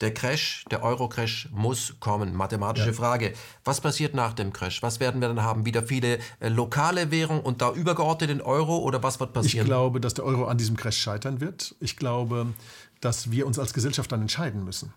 [0.01, 2.35] der Crash, der Euro-Crash muss kommen.
[2.35, 2.93] Mathematische ja.
[2.93, 3.34] Frage.
[3.63, 4.84] Was passiert nach dem Crash?
[4.84, 5.65] Was werden wir dann haben?
[5.65, 9.65] Wieder viele äh, lokale Währungen und da übergeordnet den Euro oder was wird passieren?
[9.65, 11.76] Ich glaube, dass der Euro an diesem Crash scheitern wird.
[11.80, 12.47] Ich glaube,
[12.99, 14.93] dass wir uns als Gesellschaft dann entscheiden müssen.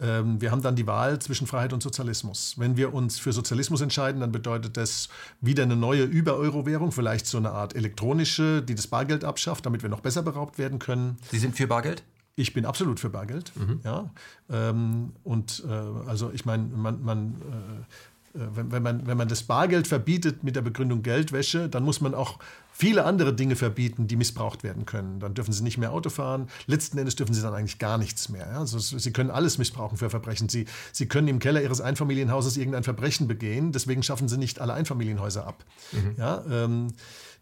[0.00, 2.54] Ähm, wir haben dann die Wahl zwischen Freiheit und Sozialismus.
[2.58, 5.08] Wenn wir uns für Sozialismus entscheiden, dann bedeutet das
[5.40, 9.88] wieder eine neue Über-Euro-Währung, vielleicht so eine Art elektronische, die das Bargeld abschafft, damit wir
[9.88, 11.16] noch besser beraubt werden können.
[11.30, 12.02] Sie sind für Bargeld?
[12.38, 13.52] Ich bin absolut für Bargeld.
[13.56, 13.80] Mhm.
[13.84, 14.10] Ja?
[14.50, 19.28] Ähm, und äh, also ich meine, man, man äh, äh, wenn, wenn, man, wenn man
[19.28, 22.38] das Bargeld verbietet mit der Begründung Geldwäsche, dann muss man auch
[22.72, 25.20] viele andere Dinge verbieten, die missbraucht werden können.
[25.20, 26.48] Dann dürfen sie nicht mehr Auto fahren.
[26.66, 28.46] Letzten Endes dürfen sie dann eigentlich gar nichts mehr.
[28.52, 28.60] Ja?
[28.60, 30.48] Also sie können alles missbrauchen für Verbrechen.
[30.48, 33.72] Sie, sie können im Keller ihres Einfamilienhauses irgendein Verbrechen begehen.
[33.72, 35.64] Deswegen schaffen sie nicht alle Einfamilienhäuser ab.
[35.92, 36.14] Mhm.
[36.16, 36.44] Ja?
[36.48, 36.88] Ähm,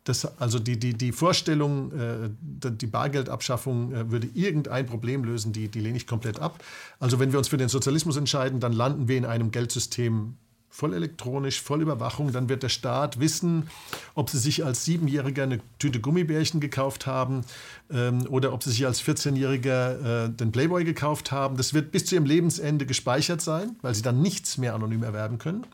[0.08, 5.68] das, also die, die, die Vorstellung, äh, die Bargeldabschaffung äh, würde irgendein Problem lösen, die,
[5.68, 6.62] die lehne ich komplett ab.
[7.00, 10.36] Also wenn wir uns für den Sozialismus entscheiden, dann landen wir in einem Geldsystem
[10.68, 12.32] voll elektronisch, voll Überwachung.
[12.32, 13.68] Dann wird der Staat wissen,
[14.14, 17.44] ob sie sich als Siebenjähriger eine Tüte Gummibärchen gekauft haben
[17.90, 21.56] ähm, oder ob sie sich als 14-Jähriger äh, den Playboy gekauft haben.
[21.56, 25.38] Das wird bis zu ihrem Lebensende gespeichert sein, weil sie dann nichts mehr anonym erwerben
[25.38, 25.66] können.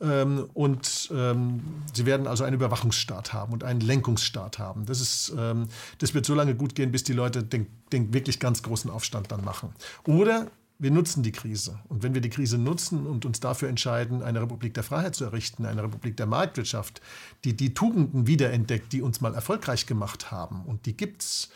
[0.00, 1.60] Ähm, und ähm,
[1.92, 4.86] sie werden also einen Überwachungsstaat haben und einen Lenkungsstaat haben.
[4.86, 5.68] Das, ist, ähm,
[5.98, 9.30] das wird so lange gut gehen, bis die Leute den, den wirklich ganz großen Aufstand
[9.30, 9.74] dann machen.
[10.04, 10.46] Oder
[10.80, 11.78] wir nutzen die Krise.
[11.88, 15.24] Und wenn wir die Krise nutzen und uns dafür entscheiden, eine Republik der Freiheit zu
[15.24, 17.02] errichten, eine Republik der Marktwirtschaft,
[17.44, 21.50] die die Tugenden wiederentdeckt, die uns mal erfolgreich gemacht haben, und die gibt es.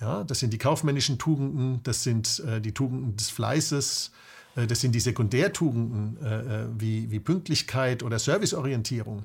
[0.00, 4.12] Ja, das sind die kaufmännischen Tugenden, das sind äh, die Tugenden des Fleißes,
[4.54, 9.24] das sind die Sekundärtugenden äh, äh, wie, wie Pünktlichkeit oder Serviceorientierung.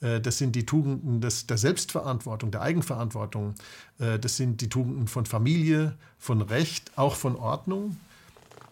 [0.00, 3.54] Das sind die Tugenden des, der Selbstverantwortung, der Eigenverantwortung.
[3.98, 7.96] Das sind die Tugenden von Familie, von Recht, auch von Ordnung.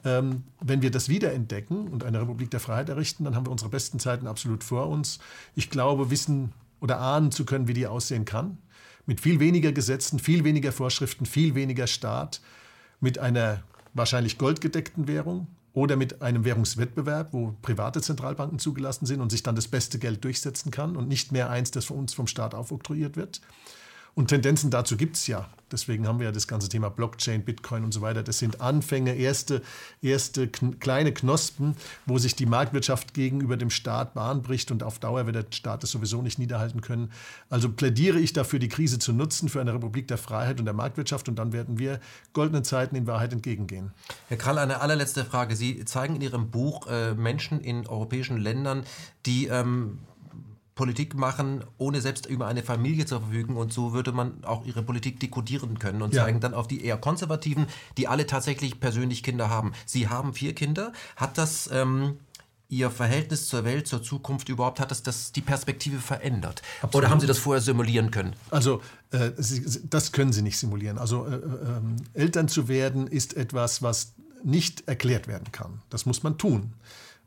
[0.04, 3.70] Ähm, wenn wir das wiederentdecken und eine Republik der Freiheit errichten, dann haben wir unsere
[3.70, 5.20] besten Zeiten absolut vor uns.
[5.54, 8.58] Ich glaube, wissen oder ahnen zu können, wie die aussehen kann.
[9.06, 12.40] Mit viel weniger Gesetzen, viel weniger Vorschriften, viel weniger Staat,
[13.00, 13.62] mit einer
[13.94, 19.54] wahrscheinlich goldgedeckten Währung, oder mit einem Währungswettbewerb, wo private Zentralbanken zugelassen sind und sich dann
[19.54, 23.16] das beste Geld durchsetzen kann und nicht mehr eins, das von uns vom Staat aufoktroyiert
[23.16, 23.40] wird.
[24.14, 25.48] Und Tendenzen dazu gibt es ja.
[25.72, 28.22] Deswegen haben wir ja das ganze Thema Blockchain, Bitcoin und so weiter.
[28.22, 29.62] Das sind Anfänge, erste,
[30.02, 35.26] erste kleine Knospen, wo sich die Marktwirtschaft gegenüber dem Staat Bahn bricht und auf Dauer
[35.26, 37.12] wird der Staat das sowieso nicht niederhalten können.
[37.50, 40.74] Also plädiere ich dafür, die Krise zu nutzen für eine Republik der Freiheit und der
[40.74, 42.00] Marktwirtschaft und dann werden wir
[42.32, 43.92] goldenen Zeiten in Wahrheit entgegengehen.
[44.28, 45.54] Herr Krall, eine allerletzte Frage.
[45.54, 48.82] Sie zeigen in Ihrem Buch äh, Menschen in europäischen Ländern,
[49.24, 49.98] die ähm,
[50.74, 53.56] Politik machen, ohne selbst über eine Familie zu verfügen.
[53.56, 56.24] Und so würde man auch ihre Politik dekodieren können und ja.
[56.24, 57.66] zeigen dann auf die eher Konservativen,
[57.98, 59.72] die alle tatsächlich persönlich Kinder haben.
[59.86, 60.92] Sie haben vier Kinder.
[61.16, 62.18] Hat das ähm,
[62.70, 66.62] Ihr Verhältnis zur Welt, zur Zukunft überhaupt, hat das, das die Perspektive verändert?
[66.76, 66.94] Absolut.
[66.94, 68.36] Oder haben Sie das vorher simulieren können?
[68.50, 70.96] Also äh, Sie, das können Sie nicht simulieren.
[70.96, 71.40] Also äh, äh,
[72.14, 74.12] Eltern zu werden ist etwas, was
[74.44, 75.82] nicht erklärt werden kann.
[75.90, 76.72] Das muss man tun.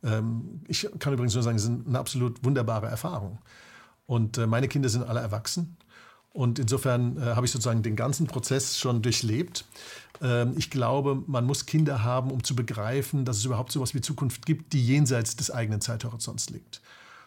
[0.04, 3.40] Ähm, ich kann übrigens nur sagen, es ist eine absolut wunderbare Erfahrung.
[4.06, 5.78] Und äh, meine Kinder sind alle erwachsen.
[6.34, 9.66] Und insofern äh, habe ich sozusagen den ganzen Prozess schon durchlebt.
[10.22, 13.94] Ähm, ich glaube, man muss Kinder haben, um zu begreifen, dass es überhaupt so etwas
[13.94, 16.82] wie Zukunft gibt, die jenseits des eigenen Zeithorizonts liegt.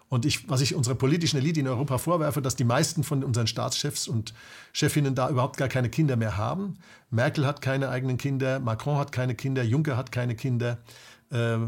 [0.08, 3.48] Und ich, was ich unserer politischen Elite in Europa vorwerfe, dass die meisten von unseren
[3.48, 4.34] Staatschefs und
[4.72, 6.78] Chefinnen da überhaupt gar keine Kinder mehr haben.
[7.10, 10.78] Merkel hat keine eigenen Kinder, Macron hat keine Kinder, Juncker hat keine Kinder.
[11.30, 11.58] Äh,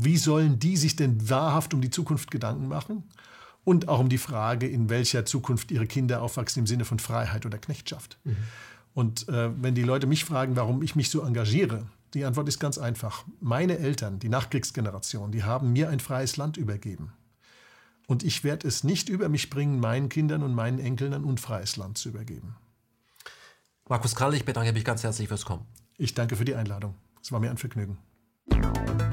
[0.00, 3.04] wie sollen die sich denn wahrhaft um die Zukunft Gedanken machen?
[3.64, 7.46] Und auch um die Frage, in welcher Zukunft ihre Kinder aufwachsen im Sinne von Freiheit
[7.46, 8.18] oder Knechtschaft.
[8.24, 8.36] Mhm.
[8.94, 12.58] Und äh, wenn die Leute mich fragen, warum ich mich so engagiere, die Antwort ist
[12.58, 13.24] ganz einfach.
[13.40, 17.12] Meine Eltern, die Nachkriegsgeneration, die haben mir ein freies Land übergeben.
[18.06, 21.76] Und ich werde es nicht über mich bringen, meinen Kindern und meinen Enkeln ein unfreies
[21.76, 22.56] Land zu übergeben.
[23.88, 25.66] Markus Krall, ich bedanke mich ganz herzlich fürs Kommen.
[25.96, 26.94] Ich danke für die Einladung.
[27.22, 27.98] Es war mir ein Vergnügen.
[28.50, 29.11] you